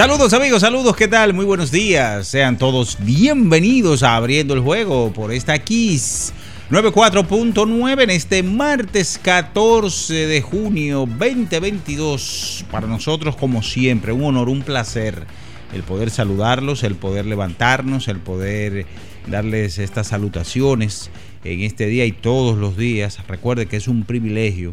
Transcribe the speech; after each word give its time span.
Saludos 0.00 0.32
amigos, 0.32 0.62
saludos, 0.62 0.96
¿qué 0.96 1.08
tal? 1.08 1.34
Muy 1.34 1.44
buenos 1.44 1.70
días. 1.70 2.26
Sean 2.26 2.56
todos 2.56 2.96
bienvenidos 3.00 4.02
a 4.02 4.16
Abriendo 4.16 4.54
el 4.54 4.60
Juego 4.60 5.12
por 5.12 5.30
esta 5.30 5.58
Kiss 5.58 6.32
94.9 6.70 8.04
en 8.04 8.08
este 8.08 8.42
martes 8.42 9.20
14 9.22 10.26
de 10.26 10.40
junio 10.40 11.00
2022. 11.00 12.64
Para 12.70 12.86
nosotros, 12.86 13.36
como 13.36 13.62
siempre, 13.62 14.12
un 14.12 14.22
honor, 14.22 14.48
un 14.48 14.62
placer 14.62 15.26
el 15.74 15.82
poder 15.82 16.08
saludarlos, 16.08 16.82
el 16.82 16.94
poder 16.94 17.26
levantarnos, 17.26 18.08
el 18.08 18.20
poder 18.20 18.86
darles 19.26 19.76
estas 19.76 20.06
salutaciones 20.06 21.10
en 21.44 21.60
este 21.60 21.84
día 21.84 22.06
y 22.06 22.12
todos 22.12 22.56
los 22.56 22.78
días. 22.78 23.18
Recuerde 23.28 23.66
que 23.66 23.76
es 23.76 23.86
un 23.86 24.04
privilegio 24.04 24.72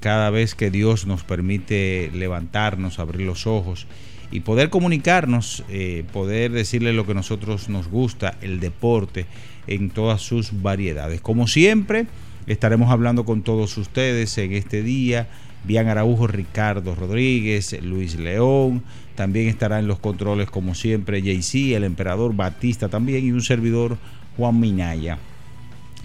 cada 0.00 0.30
vez 0.30 0.54
que 0.54 0.70
Dios 0.70 1.06
nos 1.06 1.24
permite 1.24 2.10
levantarnos, 2.14 2.98
abrir 2.98 3.26
los 3.26 3.46
ojos 3.46 3.86
y 4.30 4.40
poder 4.40 4.70
comunicarnos, 4.70 5.64
eh, 5.68 6.04
poder 6.12 6.52
decirle 6.52 6.92
lo 6.92 7.06
que 7.06 7.12
a 7.12 7.16
nosotros 7.16 7.68
nos 7.68 7.88
gusta, 7.88 8.36
el 8.40 8.60
deporte 8.60 9.26
en 9.66 9.90
todas 9.90 10.22
sus 10.22 10.62
variedades. 10.62 11.20
Como 11.20 11.46
siempre, 11.46 12.06
estaremos 12.46 12.90
hablando 12.90 13.24
con 13.24 13.42
todos 13.42 13.76
ustedes 13.78 14.36
en 14.38 14.52
este 14.52 14.82
día. 14.82 15.28
Bian 15.64 15.88
Araujo, 15.88 16.26
Ricardo 16.26 16.94
Rodríguez, 16.94 17.76
Luis 17.82 18.16
León, 18.16 18.82
también 19.16 19.48
estará 19.48 19.78
en 19.78 19.88
los 19.88 19.98
controles 19.98 20.48
como 20.48 20.74
siempre 20.74 21.22
JC, 21.22 21.74
el 21.74 21.84
emperador 21.84 22.36
Batista 22.36 22.88
también 22.88 23.24
y 23.24 23.32
un 23.32 23.42
servidor 23.42 23.98
Juan 24.36 24.60
Minaya. 24.60 25.18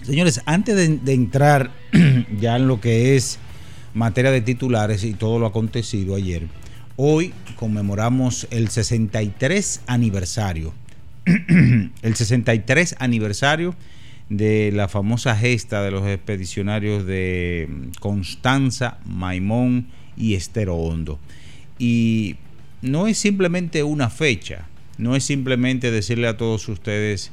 Señores, 0.02 0.42
antes 0.46 0.74
de, 0.74 0.98
de 0.98 1.12
entrar 1.12 1.70
ya 2.40 2.56
en 2.56 2.66
lo 2.66 2.80
que 2.80 3.14
es 3.14 3.38
materia 3.94 4.30
de 4.30 4.40
titulares 4.40 5.04
y 5.04 5.14
todo 5.14 5.38
lo 5.38 5.46
acontecido 5.46 6.16
ayer. 6.16 6.48
Hoy 6.96 7.32
conmemoramos 7.56 8.46
el 8.50 8.68
63 8.68 9.82
aniversario. 9.86 10.74
el 12.02 12.14
63 12.14 12.96
aniversario 12.98 13.74
de 14.28 14.72
la 14.72 14.88
famosa 14.88 15.34
gesta 15.34 15.82
de 15.82 15.90
los 15.90 16.06
expedicionarios 16.06 17.06
de 17.06 17.68
Constanza, 17.98 18.98
Maimón 19.06 19.86
y 20.18 20.34
Estero 20.34 20.76
Hondo. 20.76 21.18
Y 21.78 22.36
no 22.82 23.06
es 23.06 23.16
simplemente 23.16 23.82
una 23.82 24.10
fecha, 24.10 24.68
no 24.98 25.16
es 25.16 25.24
simplemente 25.24 25.90
decirle 25.90 26.28
a 26.28 26.36
todos 26.36 26.68
ustedes 26.68 27.32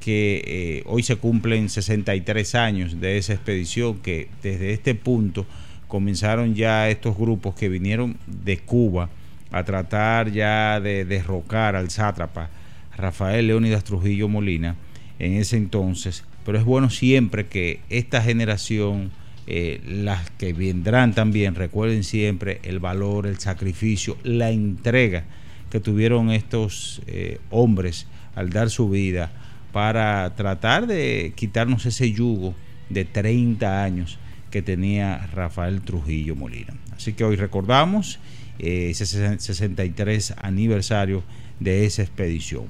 que 0.00 0.42
eh, 0.46 0.82
hoy 0.86 1.04
se 1.04 1.16
cumplen 1.16 1.68
63 1.68 2.54
años 2.56 3.00
de 3.00 3.18
esa 3.18 3.34
expedición, 3.34 3.98
que 3.98 4.28
desde 4.42 4.72
este 4.72 4.94
punto 4.94 5.46
comenzaron 5.88 6.54
ya 6.54 6.88
estos 6.88 7.16
grupos 7.16 7.54
que 7.54 7.68
vinieron 7.68 8.16
de 8.26 8.58
Cuba 8.58 9.08
a 9.52 9.64
tratar 9.64 10.32
ya 10.32 10.80
de 10.80 11.04
derrocar 11.04 11.76
al 11.76 11.90
sátrapa 11.90 12.50
Rafael 12.96 13.46
Leónidas 13.46 13.84
Trujillo 13.84 14.28
Molina 14.28 14.76
en 15.18 15.34
ese 15.34 15.56
entonces. 15.56 16.24
Pero 16.44 16.58
es 16.58 16.64
bueno 16.64 16.90
siempre 16.90 17.46
que 17.46 17.80
esta 17.90 18.22
generación, 18.22 19.10
eh, 19.46 19.80
las 19.86 20.30
que 20.30 20.52
vendrán 20.52 21.14
también, 21.14 21.54
recuerden 21.54 22.04
siempre 22.04 22.60
el 22.62 22.78
valor, 22.78 23.26
el 23.26 23.38
sacrificio, 23.38 24.16
la 24.22 24.50
entrega 24.50 25.24
que 25.70 25.80
tuvieron 25.80 26.30
estos 26.30 27.02
eh, 27.06 27.38
hombres 27.50 28.06
al 28.34 28.50
dar 28.50 28.70
su 28.70 28.88
vida 28.88 29.32
para 29.72 30.34
tratar 30.36 30.86
de 30.86 31.32
quitarnos 31.34 31.86
ese 31.86 32.12
yugo 32.12 32.54
de 32.88 33.04
30 33.04 33.82
años 33.82 34.18
que 34.56 34.62
tenía 34.62 35.18
Rafael 35.34 35.82
Trujillo 35.82 36.34
Molina. 36.34 36.72
Así 36.96 37.12
que 37.12 37.24
hoy 37.24 37.36
recordamos 37.36 38.18
eh, 38.58 38.88
ese 38.88 39.04
63 39.04 40.34
aniversario 40.40 41.22
de 41.60 41.84
esa 41.84 42.00
expedición. 42.00 42.64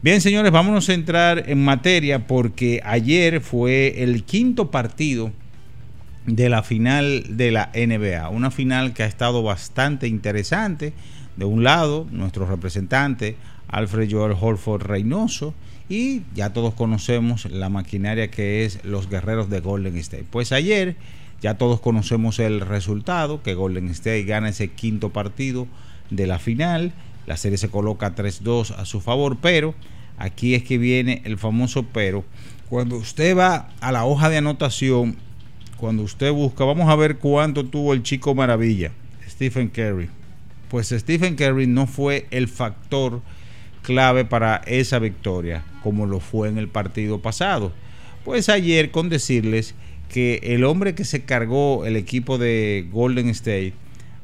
Bien, 0.00 0.20
señores, 0.20 0.52
vámonos 0.52 0.88
a 0.88 0.94
entrar 0.94 1.50
en 1.50 1.64
materia 1.64 2.28
porque 2.28 2.80
ayer 2.84 3.40
fue 3.40 4.04
el 4.04 4.22
quinto 4.22 4.70
partido 4.70 5.32
de 6.24 6.48
la 6.48 6.62
final 6.62 7.36
de 7.36 7.50
la 7.50 7.72
NBA. 7.74 8.28
Una 8.28 8.52
final 8.52 8.94
que 8.94 9.02
ha 9.02 9.06
estado 9.06 9.42
bastante 9.42 10.06
interesante. 10.06 10.92
De 11.34 11.44
un 11.44 11.64
lado, 11.64 12.06
nuestro 12.12 12.46
representante, 12.46 13.34
Alfred 13.66 14.08
Joel 14.08 14.36
Holford 14.40 14.82
Reynoso, 14.82 15.52
y 15.92 16.22
ya 16.34 16.54
todos 16.54 16.72
conocemos 16.72 17.44
la 17.50 17.68
maquinaria 17.68 18.30
que 18.30 18.64
es 18.64 18.82
los 18.82 19.10
guerreros 19.10 19.50
de 19.50 19.60
Golden 19.60 19.98
State. 19.98 20.24
Pues 20.30 20.50
ayer 20.50 20.96
ya 21.42 21.58
todos 21.58 21.80
conocemos 21.80 22.38
el 22.38 22.62
resultado, 22.62 23.42
que 23.42 23.52
Golden 23.52 23.88
State 23.90 24.22
gana 24.22 24.48
ese 24.48 24.68
quinto 24.68 25.10
partido 25.10 25.68
de 26.08 26.26
la 26.26 26.38
final. 26.38 26.94
La 27.26 27.36
serie 27.36 27.58
se 27.58 27.68
coloca 27.68 28.14
3-2 28.14 28.74
a 28.74 28.86
su 28.86 29.02
favor, 29.02 29.36
pero 29.42 29.74
aquí 30.16 30.54
es 30.54 30.62
que 30.62 30.78
viene 30.78 31.20
el 31.26 31.36
famoso 31.36 31.82
pero. 31.82 32.24
Cuando 32.70 32.96
usted 32.96 33.36
va 33.36 33.68
a 33.82 33.92
la 33.92 34.06
hoja 34.06 34.30
de 34.30 34.38
anotación, 34.38 35.16
cuando 35.76 36.04
usted 36.04 36.32
busca, 36.32 36.64
vamos 36.64 36.88
a 36.88 36.96
ver 36.96 37.18
cuánto 37.18 37.66
tuvo 37.66 37.92
el 37.92 38.02
chico 38.02 38.34
maravilla, 38.34 38.92
Stephen 39.28 39.68
Curry. 39.68 40.08
Pues 40.70 40.88
Stephen 40.88 41.36
Curry 41.36 41.66
no 41.66 41.86
fue 41.86 42.28
el 42.30 42.48
factor 42.48 43.20
clave 43.82 44.24
para 44.24 44.62
esa 44.64 44.98
victoria, 44.98 45.64
como 45.82 46.06
lo 46.06 46.20
fue 46.20 46.48
en 46.48 46.58
el 46.58 46.68
partido 46.68 47.20
pasado. 47.20 47.72
Pues 48.24 48.48
ayer 48.48 48.90
con 48.90 49.08
decirles 49.08 49.74
que 50.08 50.40
el 50.42 50.64
hombre 50.64 50.94
que 50.94 51.04
se 51.04 51.24
cargó 51.24 51.86
el 51.86 51.96
equipo 51.96 52.38
de 52.38 52.86
Golden 52.92 53.28
State 53.30 53.74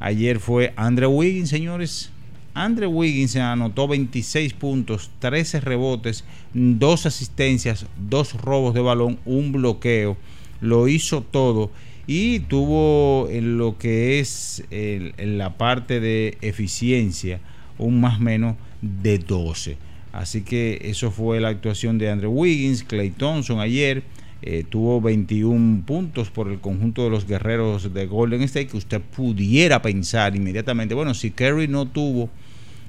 ayer 0.01 0.39
fue 0.39 0.73
Andrew 0.77 1.11
Wiggins, 1.11 1.49
señores. 1.49 2.11
Andrew 2.55 2.91
Wiggins 2.91 3.37
anotó 3.37 3.87
26 3.89 4.53
puntos, 4.55 5.11
13 5.21 5.61
rebotes, 5.61 6.25
dos 6.55 7.07
asistencias, 7.07 7.87
dos 8.09 8.35
robos 8.35 8.75
de 8.75 8.81
balón, 8.81 9.19
un 9.25 9.53
bloqueo. 9.53 10.17
Lo 10.61 10.89
hizo 10.89 11.23
todo 11.23 11.71
y 12.07 12.41
tuvo 12.41 13.29
en 13.31 13.59
lo 13.59 13.79
que 13.79 14.19
es 14.19 14.65
en 14.71 15.39
la 15.39 15.57
parte 15.57 16.01
de 16.01 16.37
eficiencia 16.41 17.41
un 17.79 18.01
más 18.01 18.19
menos 18.19 18.57
de 18.83 19.19
12. 19.19 19.77
Así 20.13 20.43
que 20.43 20.81
eso 20.83 21.11
fue 21.11 21.41
la 21.41 21.49
actuación 21.49 21.99
de 21.99 22.11
Andrew 22.11 22.33
Wiggins, 22.33 22.83
Clay 22.83 23.11
Thompson 23.11 23.61
ayer. 23.61 24.03
Eh, 24.41 24.65
tuvo 24.69 25.01
21 25.01 25.83
puntos 25.85 26.31
por 26.31 26.49
el 26.49 26.61
conjunto 26.61 27.03
de 27.03 27.11
los 27.11 27.27
guerreros 27.27 27.93
de 27.93 28.07
Golden 28.07 28.43
State, 28.43 28.69
que 28.69 28.77
usted 28.77 29.01
pudiera 29.01 29.83
pensar 29.83 30.37
inmediatamente, 30.37 30.95
bueno, 30.95 31.13
si 31.13 31.33
Kerry 31.33 31.67
no 31.67 31.87
tuvo 31.87 32.31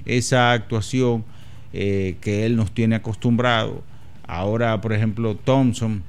esa 0.06 0.51
actuación 0.51 1.25
eh, 1.74 2.18
que 2.21 2.45
él 2.45 2.56
nos 2.56 2.71
tiene 2.71 2.95
acostumbrado, 2.95 3.83
ahora 4.27 4.80
por 4.80 4.94
ejemplo 4.94 5.36
Thompson, 5.36 6.04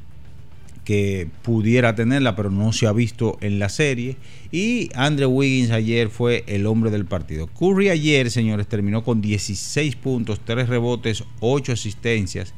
que 0.91 1.29
pudiera 1.43 1.95
tenerla, 1.95 2.35
pero 2.35 2.51
no 2.51 2.73
se 2.73 2.89
ha 2.89 2.93
visto 2.93 3.39
en 3.41 3.59
la 3.59 3.69
serie. 3.69 4.17
Y 4.51 4.91
Andrew 4.95 5.31
Wiggins 5.31 5.71
ayer 5.71 6.09
fue 6.09 6.43
el 6.49 6.67
hombre 6.67 6.91
del 6.91 7.05
partido. 7.05 7.47
Curry 7.47 7.91
ayer, 7.91 8.31
señores, 8.31 8.67
terminó 8.67 9.05
con 9.05 9.21
16 9.21 9.95
puntos, 9.97 10.41
3 10.45 10.69
rebotes, 10.69 11.25
8 11.41 11.73
asistencias 11.73 12.55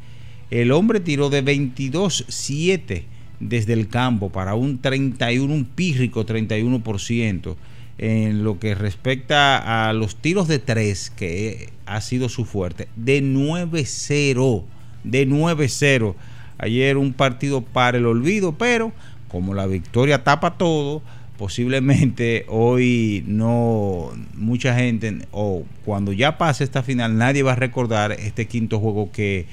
el 0.53 0.71
hombre 0.71 1.01
tiró 1.01 1.31
de 1.31 1.43
22-7 1.43 3.05
desde 3.41 3.73
el 3.73 3.89
campo 3.89 4.31
para 4.31 4.55
un 4.55 4.83
31, 4.83 5.53
un 5.53 5.65
pírrico 5.65 6.27
31% 6.27 7.57
en 7.97 8.45
lo 8.45 8.59
que 8.59 8.75
respecta 8.75 9.89
a 9.89 9.95
los 9.95 10.17
tiros 10.17 10.49
de 10.49 10.59
3, 10.59 11.11
que 11.17 11.71
ha 11.87 12.03
sido 12.03 12.29
su 12.29 12.45
fuerte, 12.45 12.89
de 12.97 13.23
9-0, 13.23 14.65
de 15.05 15.27
9-0. 15.27 16.15
Ayer 16.63 16.97
un 16.97 17.13
partido 17.13 17.61
para 17.61 17.99
el 17.99 18.07
olvido, 18.07 18.57
pero 18.57 18.93
como 19.27 19.53
la 19.53 19.67
victoria 19.67 20.23
tapa 20.23 20.57
todo, 20.57 21.03
posiblemente 21.37 22.47
hoy 22.47 23.25
no 23.27 24.13
mucha 24.35 24.73
gente 24.77 25.27
o 25.33 25.65
cuando 25.85 26.13
ya 26.13 26.39
pase 26.39 26.63
esta 26.63 26.85
final 26.85 27.19
nadie 27.19 27.43
va 27.43 27.55
a 27.55 27.57
recordar 27.57 28.13
este 28.13 28.47
quinto 28.47 28.79
juego 28.79 29.11
que 29.11 29.47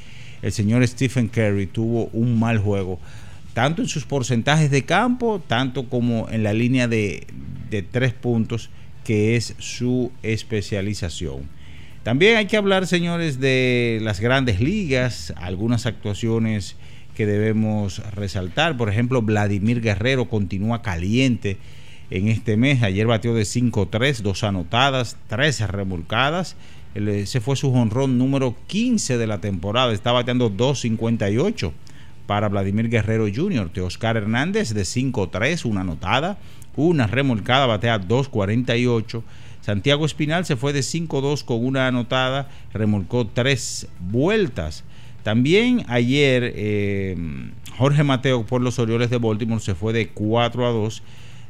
el 0.44 0.52
señor 0.52 0.88
Stephen 0.88 1.30
Curry 1.30 1.66
tuvo 1.66 2.12
un 2.14 2.40
mal 2.40 2.60
juego, 2.60 3.00
tanto 3.56 3.82
en 3.82 3.88
sus 3.88 4.06
porcentajes 4.06 4.70
de 4.70 4.86
campo, 4.86 5.42
tanto 5.48 5.90
como 5.90 6.30
en 6.30 6.44
la 6.44 6.54
línea 6.54 6.88
de, 6.88 7.26
tres 7.92 8.14
puntos, 8.14 8.70
que 9.04 9.36
es 9.36 9.56
su 9.58 10.12
especialización. 10.22 11.50
También 12.04 12.38
hay 12.38 12.46
que 12.46 12.56
hablar, 12.56 12.86
señores, 12.86 13.40
de 13.40 13.98
las 14.04 14.20
grandes 14.20 14.62
ligas, 14.62 15.34
algunas 15.38 15.88
actuaciones 15.88 16.76
que 17.20 17.26
debemos 17.26 18.00
resaltar. 18.14 18.78
Por 18.78 18.88
ejemplo, 18.88 19.22
Vladimir 19.22 19.82
Guerrero 19.82 20.30
continúa 20.30 20.82
caliente 20.82 21.58
en 22.10 22.30
este 22.30 22.56
mes. 22.56 22.82
Ayer 22.82 23.08
batió 23.08 23.34
de 23.34 23.44
5-3, 23.44 24.22
dos 24.22 24.46
anotadas, 24.46 25.18
tres 25.28 25.60
remolcadas 25.68 26.56
ese 26.96 27.42
fue 27.42 27.58
su 27.58 27.72
jonrón 27.72 28.18
número 28.18 28.56
15 28.68 29.18
de 29.18 29.28
la 29.28 29.40
temporada. 29.40 29.94
Está 29.94 30.12
bateando 30.14 30.50
2.58 30.50 31.72
para 32.26 32.50
Vladimir 32.50 32.90
Guerrero 32.90 33.26
Jr. 33.34 33.72
Oscar 33.82 34.18
Hernández 34.18 34.74
de 34.74 34.84
5-3, 34.84 35.66
una 35.66 35.82
anotada, 35.82 36.38
una 36.76 37.06
remolcada, 37.06 37.66
batea 37.66 38.00
2.48. 38.02 39.24
Santiago 39.62 40.06
Espinal 40.06 40.46
se 40.46 40.56
fue 40.56 40.74
de 40.74 40.80
5-2 40.80 41.44
con 41.44 41.64
una 41.64 41.88
anotada, 41.88 42.50
remolcó 42.74 43.28
tres 43.28 43.88
vueltas. 44.00 44.84
También 45.30 45.86
ayer 45.90 46.54
eh, 46.56 47.16
Jorge 47.78 48.04
Mateo 48.04 48.48
por 48.48 48.62
los 48.62 48.80
Orioles 48.80 49.12
de 49.12 49.20
Baltimore 49.20 49.62
se 49.62 49.76
fue 49.76 49.94
de 49.94 50.08
4 50.08 50.66
a 50.66 50.72
2 50.72 51.04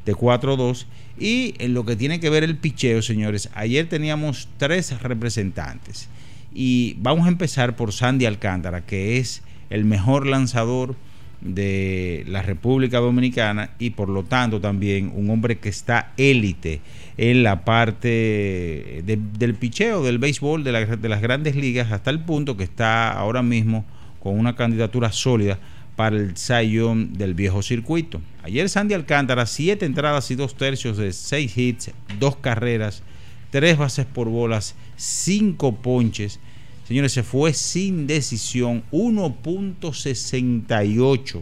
de 0.05 0.15
4-2. 0.15 0.85
Y 1.17 1.53
en 1.59 1.73
lo 1.73 1.85
que 1.85 1.95
tiene 1.95 2.19
que 2.19 2.29
ver 2.29 2.43
el 2.43 2.57
picheo, 2.57 3.01
señores, 3.01 3.49
ayer 3.53 3.87
teníamos 3.87 4.49
tres 4.57 5.01
representantes. 5.01 6.09
Y 6.53 6.97
vamos 6.99 7.25
a 7.25 7.29
empezar 7.29 7.77
por 7.77 7.93
Sandy 7.93 8.25
Alcántara, 8.25 8.85
que 8.85 9.17
es 9.17 9.43
el 9.69 9.85
mejor 9.85 10.27
lanzador 10.27 10.97
de 11.39 12.25
la 12.27 12.41
República 12.41 12.97
Dominicana 12.99 13.69
y 13.79 13.91
por 13.91 14.09
lo 14.09 14.23
tanto 14.23 14.59
también 14.59 15.09
un 15.15 15.29
hombre 15.29 15.57
que 15.57 15.69
está 15.69 16.11
élite 16.17 16.81
en 17.21 17.43
la 17.43 17.65
parte 17.65 19.03
del 19.03 19.55
picheo 19.55 20.05
del 20.05 20.19
béisbol 20.19 20.63
de, 20.63 20.71
las 20.71 21.21
grandes 21.21 21.57
ligas 21.57 21.91
hasta 21.91 22.11
el 22.11 22.21
punto 22.21 22.55
que 22.55 22.63
está 22.63 23.11
ahora 23.11 23.43
mismo 23.43 23.83
con 24.21 24.39
una 24.39 24.55
candidatura 24.55 25.11
sólida 25.11 25.59
para 25.97 26.15
el 26.15 26.37
Sayón 26.37 27.15
del 27.15 27.33
viejo 27.33 27.61
circuito. 27.61 28.21
Ayer 28.41 28.69
Sandy 28.69 28.93
Alcántara, 28.93 29.45
siete 29.47 29.85
entradas 29.85 30.31
y 30.31 30.35
dos 30.35 30.55
tercios 30.55 30.95
de 30.95 31.11
seis 31.11 31.57
hits, 31.57 31.91
dos 32.19 32.37
carreras, 32.37 33.03
tres 33.51 33.77
bases 33.77 34.05
por 34.05 34.29
bolas, 34.29 34.75
cinco 34.95 35.75
ponches. 35.75 36.39
Señores, 36.87 37.11
se 37.11 37.23
fue 37.23 37.51
sin 37.51 38.07
decisión, 38.07 38.81
1.68 38.93 41.41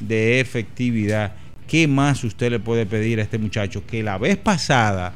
de 0.00 0.40
efectividad. 0.40 1.34
¿Qué 1.68 1.88
más 1.88 2.24
usted 2.24 2.50
le 2.50 2.60
puede 2.60 2.86
pedir 2.86 3.20
a 3.20 3.22
este 3.22 3.38
muchacho? 3.38 3.86
Que 3.86 4.02
la 4.02 4.18
vez 4.18 4.36
pasada 4.36 5.14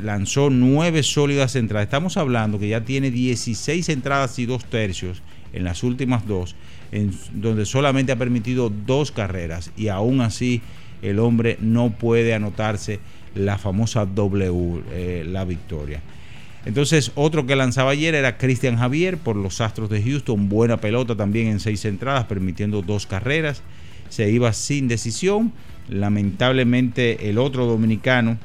lanzó 0.00 0.50
nueve 0.50 1.02
sólidas 1.02 1.56
entradas. 1.56 1.86
Estamos 1.86 2.16
hablando 2.16 2.58
que 2.58 2.68
ya 2.68 2.82
tiene 2.82 3.10
16 3.10 3.88
entradas 3.88 4.38
y 4.38 4.46
dos 4.46 4.64
tercios 4.64 5.22
en 5.52 5.64
las 5.64 5.82
últimas 5.82 6.26
dos 6.26 6.54
en 6.92 7.10
donde 7.32 7.64
solamente 7.64 8.12
ha 8.12 8.16
permitido 8.16 8.70
dos 8.70 9.10
carreras 9.10 9.72
y 9.76 9.88
aún 9.88 10.20
así 10.20 10.60
el 11.00 11.18
hombre 11.18 11.56
no 11.60 11.90
puede 11.90 12.34
anotarse 12.34 13.00
la 13.34 13.58
famosa 13.58 14.04
W, 14.06 14.82
eh, 14.92 15.24
la 15.26 15.44
victoria. 15.44 16.02
Entonces, 16.64 17.10
otro 17.16 17.44
que 17.44 17.56
lanzaba 17.56 17.90
ayer 17.90 18.14
era 18.14 18.38
Cristian 18.38 18.76
Javier 18.76 19.16
por 19.16 19.34
los 19.34 19.60
Astros 19.60 19.90
de 19.90 20.02
Houston, 20.02 20.48
buena 20.48 20.76
pelota 20.76 21.16
también 21.16 21.48
en 21.48 21.58
seis 21.58 21.84
entradas, 21.86 22.26
permitiendo 22.26 22.82
dos 22.82 23.06
carreras. 23.06 23.62
Se 24.10 24.30
iba 24.30 24.52
sin 24.52 24.86
decisión. 24.86 25.52
Lamentablemente, 25.88 27.28
el 27.28 27.38
otro 27.38 27.66
dominicano 27.66 28.38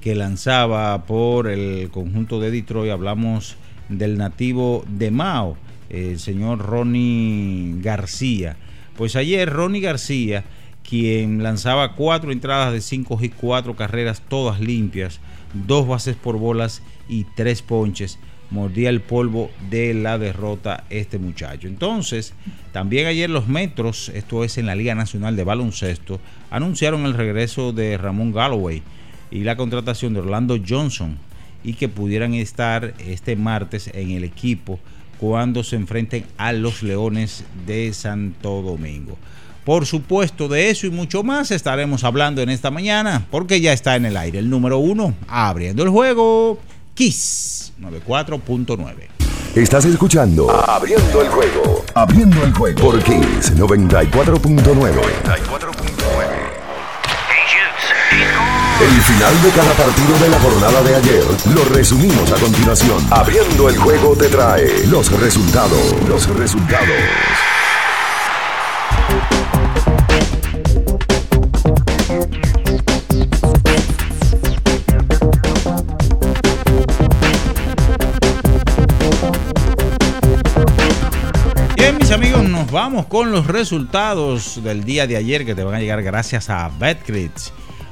que 0.00 0.14
lanzaba 0.14 1.06
por 1.06 1.48
el 1.48 1.90
conjunto 1.90 2.40
de 2.40 2.50
Detroit, 2.50 2.92
hablamos 2.92 3.56
del 3.88 4.18
nativo 4.18 4.84
de 4.88 5.10
Mao, 5.10 5.56
el 5.90 6.18
señor 6.18 6.58
Ronnie 6.58 7.80
García. 7.80 8.56
Pues 8.96 9.16
ayer 9.16 9.50
Ronnie 9.50 9.80
García, 9.80 10.44
quien 10.88 11.42
lanzaba 11.42 11.94
cuatro 11.94 12.32
entradas 12.32 12.72
de 12.72 12.80
cinco 12.80 13.18
y 13.20 13.30
cuatro 13.30 13.76
carreras, 13.76 14.22
todas 14.28 14.60
limpias, 14.60 15.20
dos 15.52 15.86
bases 15.88 16.16
por 16.16 16.38
bolas 16.38 16.82
y 17.08 17.24
tres 17.36 17.62
ponches, 17.62 18.18
mordía 18.50 18.90
el 18.90 19.00
polvo 19.00 19.50
de 19.70 19.94
la 19.94 20.18
derrota 20.18 20.84
este 20.90 21.18
muchacho. 21.18 21.68
Entonces, 21.68 22.34
también 22.72 23.06
ayer 23.06 23.30
los 23.30 23.48
Metros, 23.48 24.10
esto 24.14 24.44
es 24.44 24.58
en 24.58 24.66
la 24.66 24.74
Liga 24.74 24.94
Nacional 24.94 25.36
de 25.36 25.44
Baloncesto, 25.44 26.20
anunciaron 26.50 27.06
el 27.06 27.14
regreso 27.14 27.72
de 27.72 27.96
Ramón 27.96 28.32
Galloway 28.32 28.82
y 29.30 29.40
la 29.40 29.56
contratación 29.56 30.14
de 30.14 30.20
Orlando 30.20 30.58
Johnson 30.66 31.18
y 31.62 31.74
que 31.74 31.88
pudieran 31.88 32.34
estar 32.34 32.94
este 32.98 33.36
martes 33.36 33.90
en 33.92 34.10
el 34.10 34.24
equipo 34.24 34.78
cuando 35.18 35.64
se 35.64 35.76
enfrenten 35.76 36.24
a 36.36 36.52
los 36.52 36.82
Leones 36.82 37.44
de 37.66 37.92
Santo 37.92 38.62
Domingo. 38.62 39.16
Por 39.64 39.86
supuesto, 39.86 40.46
de 40.46 40.68
eso 40.68 40.86
y 40.86 40.90
mucho 40.90 41.22
más 41.22 41.50
estaremos 41.50 42.04
hablando 42.04 42.42
en 42.42 42.50
esta 42.50 42.70
mañana, 42.70 43.26
porque 43.30 43.62
ya 43.62 43.72
está 43.72 43.96
en 43.96 44.04
el 44.04 44.16
aire 44.18 44.38
el 44.38 44.50
número 44.50 44.78
uno, 44.78 45.14
abriendo 45.26 45.82
el 45.82 45.88
juego, 45.88 46.60
Kiss 46.94 47.63
94.9. 47.84 49.08
Estás 49.54 49.84
escuchando 49.84 50.50
Abriendo 50.50 51.22
el 51.22 51.28
juego, 51.28 51.84
abriendo 51.94 52.42
el 52.42 52.52
juego 52.52 52.80
por 52.80 53.02
Kiss 53.02 53.54
94.9. 53.56 55.00
El 58.80 59.02
final 59.02 59.42
de 59.42 59.50
cada 59.50 59.72
partido 59.74 60.18
de 60.18 60.28
la 60.28 60.40
jornada 60.40 60.82
de 60.82 60.94
ayer 60.96 61.24
lo 61.54 61.64
resumimos 61.74 62.32
a 62.32 62.36
continuación. 62.36 63.06
Abriendo 63.10 63.68
el 63.68 63.78
juego 63.78 64.16
te 64.16 64.28
trae 64.28 64.86
los 64.88 65.10
resultados. 65.20 65.94
Los 66.08 66.28
resultados. 66.36 66.88
Con 83.02 83.32
los 83.32 83.48
resultados 83.48 84.62
del 84.62 84.84
día 84.84 85.08
de 85.08 85.16
ayer 85.16 85.44
que 85.44 85.56
te 85.56 85.64
van 85.64 85.74
a 85.74 85.80
llegar 85.80 86.00
gracias 86.02 86.48
a 86.48 86.70
Betcrit. 86.78 87.32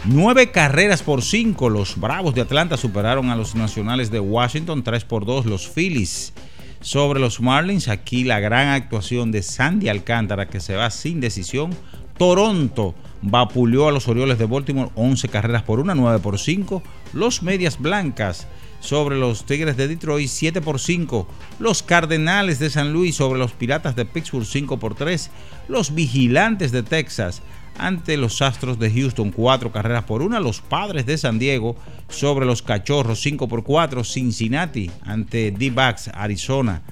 Nueve 0.05 0.53
carreras 0.53 1.03
por 1.03 1.23
cinco. 1.23 1.69
Los 1.69 1.99
Bravos 1.99 2.37
de 2.37 2.43
Atlanta 2.43 2.77
superaron 2.77 3.29
a 3.29 3.37
los 3.37 3.57
Nacionales 3.57 4.13
de 4.13 4.21
Washington. 4.21 4.85
Tres 4.85 5.05
por 5.05 5.27
dos. 5.27 5.45
Los 5.45 5.69
Phillies 5.69 6.33
sobre 6.81 7.19
los 7.19 7.41
Marlins. 7.41 7.89
Aquí 7.89 8.23
la 8.23 8.39
gran 8.39 8.69
actuación 8.69 9.33
de 9.33 9.43
Sandy 9.43 9.89
Alcántara 9.89 10.49
que 10.49 10.61
se 10.61 10.77
va 10.77 10.89
sin 10.91 11.21
decisión. 11.21 11.77
Toronto 12.17 12.95
vapuleó 13.23 13.89
a 13.89 13.93
los 13.93 14.07
Orioles 14.07 14.39
de 14.39 14.47
Baltimore 14.47 14.91
11 14.95 15.29
carreras 15.29 15.65
por 15.65 15.81
una, 15.81 15.97
9 15.97 16.21
por 16.21 16.39
5. 16.39 16.81
Los 17.13 17.43
Medias 17.43 17.81
Blancas 17.81 18.47
sobre 18.83 19.17
los 19.17 19.47
Tigres 19.47 19.77
de 19.77 19.89
Detroit 19.89 20.29
7 20.29 20.61
por 20.61 20.81
5, 20.81 21.27
los 21.61 21.83
Cardenales 21.83 22.59
de 22.59 22.69
San 22.69 22.93
Luis 22.93 23.17
sobre 23.17 23.39
los 23.39 23.53
Piratas 23.53 23.97
de 23.97 24.05
Pittsburgh 24.05 24.45
5 24.45 24.79
por 24.79 24.95
3, 24.95 25.31
los 25.69 25.95
Vigilantes 25.95 26.73
de 26.73 26.83
Texas 26.83 27.43
ante 27.79 28.17
los 28.17 28.43
Astros 28.43 28.79
de 28.79 28.91
Houston 28.91 29.31
4 29.31 29.73
carreras 29.73 30.05
por 30.05 30.21
1, 30.21 30.39
los 30.41 30.61
Padres 30.61 31.07
de 31.07 31.17
San 31.17 31.39
Diego 31.39 31.77
sobre 32.09 32.45
los 32.45 32.61
Cachorros 32.61 33.23
5 33.23 33.49
por 33.49 33.63
4, 33.63 34.05
Cincinnati 34.05 34.91
ante 35.03 35.53
D-Backs 35.53 36.09
Arizona 36.13 36.83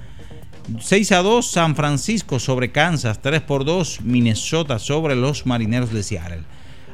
6 0.79 1.11
a 1.11 1.21
2 1.21 1.45
San 1.45 1.75
Francisco 1.75 2.39
sobre 2.39 2.71
Kansas, 2.71 3.21
3 3.21 3.41
por 3.41 3.65
2 3.65 4.01
Minnesota 4.01 4.79
sobre 4.79 5.15
los 5.15 5.45
Marineros 5.45 5.91
de 5.91 6.03
Seattle. 6.03 6.43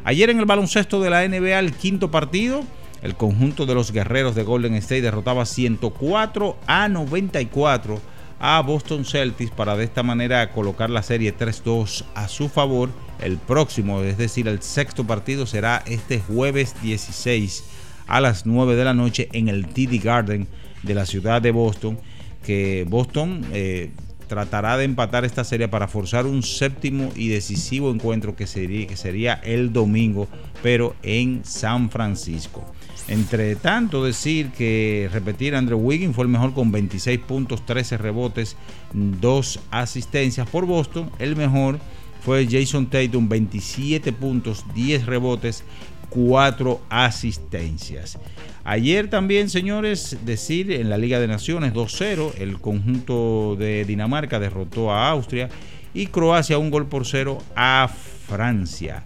Ayer 0.04 0.30
en 0.30 0.40
el 0.40 0.46
baloncesto 0.46 1.02
de 1.02 1.10
la 1.10 1.28
NBA, 1.28 1.60
el 1.60 1.74
quinto 1.74 2.10
partido, 2.10 2.64
el 3.02 3.16
conjunto 3.16 3.66
de 3.66 3.76
los 3.76 3.92
guerreros 3.92 4.36
de 4.36 4.44
Golden 4.44 4.76
State 4.76 5.02
derrotaba 5.02 5.46
104 5.46 6.58
a 6.68 6.88
94 6.90 8.02
a 8.40 8.62
Boston 8.62 9.06
Celtics 9.06 9.52
para 9.52 9.76
de 9.76 9.84
esta 9.84 10.04
manera 10.04 10.52
colocar 10.52 10.90
la 10.90 11.04
serie 11.04 11.36
3-2 11.36 12.04
a 12.16 12.28
su 12.28 12.50
favor. 12.50 12.90
El 13.20 13.38
próximo, 13.38 14.02
es 14.02 14.18
decir, 14.18 14.48
el 14.48 14.62
sexto 14.62 15.06
partido 15.06 15.46
será 15.46 15.84
este 15.88 16.20
jueves 16.20 16.76
16 16.82 17.64
a 18.06 18.22
las 18.22 18.46
9 18.46 18.76
de 18.76 18.84
la 18.84 18.94
noche 18.94 19.28
en 19.34 19.50
el 19.50 19.68
TD 19.68 20.04
Garden 20.04 20.48
de 20.84 20.94
la 20.94 21.06
ciudad 21.06 21.42
de 21.42 21.52
Boston 21.52 21.98
que 22.46 22.86
Boston 22.88 23.46
eh, 23.52 23.92
tratará 24.28 24.78
de 24.78 24.86
empatar 24.86 25.26
esta 25.26 25.44
serie 25.44 25.68
para 25.68 25.88
forzar 25.88 26.26
un 26.26 26.44
séptimo 26.44 27.12
y 27.16 27.30
decisivo 27.30 27.92
encuentro 27.92 28.36
que 28.36 28.48
sería, 28.48 28.88
que 28.88 28.96
sería 28.96 29.34
el 29.44 29.74
domingo, 29.74 30.28
pero 30.62 30.96
en 31.04 31.44
San 31.44 31.90
Francisco. 31.90 32.66
Entre 33.08 33.56
tanto, 33.56 34.04
decir 34.04 34.52
que 34.52 35.10
repetir, 35.14 35.56
Andrew 35.56 35.80
Wiggins 35.80 36.16
fue 36.16 36.26
el 36.26 36.30
mejor 36.30 36.54
con 36.54 36.72
26 36.72 37.20
puntos, 37.20 37.66
13 37.66 37.98
rebotes, 37.98 38.58
2 38.94 39.60
asistencias 39.72 40.50
por 40.50 40.66
Boston. 40.66 41.10
El 41.18 41.38
mejor 41.38 41.80
fue 42.26 42.46
Jason 42.50 42.88
Tatum, 42.88 43.30
27 43.30 44.12
puntos, 44.12 44.66
10 44.76 45.06
rebotes, 45.06 45.64
4 46.10 46.82
asistencias. 46.90 48.20
Ayer 48.66 49.10
también, 49.10 49.50
señores, 49.50 50.18
decir 50.26 50.74
en 50.74 50.90
la 50.90 50.98
Liga 50.98 51.22
de 51.22 51.28
Naciones 51.28 51.74
2-0, 51.74 52.34
el 52.38 52.60
conjunto 52.60 53.56
de 53.58 53.86
Dinamarca 53.86 54.40
derrotó 54.40 54.92
a 54.92 55.10
Austria 55.10 55.48
y 55.94 56.08
Croacia 56.08 56.58
un 56.58 56.70
gol 56.70 56.88
por 56.88 57.06
cero 57.06 57.38
a 57.56 57.90
Francia. 58.28 59.04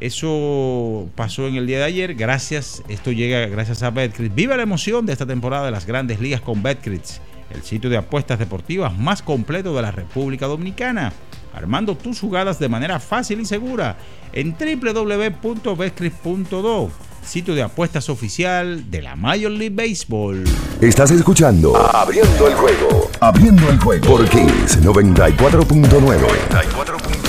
Eso 0.00 1.08
pasó 1.14 1.46
en 1.46 1.56
el 1.56 1.66
día 1.66 1.78
de 1.78 1.84
ayer. 1.84 2.14
Gracias, 2.14 2.82
esto 2.88 3.12
llega 3.12 3.46
gracias 3.46 3.82
a 3.82 3.90
Betcris. 3.90 4.34
Viva 4.34 4.56
la 4.56 4.62
emoción 4.62 5.04
de 5.06 5.12
esta 5.12 5.26
temporada 5.26 5.66
de 5.66 5.70
las 5.70 5.84
grandes 5.86 6.20
ligas 6.20 6.40
con 6.40 6.62
Betcris, 6.62 7.20
el 7.50 7.62
sitio 7.62 7.90
de 7.90 7.98
apuestas 7.98 8.38
deportivas 8.38 8.98
más 8.98 9.20
completo 9.22 9.76
de 9.76 9.82
la 9.82 9.90
República 9.90 10.46
Dominicana. 10.46 11.12
Armando 11.52 11.96
tus 11.96 12.20
jugadas 12.20 12.58
de 12.58 12.68
manera 12.68 12.98
fácil 13.00 13.40
y 13.40 13.44
segura 13.44 13.98
en 14.32 14.56
www.betcris.do 14.58 16.90
sitio 17.24 17.54
de 17.54 17.62
apuestas 17.62 18.08
oficial 18.08 18.90
de 18.90 19.02
la 19.02 19.14
Major 19.16 19.50
League 19.50 19.74
Baseball. 19.74 20.44
Estás 20.80 21.10
escuchando 21.10 21.76
Abriendo 21.76 22.48
el 22.48 22.54
juego. 22.54 23.10
Abriendo 23.20 23.68
el 23.68 23.78
juego 23.78 24.06
por 24.06 24.26
Kings 24.28 24.80
94.9. 24.82 27.19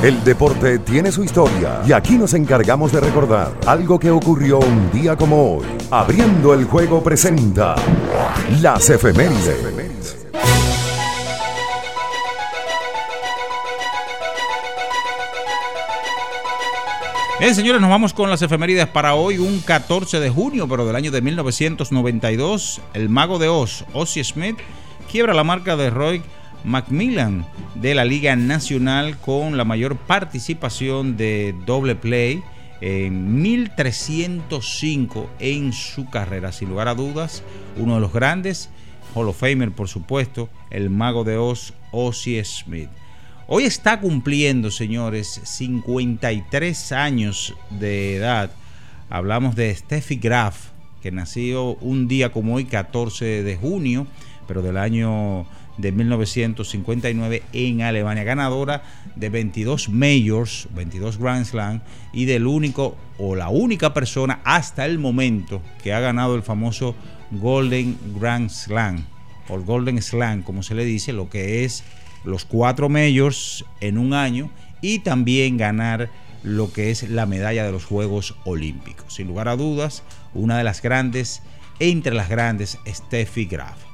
El 0.00 0.22
deporte 0.22 0.78
tiene 0.78 1.10
su 1.10 1.24
historia 1.24 1.82
y 1.84 1.90
aquí 1.90 2.16
nos 2.16 2.32
encargamos 2.32 2.92
de 2.92 3.00
recordar 3.00 3.52
algo 3.66 3.98
que 3.98 4.12
ocurrió 4.12 4.60
un 4.60 4.92
día 4.92 5.16
como 5.16 5.56
hoy. 5.56 5.66
Abriendo 5.90 6.54
el 6.54 6.66
juego 6.66 7.02
presenta 7.02 7.74
las 8.60 8.88
efemérides. 8.90 10.16
Bien, 17.40 17.54
señores, 17.56 17.80
nos 17.80 17.90
vamos 17.90 18.14
con 18.14 18.30
las 18.30 18.40
efemérides 18.40 18.86
para 18.86 19.16
hoy, 19.16 19.38
un 19.38 19.58
14 19.58 20.20
de 20.20 20.30
junio, 20.30 20.68
pero 20.68 20.86
del 20.86 20.94
año 20.94 21.10
de 21.10 21.22
1992. 21.22 22.80
El 22.94 23.08
mago 23.08 23.40
de 23.40 23.48
Oz, 23.48 23.84
Ozzy 23.92 24.22
Smith, 24.22 24.58
quiebra 25.10 25.34
la 25.34 25.42
marca 25.42 25.76
de 25.76 25.90
Roy 25.90 26.22
Macmillan 26.64 27.46
de 27.74 27.94
la 27.94 28.04
Liga 28.04 28.36
Nacional 28.36 29.18
con 29.18 29.56
la 29.56 29.64
mayor 29.64 29.96
participación 29.96 31.16
de 31.16 31.54
doble 31.66 31.94
play 31.94 32.42
en 32.80 33.40
1305 33.42 35.30
en 35.38 35.72
su 35.72 36.08
carrera. 36.10 36.52
Sin 36.52 36.68
lugar 36.68 36.88
a 36.88 36.94
dudas, 36.94 37.42
uno 37.76 37.94
de 37.94 38.00
los 38.00 38.12
grandes, 38.12 38.70
Hall 39.14 39.28
of 39.28 39.38
Famer, 39.38 39.72
por 39.72 39.88
supuesto, 39.88 40.48
el 40.70 40.90
mago 40.90 41.24
de 41.24 41.36
Oz, 41.38 41.74
Ozzy 41.92 42.42
Smith. 42.44 42.90
Hoy 43.46 43.64
está 43.64 44.00
cumpliendo, 44.00 44.70
señores, 44.70 45.40
53 45.42 46.92
años 46.92 47.54
de 47.70 48.16
edad. 48.16 48.50
Hablamos 49.08 49.56
de 49.56 49.74
Steffi 49.74 50.16
Graf, 50.16 50.66
que 51.02 51.10
nació 51.10 51.76
un 51.76 52.08
día 52.08 52.30
como 52.30 52.56
hoy, 52.56 52.66
14 52.66 53.42
de 53.42 53.56
junio, 53.56 54.06
pero 54.46 54.60
del 54.60 54.76
año 54.76 55.46
de 55.78 55.92
1959 55.92 57.42
en 57.52 57.82
Alemania, 57.82 58.24
ganadora 58.24 58.82
de 59.16 59.30
22 59.30 59.88
majors, 59.88 60.68
22 60.74 61.18
Grand 61.18 61.44
Slam 61.44 61.80
y 62.12 62.26
del 62.26 62.46
único 62.46 62.96
o 63.18 63.34
la 63.34 63.48
única 63.48 63.94
persona 63.94 64.40
hasta 64.44 64.84
el 64.84 64.98
momento 64.98 65.62
que 65.82 65.92
ha 65.92 66.00
ganado 66.00 66.34
el 66.34 66.42
famoso 66.42 66.94
Golden 67.30 67.96
Grand 68.18 68.50
Slam 68.50 69.04
o 69.48 69.58
Golden 69.60 70.02
Slam, 70.02 70.42
como 70.42 70.62
se 70.62 70.74
le 70.74 70.84
dice, 70.84 71.12
lo 71.12 71.30
que 71.30 71.64
es 71.64 71.84
los 72.24 72.44
cuatro 72.44 72.88
majors 72.88 73.64
en 73.80 73.98
un 73.98 74.12
año 74.12 74.50
y 74.80 75.00
también 75.00 75.56
ganar 75.56 76.10
lo 76.42 76.72
que 76.72 76.90
es 76.90 77.08
la 77.08 77.26
medalla 77.26 77.64
de 77.64 77.72
los 77.72 77.84
Juegos 77.84 78.36
Olímpicos. 78.44 79.14
Sin 79.14 79.28
lugar 79.28 79.48
a 79.48 79.56
dudas, 79.56 80.02
una 80.34 80.58
de 80.58 80.64
las 80.64 80.82
grandes, 80.82 81.42
entre 81.80 82.14
las 82.14 82.28
grandes, 82.28 82.78
Steffi 82.86 83.46
Graf. 83.46 83.87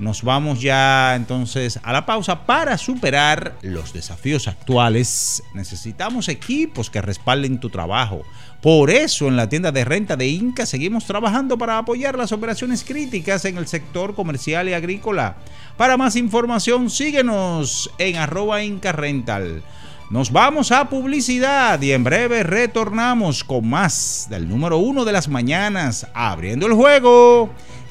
Nos 0.00 0.22
vamos 0.22 0.62
ya 0.62 1.14
entonces 1.14 1.78
a 1.82 1.92
la 1.92 2.06
pausa 2.06 2.46
para 2.46 2.78
superar 2.78 3.58
los 3.60 3.92
desafíos 3.92 4.48
actuales. 4.48 5.42
Necesitamos 5.52 6.30
equipos 6.30 6.88
que 6.88 7.02
respalden 7.02 7.60
tu 7.60 7.68
trabajo. 7.68 8.22
Por 8.62 8.88
eso 8.90 9.28
en 9.28 9.36
la 9.36 9.50
tienda 9.50 9.72
de 9.72 9.84
renta 9.84 10.16
de 10.16 10.26
Inca 10.26 10.64
seguimos 10.64 11.04
trabajando 11.04 11.58
para 11.58 11.76
apoyar 11.76 12.16
las 12.16 12.32
operaciones 12.32 12.82
críticas 12.82 13.44
en 13.44 13.58
el 13.58 13.66
sector 13.66 14.14
comercial 14.14 14.70
y 14.70 14.72
agrícola. 14.72 15.36
Para 15.76 15.98
más 15.98 16.16
información 16.16 16.88
síguenos 16.88 17.90
en 17.98 18.16
arroba 18.16 18.62
Inca 18.62 18.92
Rental. 18.92 19.62
Nos 20.08 20.32
vamos 20.32 20.72
a 20.72 20.88
publicidad 20.88 21.80
y 21.82 21.92
en 21.92 22.04
breve 22.04 22.42
retornamos 22.42 23.44
con 23.44 23.68
más 23.68 24.26
del 24.28 24.48
número 24.48 24.78
uno 24.78 25.04
de 25.04 25.12
las 25.12 25.28
mañanas 25.28 26.06
abriendo 26.14 26.66
el 26.66 26.72
juego. 26.72 27.50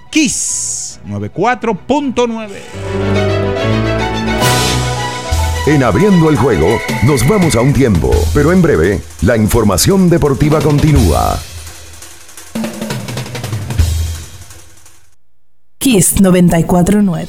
Kiss 0.09 0.99
94.9. 1.07 2.49
En 5.67 5.83
abriendo 5.83 6.31
el 6.31 6.35
juego, 6.35 6.79
nos 7.03 7.27
vamos 7.27 7.55
a 7.55 7.61
un 7.61 7.73
tiempo, 7.73 8.09
pero 8.33 8.51
en 8.51 8.59
breve, 8.59 9.01
la 9.21 9.37
información 9.37 10.09
deportiva 10.09 10.61
continúa. 10.61 11.39
Kiss 15.77 16.15
94.9. 16.15 17.27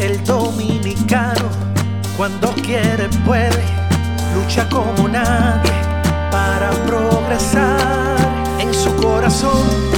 El 0.00 0.22
dominicano, 0.24 1.48
cuando 2.18 2.50
quiere, 2.52 3.08
puede, 3.24 3.64
lucha 4.34 4.68
como 4.68 5.08
nadie 5.08 5.72
para 6.30 6.70
progresar 6.84 8.18
en 8.60 8.74
su 8.74 8.94
corazón 8.96 9.97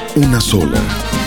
una 0.15 0.41
sola, 0.41 0.79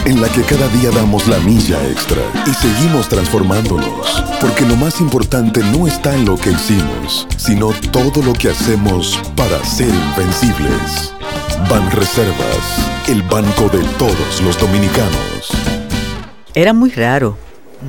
en 0.04 0.20
la 0.20 0.28
que 0.28 0.42
cada 0.42 0.68
día 0.68 0.90
damos 0.90 1.26
la 1.26 1.38
milla 1.38 1.82
extra 1.88 2.22
y 2.46 2.50
seguimos 2.54 3.08
transformándonos, 3.08 4.24
porque 4.40 4.66
lo 4.66 4.76
más 4.76 5.00
importante 5.00 5.60
no 5.60 5.86
está 5.86 6.14
en 6.14 6.24
lo 6.26 6.36
que 6.36 6.50
hicimos, 6.50 7.26
sino 7.36 7.70
todo 7.90 8.22
lo 8.22 8.32
que 8.32 8.50
hacemos 8.50 9.18
para 9.36 9.62
ser 9.64 9.88
invencibles. 9.88 11.14
Van 11.70 11.90
Reservas 11.90 12.90
el 13.08 13.22
banco 13.22 13.68
de 13.68 13.82
todos 13.98 14.40
los 14.42 14.58
dominicanos. 14.58 15.50
Era 16.54 16.72
muy 16.72 16.90
raro. 16.90 17.36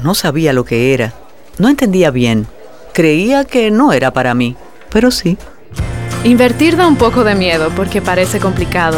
No 0.03 0.13
sabía 0.13 0.53
lo 0.53 0.65
que 0.65 0.93
era. 0.93 1.13
No 1.57 1.69
entendía 1.69 2.11
bien. 2.11 2.47
Creía 2.93 3.43
que 3.45 3.71
no 3.71 3.93
era 3.93 4.11
para 4.11 4.33
mí, 4.33 4.55
pero 4.89 5.11
sí. 5.11 5.37
Invertir 6.23 6.75
da 6.75 6.87
un 6.87 6.95
poco 6.95 7.23
de 7.23 7.35
miedo 7.35 7.69
porque 7.75 8.01
parece 8.01 8.39
complicado, 8.39 8.97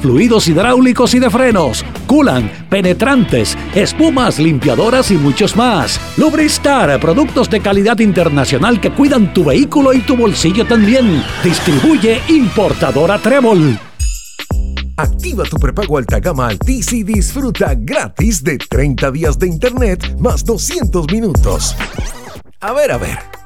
fluidos 0.00 0.48
hidráulicos 0.48 1.14
y 1.14 1.18
de 1.18 1.30
frenos, 1.30 1.84
culan, 2.06 2.50
penetrantes, 2.68 3.56
espumas, 3.74 4.38
limpiadoras 4.38 5.10
y 5.10 5.14
muchos 5.16 5.56
más. 5.56 6.00
Lubristar, 6.16 6.98
productos 7.00 7.50
de 7.50 7.60
calidad 7.60 7.98
internacional 7.98 8.80
que 8.80 8.90
cuidan 8.90 9.32
tu 9.32 9.44
vehículo 9.44 9.92
y 9.92 10.00
tu 10.00 10.16
bolsillo 10.16 10.66
también. 10.66 11.22
Distribuye 11.42 12.20
importadora 12.28 13.18
Trébol. 13.18 13.78
Activa 14.98 15.44
tu 15.44 15.58
prepago 15.58 15.98
alta 15.98 16.20
gama 16.20 16.48
Altis 16.48 16.90
y 16.94 17.02
disfruta 17.02 17.74
gratis 17.76 18.42
de 18.42 18.56
30 18.56 19.10
días 19.10 19.38
de 19.38 19.46
internet 19.46 20.16
más 20.18 20.42
200 20.42 21.12
minutos. 21.12 21.76
A 22.60 22.72
ver, 22.72 22.92
a 22.92 22.96
ver. 22.96 23.45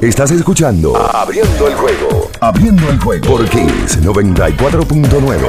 Estás 0.00 0.30
escuchando 0.30 0.96
Abriendo 0.96 1.68
el 1.68 1.74
juego. 1.74 2.30
Abriendo 2.40 2.88
el 2.88 2.98
juego 2.98 3.26
por 3.26 3.46
Kiss 3.50 4.00
94.9. 4.00 5.46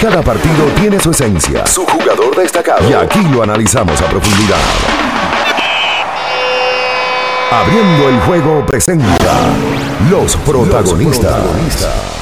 Cada 0.00 0.22
partido 0.22 0.64
tiene 0.80 0.98
su 0.98 1.12
esencia, 1.12 1.64
su 1.68 1.86
jugador 1.86 2.34
destacado. 2.34 2.90
Y 2.90 2.94
aquí 2.94 3.20
lo 3.30 3.44
analizamos 3.44 4.00
a 4.02 4.06
profundidad. 4.06 4.58
Abriendo 7.52 8.08
el 8.08 8.20
juego 8.22 8.66
presenta 8.66 9.40
los 10.10 10.34
protagonistas. 10.38 12.17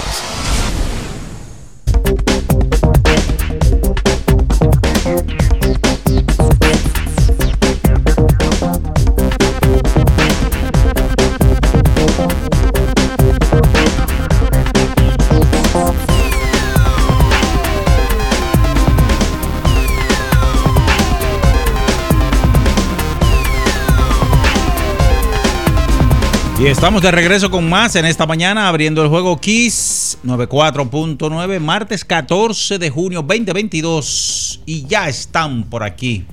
Estamos 26.66 27.00
de 27.00 27.12
regreso 27.12 27.48
con 27.48 27.68
más 27.68 27.94
en 27.94 28.06
esta 28.06 28.26
mañana, 28.26 28.68
abriendo 28.68 29.00
el 29.00 29.08
juego 29.08 29.40
Kiss 29.40 30.18
94.9, 30.24 31.60
martes 31.60 32.04
14 32.04 32.80
de 32.80 32.90
junio 32.90 33.22
2022. 33.22 34.62
Y 34.66 34.84
ya 34.86 35.08
están 35.08 35.62
por 35.62 35.84
aquí. 35.84 36.26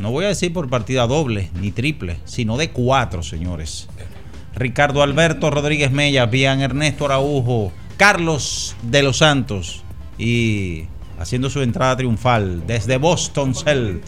No 0.00 0.12
voy 0.12 0.26
a 0.26 0.28
decir 0.28 0.52
por 0.52 0.70
partida 0.70 1.08
doble 1.08 1.50
ni 1.60 1.72
triple, 1.72 2.20
sino 2.24 2.56
de 2.56 2.70
cuatro, 2.70 3.24
señores. 3.24 3.88
Ricardo 4.54 5.02
Alberto 5.02 5.50
Rodríguez 5.50 5.90
Mella, 5.90 6.26
Bian 6.26 6.60
Ernesto 6.60 7.06
Araujo, 7.06 7.72
Carlos 7.96 8.76
de 8.82 9.02
los 9.02 9.18
Santos 9.18 9.82
y 10.18 10.84
haciendo 11.18 11.50
su 11.50 11.62
entrada 11.62 11.96
triunfal 11.96 12.64
desde 12.64 12.96
Boston 12.96 13.56
Cell. 13.56 13.98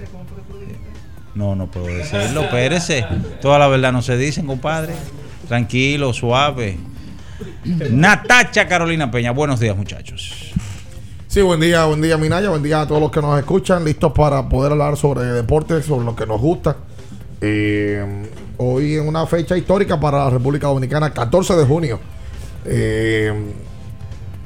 No, 1.35 1.57
no 1.57 1.69
puedo 1.69 1.87
decirlo, 1.87 2.43
espérese. 2.43 3.05
Toda 3.43 3.59
la 3.59 3.67
verdad 3.67 3.91
no 3.93 4.01
se 4.01 4.17
dicen, 4.17 4.47
compadre. 4.47 4.95
Tranquilo, 5.51 6.13
suave. 6.13 6.79
Natacha 7.91 8.69
Carolina 8.69 9.11
Peña, 9.11 9.33
buenos 9.33 9.59
días, 9.59 9.77
muchachos. 9.77 10.53
Sí, 11.27 11.43
buen 11.43 11.59
día, 11.59 11.87
buen 11.87 12.01
día 12.01 12.17
Minaya, 12.17 12.51
buen 12.51 12.63
día 12.63 12.83
a 12.83 12.87
todos 12.87 13.01
los 13.01 13.11
que 13.11 13.21
nos 13.21 13.37
escuchan, 13.37 13.85
listos 13.85 14.13
para 14.13 14.49
poder 14.49 14.71
hablar 14.71 14.97
sobre 14.97 15.25
deportes, 15.25 15.87
sobre 15.87 16.05
lo 16.05 16.15
que 16.15 16.25
nos 16.25 16.41
gusta. 16.41 16.77
Eh, 17.41 18.29
hoy 18.59 18.95
en 18.95 19.09
una 19.09 19.27
fecha 19.27 19.57
histórica 19.57 19.99
para 19.99 20.19
la 20.19 20.31
República 20.31 20.69
Dominicana, 20.69 21.13
14 21.13 21.57
de 21.57 21.65
junio. 21.65 21.99
Eh, 22.65 23.35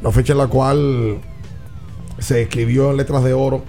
la 0.01 0.11
fecha 0.11 0.33
en 0.33 0.39
la 0.39 0.47
cual 0.47 1.19
se 2.19 2.41
escribió 2.41 2.93
en 2.93 2.97
letras 2.97 3.23
de 3.25 3.35
oro 3.35 3.63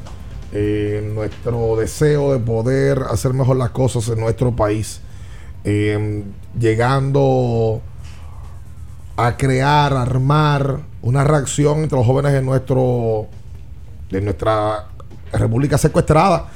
eh, 0.53 1.11
nuestro 1.13 1.75
deseo 1.75 2.31
de 2.31 2.39
poder 2.39 2.97
hacer 3.11 3.33
mejor 3.33 3.57
las 3.57 3.71
cosas 3.71 4.07
en 4.07 4.21
nuestro 4.21 4.55
país. 4.55 5.01
Eh, 5.67 6.23
llegando 6.59 7.81
a 9.17 9.35
crear, 9.35 9.93
armar 9.93 10.81
una 11.01 11.23
reacción 11.23 11.79
entre 11.79 11.97
los 11.97 12.05
jóvenes 12.05 12.33
de 12.33 12.43
nuestro 12.43 13.27
de 14.11 14.21
nuestra 14.21 14.89
república 15.33 15.79
secuestrada 15.79 16.51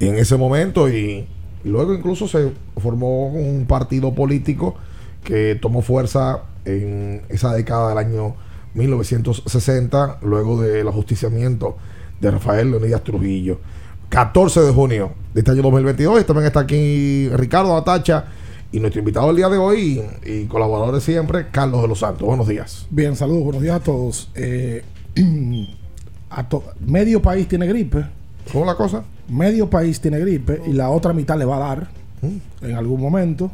en 0.00 0.16
ese 0.16 0.38
momento 0.38 0.88
y, 0.88 1.28
luego 1.64 1.94
incluso 1.94 2.26
se 2.26 2.52
formó 2.78 3.28
un 3.28 3.66
partido 3.66 4.14
político 4.14 4.76
que 5.22 5.58
tomó 5.60 5.82
fuerza 5.82 6.42
en 6.64 7.22
esa 7.28 7.52
década 7.52 7.90
del 7.90 7.98
año 7.98 8.34
1960 8.74 10.18
luego 10.22 10.60
del 10.60 10.88
ajusticiamiento 10.88 11.76
de 12.20 12.30
Rafael 12.30 12.70
Leonidas 12.70 13.02
Trujillo. 13.04 13.60
14 14.08 14.60
de 14.60 14.72
junio 14.72 15.12
de 15.32 15.40
este 15.40 15.50
año 15.50 15.62
2022 15.62 16.20
y 16.20 16.24
también 16.24 16.46
está 16.46 16.60
aquí 16.60 17.28
Ricardo 17.30 17.76
Atacha 17.76 18.26
y 18.74 18.80
nuestro 18.80 18.98
invitado 19.00 19.28
del 19.28 19.36
día 19.36 19.48
de 19.48 19.58
hoy 19.58 20.02
y, 20.26 20.44
colaborador 20.46 20.94
de 20.94 21.00
siempre, 21.00 21.46
Carlos 21.52 21.82
de 21.82 21.88
los 21.88 22.00
Santos. 22.00 22.26
Buenos 22.26 22.48
días. 22.48 22.86
Bien, 22.90 23.14
saludos, 23.14 23.44
buenos 23.44 23.62
días 23.62 23.76
a 23.76 23.80
todos. 23.80 24.30
Eh, 24.34 24.82
a 26.30 26.48
to- 26.48 26.64
medio 26.84 27.22
país 27.22 27.46
tiene 27.46 27.66
gripe. 27.66 28.04
¿Cómo 28.52 28.64
la 28.64 28.74
cosa? 28.74 29.04
Medio 29.28 29.70
país 29.70 30.00
tiene 30.00 30.18
gripe 30.18 30.60
y 30.66 30.72
la 30.72 30.90
otra 30.90 31.12
mitad 31.12 31.38
le 31.38 31.44
va 31.44 31.56
a 31.56 31.68
dar 31.76 31.88
Mm. 32.22 32.64
en 32.66 32.74
algún 32.76 33.00
momento. 33.00 33.50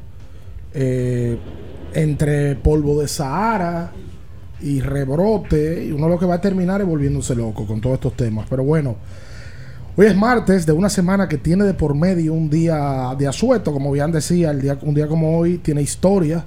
Eh, 0.75 1.37
entre 1.93 2.55
polvo 2.57 3.01
de 3.01 3.09
Sahara 3.09 3.91
y 4.63 4.81
rebrote, 4.81 5.85
y 5.87 5.91
uno 5.93 6.09
lo 6.09 6.19
que 6.19 6.27
va 6.27 6.37
a 6.37 6.41
terminar 6.41 6.81
es 6.81 6.87
volviéndose 6.87 7.35
loco 7.35 7.67
con 7.67 7.81
todos 7.81 7.95
estos 7.95 8.15
temas. 8.15 8.47
Pero 8.49 8.63
bueno, 8.63 8.97
hoy 10.01 10.07
es 10.07 10.17
martes 10.17 10.65
de 10.65 10.73
una 10.73 10.89
semana 10.89 11.29
que 11.29 11.37
tiene 11.37 11.65
de 11.65 11.75
por 11.75 11.95
medio 11.95 12.33
un 12.33 12.49
día 12.49 13.15
de 13.19 13.29
asueto, 13.29 13.71
como 13.71 13.93
bien 13.93 14.11
decía, 14.11 14.51
un 14.81 14.95
día 14.95 15.07
como 15.07 15.37
hoy 15.37 15.59
tiene 15.59 15.83
historia, 15.83 16.43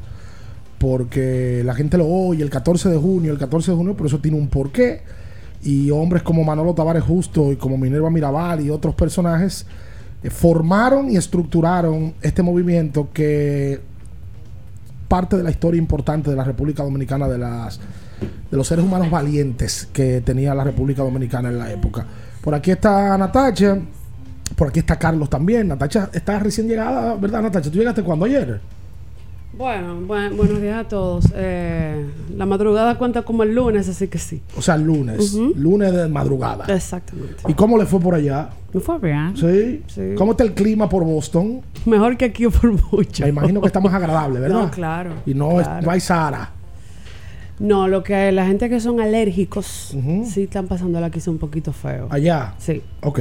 porque 0.80 1.62
la 1.63 1.76
gente 1.76 2.00
lo 2.00 2.08
oye 2.08 2.42
el 2.42 2.50
14 2.50 2.89
de 2.89 2.98
junio, 2.98 3.32
el 3.32 3.38
14 3.38 3.70
de 3.70 3.78
junio, 3.78 3.94
pero 3.96 4.08
eso 4.08 4.18
tiene 4.18 4.39
un 4.39 4.48
porqué. 4.48 5.04
Y 5.62 5.92
hombres 5.92 6.24
como 6.24 6.44
Manolo 6.44 6.74
Tavares 6.74 7.04
Justo 7.04 7.52
y 7.52 7.56
como 7.56 7.78
Minerva 7.78 8.10
Mirabal 8.10 8.60
y 8.62 8.72
otros 8.72 8.96
personajes 8.96 9.68
eh, 10.24 10.32
formaron 10.32 11.12
y 11.12 11.18
estructuraron 11.18 12.16
este 12.24 12.42
movimiento 12.42 13.10
que 13.13 13.82
parte 15.08 15.38
de 15.38 15.44
la 15.44 15.52
historia 15.52 15.78
importante 15.78 16.32
de 16.32 16.36
la 16.36 16.44
República 16.44 16.82
Dominicana, 16.82 17.28
de 17.28 17.38
las 17.38 17.80
de 18.50 18.58
los 18.58 18.66
seres 18.66 18.84
humanos 18.84 19.12
valientes 19.12 19.88
que 19.94 20.22
tenía 20.22 20.56
la 20.56 20.63
República 20.63 21.04
Dominicana 21.04 21.50
en 21.50 21.60
la 21.60 21.72
época. 21.72 22.08
Por 22.44 22.54
aquí 22.54 22.72
está 22.72 23.18
Natacha, 23.18 23.78
por 24.58 24.68
aquí 24.68 24.80
está 24.80 24.98
Carlos 25.00 25.30
también. 25.30 25.68
Natacha 25.70 26.10
está 26.14 26.40
recién 26.40 26.68
llegada, 26.68 27.16
¿verdad, 27.16 27.42
Natacha? 27.42 27.72
¿Tú 27.72 27.78
llegaste 27.78 28.04
cuando 28.04 28.26
ayer? 28.26 28.60
Bueno, 29.58 30.02
buen- 30.02 30.36
buenos 30.36 30.60
días 30.60 30.84
a 30.84 30.88
todos. 30.88 31.26
Eh, 31.36 32.06
la 32.36 32.46
madrugada 32.48 32.98
cuenta 32.98 33.22
como 33.22 33.44
el 33.44 33.54
lunes, 33.54 33.88
así 33.88 34.08
que 34.08 34.18
sí. 34.18 34.42
O 34.58 34.62
sea, 34.64 34.76
el 34.76 34.82
lunes. 34.84 35.36
Lunes 35.56 35.94
de 35.94 36.08
madrugada. 36.10 36.66
Exactamente. 36.74 37.36
¿Y 37.48 37.54
cómo 37.54 37.78
le 37.78 37.86
fue 37.86 38.00
por 38.00 38.16
allá? 38.16 38.50
Me 38.74 38.80
fue 38.82 38.98
bien. 38.98 39.38
¿Sí? 39.38 39.84
Sí. 39.88 40.16
¿Cómo 40.18 40.32
está 40.32 40.44
el 40.44 40.54
clima 40.54 40.90
por 40.90 41.06
Boston? 41.06 41.62
Mejor 41.86 42.18
que 42.18 42.26
aquí 42.26 42.48
por 42.48 42.72
mucho. 42.92 43.24
Me 43.24 43.30
imagino 43.30 43.62
que 43.62 43.68
está 43.68 43.80
más 43.80 43.94
agradable, 43.94 44.40
¿verdad? 44.40 44.64
No, 44.64 44.72
claro. 44.72 45.12
Y 45.26 45.36
no, 45.36 45.62
es- 45.62 45.68
no 45.84 45.92
hay 45.92 46.00
Sahara. 46.00 46.50
No, 47.60 47.88
lo 47.88 48.04
que 48.04 48.32
la 48.32 48.46
gente 48.48 48.70
que 48.70 48.80
son 48.80 49.00
alérgicos 49.00 49.96
sí 50.26 50.44
están 50.44 50.68
pasando 50.68 51.00
la 51.00 51.10
quizá 51.10 51.32
un 51.32 51.38
poquito 51.38 51.72
feo. 51.72 52.08
Allá. 52.10 52.56
Sí. 52.58 52.82
Ok. 53.02 53.20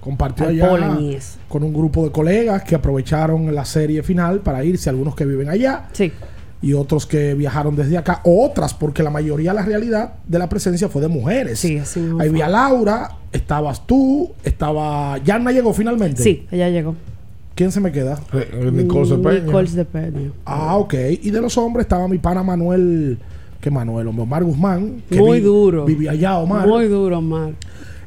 Compartió 0.00 0.46
Al 0.46 0.52
allá 0.52 0.68
polen 0.68 1.00
y 1.00 1.14
eso. 1.14 1.38
con 1.48 1.64
un 1.64 1.72
grupo 1.72 2.04
de 2.04 2.12
colegas 2.12 2.62
que 2.62 2.74
aprovecharon 2.76 3.52
la 3.54 3.64
serie 3.64 4.02
final 4.02 4.40
para 4.40 4.64
irse, 4.64 4.88
algunos 4.88 5.14
que 5.14 5.26
viven 5.26 5.48
allá. 5.48 5.88
Sí. 5.92 6.12
Y 6.62 6.72
otros 6.72 7.06
que 7.06 7.34
viajaron 7.34 7.76
desde 7.76 7.98
acá, 7.98 8.20
otras, 8.24 8.74
porque 8.74 9.02
la 9.02 9.10
mayoría, 9.10 9.52
la 9.52 9.62
realidad 9.62 10.14
de 10.26 10.38
la 10.38 10.48
presencia 10.48 10.88
fue 10.88 11.02
de 11.02 11.08
mujeres. 11.08 11.58
Sí, 11.60 11.78
así 11.78 12.00
mismo 12.00 12.20
Ahí 12.20 12.30
vi 12.30 12.40
a 12.40 12.48
Laura, 12.48 13.16
estabas 13.32 13.86
tú, 13.86 14.32
estaba. 14.44 15.18
Yanna 15.18 15.52
llegó 15.52 15.72
finalmente. 15.72 16.22
Sí, 16.22 16.46
ella 16.50 16.68
llegó. 16.68 16.94
¿Quién 17.54 17.72
se 17.72 17.80
me 17.80 17.90
queda? 17.90 18.20
Nicole 18.72 19.08
Cepeda. 19.08 19.40
Nicole 19.40 19.68
Cepeda. 19.68 20.20
Ah, 20.44 20.76
ok. 20.76 20.94
Y 21.22 21.30
de 21.30 21.40
los 21.40 21.58
hombres 21.58 21.84
estaba 21.84 22.06
mi 22.06 22.18
pana 22.18 22.42
Manuel. 22.44 23.18
¿Qué 23.60 23.70
Manuel? 23.70 24.06
Omar 24.08 24.44
Guzmán. 24.44 25.02
que 25.10 25.18
Muy 25.18 25.38
vi- 25.38 25.44
duro. 25.44 25.84
Vivía 25.84 26.12
allá, 26.12 26.38
Omar. 26.38 26.66
Muy 26.66 26.86
duro, 26.86 27.18
Omar. 27.18 27.52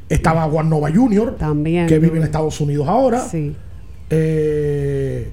Estaba 0.08 0.42
Juan 0.44 0.68
Nova 0.70 0.90
Jr. 0.92 1.36
También. 1.38 1.86
Que 1.86 1.94
vive 1.96 2.08
duro. 2.08 2.20
en 2.20 2.24
Estados 2.24 2.60
Unidos 2.60 2.86
ahora. 2.88 3.20
Sí. 3.20 3.54
Eh, 4.10 5.30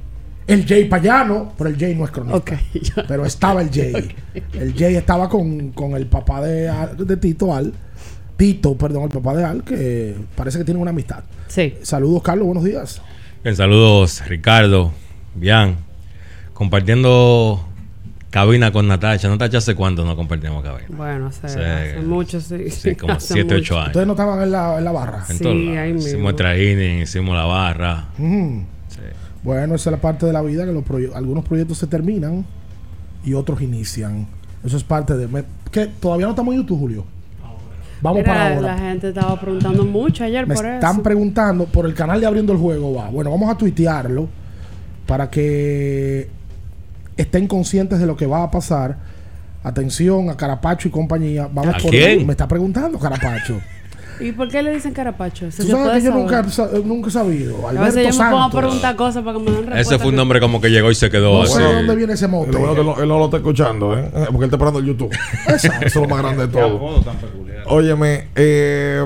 el 0.47 0.65
Jay 0.65 0.85
Payano, 0.85 1.53
pero 1.57 1.69
el 1.69 1.77
Jay 1.77 1.95
no 1.95 2.05
es 2.05 2.11
cronista. 2.11 2.37
Ok, 2.37 2.51
Pero 3.07 3.25
estaba 3.25 3.61
el 3.61 3.69
Jay. 3.69 4.09
El 4.53 4.73
Jay 4.73 4.95
estaba 4.95 5.29
con, 5.29 5.69
con 5.71 5.91
el 5.93 6.07
papá 6.07 6.41
de, 6.41 6.71
de 6.97 7.17
Tito 7.17 7.53
Al. 7.53 7.71
Tito, 8.35 8.75
perdón, 8.75 9.03
el 9.03 9.09
papá 9.09 9.35
de 9.35 9.43
Al, 9.43 9.63
que 9.63 10.15
parece 10.35 10.57
que 10.59 10.63
tiene 10.63 10.79
una 10.79 10.91
amistad. 10.91 11.23
Sí. 11.47 11.73
Saludos, 11.81 12.23
Carlos, 12.23 12.45
buenos 12.47 12.63
días. 12.63 13.01
Bien, 13.43 13.55
saludos, 13.55 14.23
Ricardo, 14.27 14.91
Bian. 15.35 15.75
Compartiendo 16.53 17.65
cabina 18.29 18.71
con 18.71 18.87
Natacha. 18.87 19.27
Natacha, 19.29 19.57
¿hace 19.59 19.75
cuánto 19.75 20.05
no 20.05 20.15
compartimos 20.15 20.63
cabina? 20.63 20.87
Bueno, 20.89 21.27
hace, 21.27 21.49
Sí. 21.49 21.59
hace 21.59 22.01
mucho, 22.01 22.39
sí. 22.41 22.69
Sí, 22.69 22.95
como 22.99 23.13
Hace 23.13 23.33
7, 23.33 23.55
8 23.55 23.57
mucho. 23.57 23.75
años. 23.77 23.87
Ustedes 23.87 24.07
no 24.07 24.13
estaban 24.13 24.41
en 24.43 24.51
la, 24.51 24.77
en 24.77 24.83
la 24.83 24.91
barra. 24.91 25.23
En 25.29 25.37
Sí, 25.37 25.47
ahí 25.77 25.93
mismo. 25.93 26.07
Hicimos 26.07 26.29
el 26.31 26.35
training, 26.35 27.01
hicimos 27.03 27.35
la 27.35 27.45
barra. 27.45 28.05
Ujú. 28.17 28.63
Bueno, 29.41 29.75
esa 29.75 29.89
es 29.89 29.95
la 29.95 30.01
parte 30.01 30.25
de 30.25 30.33
la 30.33 30.41
vida 30.41 30.65
que 30.65 30.73
los 30.73 30.83
proye- 30.83 31.13
algunos 31.15 31.45
proyectos 31.45 31.77
se 31.77 31.87
terminan 31.87 32.45
y 33.23 33.33
otros 33.33 33.61
inician. 33.61 34.27
Eso 34.65 34.75
es 34.75 34.83
parte 34.83 35.15
de... 35.15 35.27
me- 35.29 35.45
¿Qué? 35.71 35.87
¿Todavía 35.87 36.25
no 36.25 36.31
estamos 36.31 36.53
en 36.53 36.61
YouTube, 36.61 36.79
Julio? 36.79 37.05
Vamos 38.01 38.19
Mira, 38.21 38.33
para 38.33 38.55
ahora. 38.55 38.75
La 38.75 38.77
gente 38.77 39.09
estaba 39.09 39.39
preguntando 39.39 39.85
mucho 39.85 40.23
ayer 40.25 40.45
Me 40.47 40.55
por 40.55 40.65
están 40.65 40.93
eso. 40.95 41.03
preguntando 41.03 41.65
por 41.65 41.85
el 41.85 41.93
canal 41.93 42.19
de 42.19 42.27
Abriendo 42.27 42.51
el 42.53 42.59
Juego. 42.59 42.93
Va. 42.93 43.09
Bueno, 43.09 43.29
vamos 43.31 43.49
a 43.49 43.57
tuitearlo 43.57 44.27
para 45.05 45.29
que 45.29 46.29
estén 47.21 47.47
conscientes 47.47 47.99
de 47.99 48.05
lo 48.05 48.15
que 48.15 48.25
va 48.25 48.43
a 48.43 48.51
pasar. 48.51 48.97
Atención 49.63 50.29
a 50.29 50.37
Carapacho 50.37 50.87
y 50.87 50.91
compañía. 50.91 51.49
Vamos 51.51 51.75
¿A 51.75 51.77
por 51.79 51.91
quién? 51.91 52.25
Me 52.25 52.31
está 52.33 52.47
preguntando 52.47 52.97
Carapacho. 52.99 53.59
¿Y 54.21 54.33
por 54.33 54.49
qué 54.49 54.61
le 54.61 54.73
dicen 54.73 54.91
carapacho? 54.91 55.45
Tú 55.45 55.51
se 55.51 55.63
sabes 55.63 55.75
puede 55.85 55.99
que 55.99 56.05
yo 56.07 56.11
nunca, 56.13 57.07
he 57.07 57.11
sabido. 57.11 57.65
A 57.69 57.71
veces 57.71 58.13
yo 58.17 58.21
me 58.21 58.29
pongo 58.31 58.43
a 58.43 58.51
preguntar 58.51 58.95
cosas 58.97 59.23
para 59.23 59.37
que 59.37 59.43
me 59.45 59.51
den 59.51 59.59
respuesta. 59.67 59.79
Ese 59.95 59.97
fue 59.97 60.09
un 60.09 60.17
nombre 60.17 60.41
como 60.41 60.59
que 60.59 60.67
llegó 60.69 60.91
y 60.91 60.95
se 60.95 61.09
quedó 61.09 61.35
No 61.37 61.43
así. 61.43 61.53
sé 61.53 61.61
de 61.61 61.73
dónde 61.73 61.95
viene 61.95 62.13
ese 62.13 62.27
mote. 62.27 62.51
Lo 62.51 62.59
bueno 62.59 62.75
que 62.75 62.83
no- 62.83 63.01
él 63.01 63.07
no 63.07 63.17
lo 63.17 63.25
está 63.25 63.37
escuchando, 63.37 63.97
¿eh? 63.97 64.11
Porque 64.11 64.37
él 64.39 64.43
está 64.43 64.57
esperando 64.57 64.79
el 64.79 64.85
YouTube. 64.87 65.09
Eso 65.47 65.71
es 65.81 65.95
lo 65.95 66.07
más 66.09 66.19
grande 66.19 66.47
de 66.47 66.51
todo. 66.51 67.01
Óyeme, 67.67 68.27
eh, 68.35 69.05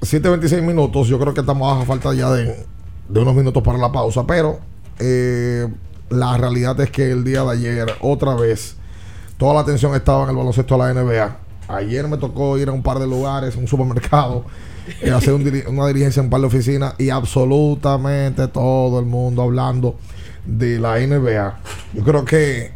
7.26 0.00 0.62
minutos. 0.62 1.06
Yo 1.08 1.18
creo 1.18 1.34
que 1.34 1.40
estamos 1.40 1.82
a 1.82 1.84
falta 1.84 2.14
ya 2.14 2.30
de, 2.30 2.64
de 3.10 3.20
unos 3.20 3.34
minutos 3.34 3.62
para 3.62 3.76
la 3.76 3.92
pausa. 3.92 4.26
Pero 4.26 4.58
eh, 5.00 5.68
la 6.10 6.36
realidad 6.36 6.80
es 6.80 6.90
que 6.90 7.10
el 7.10 7.24
día 7.24 7.42
de 7.42 7.52
ayer, 7.52 7.86
otra 8.00 8.34
vez, 8.34 8.76
toda 9.38 9.54
la 9.54 9.60
atención 9.60 9.94
estaba 9.94 10.24
en 10.24 10.30
el 10.30 10.36
baloncesto 10.36 10.76
de 10.76 10.94
la 10.94 11.02
NBA. 11.02 11.36
Ayer 11.68 12.06
me 12.08 12.18
tocó 12.18 12.58
ir 12.58 12.68
a 12.68 12.72
un 12.72 12.82
par 12.82 12.98
de 12.98 13.06
lugares, 13.06 13.56
un 13.56 13.66
supermercado, 13.66 14.44
hacer 15.14 15.34
una 15.34 15.86
dirigencia 15.86 16.20
en 16.20 16.26
un 16.26 16.30
par 16.30 16.40
de 16.40 16.46
oficinas 16.46 16.94
y 16.98 17.10
absolutamente 17.10 18.48
todo 18.48 18.98
el 18.98 19.06
mundo 19.06 19.42
hablando 19.42 19.96
de 20.44 20.78
la 20.78 20.98
NBA. 20.98 21.58
Yo 21.94 22.04
creo 22.04 22.24
que 22.24 22.72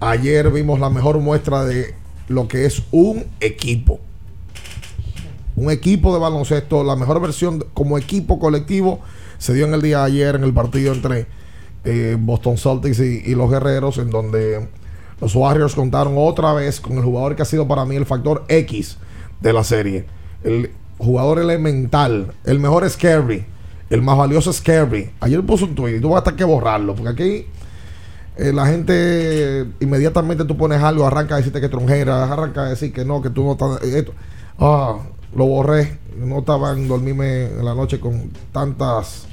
ayer 0.00 0.50
vimos 0.50 0.78
la 0.80 0.90
mejor 0.90 1.18
muestra 1.18 1.64
de 1.64 1.94
lo 2.28 2.46
que 2.48 2.66
es 2.66 2.82
un 2.90 3.24
equipo. 3.40 4.00
Un 5.56 5.70
equipo 5.70 6.12
de 6.12 6.20
baloncesto, 6.20 6.84
la 6.84 6.96
mejor 6.96 7.20
versión 7.20 7.64
como 7.72 7.96
equipo 7.96 8.38
colectivo 8.38 9.00
se 9.38 9.54
dio 9.54 9.66
en 9.66 9.72
el 9.72 9.80
día 9.80 10.00
de 10.00 10.04
ayer 10.04 10.34
en 10.34 10.44
el 10.44 10.52
partido 10.52 10.92
entre 10.92 11.26
eh, 11.86 12.16
Boston 12.18 12.58
Celtics 12.58 12.98
y, 12.98 13.34
los 13.34 13.50
Guerreros, 13.50 13.98
en 13.98 14.10
donde 14.10 14.68
los 15.20 15.34
Warriors 15.34 15.74
contaron 15.74 16.14
otra 16.16 16.52
vez 16.52 16.80
con 16.80 16.98
el 16.98 17.04
jugador 17.04 17.36
que 17.36 17.42
ha 17.42 17.46
sido 17.46 17.66
para 17.66 17.84
mí 17.84 17.96
el 17.96 18.04
factor 18.04 18.44
X 18.48 18.98
de 19.40 19.52
la 19.52 19.64
serie. 19.64 20.04
El 20.42 20.72
jugador 20.98 21.38
elemental, 21.38 22.32
el 22.44 22.58
mejor 22.58 22.84
es 22.84 22.96
el 23.88 24.02
más 24.02 24.18
valioso 24.18 24.50
es. 24.50 25.10
Ayer 25.20 25.42
puso 25.46 25.64
un 25.64 25.74
tweet 25.74 25.96
y 25.96 26.00
tú 26.00 26.10
vas 26.10 26.20
a 26.20 26.24
tener 26.24 26.38
que 26.38 26.44
borrarlo, 26.44 26.94
porque 26.94 27.10
aquí 27.10 27.46
eh, 28.36 28.52
la 28.52 28.66
gente 28.66 29.66
inmediatamente 29.80 30.44
tú 30.44 30.56
pones 30.56 30.82
algo, 30.82 31.06
arranca 31.06 31.34
a 31.34 31.38
decirte 31.38 31.60
que 31.60 31.68
tronjera, 31.68 32.24
arranca 32.24 32.62
a 32.64 32.68
decir 32.70 32.92
que 32.92 33.04
no, 33.04 33.22
que 33.22 33.30
tú 33.30 33.44
no 33.44 33.52
estás. 33.52 33.82
eh, 33.82 33.98
Esto. 34.00 34.12
Ah, 34.58 34.98
lo 35.34 35.46
borré. 35.46 35.98
No 36.18 36.40
estaba 36.40 36.72
en 36.72 36.88
dormirme 36.88 37.44
en 37.44 37.64
la 37.64 37.74
noche 37.74 38.00
con 38.00 38.30
tantas. 38.52 39.28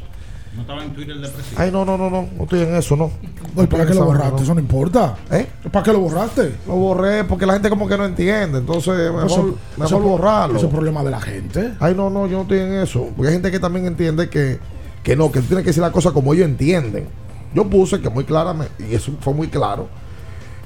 No 0.56 0.62
estaba 0.62 0.84
en 0.84 0.94
Twitter 0.94 1.16
de 1.16 1.28
presidente. 1.30 1.62
Ay, 1.62 1.72
no, 1.72 1.84
no, 1.84 1.98
no, 1.98 2.10
no, 2.10 2.28
no 2.38 2.44
estoy 2.44 2.62
en 2.62 2.76
eso, 2.76 2.96
no. 2.96 3.12
Oye, 3.56 3.68
¿Para 3.68 3.86
qué 3.86 3.94
lo 3.94 4.06
borraste? 4.06 4.44
Eso 4.44 4.54
no 4.54 4.60
importa. 4.60 5.18
¿Eh? 5.32 5.48
¿Para 5.72 5.84
qué 5.84 5.92
lo 5.94 6.00
borraste? 6.00 6.56
Lo 6.68 6.76
borré 6.76 7.24
porque 7.24 7.46
la 7.46 7.54
gente 7.54 7.70
como 7.70 7.88
que 7.88 7.98
no 7.98 8.06
entiende. 8.06 8.60
Entonces, 8.60 8.94
mejor, 9.12 9.26
Eso- 9.26 9.58
mejor 9.78 9.86
eso- 9.88 10.00
borrarlo. 10.00 10.58
Eso 10.58 10.68
es 10.68 10.72
problema 10.74 11.04
de 11.04 11.12
la 11.12 11.20
gente. 11.22 11.74
Ay, 11.80 11.96
no, 11.96 12.10
no, 12.10 12.28
yo 12.28 12.38
no 12.38 12.42
estoy 12.44 12.60
en 12.60 12.74
eso. 12.74 13.10
Porque 13.16 13.30
hay 13.30 13.34
gente 13.34 13.52
que 13.52 13.60
también 13.60 13.86
entiende 13.88 14.30
que, 14.30 14.60
que 15.04 15.16
no, 15.16 15.32
que 15.32 15.39
tú 15.42 15.48
tienes 15.48 15.63
que 15.63 15.70
decir 15.70 15.82
las 15.82 15.92
cosas 15.92 16.12
como 16.13 16.34
ellos 16.34 16.46
entienden. 16.46 17.08
Yo 17.56 17.68
puse 17.70 18.00
que 18.00 18.10
muy 18.10 18.24
claramente, 18.24 18.86
y 18.89 18.96
eso 18.96 19.12
fue 19.22 19.34
muy 19.34 19.48
claro, 19.48 19.88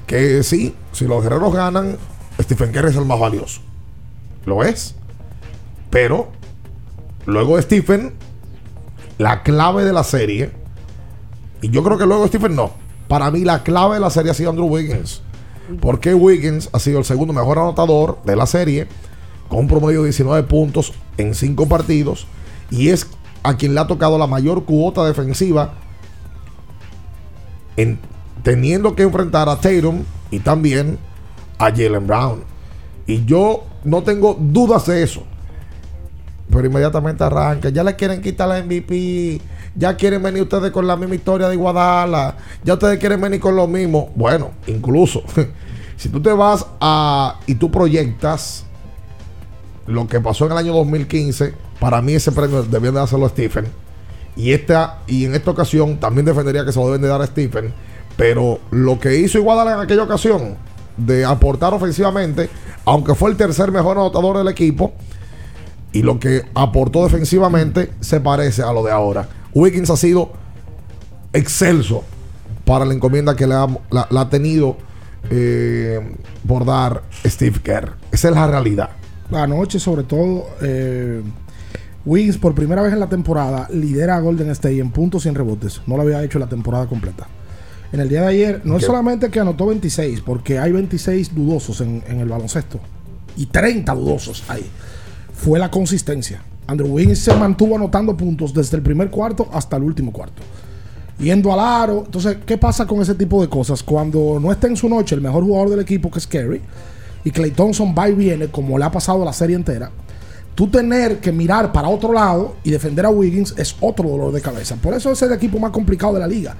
que 0.06 0.42
sí, 0.42 0.74
si 0.92 1.06
los 1.06 1.22
guerreros 1.22 1.52
ganan, 1.52 1.96
Stephen 2.40 2.72
Curry 2.72 2.88
es 2.90 2.96
el 2.96 3.04
más 3.04 3.18
valioso. 3.20 3.60
Lo 4.46 4.62
es. 4.64 4.94
Pero, 5.90 6.28
luego 7.26 7.56
de 7.56 7.62
Stephen, 7.62 8.14
la 9.18 9.42
clave 9.42 9.84
de 9.84 9.92
la 9.92 10.04
serie, 10.04 10.52
y 11.60 11.70
yo 11.70 11.82
creo 11.82 11.98
que 11.98 12.06
luego 12.06 12.26
Stephen 12.28 12.54
no, 12.54 12.70
para 13.08 13.30
mí 13.30 13.40
la 13.40 13.62
clave 13.62 13.94
de 13.94 14.00
la 14.00 14.10
serie 14.10 14.30
ha 14.30 14.34
sido 14.34 14.50
Andrew 14.50 14.66
Wiggins. 14.66 15.22
Porque 15.80 16.14
Wiggins 16.14 16.70
ha 16.72 16.78
sido 16.78 16.98
el 16.98 17.04
segundo 17.04 17.34
mejor 17.34 17.58
anotador 17.58 18.18
de 18.24 18.36
la 18.36 18.46
serie, 18.46 18.88
con 19.48 19.60
un 19.60 19.68
promedio 19.68 20.00
de 20.00 20.08
19 20.08 20.44
puntos 20.44 20.94
en 21.18 21.34
5 21.34 21.68
partidos, 21.68 22.26
y 22.70 22.88
es 22.88 23.06
a 23.42 23.56
quien 23.56 23.74
le 23.74 23.80
ha 23.80 23.86
tocado 23.86 24.18
la 24.18 24.26
mayor 24.26 24.64
cuota 24.64 25.04
defensiva 25.04 25.74
en, 27.76 27.98
teniendo 28.42 28.94
que 28.94 29.02
enfrentar 29.02 29.48
a 29.48 29.56
Tatum 29.56 30.04
y 30.30 30.40
también 30.40 30.98
a 31.58 31.70
Jalen 31.70 32.06
Brown. 32.06 32.44
Y 33.06 33.24
yo 33.24 33.64
no 33.84 34.02
tengo 34.02 34.36
dudas 34.38 34.86
de 34.86 35.02
eso. 35.02 35.22
Pero 36.50 36.66
inmediatamente 36.66 37.22
arranca. 37.24 37.68
Ya 37.68 37.84
le 37.84 37.96
quieren 37.96 38.22
quitar 38.22 38.48
la 38.48 38.62
MVP. 38.62 39.40
Ya 39.74 39.96
quieren 39.96 40.22
venir 40.22 40.42
ustedes 40.42 40.70
con 40.70 40.86
la 40.86 40.96
misma 40.96 41.14
historia 41.14 41.48
de 41.48 41.56
Guadalajara. 41.56 42.36
Ya 42.64 42.74
ustedes 42.74 42.98
quieren 42.98 43.20
venir 43.20 43.40
con 43.40 43.54
lo 43.54 43.66
mismo. 43.66 44.10
Bueno, 44.14 44.52
incluso 44.66 45.22
si 45.96 46.08
tú 46.08 46.20
te 46.20 46.32
vas 46.32 46.66
a 46.80 47.38
y 47.46 47.54
tú 47.56 47.70
proyectas 47.70 48.64
lo 49.86 50.06
que 50.06 50.20
pasó 50.20 50.46
en 50.46 50.52
el 50.52 50.58
año 50.58 50.74
2015, 50.74 51.54
para 51.80 52.02
mí 52.02 52.14
ese 52.14 52.32
premio 52.32 52.62
debían 52.62 52.94
de 52.94 53.00
dárselo 53.00 53.26
a 53.26 53.28
Stephen. 53.28 53.66
Y, 54.36 54.52
esta, 54.52 54.98
y 55.06 55.24
en 55.24 55.34
esta 55.34 55.50
ocasión 55.50 55.98
también 55.98 56.24
defendería 56.24 56.64
que 56.64 56.72
se 56.72 56.78
lo 56.78 56.86
deben 56.86 57.02
de 57.02 57.08
dar 57.08 57.20
a 57.20 57.26
Stephen. 57.26 57.72
Pero 58.16 58.60
lo 58.70 58.98
que 58.98 59.16
hizo 59.16 59.38
Iguadala 59.38 59.74
en 59.74 59.80
aquella 59.80 60.02
ocasión, 60.02 60.56
de 60.96 61.24
aportar 61.24 61.72
ofensivamente, 61.72 62.50
aunque 62.84 63.14
fue 63.14 63.30
el 63.30 63.36
tercer 63.36 63.70
mejor 63.70 63.96
anotador 63.96 64.38
del 64.38 64.48
equipo, 64.48 64.92
y 65.98 66.02
lo 66.02 66.20
que 66.20 66.44
aportó 66.54 67.02
defensivamente 67.02 67.90
se 67.98 68.20
parece 68.20 68.62
a 68.62 68.72
lo 68.72 68.84
de 68.84 68.92
ahora. 68.92 69.28
Wiggins 69.52 69.90
ha 69.90 69.96
sido 69.96 70.30
excelso 71.32 72.04
para 72.64 72.84
la 72.84 72.94
encomienda 72.94 73.34
que 73.34 73.48
le 73.48 73.54
ha, 73.54 73.66
la, 73.90 74.06
la 74.08 74.20
ha 74.20 74.30
tenido 74.30 74.76
eh, 75.28 75.98
por 76.46 76.64
dar 76.64 77.02
Steve 77.26 77.58
Kerr. 77.60 77.94
Esa 78.12 78.28
es 78.28 78.34
la 78.36 78.46
realidad. 78.46 78.90
Anoche, 79.32 79.80
sobre 79.80 80.04
todo, 80.04 80.46
eh, 80.62 81.20
Wiggins 82.06 82.38
por 82.38 82.54
primera 82.54 82.80
vez 82.80 82.92
en 82.92 83.00
la 83.00 83.08
temporada 83.08 83.66
lidera 83.72 84.14
a 84.14 84.20
Golden 84.20 84.50
State 84.50 84.78
en 84.78 84.92
puntos 84.92 85.26
y 85.26 85.30
en 85.30 85.34
rebotes. 85.34 85.82
No 85.88 85.96
lo 85.96 86.02
había 86.02 86.22
hecho 86.22 86.38
la 86.38 86.48
temporada 86.48 86.86
completa. 86.86 87.26
En 87.90 87.98
el 87.98 88.08
día 88.08 88.20
de 88.20 88.28
ayer, 88.28 88.60
no 88.62 88.76
es 88.76 88.84
solamente 88.84 89.30
que 89.30 89.40
anotó 89.40 89.66
26, 89.66 90.20
porque 90.20 90.60
hay 90.60 90.70
26 90.70 91.34
dudosos 91.34 91.80
en, 91.80 92.04
en 92.06 92.20
el 92.20 92.28
baloncesto 92.28 92.78
y 93.36 93.46
30 93.46 93.92
dudosos 93.96 94.44
ahí. 94.46 94.64
Fue 95.38 95.60
la 95.60 95.70
consistencia. 95.70 96.42
Andrew 96.66 96.92
Wiggins 96.92 97.20
se 97.20 97.32
mantuvo 97.34 97.76
anotando 97.76 98.16
puntos 98.16 98.52
desde 98.52 98.76
el 98.76 98.82
primer 98.82 99.08
cuarto 99.08 99.48
hasta 99.52 99.76
el 99.76 99.84
último 99.84 100.12
cuarto. 100.12 100.42
Yendo 101.20 101.52
al 101.52 101.60
aro. 101.60 102.02
Entonces, 102.04 102.38
¿qué 102.44 102.58
pasa 102.58 102.86
con 102.86 103.00
ese 103.00 103.14
tipo 103.14 103.40
de 103.40 103.48
cosas? 103.48 103.84
Cuando 103.84 104.40
no 104.40 104.50
está 104.50 104.66
en 104.66 104.76
su 104.76 104.88
noche 104.88 105.14
el 105.14 105.20
mejor 105.20 105.44
jugador 105.44 105.70
del 105.70 105.80
equipo, 105.80 106.10
que 106.10 106.18
es 106.18 106.26
Kerry, 106.26 106.60
y 107.22 107.30
Clay 107.30 107.52
Thompson 107.52 107.94
va 107.96 108.08
y 108.08 108.14
viene, 108.14 108.48
como 108.48 108.76
le 108.76 108.84
ha 108.84 108.90
pasado 108.90 109.24
la 109.24 109.32
serie 109.32 109.54
entera, 109.54 109.92
tú 110.56 110.66
tener 110.66 111.20
que 111.20 111.30
mirar 111.30 111.70
para 111.70 111.88
otro 111.88 112.12
lado 112.12 112.56
y 112.64 112.72
defender 112.72 113.06
a 113.06 113.10
Wiggins 113.10 113.54
es 113.56 113.76
otro 113.80 114.08
dolor 114.08 114.32
de 114.32 114.40
cabeza. 114.40 114.74
Por 114.74 114.92
eso 114.92 115.12
es 115.12 115.22
el 115.22 115.32
equipo 115.32 115.60
más 115.60 115.70
complicado 115.70 116.14
de 116.14 116.20
la 116.20 116.26
liga. 116.26 116.56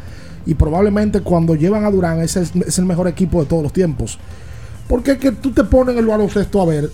Y 0.47 0.55
probablemente 0.55 1.21
cuando 1.21 1.57
llevan 1.57 1.85
a 1.85 1.91
Durán 1.91 2.21
ese 2.21 2.43
es, 2.43 2.55
es 2.55 2.79
el 2.79 2.85
mejor 2.85 3.09
equipo 3.09 3.41
de 3.41 3.47
todos 3.47 3.65
los 3.65 3.73
tiempos. 3.73 4.21
Porque 4.89 5.13
es 5.13 5.19
que 5.19 5.33
tú 5.33 5.51
te 5.51 5.65
pones 5.65 5.95
en 5.95 5.99
el 5.99 6.07
baloncesto 6.07 6.63
a 6.63 6.65
ver, 6.65 6.91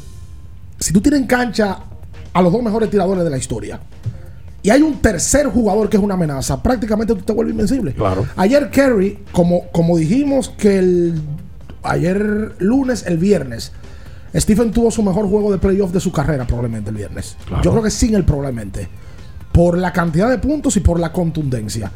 si 0.78 0.92
tú 0.92 1.00
tienes 1.00 1.20
en 1.20 1.26
cancha 1.26 1.78
a 2.32 2.42
los 2.42 2.52
dos 2.52 2.62
mejores 2.62 2.90
tiradores 2.90 3.24
de 3.24 3.30
la 3.30 3.38
historia, 3.38 3.80
y 4.62 4.70
hay 4.70 4.80
un 4.80 5.02
tercer 5.02 5.46
jugador 5.46 5.90
que 5.90 5.98
es 5.98 6.02
una 6.02 6.14
amenaza, 6.14 6.62
prácticamente 6.62 7.14
tú 7.14 7.20
te 7.20 7.32
vuelves 7.34 7.52
invencible. 7.52 7.92
Claro. 7.92 8.26
Ayer 8.36 8.70
Kerry, 8.70 9.18
como, 9.30 9.68
como 9.72 9.98
dijimos 9.98 10.48
que 10.48 10.78
el 10.78 11.20
ayer 11.82 12.54
lunes, 12.58 13.04
el 13.06 13.18
viernes, 13.18 13.72
Stephen 14.34 14.72
tuvo 14.72 14.90
su 14.90 15.02
mejor 15.02 15.28
juego 15.28 15.52
de 15.52 15.58
playoff 15.58 15.92
de 15.92 16.00
su 16.00 16.10
carrera, 16.10 16.46
probablemente 16.46 16.90
el 16.90 16.96
viernes. 16.96 17.36
Yo 17.62 17.70
creo 17.70 17.82
que 17.82 17.90
sin 17.90 18.14
él, 18.14 18.24
probablemente. 18.24 18.88
Por 19.52 19.78
la 19.78 19.92
cantidad 19.92 20.28
de 20.28 20.38
puntos 20.38 20.76
y 20.76 20.80
por 20.80 20.98
la 20.98 21.12
contundencia. 21.12 21.92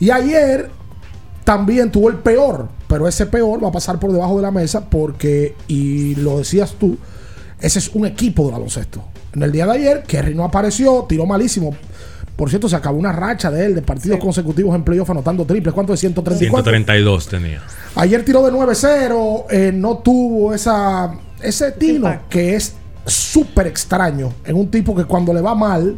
Y 0.00 0.10
ayer 0.10 0.70
también 1.44 1.90
tuvo 1.92 2.08
el 2.08 2.16
peor, 2.16 2.68
pero 2.88 3.06
ese 3.06 3.26
peor 3.26 3.62
va 3.62 3.68
a 3.68 3.72
pasar 3.72 4.00
por 4.00 4.12
debajo 4.12 4.36
de 4.36 4.42
la 4.42 4.50
mesa 4.50 4.88
porque, 4.88 5.56
y 5.68 6.14
lo 6.14 6.38
decías 6.38 6.74
tú, 6.78 6.96
ese 7.64 7.78
es 7.78 7.90
un 7.94 8.04
equipo 8.04 8.44
de 8.44 8.52
baloncesto. 8.52 9.02
En 9.34 9.42
el 9.42 9.50
día 9.50 9.64
de 9.64 9.72
ayer, 9.72 10.02
Kerry 10.06 10.34
no 10.34 10.44
apareció, 10.44 11.06
tiró 11.08 11.24
malísimo. 11.24 11.74
Por 12.36 12.50
cierto, 12.50 12.68
se 12.68 12.76
acabó 12.76 12.98
una 12.98 13.10
racha 13.10 13.50
de 13.50 13.64
él 13.64 13.74
de 13.74 13.80
partidos 13.80 14.18
consecutivos 14.18 14.74
en 14.74 14.84
playoff 14.84 15.08
anotando 15.08 15.46
triples. 15.46 15.72
¿Cuánto 15.72 15.94
de 15.94 15.96
134? 15.96 16.62
132 16.62 17.26
tenía. 17.26 17.62
Ayer 17.94 18.22
tiró 18.22 18.44
de 18.44 18.52
9-0, 18.52 19.46
eh, 19.48 19.72
no 19.72 19.98
tuvo 19.98 20.52
esa, 20.52 21.14
ese 21.40 21.72
tino 21.72 22.14
que 22.28 22.54
es 22.54 22.74
súper 23.06 23.66
extraño 23.68 24.34
en 24.44 24.56
un 24.56 24.70
tipo 24.70 24.94
que 24.94 25.04
cuando 25.04 25.32
le 25.32 25.40
va 25.40 25.54
mal, 25.54 25.96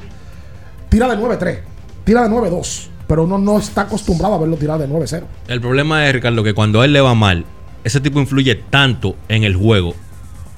tira 0.89 1.09
de 1.09 1.17
9-3, 1.17 1.59
tira 2.05 2.23
de 2.23 2.29
9-2, 2.29 2.89
pero 3.09 3.25
uno 3.25 3.39
no 3.39 3.59
está 3.59 3.83
acostumbrado 3.83 4.35
a 4.35 4.39
verlo 4.39 4.57
tirar 4.57 4.79
de 4.79 4.89
9-0. 4.89 5.23
El 5.49 5.61
problema 5.61 6.07
es, 6.07 6.13
Ricardo, 6.13 6.45
que 6.45 6.55
cuando 6.55 6.83
a 6.83 6.85
él 6.85 6.93
le 6.93 7.01
va 7.01 7.15
mal, 7.15 7.45
ese 7.83 8.01
tipo 8.01 8.21
influye 8.21 8.55
tanto 8.55 9.17
en 9.29 9.43
el 9.43 9.57
juego 9.57 9.95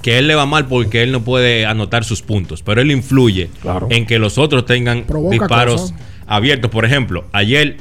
que 0.01 0.17
él 0.17 0.27
le 0.27 0.35
va 0.35 0.45
mal 0.45 0.67
porque 0.67 1.03
él 1.03 1.11
no 1.11 1.23
puede 1.23 1.65
anotar 1.65 2.03
sus 2.05 2.21
puntos, 2.21 2.61
pero 2.63 2.81
él 2.81 2.91
influye 2.91 3.49
en 3.89 4.05
que 4.05 4.17
los 4.19 4.37
otros 4.37 4.65
tengan 4.65 5.03
Provoca 5.03 5.31
disparos 5.33 5.81
cosas. 5.81 5.97
abiertos. 6.27 6.71
Por 6.71 6.85
ejemplo, 6.85 7.25
ayer 7.33 7.77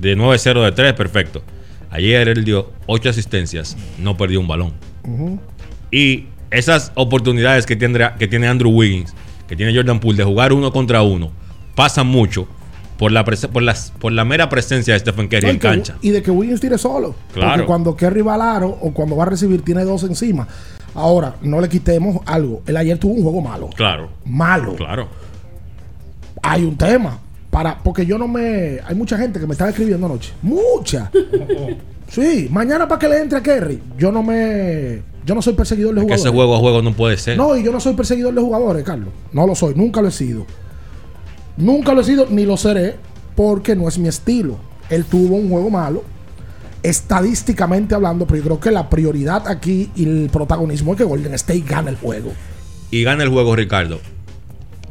de 0.00 0.16
9-0 0.16 0.64
de 0.64 0.72
3, 0.72 0.92
perfecto. 0.94 1.42
Ayer 1.90 2.28
él 2.28 2.44
dio 2.44 2.70
8 2.86 3.10
asistencias, 3.10 3.76
no 3.98 4.16
perdió 4.16 4.40
un 4.40 4.48
balón. 4.48 4.72
Y 5.90 6.26
esas 6.50 6.92
oportunidades 6.94 7.66
que 7.66 7.76
tiene, 7.76 8.10
que 8.18 8.28
tiene 8.28 8.46
Andrew 8.48 8.70
Wiggins, 8.70 9.14
que 9.46 9.56
tiene 9.56 9.74
Jordan 9.74 10.00
Poole 10.00 10.18
de 10.18 10.24
jugar 10.24 10.52
uno 10.52 10.72
contra 10.72 11.02
uno, 11.02 11.30
pasan 11.74 12.06
mucho 12.06 12.46
por 12.98 13.12
la, 13.12 13.24
por 13.24 13.62
las, 13.62 13.92
por 13.98 14.12
la 14.12 14.24
mera 14.24 14.48
presencia 14.48 14.92
de 14.94 15.00
Stephen 15.00 15.28
Curry 15.28 15.42
No, 15.42 15.48
en 15.50 15.58
que- 15.58 15.68
cancha. 15.68 15.96
Y 16.02 16.10
de 16.10 16.22
que 16.22 16.30
Williams 16.30 16.60
tire 16.60 16.76
solo. 16.78 17.14
Claro. 17.32 17.50
Porque 17.52 17.66
cuando 17.66 17.96
Kerry 17.96 18.22
va 18.22 18.34
al 18.34 18.42
aro 18.42 18.68
o 18.80 18.92
cuando 18.92 19.16
va 19.16 19.24
a 19.24 19.26
recibir, 19.26 19.62
tiene 19.62 19.84
dos 19.84 20.02
encima. 20.02 20.46
Ahora, 20.98 21.36
no 21.42 21.60
le 21.60 21.68
quitemos 21.68 22.18
algo. 22.26 22.62
Él 22.66 22.76
ayer 22.76 22.98
tuvo 22.98 23.12
un 23.14 23.22
juego 23.22 23.40
malo. 23.40 23.70
Claro. 23.76 24.08
Malo. 24.24 24.74
Claro. 24.74 25.06
Hay 26.42 26.64
un 26.64 26.76
tema. 26.76 27.18
Para, 27.50 27.78
porque 27.78 28.04
yo 28.04 28.18
no 28.18 28.26
me. 28.26 28.80
Hay 28.84 28.94
mucha 28.96 29.16
gente 29.16 29.38
que 29.38 29.46
me 29.46 29.52
estaba 29.52 29.70
escribiendo 29.70 30.06
anoche. 30.06 30.32
Mucha. 30.42 31.10
Sí, 32.10 32.48
mañana 32.50 32.88
para 32.88 32.98
que 32.98 33.06
le 33.06 33.20
entre 33.20 33.36
a 33.38 33.42
Kerry. 33.42 33.82
Yo 33.98 34.10
no 34.10 34.22
me. 34.22 35.02
Yo 35.26 35.34
no 35.34 35.42
soy 35.42 35.52
perseguidor 35.52 35.90
de 35.94 36.00
Que 36.00 36.04
jugadores. 36.04 36.24
ese 36.24 36.34
juego 36.34 36.54
a 36.54 36.58
juego 36.58 36.80
no 36.80 36.94
puede 36.94 37.18
ser. 37.18 37.36
No, 37.36 37.54
y 37.54 37.62
yo 37.62 37.70
no 37.70 37.80
soy 37.80 37.92
perseguidor 37.92 38.32
de 38.32 38.40
jugadores, 38.40 38.82
Carlos. 38.82 39.10
No 39.30 39.46
lo 39.46 39.54
soy, 39.54 39.74
nunca 39.74 40.00
lo 40.00 40.08
he 40.08 40.10
sido. 40.10 40.46
Nunca 41.58 41.92
lo 41.92 42.00
he 42.00 42.04
sido, 42.04 42.24
ni 42.30 42.46
lo 42.46 42.56
seré, 42.56 42.96
porque 43.36 43.76
no 43.76 43.86
es 43.88 43.98
mi 43.98 44.08
estilo. 44.08 44.56
Él 44.88 45.04
tuvo 45.04 45.36
un 45.36 45.50
juego 45.50 45.68
malo, 45.68 46.02
estadísticamente 46.82 47.94
hablando, 47.94 48.26
pero 48.26 48.38
yo 48.38 48.44
creo 48.44 48.60
que 48.60 48.70
la 48.70 48.88
prioridad 48.88 49.48
aquí 49.48 49.90
y 49.96 50.04
el 50.04 50.30
protagonismo 50.30 50.92
es 50.92 50.98
que 50.98 51.04
Golden 51.04 51.34
State 51.34 51.64
gane 51.66 51.90
el 51.90 51.96
juego. 51.96 52.32
Y 52.90 53.02
gana 53.02 53.22
el 53.24 53.28
juego, 53.28 53.54
Ricardo. 53.56 54.00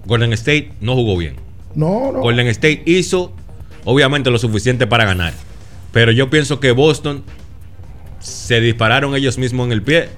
Golden 0.06 0.34
State 0.34 0.72
no 0.82 0.96
jugó 0.96 1.18
bien. 1.18 1.36
No, 1.76 2.12
no. 2.12 2.20
Golden 2.20 2.48
State 2.48 2.84
hizo, 2.86 3.34
obviamente, 3.86 4.30
lo 4.30 4.38
suficiente 4.38 4.88
para 4.88 5.06
ganar. 5.06 5.34
Pero 5.92 6.12
yo 6.12 6.30
pienso 6.30 6.60
que 6.60 6.72
Boston 6.72 7.24
se 8.20 8.60
dispararon 8.62 9.16
ellos 9.16 9.38
mismos 9.38 9.68
en 9.68 9.72
el 9.72 9.82
pie 9.82 10.10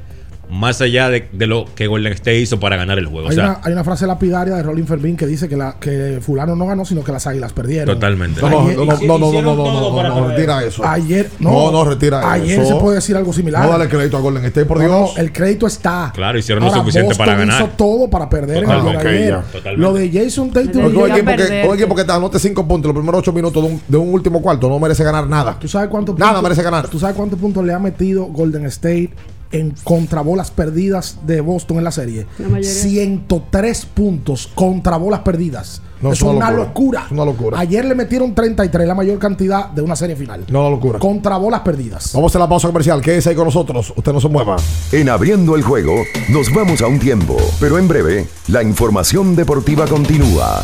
más 0.49 0.81
allá 0.81 1.09
de, 1.09 1.27
lo 1.45 1.65
que 1.75 1.88
Golden 1.88 2.12
State 2.13 2.39
hizo 2.39 2.59
para 2.59 2.75
ganar 2.75 2.97
el 2.97 3.05
juego. 3.05 3.29
Hay, 3.29 3.71
una, 3.71 3.83
frase 3.83 4.07
lapidaria 4.07 4.55
de 4.55 4.63
Rolín 4.63 4.88
Fermín 4.88 5.15
que 5.15 5.27
dice 5.27 5.47
que, 5.47 6.19
Fulano 6.21 6.55
no 6.55 6.65
ganó, 6.65 6.85
sino 6.85 7.03
que 7.03 7.12
las 7.12 7.27
águilas 7.27 7.53
perdieron. 7.53 7.93
Totalmente. 7.93 8.41
No, 8.41 8.49
no, 8.49 8.62
no, 8.62 8.85
no, 8.85 9.31
no, 9.31 9.43
no, 9.43 10.03
no, 10.03 10.03
no, 10.03 10.27
retira 10.29 10.63
eso. 10.63 10.83
Ayer, 10.85 11.29
no, 11.39 11.71
no, 11.71 11.85
retira 11.85 12.31
ayer 12.31 12.59
eso. 12.59 12.75
se 12.75 12.81
puede 12.81 12.95
decir 12.95 13.15
algo 13.15 13.31
similar. 13.31 13.63
No 13.63 13.71
dale 13.71 13.88
crédito 13.88 14.17
a 14.17 14.21
Golden 14.21 14.43
State, 14.45 14.65
por 14.65 14.79
Dios. 14.79 15.17
el 15.17 15.31
crédito 15.31 15.67
está. 15.67 16.12
Claro, 16.15 16.38
hicieron 16.38 16.63
Ahora, 16.63 16.77
lo 16.77 16.81
suficiente 16.81 17.09
Boston 17.09 17.25
para 17.25 17.38
ganar. 17.38 17.62
Hizo 17.62 17.71
todo 17.75 18.09
para 18.09 18.27
perder 18.27 18.63
Totalmente. 18.63 19.07
en 19.07 19.27
el 19.27 19.35
okay, 19.35 19.77
Lo 19.77 19.93
de 19.93 20.12
Jason 20.12 20.51
Tatum. 20.51 20.97
Hoy 20.97 21.12
equipo, 21.12 21.35
que, 21.35 21.63
equipo 21.63 21.95
que 21.95 22.03
te 22.03 22.12
anote 22.12 22.39
5 22.39 22.67
puntos, 22.67 22.89
los 22.89 22.95
primeros 22.95 23.19
8 23.19 23.33
minutos 23.33 23.63
de 23.88 23.97
un, 23.97 24.09
último 24.09 24.41
cuarto, 24.41 24.67
no 24.67 24.79
merece 24.79 25.03
ganar 25.03 25.27
nada. 25.27 25.57
¿Tú 25.59 25.67
sabes 25.67 25.89
cuántos 25.89 26.17
Nada 26.17 26.41
merece 26.41 26.63
ganar. 26.63 26.88
¿Tú 26.88 26.99
sabes 26.99 27.15
cuántos 27.15 27.39
puntos 27.39 27.63
le 27.63 27.73
ha 27.73 27.79
metido 27.79 28.25
Golden 28.25 28.65
State 28.65 29.12
en 29.51 29.73
contrabolas 29.83 30.51
perdidas 30.51 31.17
de 31.25 31.41
Boston 31.41 31.77
en 31.77 31.83
la 31.83 31.91
serie? 31.91 32.27
La 32.38 32.49
mayoría. 32.49 32.69
103 32.69 33.85
puntos 33.88 34.47
contra 34.53 34.97
bolas 34.97 35.21
perdidas. 35.21 35.81
No, 36.01 36.13
es 36.13 36.19
es 36.19 36.23
una 36.23 36.31
una 36.33 36.51
locura. 36.51 36.65
locura. 36.67 37.03
Es 37.05 37.12
una 37.12 37.25
locura. 37.25 37.59
Ayer 37.59 37.83
le 37.83 37.93
metieron 37.93 38.33
33, 38.33 38.88
la 38.88 38.95
mayor 38.95 39.19
cantidad 39.19 39.69
de 39.69 39.81
una 39.81 39.95
serie 39.97 40.15
final. 40.15 40.45
No, 40.49 40.62
una 40.62 40.69
locura. 40.69 40.99
Contra 40.99 41.35
bolas 41.38 41.59
perdidas. 41.62 42.12
Vamos 42.13 42.33
a 42.35 42.39
la 42.39 42.47
pausa 42.47 42.67
comercial. 42.67 43.01
Quédese 43.01 43.29
ahí 43.31 43.35
con 43.35 43.45
nosotros. 43.45 43.91
Usted 43.95 44.13
no 44.13 44.21
se 44.21 44.29
mueva. 44.29 44.55
En 44.93 45.09
abriendo 45.09 45.55
el 45.55 45.62
juego, 45.63 45.93
nos 46.29 46.53
vamos 46.53 46.81
a 46.81 46.88
un 46.88 46.99
tiempo, 46.99 47.35
pero 47.59 47.77
en 47.77 47.88
breve, 47.88 48.27
la 48.47 48.63
información 48.63 49.35
deportiva 49.35 49.88
continúa. 49.88 50.63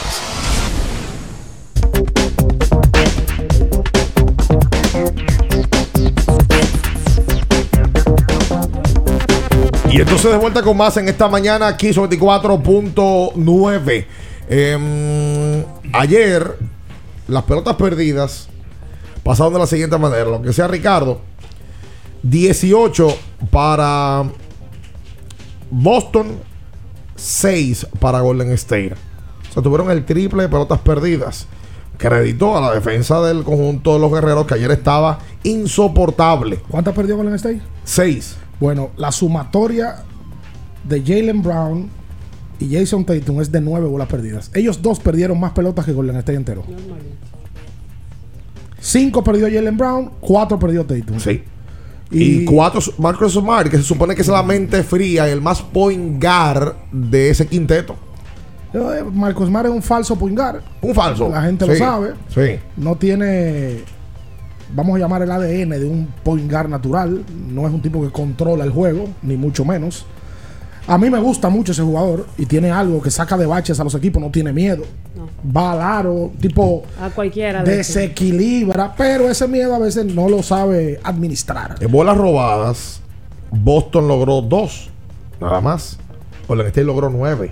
Y 9.91 9.99
entonces 9.99 10.31
de 10.31 10.37
vuelta 10.37 10.63
con 10.63 10.77
más 10.77 10.95
en 10.95 11.09
esta 11.09 11.27
mañana 11.27 11.67
aquí 11.67 11.91
24.9. 11.91 14.05
Em, 14.47 15.65
ayer 15.91 16.57
las 17.27 17.43
pelotas 17.43 17.75
perdidas 17.75 18.47
pasaron 19.21 19.51
de 19.51 19.59
la 19.59 19.67
siguiente 19.67 19.97
manera. 19.97 20.23
Lo 20.23 20.41
que 20.41 20.53
sea 20.53 20.69
Ricardo, 20.69 21.19
18 22.23 23.17
para 23.51 24.23
Boston, 25.69 26.37
6 27.17 27.87
para 27.99 28.21
Golden 28.21 28.53
State. 28.53 28.95
O 29.49 29.53
sea, 29.53 29.61
tuvieron 29.61 29.91
el 29.91 30.05
triple 30.05 30.43
de 30.43 30.49
pelotas 30.49 30.79
perdidas. 30.79 31.47
Creditó 31.97 32.57
a 32.57 32.61
la 32.61 32.73
defensa 32.73 33.21
del 33.21 33.43
conjunto 33.43 33.95
de 33.95 33.99
los 33.99 34.09
guerreros 34.09 34.47
que 34.47 34.53
ayer 34.53 34.71
estaba 34.71 35.19
insoportable. 35.43 36.61
¿Cuántas 36.69 36.95
perdió 36.95 37.17
Golden 37.17 37.35
State? 37.35 37.61
6. 37.83 38.37
Bueno, 38.61 38.91
la 38.95 39.11
sumatoria 39.11 40.03
de 40.87 41.01
Jalen 41.01 41.41
Brown 41.41 41.89
y 42.59 42.73
Jason 42.73 43.03
Tatum 43.03 43.41
es 43.41 43.51
de 43.51 43.59
nueve 43.59 43.87
bolas 43.87 44.07
perdidas. 44.07 44.51
Ellos 44.53 44.81
dos 44.81 44.99
perdieron 44.99 45.39
más 45.39 45.51
pelotas 45.51 45.83
que 45.83 45.91
Golden 45.91 46.15
State 46.17 46.37
entero. 46.37 46.63
Cinco 48.79 49.23
perdió 49.23 49.47
Jalen 49.47 49.75
Brown, 49.75 50.11
cuatro 50.21 50.57
perdió 50.59 50.85
Tatum. 50.85 51.19
Sí. 51.19 51.43
Y, 52.11 52.45
cuatro, 52.45 52.81
Marcus 52.97 53.33
Smart, 53.33 53.69
que 53.69 53.77
se 53.77 53.83
supone 53.83 54.15
que 54.15 54.21
es 54.21 54.27
la 54.27 54.43
mente 54.43 54.83
fría 54.83 55.27
y 55.27 55.31
el 55.31 55.41
más 55.41 55.61
point 55.61 56.21
guard 56.21 56.75
de 56.91 57.29
ese 57.29 57.47
quinteto. 57.47 57.95
Eh, 58.73 59.03
Marcos 59.11 59.49
Mar 59.49 59.65
es 59.65 59.71
un 59.71 59.81
falso 59.81 60.15
point 60.15 60.37
guard. 60.37 60.61
Un 60.81 60.93
falso. 60.93 61.29
La 61.29 61.41
gente 61.41 61.65
Sí, 61.65 61.71
lo 61.71 61.77
sabe. 61.77 62.13
Sí. 62.29 62.59
No 62.77 62.95
tiene, 62.95 63.79
vamos 64.73 64.95
a 64.95 64.99
llamar 64.99 65.21
el 65.21 65.31
ADN 65.31 65.69
de 65.71 65.85
un 65.85 66.07
point 66.23 66.49
guard 66.49 66.69
natural. 66.69 67.23
No 67.49 67.67
es 67.67 67.73
un 67.73 67.81
tipo 67.81 68.01
que 68.01 68.11
controla 68.11 68.63
el 68.63 68.71
juego, 68.71 69.07
ni 69.21 69.35
mucho 69.37 69.65
menos. 69.65 70.05
A 70.87 70.97
mí 70.97 71.09
me 71.09 71.19
gusta 71.19 71.49
mucho 71.49 71.71
ese 71.73 71.83
jugador 71.83 72.25
y 72.37 72.45
tiene 72.47 72.71
algo 72.71 73.01
que 73.01 73.11
saca 73.11 73.37
de 73.37 73.45
baches 73.45 73.79
a 73.79 73.83
los 73.83 73.93
equipos, 73.95 74.21
no 74.21 74.31
tiene 74.31 74.51
miedo. 74.51 74.83
Va 75.55 75.73
al 75.73 75.81
aro, 75.81 76.31
tipo 76.41 76.83
A 76.99 77.09
cualquiera. 77.11 77.63
de 77.63 77.77
desequilibra, 77.77 78.93
pero 78.95 79.29
ese 79.29 79.47
miedo 79.47 79.75
a 79.75 79.79
veces 79.79 80.05
no 80.05 80.27
lo 80.27 80.41
sabe 80.41 80.99
administrar. 81.03 81.75
En 81.79 81.91
bolas 81.91 82.17
robadas, 82.17 83.01
Boston 83.51 84.07
logró 84.07 84.41
dos. 84.41 84.89
Nada 85.39 85.61
más. 85.61 85.97
Golden 86.47 86.67
State 86.67 86.85
logró 86.85 87.09
nueve. 87.09 87.51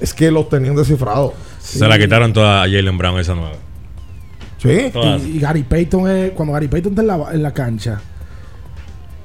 Es 0.00 0.12
que 0.14 0.30
los 0.30 0.48
tenían 0.48 0.76
descifrados. 0.76 1.32
Se 1.60 1.86
la 1.86 1.98
quitaron 1.98 2.32
toda 2.32 2.62
a 2.62 2.64
Jalen 2.64 2.96
Brown 2.98 3.18
esa 3.20 3.34
nueva. 3.34 3.56
Sí. 4.66 4.90
Todas. 4.92 5.22
Y, 5.24 5.36
y 5.36 5.38
Gary 5.40 5.62
Payton 5.62 6.10
es, 6.10 6.30
cuando 6.32 6.52
Gary 6.54 6.68
Payton 6.68 6.92
está 6.92 7.02
en 7.02 7.08
la, 7.08 7.28
en 7.32 7.42
la 7.42 7.52
cancha, 7.54 8.00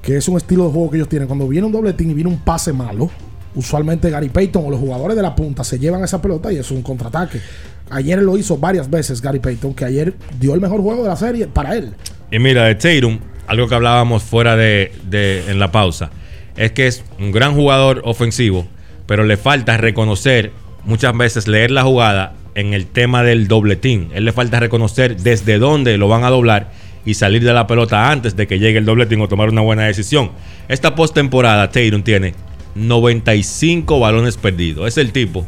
que 0.02 0.18
es 0.18 0.28
un 0.28 0.38
estilo 0.38 0.66
de 0.68 0.72
juego 0.72 0.90
que 0.90 0.98
ellos 0.98 1.10
tienen, 1.10 1.28
cuando 1.28 1.48
viene 1.48 1.66
un 1.68 1.74
doble 1.74 1.94
team 1.94 2.12
y 2.12 2.14
viene 2.14 2.30
un 2.30 2.40
pase 2.40 2.74
malo, 2.74 3.10
usualmente 3.56 4.10
Gary 4.10 4.30
Payton 4.30 4.66
o 4.66 4.70
los 4.72 4.80
jugadores 4.80 5.16
de 5.16 5.22
la 5.22 5.36
punta 5.36 5.64
se 5.64 5.78
llevan 5.78 6.04
esa 6.04 6.22
pelota 6.22 6.52
y 6.52 6.58
es 6.58 6.72
un 6.72 6.82
contraataque. 6.82 7.40
Ayer 7.90 8.22
lo 8.22 8.38
hizo 8.38 8.58
varias 8.58 8.90
veces 8.90 9.22
Gary 9.22 9.40
Payton, 9.40 9.74
que 9.74 9.86
ayer 9.86 10.14
dio 10.40 10.54
el 10.54 10.62
mejor 10.62 10.82
juego 10.82 11.04
de 11.04 11.10
la 11.10 11.16
serie 11.18 11.48
para 11.48 11.76
él. 11.76 11.94
Y 12.32 12.40
mira, 12.40 12.64
de 12.64 12.76
Tatum, 12.76 13.20
algo 13.48 13.68
que 13.68 13.76
hablábamos 13.76 14.24
fuera 14.24 14.56
de, 14.56 14.94
de- 15.10 15.44
en 15.52 15.60
la 15.60 15.72
pausa, 15.72 16.10
es 16.56 16.72
que 16.72 16.88
es 16.88 17.04
un 17.20 17.32
gran 17.32 17.54
jugador 17.54 18.02
ofensivo, 18.06 18.66
pero 19.06 19.26
le 19.26 19.36
falta 19.38 19.76
reconocer, 19.78 20.52
muchas 20.86 21.16
veces 21.18 21.48
leer 21.50 21.70
la 21.72 21.84
jugada 21.84 22.34
en 22.56 22.74
el 22.74 22.88
tema 22.88 23.24
del 23.24 23.48
doble 23.48 23.76
team. 23.76 24.10
Él 24.14 24.26
le 24.26 24.32
falta 24.32 24.60
reconocer 24.60 25.18
desde 25.18 25.58
dónde 25.58 25.98
lo 25.98 26.08
van 26.08 26.24
a 26.24 26.30
doblar 26.30 26.72
y 27.06 27.16
salir 27.16 27.44
de 27.44 27.54
la 27.54 27.68
pelota 27.68 28.12
antes 28.12 28.36
de 28.36 28.48
que 28.48 28.60
llegue 28.60 28.78
el 28.78 28.86
doble 28.86 29.06
team 29.06 29.22
o 29.22 29.28
tomar 29.28 29.50
una 29.50 29.62
buena 29.62 29.84
decisión. 29.84 30.32
Esta 30.68 30.96
postemporada, 30.96 31.70
Tatum 31.72 32.04
tiene 32.04 32.34
95 32.76 34.00
balones 34.00 34.38
perdidos. 34.38 34.88
Es 34.88 34.98
el 34.98 35.12
tipo 35.12 35.46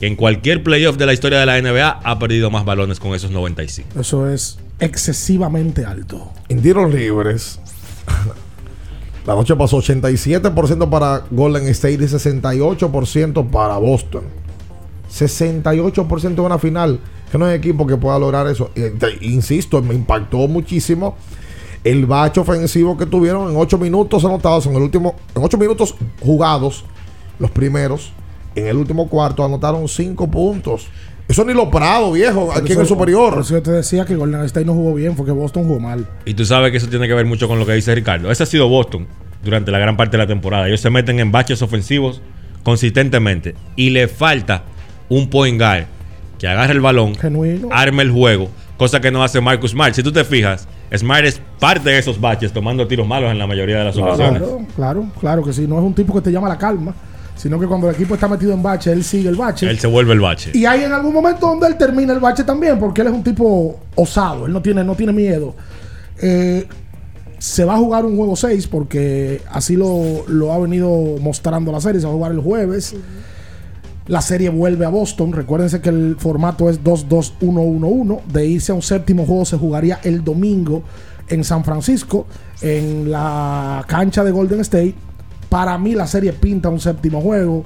que 0.00 0.06
en 0.06 0.16
cualquier 0.16 0.62
playoff 0.62 0.96
de 0.96 1.06
la 1.06 1.12
historia 1.12 1.40
de 1.40 1.46
la 1.46 1.60
NBA 1.60 2.00
ha 2.04 2.18
perdido 2.18 2.50
más 2.50 2.64
balones 2.64 3.00
con 3.00 3.14
esos 3.14 3.30
95. 3.30 3.98
Eso 3.98 4.28
es 4.28 4.58
excesivamente 4.78 5.84
alto. 5.84 6.32
En 6.48 6.60
tiros 6.60 6.92
libres, 6.92 7.58
la 9.26 9.34
noche 9.34 9.56
pasó 9.56 9.78
87% 9.78 10.90
para 10.90 11.24
Golden 11.30 11.66
State 11.68 11.94
y 11.94 11.98
68% 11.98 13.50
para 13.50 13.78
Boston. 13.78 14.24
68% 15.10 16.24
en 16.24 16.40
una 16.40 16.58
final. 16.58 17.00
Que 17.30 17.38
no 17.38 17.46
hay 17.46 17.56
equipo 17.56 17.86
que 17.86 17.96
pueda 17.96 18.18
lograr 18.18 18.46
eso. 18.46 18.70
Insisto, 19.20 19.82
me 19.82 19.94
impactó 19.94 20.46
muchísimo 20.48 21.16
el 21.82 22.06
bache 22.06 22.40
ofensivo 22.40 22.96
que 22.96 23.06
tuvieron 23.06 23.50
en 23.50 23.56
8 23.56 23.78
minutos 23.78 24.24
anotados. 24.24 24.66
En 24.66 24.74
el 24.74 24.82
último, 24.82 25.14
en 25.34 25.42
8 25.42 25.58
minutos 25.58 25.94
jugados, 26.20 26.84
los 27.38 27.50
primeros. 27.50 28.12
En 28.54 28.66
el 28.66 28.76
último 28.76 29.08
cuarto 29.08 29.44
anotaron 29.44 29.86
5 29.88 30.30
puntos. 30.30 30.88
Eso 31.28 31.44
ni 31.44 31.52
lo 31.52 31.70
Prado, 31.70 32.12
viejo, 32.12 32.52
aquí 32.52 32.72
en 32.72 32.80
el 32.80 32.86
superior. 32.86 33.34
Por 33.34 33.42
eso 33.42 33.54
yo 33.54 33.62
te 33.62 33.72
decía 33.72 34.04
que 34.04 34.14
Golden 34.14 34.42
State 34.42 34.64
no 34.64 34.74
jugó 34.74 34.94
bien, 34.94 35.16
fue 35.16 35.26
que 35.26 35.32
Boston 35.32 35.64
jugó 35.64 35.80
mal. 35.80 36.08
Y 36.24 36.34
tú 36.34 36.44
sabes 36.44 36.70
que 36.70 36.76
eso 36.76 36.86
tiene 36.88 37.08
que 37.08 37.14
ver 37.14 37.26
mucho 37.26 37.48
con 37.48 37.58
lo 37.58 37.66
que 37.66 37.72
dice 37.72 37.94
Ricardo. 37.94 38.30
Ese 38.30 38.44
ha 38.44 38.46
sido 38.46 38.68
Boston 38.68 39.08
durante 39.42 39.72
la 39.72 39.80
gran 39.80 39.96
parte 39.96 40.16
de 40.16 40.22
la 40.22 40.28
temporada. 40.28 40.68
Ellos 40.68 40.80
se 40.80 40.90
meten 40.90 41.18
en 41.18 41.32
baches 41.32 41.62
ofensivos 41.62 42.22
consistentemente. 42.62 43.56
Y 43.74 43.90
le 43.90 44.06
falta 44.06 44.64
un 45.08 45.28
point 45.30 45.58
guard 45.60 45.84
que 46.38 46.48
agarre 46.48 46.72
el 46.74 46.80
balón, 46.80 47.14
Genuino. 47.14 47.68
arme 47.72 48.02
el 48.02 48.10
juego, 48.10 48.48
cosa 48.76 49.00
que 49.00 49.10
no 49.10 49.22
hace 49.22 49.40
Marcus 49.40 49.70
Smart. 49.70 49.94
Si 49.94 50.02
tú 50.02 50.12
te 50.12 50.24
fijas, 50.24 50.68
Smart 50.94 51.24
es 51.24 51.40
parte 51.58 51.90
de 51.90 51.98
esos 51.98 52.20
baches, 52.20 52.52
tomando 52.52 52.86
tiros 52.86 53.06
malos 53.06 53.30
en 53.30 53.38
la 53.38 53.46
mayoría 53.46 53.78
de 53.78 53.84
las 53.84 53.96
ocasiones. 53.96 54.42
Claro, 54.42 54.66
claro, 54.76 55.06
claro 55.18 55.42
que 55.42 55.52
sí. 55.52 55.66
No 55.66 55.78
es 55.78 55.84
un 55.84 55.94
tipo 55.94 56.12
que 56.14 56.20
te 56.20 56.30
llama 56.30 56.48
la 56.48 56.58
calma, 56.58 56.94
sino 57.34 57.58
que 57.58 57.66
cuando 57.66 57.88
el 57.88 57.94
equipo 57.94 58.14
está 58.14 58.28
metido 58.28 58.52
en 58.52 58.62
bache, 58.62 58.92
él 58.92 59.02
sigue 59.02 59.28
el 59.28 59.36
bache. 59.36 59.68
Él 59.68 59.78
se 59.78 59.86
vuelve 59.86 60.12
el 60.12 60.20
bache. 60.20 60.50
Y 60.54 60.64
hay 60.66 60.84
en 60.84 60.92
algún 60.92 61.14
momento 61.14 61.46
donde 61.46 61.66
él 61.68 61.76
termina 61.76 62.12
el 62.12 62.20
bache 62.20 62.44
también, 62.44 62.78
porque 62.78 63.00
él 63.00 63.08
es 63.08 63.14
un 63.14 63.22
tipo 63.24 63.80
osado, 63.94 64.46
él 64.46 64.52
no 64.52 64.60
tiene, 64.60 64.84
no 64.84 64.94
tiene 64.94 65.12
miedo. 65.12 65.54
Eh, 66.20 66.66
se 67.38 67.64
va 67.64 67.74
a 67.74 67.78
jugar 67.78 68.04
un 68.06 68.16
juego 68.16 68.34
6 68.36 68.66
porque 68.68 69.42
así 69.50 69.76
lo, 69.76 70.24
lo 70.28 70.52
ha 70.52 70.58
venido 70.58 70.88
mostrando 71.20 71.70
la 71.72 71.80
serie. 71.80 72.00
Se 72.00 72.06
va 72.06 72.12
a 72.12 72.16
jugar 72.16 72.32
el 72.32 72.40
jueves. 72.40 72.94
La 74.08 74.20
serie 74.20 74.50
vuelve 74.50 74.84
a 74.86 74.88
Boston. 74.88 75.32
Recuérdense 75.32 75.80
que 75.80 75.88
el 75.88 76.16
formato 76.18 76.70
es 76.70 76.82
2-2-1-1-1. 76.82 78.22
De 78.24 78.46
irse 78.46 78.72
a 78.72 78.74
un 78.74 78.82
séptimo 78.82 79.26
juego 79.26 79.44
se 79.44 79.56
jugaría 79.56 79.98
el 80.04 80.22
domingo 80.22 80.82
en 81.28 81.42
San 81.42 81.64
Francisco, 81.64 82.26
en 82.60 83.10
la 83.10 83.84
cancha 83.88 84.22
de 84.22 84.30
Golden 84.30 84.60
State. 84.60 84.94
Para 85.48 85.76
mí 85.78 85.94
la 85.94 86.06
serie 86.06 86.32
pinta 86.32 86.68
un 86.68 86.80
séptimo 86.80 87.20
juego. 87.20 87.64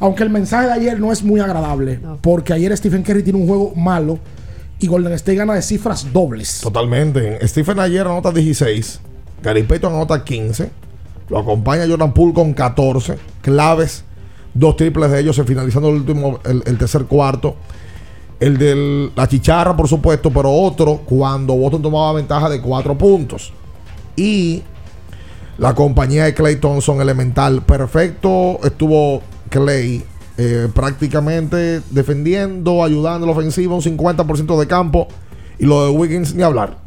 Aunque 0.00 0.22
el 0.22 0.30
mensaje 0.30 0.66
de 0.66 0.72
ayer 0.72 1.00
no 1.00 1.10
es 1.10 1.24
muy 1.24 1.40
agradable, 1.40 2.00
porque 2.20 2.52
ayer 2.52 2.76
Stephen 2.76 3.02
Curry 3.02 3.22
tiene 3.22 3.40
un 3.40 3.48
juego 3.48 3.72
malo 3.74 4.18
y 4.78 4.86
Golden 4.86 5.12
State 5.14 5.36
gana 5.36 5.54
de 5.54 5.62
cifras 5.62 6.12
dobles. 6.12 6.60
Totalmente. 6.60 7.46
Stephen 7.48 7.80
ayer 7.80 8.06
anota 8.06 8.30
16. 8.30 9.00
Gary 9.42 9.62
Payton 9.62 9.94
anota 9.94 10.22
15. 10.22 10.70
Lo 11.30 11.38
acompaña 11.38 11.86
Jordan 11.88 12.12
Poole 12.12 12.32
con 12.32 12.52
14. 12.52 13.16
Claves. 13.42 14.04
Dos 14.54 14.76
triples 14.76 15.10
de 15.10 15.20
ellos 15.20 15.40
finalizando 15.46 15.88
el 15.88 15.96
último, 15.96 16.40
el, 16.44 16.78
tercer 16.78 17.04
cuarto. 17.04 17.56
El 18.40 18.56
de 18.56 19.10
la 19.14 19.26
chicharra, 19.28 19.76
por 19.76 19.88
supuesto, 19.88 20.30
pero 20.30 20.50
otro 20.52 20.98
cuando 21.04 21.54
Boston 21.54 21.82
tomaba 21.82 22.12
ventaja 22.12 22.48
de 22.48 22.60
4 22.60 22.96
puntos. 22.96 23.52
Y 24.16 24.62
la 25.58 25.74
compañía 25.74 26.24
de 26.24 26.34
Clay 26.34 26.56
Thompson 26.56 27.00
elemental. 27.00 27.62
Perfecto. 27.62 28.58
Estuvo 28.62 29.22
Clay 29.50 30.04
eh, 30.36 30.68
prácticamente 30.72 31.80
defendiendo, 31.90 32.84
ayudando 32.84 33.26
en 33.26 33.32
la 33.32 33.36
ofensiva, 33.36 33.74
un 33.74 33.82
50% 33.82 34.58
de 34.58 34.66
campo. 34.66 35.08
Y 35.58 35.66
lo 35.66 35.86
de 35.86 35.90
Wiggins, 35.90 36.34
ni 36.34 36.42
hablar. 36.42 36.78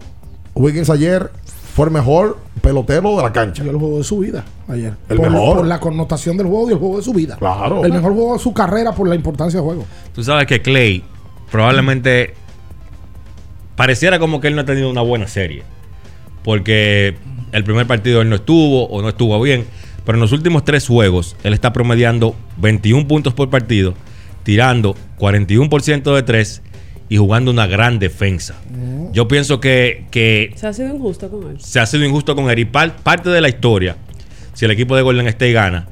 Wiggins 0.55 0.89
ayer 0.89 1.31
fue 1.73 1.85
el 1.85 1.91
mejor 1.91 2.37
pelotero 2.61 3.15
de 3.17 3.23
la 3.23 3.31
cancha. 3.31 3.63
Y 3.63 3.69
el 3.69 3.77
juego 3.77 3.97
de 3.97 4.03
su 4.03 4.19
vida 4.19 4.43
ayer. 4.67 4.93
El 5.09 5.17
por, 5.17 5.29
mejor. 5.29 5.57
Por 5.57 5.67
la 5.67 5.79
connotación 5.79 6.37
del 6.37 6.47
juego 6.47 6.69
y 6.69 6.73
el 6.73 6.79
juego 6.79 6.97
de 6.97 7.03
su 7.03 7.13
vida. 7.13 7.37
Claro. 7.37 7.85
El 7.85 7.93
mejor 7.93 8.13
juego 8.13 8.33
de 8.33 8.39
su 8.39 8.53
carrera 8.53 8.93
por 8.93 9.07
la 9.07 9.15
importancia 9.15 9.59
del 9.59 9.65
juego. 9.65 9.85
Tú 10.13 10.23
sabes 10.23 10.47
que 10.47 10.61
Clay 10.61 11.03
probablemente 11.49 12.33
pareciera 13.75 14.19
como 14.19 14.41
que 14.41 14.47
él 14.47 14.55
no 14.55 14.61
ha 14.61 14.65
tenido 14.65 14.89
una 14.89 15.01
buena 15.01 15.27
serie. 15.27 15.63
Porque 16.43 17.15
el 17.51 17.63
primer 17.63 17.87
partido 17.87 18.21
él 18.21 18.29
no 18.29 18.35
estuvo 18.35 18.87
o 18.87 19.01
no 19.01 19.09
estuvo 19.09 19.39
bien. 19.41 19.65
Pero 20.05 20.17
en 20.17 20.21
los 20.21 20.31
últimos 20.31 20.65
tres 20.65 20.87
juegos 20.87 21.35
él 21.43 21.53
está 21.53 21.71
promediando 21.71 22.35
21 22.57 23.07
puntos 23.07 23.33
por 23.33 23.49
partido, 23.49 23.93
tirando 24.43 24.95
41% 25.19 26.15
de 26.15 26.23
tres 26.23 26.61
y 27.07 27.17
jugando 27.17 27.51
una 27.51 27.67
gran 27.67 27.99
defensa. 27.99 28.55
Yo 29.11 29.27
pienso 29.27 29.59
que, 29.59 30.05
que 30.11 30.53
Se 30.55 30.67
ha 30.67 30.73
sido 30.73 30.95
injusto 30.95 31.29
con 31.29 31.49
él. 31.49 31.59
se 31.59 31.79
ha 31.79 31.85
sido 31.85 32.05
injusto 32.05 32.35
con 32.35 32.49
él. 32.49 32.59
Y 32.59 32.65
par- 32.65 32.95
parte 32.97 33.29
de 33.29 33.41
la 33.41 33.49
historia, 33.49 33.97
si 34.53 34.65
el 34.65 34.71
equipo 34.71 34.95
de 34.95 35.01
Golden 35.01 35.27
State 35.27 35.51
gana, 35.53 35.87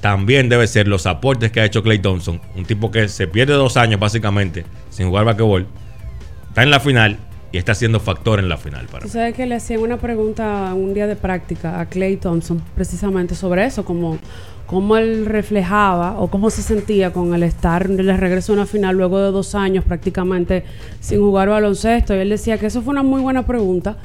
también 0.00 0.48
debe 0.48 0.66
ser 0.66 0.86
los 0.86 1.06
aportes 1.06 1.50
que 1.50 1.60
ha 1.60 1.64
hecho 1.64 1.82
Clay 1.82 1.98
Thompson. 1.98 2.40
Un 2.56 2.64
tipo 2.64 2.90
que 2.90 3.08
se 3.08 3.26
pierde 3.26 3.54
dos 3.54 3.76
años 3.76 3.98
básicamente 3.98 4.64
sin 4.90 5.08
jugar 5.08 5.24
basquetbol. 5.24 5.66
Está 6.48 6.62
en 6.62 6.70
la 6.70 6.78
final 6.80 7.16
y 7.50 7.58
está 7.58 7.74
siendo 7.74 8.00
factor 8.00 8.38
en 8.38 8.48
la 8.48 8.56
final 8.58 8.86
para 8.86 9.04
Tú 9.04 9.08
sabes 9.08 9.34
que 9.34 9.46
le 9.46 9.54
hacían 9.54 9.80
una 9.80 9.96
pregunta 9.96 10.72
un 10.74 10.92
día 10.94 11.06
de 11.06 11.16
práctica 11.16 11.80
a 11.80 11.86
Clay 11.86 12.16
Thompson 12.16 12.62
precisamente 12.74 13.34
sobre 13.34 13.64
eso, 13.64 13.84
como 13.84 14.18
cómo 14.66 14.96
él 14.96 15.26
reflejaba 15.26 16.18
o 16.18 16.28
cómo 16.28 16.50
se 16.50 16.62
sentía 16.62 17.12
con 17.12 17.34
el 17.34 17.42
estar 17.42 17.86
el 17.86 18.18
regreso 18.18 18.52
a 18.52 18.56
una 18.56 18.66
final 18.66 18.96
luego 18.96 19.18
de 19.20 19.30
dos 19.30 19.54
años 19.54 19.84
prácticamente 19.84 20.64
sin 21.00 21.20
jugar 21.20 21.48
baloncesto. 21.48 22.14
Y 22.14 22.18
él 22.18 22.30
decía 22.30 22.58
que 22.58 22.66
eso 22.66 22.82
fue 22.82 22.92
una 22.92 23.02
muy 23.02 23.20
buena 23.20 23.46
pregunta 23.46 23.96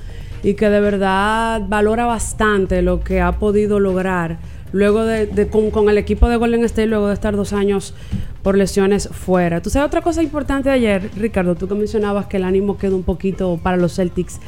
y 0.44 0.54
que 0.54 0.70
de 0.70 0.80
verdad 0.80 1.62
valora 1.68 2.06
bastante 2.06 2.82
lo 2.82 3.02
que 3.02 3.22
ha 3.22 3.34
podido 3.34 3.80
lograr 3.80 4.38
luego 4.72 5.04
de, 5.04 5.48
con, 5.50 5.90
el 5.90 5.98
equipo 5.98 6.30
de 6.30 6.36
Golden 6.38 6.64
State 6.66 6.88
luego 6.88 7.08
de 7.08 7.14
estar 7.14 7.36
dos 7.36 7.54
años 7.54 7.94
por 8.44 8.58
lesiones 8.58 9.10
fuera. 9.12 9.62
Tú 9.62 9.70
sabes 9.70 9.88
otra 9.88 10.02
cosa 10.02 10.22
importante 10.24 10.70
ayer, 10.70 11.10
Ricardo, 11.18 11.56
tú 11.56 11.68
que 11.68 11.76
mencionabas 11.76 12.28
que 12.28 12.38
el 12.38 12.44
ánimo 12.44 12.78
quedó 12.78 12.96
un 12.96 13.04
poquito 13.04 13.60
para 13.62 13.78
los 13.78 13.96
Celtics 13.96 14.40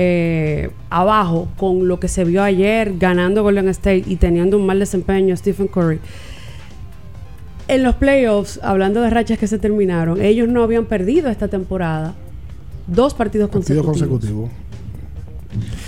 eh, 0.00 0.70
abajo 0.90 1.48
con 1.56 1.88
lo 1.88 1.98
que 1.98 2.06
se 2.06 2.22
vio 2.22 2.44
ayer 2.44 2.98
ganando 2.98 3.42
Golden 3.42 3.66
State 3.66 4.04
y 4.06 4.14
teniendo 4.14 4.56
un 4.56 4.64
mal 4.64 4.78
desempeño 4.78 5.36
Stephen 5.36 5.66
Curry. 5.66 5.98
En 7.66 7.82
los 7.82 7.96
playoffs, 7.96 8.60
hablando 8.62 9.02
de 9.02 9.10
rachas 9.10 9.40
que 9.40 9.48
se 9.48 9.58
terminaron, 9.58 10.22
ellos 10.22 10.48
no 10.48 10.62
habían 10.62 10.84
perdido 10.84 11.28
esta 11.30 11.48
temporada 11.48 12.14
dos 12.86 13.12
partidos 13.12 13.50
Partido 13.50 13.82
consecutivos. 13.82 14.50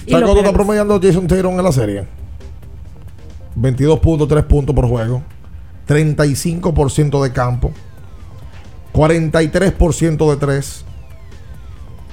¿Sabes 0.09 0.25
cuánto 0.25 0.41
está 0.41 0.53
promediando 0.53 1.01
Jason 1.01 1.29
Tatum 1.29 1.57
en 1.57 1.65
la 1.65 1.71
serie? 1.73 2.05
22 3.55 4.01
puntos, 4.01 4.27
3 4.27 4.45
puntos 4.45 4.75
por 4.75 4.89
juego. 4.89 5.23
35% 5.87 7.23
de 7.23 7.33
campo. 7.33 7.71
43% 8.93 10.31
de 10.31 10.37
3. 10.37 10.85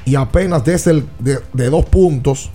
Y 0.08 0.16
apenas 0.16 0.64
desde 0.64 0.92
el, 0.92 1.06
de, 1.20 1.40
de 1.54 1.70
2 1.70 1.86
puntos, 1.86 2.50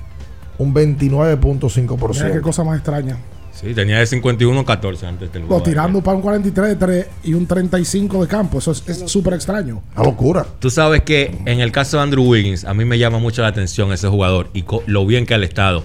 un 0.59 0.73
Mira 0.73 0.97
qué 0.99 1.09
29.5%. 1.09 2.41
cosa 2.41 2.65
más 2.65 2.77
extraña. 2.77 3.19
Sí, 3.53 3.75
tenía 3.75 3.99
de 3.99 4.05
51-14 4.05 5.05
antes 5.07 5.33
del 5.33 5.43
Lo 5.43 5.49
juego. 5.49 5.63
tirando 5.63 6.03
para 6.03 6.17
un 6.17 6.23
43 6.23 6.69
de 6.71 6.77
3 6.77 7.07
y 7.25 7.35
un 7.35 7.47
35 7.47 8.23
de 8.23 8.27
campo. 8.29 8.59
Eso 8.59 8.73
es 8.73 8.83
es 8.89 9.11
súper 9.11 9.35
extraño. 9.35 9.83
Una 9.95 10.05
locura. 10.05 10.47
Tú 10.59 10.71
sabes 10.71 11.03
que 11.03 11.39
en 11.45 11.61
el 11.61 11.71
caso 11.71 11.99
de 11.99 12.03
Andrew 12.03 12.25
Wiggins, 12.25 12.65
a 12.65 12.73
mí 12.75 12.85
me 12.85 12.99
llama 12.99 13.19
mucho 13.19 13.43
la 13.43 13.49
atención 13.49 13.93
ese 13.93 14.09
jugador 14.09 14.49
y 14.55 14.65
lo 14.87 15.05
bien 15.07 15.27
que 15.27 15.35
ha 15.35 15.37
estado. 15.39 15.85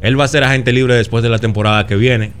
Él 0.00 0.18
va 0.18 0.24
a 0.24 0.28
ser 0.28 0.42
agente 0.44 0.72
libre 0.72 0.96
después 0.96 1.22
de 1.22 1.28
la 1.30 1.38
temporada 1.38 1.86
que 1.86 1.94
viene. 1.96 2.32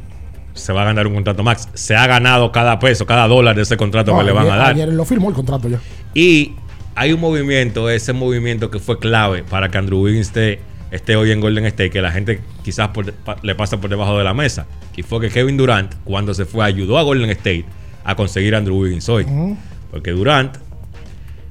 Se 0.54 0.72
va 0.72 0.82
a 0.82 0.84
ganar 0.84 1.06
un 1.06 1.14
contrato 1.14 1.42
max. 1.44 1.68
Se 1.74 1.94
ha 1.96 2.06
ganado 2.06 2.50
cada 2.52 2.78
peso, 2.78 3.06
cada 3.06 3.26
dólar 3.28 3.56
de 3.56 3.62
ese 3.62 3.76
contrato 3.76 4.12
No, 4.12 4.18
que 4.18 4.24
le 4.24 4.32
van 4.32 4.50
a 4.50 4.56
dar. 4.56 4.72
Ayer 4.74 4.92
lo 4.92 5.04
firmó 5.04 5.28
el 5.28 5.34
contrato 5.34 5.68
ya. 5.68 5.78
Y 6.14 6.52
hay 6.94 7.12
un 7.12 7.20
movimiento, 7.20 7.88
ese 7.90 8.12
movimiento 8.12 8.70
que 8.70 8.78
fue 8.78 8.98
clave 8.98 9.42
para 9.42 9.68
que 9.70 9.78
Andrew 9.78 10.00
Wiggins 10.02 10.28
esté, 10.28 10.60
esté 10.90 11.16
hoy 11.16 11.30
en 11.32 11.40
Golden 11.40 11.64
State, 11.66 11.90
que 11.90 12.00
la 12.00 12.12
gente 12.12 12.40
quizás 12.62 12.88
por- 12.88 13.12
pa- 13.12 13.36
le 13.42 13.54
pasa 13.54 13.80
por 13.80 13.90
debajo 13.90 14.16
de 14.18 14.24
la 14.24 14.34
mesa. 14.34 14.66
Y 14.96 15.02
fue 15.02 15.20
que 15.20 15.28
Kevin 15.30 15.56
Durant, 15.56 15.92
cuando 16.04 16.34
se 16.34 16.44
fue, 16.44 16.64
ayudó 16.64 16.98
a 16.98 17.02
Golden 17.02 17.30
State 17.30 17.64
a 18.04 18.14
conseguir 18.14 18.54
a 18.54 18.58
Andrew 18.58 18.76
Wiggins 18.80 19.08
hoy. 19.08 19.26
Porque 19.90 20.10
Durant 20.12 20.56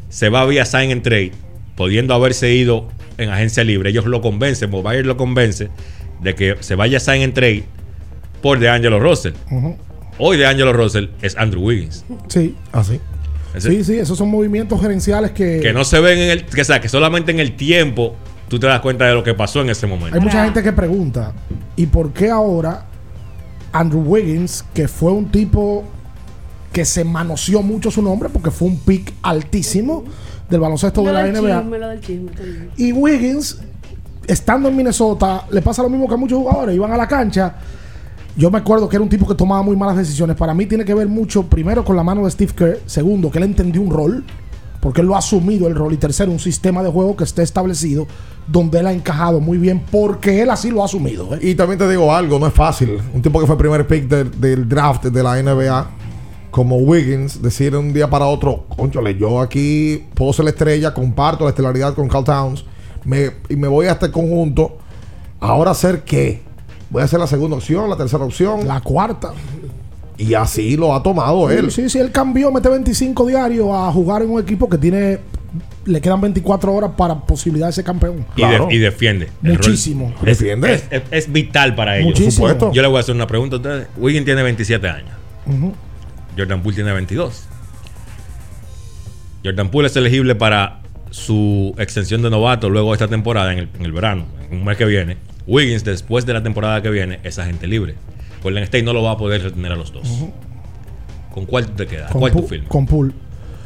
se 0.09 0.29
va 0.29 0.45
vía 0.45 0.65
sign 0.65 0.91
and 0.91 1.01
trade, 1.01 1.31
pudiendo 1.75 2.13
haberse 2.13 2.53
ido 2.53 2.89
en 3.17 3.29
agencia 3.29 3.63
libre. 3.63 3.89
Ellos 3.89 4.05
lo 4.05 4.21
convencen, 4.21 4.69
Myers 4.71 5.05
lo 5.05 5.17
convence 5.17 5.69
de 6.21 6.35
que 6.35 6.55
se 6.61 6.75
vaya 6.75 6.99
sign 6.99 7.23
and 7.23 7.33
trade 7.33 7.63
por 8.41 8.59
DeAngelo 8.59 8.99
Russell. 8.99 9.33
Ujú. 9.51 9.77
Hoy 10.19 10.37
DeAngelo 10.37 10.73
Russell 10.73 11.07
es 11.21 11.35
Andrew 11.37 11.63
Wiggins. 11.63 12.05
Sí. 12.27 12.55
Así. 12.71 12.99
Ese- 13.53 13.69
Sí, 13.69 13.83
sí, 13.83 13.93
esos 13.97 14.17
son 14.17 14.29
movimientos 14.29 14.79
gerenciales 14.81 15.31
que, 15.31 15.59
que 15.61 15.73
no 15.73 15.83
se 15.83 15.99
ven 15.99 16.17
en 16.19 16.29
el 16.31 16.45
que, 16.45 16.61
o 16.61 16.65
sea, 16.65 16.79
que 16.81 16.89
solamente 16.89 17.31
en 17.31 17.39
el 17.39 17.55
tiempo 17.55 18.15
tú 18.47 18.59
te 18.59 18.67
das 18.67 18.81
cuenta 18.81 19.05
de 19.05 19.13
lo 19.13 19.23
que 19.23 19.33
pasó 19.33 19.61
en 19.61 19.69
ese 19.69 19.87
momento. 19.87 20.15
hay 20.15 20.21
mucha 20.21 20.43
gente 20.43 20.61
que 20.63 20.71
pregunta, 20.73 21.33
¿y 21.75 21.85
por 21.87 22.11
qué 22.13 22.29
ahora 22.29 22.85
Andrew 23.71 24.01
Wiggins, 24.03 24.63
que 24.73 24.87
fue 24.87 25.11
un 25.11 25.31
tipo 25.31 25.83
que 26.71 26.85
se 26.85 27.03
manoseó 27.03 27.61
mucho 27.61 27.91
su 27.91 28.01
nombre 28.01 28.29
porque 28.29 28.49
fue 28.51 28.67
un 28.67 28.79
pick 28.79 29.13
altísimo 29.21 30.03
del 30.49 30.59
baloncesto 30.59 31.03
de 31.03 31.11
la 31.13 31.27
NBA? 31.27 31.61
chisme, 31.61 31.77
lo 31.79 31.87
del 31.89 32.01
chisme 32.01 32.31
también. 32.31 32.69
Y 32.77 32.91
Wiggins, 32.91 33.59
estando 34.27 34.69
en 34.69 34.75
Minnesota, 34.75 35.45
le 35.51 35.61
pasa 35.61 35.81
lo 35.83 35.89
mismo 35.89 36.07
que 36.07 36.13
a 36.15 36.17
muchos 36.17 36.37
jugadores. 36.39 36.75
Iban 36.75 36.91
a 36.91 36.97
la 36.97 37.07
cancha. 37.07 37.55
Yo 38.35 38.49
me 38.49 38.57
acuerdo 38.57 38.89
que 38.89 38.95
era 38.95 39.03
un 39.03 39.09
tipo 39.09 39.27
que 39.27 39.35
tomaba 39.35 39.61
muy 39.61 39.75
malas 39.75 39.97
decisiones. 39.97 40.35
Para 40.35 40.53
mí 40.53 40.65
tiene 40.65 40.85
que 40.85 40.93
ver 40.93 41.07
mucho, 41.07 41.43
primero, 41.43 41.85
con 41.85 41.95
la 41.95 42.03
mano 42.03 42.25
de 42.25 42.31
Steve 42.31 42.51
Kerr. 42.55 42.79
Segundo, 42.87 43.29
que 43.29 43.37
él 43.37 43.43
entendió 43.43 43.81
un 43.81 43.91
rol. 43.91 44.23
Porque 44.81 45.01
él 45.01 45.07
lo 45.07 45.15
ha 45.15 45.19
asumido 45.19 45.67
el 45.67 45.75
rol. 45.75 45.93
Y 45.93 45.97
tercero, 45.97 46.31
un 46.31 46.39
sistema 46.39 46.81
de 46.81 46.89
juego 46.89 47.15
que 47.15 47.23
esté 47.23 47.43
establecido. 47.43 48.07
Donde 48.47 48.79
él 48.79 48.87
ha 48.87 48.91
encajado 48.91 49.39
muy 49.39 49.59
bien. 49.59 49.83
Porque 49.91 50.41
él 50.41 50.49
así 50.49 50.71
lo 50.71 50.81
ha 50.81 50.85
asumido. 50.85 51.35
¿eh? 51.35 51.39
Y 51.41 51.55
también 51.55 51.77
te 51.77 51.87
digo 51.87 52.11
algo, 52.11 52.39
no 52.39 52.47
es 52.47 52.53
fácil. 52.53 52.99
Un 53.13 53.21
tipo 53.21 53.39
que 53.39 53.45
fue 53.45 53.53
el 53.53 53.59
primer 53.59 53.85
pick 53.85 54.07
del, 54.07 54.67
draft 54.67 55.05
de 55.05 55.23
la 55.23 55.41
NBA, 55.41 55.91
como 56.49 56.77
Wiggins, 56.77 57.39
decir 57.39 57.71
de 57.71 57.77
un 57.77 57.93
día 57.93 58.09
para 58.09 58.25
otro, 58.25 58.65
conchole, 58.75 59.15
yo 59.15 59.39
aquí 59.39 60.05
puedo 60.13 60.33
ser 60.33 60.45
la 60.45 60.51
estrella, 60.51 60.93
comparto 60.93 61.45
la 61.45 61.51
estelaridad 61.51 61.95
con 61.95 62.07
Carl 62.07 62.23
Towns, 62.23 62.63
me, 63.05 63.31
y 63.49 63.55
me 63.55 63.67
voy 63.67 63.87
a 63.87 63.93
este 63.93 64.11
conjunto. 64.11 64.77
Ahora 65.39 65.71
hacer 65.71 66.03
qué? 66.03 66.52
Voy 66.89 67.01
a 67.01 67.05
hacer 67.05 67.19
la 67.19 67.27
segunda 67.27 67.57
opción, 67.57 67.89
la 67.89 67.97
tercera 67.97 68.23
opción. 68.23 68.67
La 68.67 68.79
cuarta. 68.81 69.33
Y 70.17 70.33
así 70.35 70.77
lo 70.77 70.93
ha 70.93 71.01
tomado 71.01 71.49
él. 71.49 71.71
Sí, 71.71 71.89
sí, 71.89 71.97
él 71.97 72.11
cambió, 72.11 72.51
mete 72.51 72.69
25 72.69 73.25
diarios 73.25 73.67
a 73.71 73.91
jugar 73.91 74.21
en 74.21 74.29
un 74.29 74.39
equipo 74.41 74.69
que 74.69 74.77
tiene. 74.77 75.19
Le 75.85 75.99
quedan 76.01 76.21
24 76.21 76.71
horas 76.73 76.91
para 76.95 77.15
posibilidad 77.15 77.67
de 77.67 77.73
ser 77.73 77.83
campeón. 77.83 78.25
Y, 78.35 78.41
de- 78.41 78.75
y 78.75 78.77
defiende. 78.77 79.29
Muchísimo. 79.41 80.13
Es, 80.71 80.83
es- 80.91 81.01
es- 81.11 81.27
es 81.27 81.31
vital 81.31 81.75
para 81.75 81.97
ellos. 81.97 82.09
Muchísimo. 82.11 82.47
Supuesto. 82.47 82.71
Yo 82.73 82.81
le 82.81 82.87
voy 82.87 82.97
a 82.97 82.99
hacer 83.01 83.15
una 83.15 83.27
pregunta 83.27 83.55
a 83.55 83.59
ustedes. 83.59 83.87
Wiggins 83.97 84.25
tiene 84.25 84.43
27 84.43 84.87
años. 84.87 85.11
Jordan 86.37 86.61
Poole 86.61 86.75
tiene 86.75 86.93
22. 86.93 87.43
Jordan 89.43 89.69
Poole 89.69 89.87
es 89.87 89.95
elegible 89.95 90.35
para 90.35 90.79
su 91.09 91.75
extensión 91.77 92.21
de 92.21 92.29
novato 92.29 92.69
luego 92.69 92.89
de 92.89 92.93
esta 92.93 93.07
temporada, 93.07 93.51
en 93.53 93.59
el, 93.59 93.69
en 93.77 93.85
el 93.85 93.91
verano, 93.91 94.25
en 94.49 94.57
un 94.59 94.65
mes 94.65 94.77
que 94.77 94.85
viene. 94.85 95.17
Wiggins, 95.47 95.83
después 95.83 96.25
de 96.25 96.33
la 96.33 96.41
temporada 96.43 96.81
que 96.81 96.89
viene, 96.89 97.19
es 97.23 97.37
agente 97.39 97.67
libre. 97.67 97.95
Golden 98.41 98.63
State 98.63 98.83
no 98.83 98.93
lo 98.93 99.03
va 99.03 99.11
a 99.11 99.17
poder 99.17 99.41
retener 99.43 99.71
a 99.71 99.75
los 99.75 99.91
dos. 99.93 100.07
¿Con 101.33 101.45
cuál 101.45 101.65
te 101.71 101.87
quedas? 101.87 102.11
Con, 102.11 102.19
¿Cuál 102.21 102.31
tú 102.31 102.39
Pu- 102.39 102.47
firmas? 102.47 102.69
con 102.69 102.85
Poole. 102.85 103.13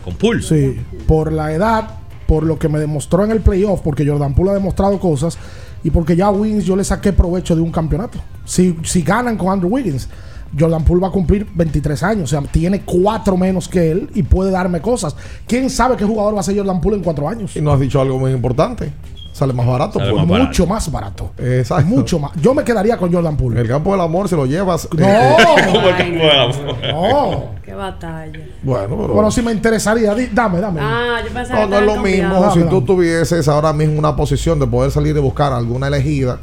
¿Con 0.03 0.15
Poole? 0.15 0.41
Sí, 0.41 0.79
por 1.07 1.31
la 1.31 1.51
edad 1.53 1.89
por 2.27 2.43
lo 2.43 2.59
que 2.59 2.67
me 2.67 2.77
demostró 2.79 3.23
en 3.23 3.31
el 3.31 3.39
playoff, 3.39 3.81
porque 3.81 4.05
Jordan 4.05 4.33
Poole 4.35 4.51
ha 4.51 4.53
demostrado 4.55 4.99
cosas 4.99 5.37
y 5.83 5.89
porque 5.91 6.15
ya 6.15 6.27
a 6.27 6.31
Wiggins 6.31 6.65
yo 6.65 6.75
le 6.75 6.83
saqué 6.83 7.13
provecho 7.13 7.55
de 7.55 7.61
un 7.61 7.71
campeonato. 7.71 8.19
Si, 8.45 8.75
si 8.83 9.01
ganan 9.01 9.37
con 9.37 9.47
Andrew 9.49 9.69
Wiggins, 9.73 10.09
Jordan 10.57 10.83
Poole 10.83 11.01
va 11.01 11.07
a 11.07 11.11
cumplir 11.11 11.45
23 11.55 12.03
años, 12.03 12.23
o 12.23 12.27
sea, 12.27 12.41
tiene 12.49 12.81
cuatro 12.81 13.37
menos 13.37 13.67
que 13.69 13.91
él 13.91 14.09
y 14.13 14.23
puede 14.23 14.51
darme 14.51 14.81
cosas. 14.81 15.15
¿Quién 15.47 15.69
sabe 15.69 15.95
qué 15.95 16.03
jugador 16.05 16.35
va 16.35 16.41
a 16.41 16.43
ser 16.43 16.57
Jordan 16.57 16.81
Poole 16.81 16.97
en 16.97 17.03
cuatro 17.03 17.27
años? 17.29 17.55
Y 17.55 17.61
no 17.61 17.71
has 17.71 17.79
dicho 17.79 17.99
algo 18.01 18.19
muy 18.19 18.31
importante. 18.31 18.91
Sale 19.37 19.53
más 19.53 19.67
barato. 19.67 19.99
Sale 19.99 20.09
pues. 20.11 20.21
más 20.23 20.29
barato. 20.31 20.47
Mucho 20.47 20.65
más 20.65 20.91
barato. 20.91 21.31
Exacto. 21.37 21.85
Mucho 21.85 22.17
más. 22.17 22.31
Yo 22.41 22.55
me 22.55 22.63
quedaría 22.63 22.97
con 22.97 23.13
Jordan 23.13 23.37
Poole. 23.37 23.61
El 23.61 23.67
campo 23.67 23.91
del 23.91 24.01
amor 24.01 24.27
se 24.27 24.35
lo 24.35 24.47
llevas. 24.47 24.87
No. 24.97 25.05
eh, 25.07 25.35
Como 25.71 25.87
el 25.89 25.95
campo 25.95 26.23
del 26.23 26.39
amor. 26.39 26.75
No. 26.91 27.43
Qué 27.63 27.73
batalla. 27.75 28.39
bueno, 28.63 28.97
pero. 28.97 29.13
Bueno, 29.13 29.29
sí 29.29 29.43
me 29.43 29.51
interesaría. 29.51 30.15
Di- 30.15 30.29
Dame, 30.33 30.59
dame. 30.59 30.79
Ah, 30.81 31.19
yo 31.23 31.31
pensaba 31.31 31.59
No, 31.61 31.67
no 31.67 31.77
es 31.77 31.85
lo 31.85 31.95
mismo 31.97 32.51
si 32.51 32.59
Dame, 32.59 32.71
tú 32.71 32.81
tuvieses 32.81 33.47
ahora 33.47 33.73
mismo 33.73 33.99
una 33.99 34.15
posición 34.15 34.59
de 34.59 34.65
poder 34.65 34.89
salir 34.89 35.15
y 35.15 35.19
buscar 35.19 35.53
alguna 35.53 35.87
elegida 35.87 36.39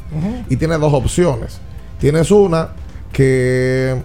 y 0.49 0.55
tienes 0.55 0.79
dos 0.79 0.93
opciones. 0.93 1.59
Tienes 1.99 2.31
una 2.31 2.69
que 3.11 4.01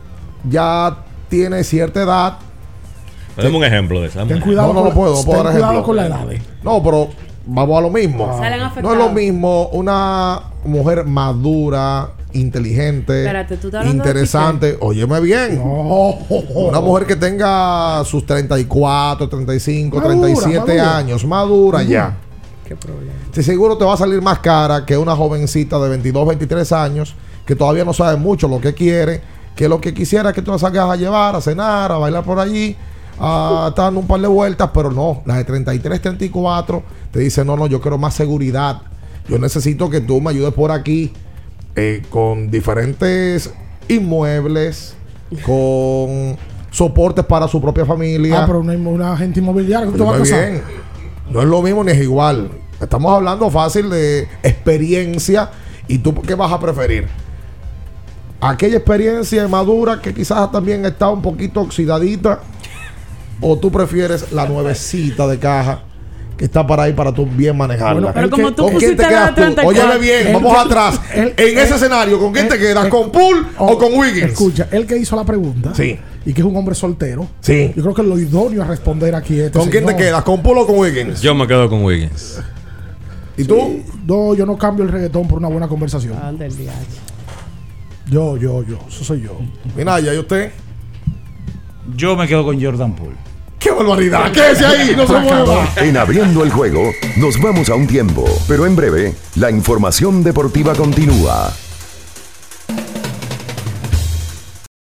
ya 0.48 0.96
tiene 1.28 1.62
cierta 1.62 2.02
edad. 2.02 2.38
Dame 3.36 3.56
un 3.56 3.64
ejemplo 3.64 4.00
de 4.00 4.08
esa. 4.08 4.24
Ten 4.26 4.40
cuidado, 4.40 4.68
No, 4.68 4.74
no 4.74 4.80
con, 4.80 4.88
lo 4.88 4.94
puedo, 4.94 5.10
no 5.12 5.16
ten 5.18 5.26
puedo 5.26 5.42
dar 5.44 5.52
cuidado 5.52 5.72
ejemplo. 5.72 5.86
con 5.86 5.96
la 5.96 6.06
edad. 6.06 6.32
eh. 6.32 6.42
No, 6.64 6.82
pero 6.82 7.08
vamos 7.54 7.78
a 7.78 7.80
lo 7.80 7.90
mismo. 7.90 8.36
Salen 8.38 8.60
No 8.82 8.92
es 8.92 8.98
lo 8.98 9.10
mismo 9.10 9.68
una 9.68 10.40
mujer 10.64 11.04
madura, 11.04 12.10
inteligente, 12.32 13.22
Espérate, 13.22 13.56
¿tú 13.56 13.70
interesante. 13.84 14.76
Óyeme 14.80 15.20
bien. 15.20 15.60
Una 15.60 16.80
mujer 16.80 17.06
que 17.06 17.16
tenga 17.16 18.04
sus 18.04 18.24
34, 18.26 19.28
35, 19.28 19.96
Madura, 19.96 20.14
37 20.14 20.58
madura. 20.58 20.96
años, 20.96 21.24
madura 21.24 21.82
ya. 21.82 22.16
Qué 22.66 22.76
problema. 22.76 23.12
Sí, 23.32 23.42
seguro 23.42 23.76
te 23.76 23.84
va 23.84 23.94
a 23.94 23.96
salir 23.96 24.22
más 24.22 24.38
cara 24.38 24.86
que 24.86 24.96
una 24.96 25.16
jovencita 25.16 25.78
de 25.78 25.88
22, 25.88 26.28
23 26.28 26.72
años 26.72 27.14
que 27.44 27.56
todavía 27.56 27.84
no 27.84 27.92
sabe 27.92 28.16
mucho 28.16 28.46
lo 28.46 28.60
que 28.60 28.74
quiere, 28.74 29.20
que 29.56 29.68
lo 29.68 29.80
que 29.80 29.92
quisiera 29.92 30.30
es 30.30 30.34
que 30.34 30.42
tú 30.42 30.52
la 30.52 30.58
salgas 30.58 30.88
a 30.88 30.96
llevar, 30.96 31.34
a 31.34 31.40
cenar, 31.40 31.90
a 31.90 31.98
bailar 31.98 32.22
por 32.22 32.38
allí, 32.38 32.76
a 33.18 33.66
estar 33.70 33.86
dando 33.86 34.00
un 34.00 34.06
par 34.06 34.20
de 34.20 34.28
vueltas, 34.28 34.70
pero 34.72 34.92
no, 34.92 35.22
las 35.26 35.36
de 35.38 35.44
33, 35.44 36.00
34 36.00 36.82
te 37.10 37.20
dicen, 37.20 37.46
no, 37.46 37.56
no, 37.56 37.66
yo 37.66 37.80
quiero 37.80 37.98
más 37.98 38.14
seguridad. 38.14 38.82
Yo 39.28 39.38
necesito 39.38 39.90
que 39.90 40.00
tú 40.00 40.20
me 40.20 40.30
ayudes 40.30 40.52
por 40.54 40.70
aquí 40.70 41.12
eh, 41.76 42.02
con 42.10 42.50
diferentes 42.50 43.52
inmuebles, 43.88 44.94
con 45.44 46.36
soportes 46.70 47.24
para 47.24 47.48
su 47.48 47.60
propia 47.60 47.84
familia. 47.84 48.42
Ah, 48.42 48.46
pero 48.46 48.60
una, 48.60 48.72
una 48.74 49.12
agente 49.12 49.40
inmobiliaria 49.40 49.86
que 49.86 49.92
tú 49.92 49.98
te 49.98 50.04
vas 50.04 50.14
a 50.16 50.18
casar. 50.18 50.50
bien. 50.50 50.62
No 51.30 51.40
es 51.40 51.48
lo 51.48 51.62
mismo 51.62 51.84
ni 51.84 51.92
es 51.92 52.00
igual. 52.00 52.50
Estamos 52.80 53.12
hablando 53.12 53.50
fácil 53.50 53.90
de 53.90 54.28
experiencia. 54.42 55.50
¿Y 55.86 55.98
tú 55.98 56.14
qué 56.22 56.34
vas 56.34 56.52
a 56.52 56.58
preferir? 56.58 57.06
Aquella 58.40 58.76
experiencia 58.76 59.46
madura 59.48 60.00
que 60.00 60.14
quizás 60.14 60.50
también 60.50 60.84
está 60.86 61.08
un 61.08 61.22
poquito 61.22 61.60
oxidadita. 61.60 62.40
¿O 63.40 63.58
tú 63.58 63.70
prefieres 63.70 64.32
la 64.32 64.46
nuevecita 64.46 65.26
de 65.26 65.38
caja 65.38 65.84
que 66.40 66.46
está 66.46 66.66
para 66.66 66.84
ahí 66.84 66.94
para 66.94 67.12
tú 67.12 67.26
bien 67.26 67.54
manejarla? 67.54 68.00
Bueno, 68.00 68.12
pero 68.14 68.30
como 68.30 68.50
tú 68.54 68.62
¿Con 68.62 68.76
quién 68.76 68.96
te 68.96 69.06
quedas 69.06 69.28
tú? 69.34 69.42
34, 69.42 69.68
Óyeme 69.84 69.98
bien, 70.00 70.32
vamos 70.32 70.54
que- 70.54 70.58
atrás. 70.58 70.98
en 71.14 71.34
ese 71.58 71.74
escenario, 71.74 72.18
¿con 72.18 72.32
quién 72.32 72.48
te 72.48 72.58
quedas? 72.58 72.88
¿Con 72.88 73.12
Poole 73.12 73.42
o 73.58 73.76
con 73.76 73.92
Wiggins? 73.92 74.32
Escucha, 74.32 74.66
el 74.70 74.86
que 74.86 74.96
hizo 74.96 75.16
la 75.16 75.24
pregunta 75.24 75.74
Sí. 75.74 75.98
y 76.24 76.32
que 76.32 76.40
es 76.40 76.46
un 76.46 76.56
hombre 76.56 76.74
soltero, 76.74 77.28
Sí. 77.42 77.70
yo 77.76 77.82
creo 77.82 77.94
que 77.94 78.02
lo 78.02 78.18
idóneo 78.18 78.62
a 78.62 78.66
responder 78.66 79.14
aquí 79.14 79.34
es 79.38 79.46
este 79.48 79.58
¿Con 79.58 79.68
quién 79.68 79.84
te 79.84 79.94
quedas? 79.94 80.22
¿Con 80.24 80.42
Poole 80.42 80.62
o 80.62 80.66
con 80.66 80.78
Wiggins? 80.78 81.20
Yo 81.20 81.34
me 81.34 81.46
quedo 81.46 81.68
con 81.68 81.84
Wiggins. 81.84 82.40
¿Y 83.36 83.44
tú? 83.44 83.82
No, 84.06 84.34
yo 84.34 84.46
no 84.46 84.56
cambio 84.56 84.86
el 84.86 84.90
reggaetón 84.90 85.28
por 85.28 85.40
una 85.40 85.48
buena 85.48 85.68
conversación. 85.68 86.14
Ah, 86.22 86.32
diario. 86.32 86.70
Yo, 88.10 88.38
yo, 88.38 88.64
yo. 88.64 88.78
Eso 88.88 89.04
soy 89.04 89.20
yo. 89.20 89.38
Minaya, 89.76 90.14
¿y 90.14 90.18
usted? 90.18 90.52
Yo 91.96 92.16
me 92.16 92.26
quedo 92.26 92.44
con 92.46 92.58
Jordan 92.62 92.96
Poole. 92.96 93.16
¡Qué 93.60 93.70
barbaridad! 93.70 94.32
¡Quédese 94.32 94.64
ahí! 94.64 94.94
¡No 94.96 95.06
se 95.06 95.18
mueva! 95.20 95.68
En 95.76 95.94
abriendo 95.98 96.42
el 96.42 96.50
juego, 96.50 96.90
nos 97.18 97.38
vamos 97.38 97.68
a 97.68 97.74
un 97.74 97.86
tiempo, 97.86 98.24
pero 98.48 98.64
en 98.64 98.74
breve, 98.74 99.14
la 99.36 99.50
información 99.50 100.24
deportiva 100.24 100.74
continúa. 100.74 101.52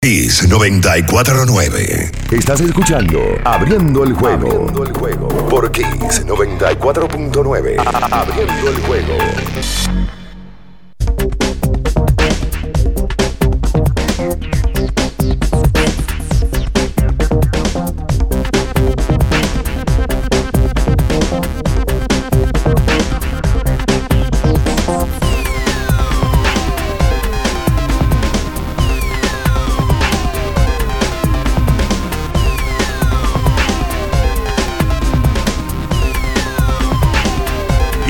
Kiss 0.04 0.48
949. 0.48 2.12
Estás 2.32 2.62
escuchando 2.62 3.20
Abriendo 3.44 4.04
el 4.04 4.14
juego. 4.14 4.48
Abriendo 4.48 4.84
el 4.84 4.94
juego. 4.94 5.28
Por 5.50 5.72
Kiss 5.72 6.26
94.9. 6.26 7.76
Abriendo 8.12 8.70
el 8.70 8.80
juego. 8.82 10.21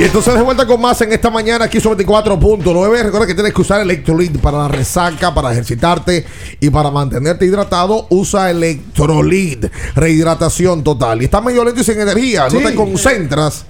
Y 0.01 0.05
entonces 0.05 0.33
de 0.33 0.41
vuelta 0.41 0.65
con 0.65 0.81
más 0.81 0.99
en 1.01 1.13
esta 1.13 1.29
mañana 1.29 1.65
aquí 1.65 1.79
sobre 1.79 2.03
24.9. 2.03 3.03
Recuerda 3.03 3.27
que 3.27 3.35
tienes 3.35 3.53
que 3.53 3.61
usar 3.61 3.81
Electrolit 3.81 4.35
para 4.39 4.57
la 4.57 4.67
resaca, 4.67 5.31
para 5.31 5.51
ejercitarte 5.51 6.25
y 6.59 6.71
para 6.71 6.89
mantenerte 6.89 7.45
hidratado. 7.45 8.07
Usa 8.09 8.49
Electrolit. 8.49 9.67
Rehidratación 9.93 10.83
total. 10.83 11.21
Y 11.21 11.25
estás 11.25 11.43
medio 11.43 11.63
lento 11.63 11.81
y 11.81 11.83
sin 11.83 12.01
energía. 12.01 12.47
No 12.51 12.67
te 12.67 12.73
concentras. 12.73 13.67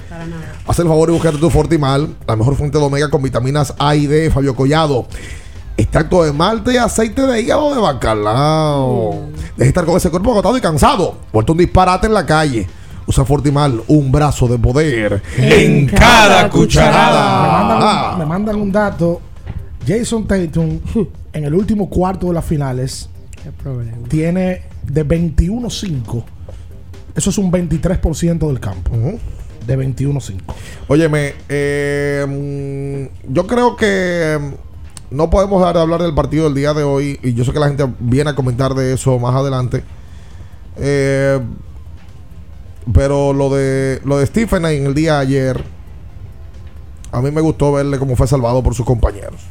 Haz 0.65 0.79
el 0.79 0.87
favor 0.87 1.09
y 1.09 1.11
búscate 1.11 1.37
tu 1.37 1.49
Fortimal, 1.49 2.15
la 2.25 2.37
mejor 2.37 2.55
fuente 2.55 2.77
de 2.77 2.85
omega 2.85 3.09
con 3.09 3.21
vitaminas 3.21 3.73
A 3.77 3.93
y 3.97 4.07
D, 4.07 4.31
Fabio 4.31 4.55
Collado. 4.55 5.07
Extracto 5.75 6.23
de 6.23 6.31
malte 6.31 6.75
y 6.75 6.77
aceite 6.77 7.23
de 7.23 7.41
hígado 7.41 7.75
de 7.75 7.81
bacalao. 7.81 9.31
Deja 9.33 9.55
de 9.57 9.67
estar 9.67 9.83
con 9.83 9.97
ese 9.97 10.09
cuerpo 10.09 10.31
agotado 10.31 10.55
y 10.55 10.61
cansado. 10.61 11.17
Vuelto 11.33 11.51
un 11.51 11.57
disparate 11.57 12.07
en 12.07 12.13
la 12.13 12.25
calle. 12.25 12.69
Usa 13.11 13.25
Fortimal, 13.25 13.81
un 13.89 14.09
brazo 14.09 14.47
de 14.47 14.57
poder 14.57 15.21
en 15.37 15.85
cada 15.87 16.43
Me 16.43 16.49
cucharada. 16.49 17.61
mandan, 17.67 18.19
me 18.19 18.25
mandan 18.25 18.55
un 18.55 18.71
dato. 18.71 19.19
Jason 19.85 20.25
Tatum, 20.25 20.79
en 21.33 21.43
el 21.43 21.53
último 21.53 21.89
cuarto 21.89 22.27
de 22.27 22.33
las 22.35 22.45
finales, 22.45 23.09
Qué 23.43 23.51
problema. 23.51 24.07
tiene 24.07 24.61
de 24.83 25.05
21-5. 25.05 26.23
Eso 27.13 27.29
es 27.31 27.37
un 27.37 27.51
23% 27.51 28.47
del 28.47 28.61
campo. 28.61 28.91
De 29.67 29.77
21-5. 29.77 30.37
Óyeme, 30.87 31.33
eh, 31.49 32.25
mm, 32.25 33.33
yo 33.33 33.45
creo 33.45 33.75
que 33.75 34.39
mm, 34.39 35.15
no 35.17 35.29
podemos 35.29 35.59
dejar 35.59 35.75
de 35.75 35.81
hablar 35.81 36.01
del 36.01 36.15
partido 36.15 36.45
del 36.45 36.53
día 36.55 36.73
de 36.73 36.83
hoy. 36.83 37.19
Y 37.23 37.33
yo 37.33 37.43
sé 37.43 37.51
que 37.51 37.59
la 37.59 37.67
gente 37.67 37.85
viene 37.99 38.29
a 38.29 38.35
comentar 38.35 38.73
de 38.73 38.93
eso 38.93 39.19
más 39.19 39.35
adelante. 39.35 39.83
Eh, 40.77 41.41
pero 42.93 43.33
lo 43.33 43.49
de 43.53 44.01
lo 44.05 44.17
de 44.17 44.25
Stephen 44.25 44.65
en 44.65 44.85
el 44.85 44.93
día 44.93 45.15
de 45.15 45.19
ayer, 45.21 45.63
a 47.11 47.21
mí 47.21 47.31
me 47.31 47.41
gustó 47.41 47.71
verle 47.73 47.99
cómo 47.99 48.15
fue 48.15 48.27
salvado 48.27 48.63
por 48.63 48.73
sus 48.75 48.85
compañeros. 48.85 49.41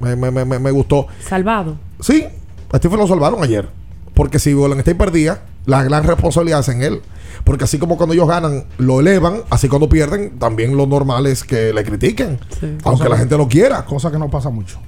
Me, 0.00 0.16
me- 0.16 0.30
me- 0.30 0.44
me- 0.44 0.58
me 0.58 0.70
gustó. 0.70 1.06
Salvado. 1.20 1.76
Sí, 2.00 2.24
a 2.70 2.76
Stephen 2.78 2.98
lo 2.98 3.06
salvaron 3.08 3.42
ayer. 3.42 3.68
Porque 4.14 4.38
si 4.38 4.52
Golden 4.52 4.78
State 4.80 4.96
perdía, 4.96 5.42
la 5.66 5.82
gran 5.84 6.04
responsabilidad 6.04 6.60
es 6.60 6.68
en 6.68 6.82
él. 6.82 7.02
Porque 7.44 7.64
así 7.64 7.78
como 7.78 7.96
cuando 7.96 8.14
ellos 8.14 8.26
ganan, 8.28 8.64
lo 8.78 9.00
elevan, 9.00 9.42
así 9.50 9.68
cuando 9.68 9.88
pierden, 9.88 10.38
también 10.38 10.76
lo 10.76 10.86
normal 10.86 11.26
es 11.26 11.44
que 11.44 11.72
le 11.72 11.84
critiquen. 11.84 12.38
Aunque 12.62 12.82
Cosa 12.82 13.04
la 13.08 13.10
que- 13.14 13.20
gente 13.20 13.36
lo 13.36 13.48
quiera. 13.48 13.84
Cosa 13.84 14.10
que 14.10 14.18
no 14.18 14.28
pasa 14.28 14.50
mucho. 14.50 14.78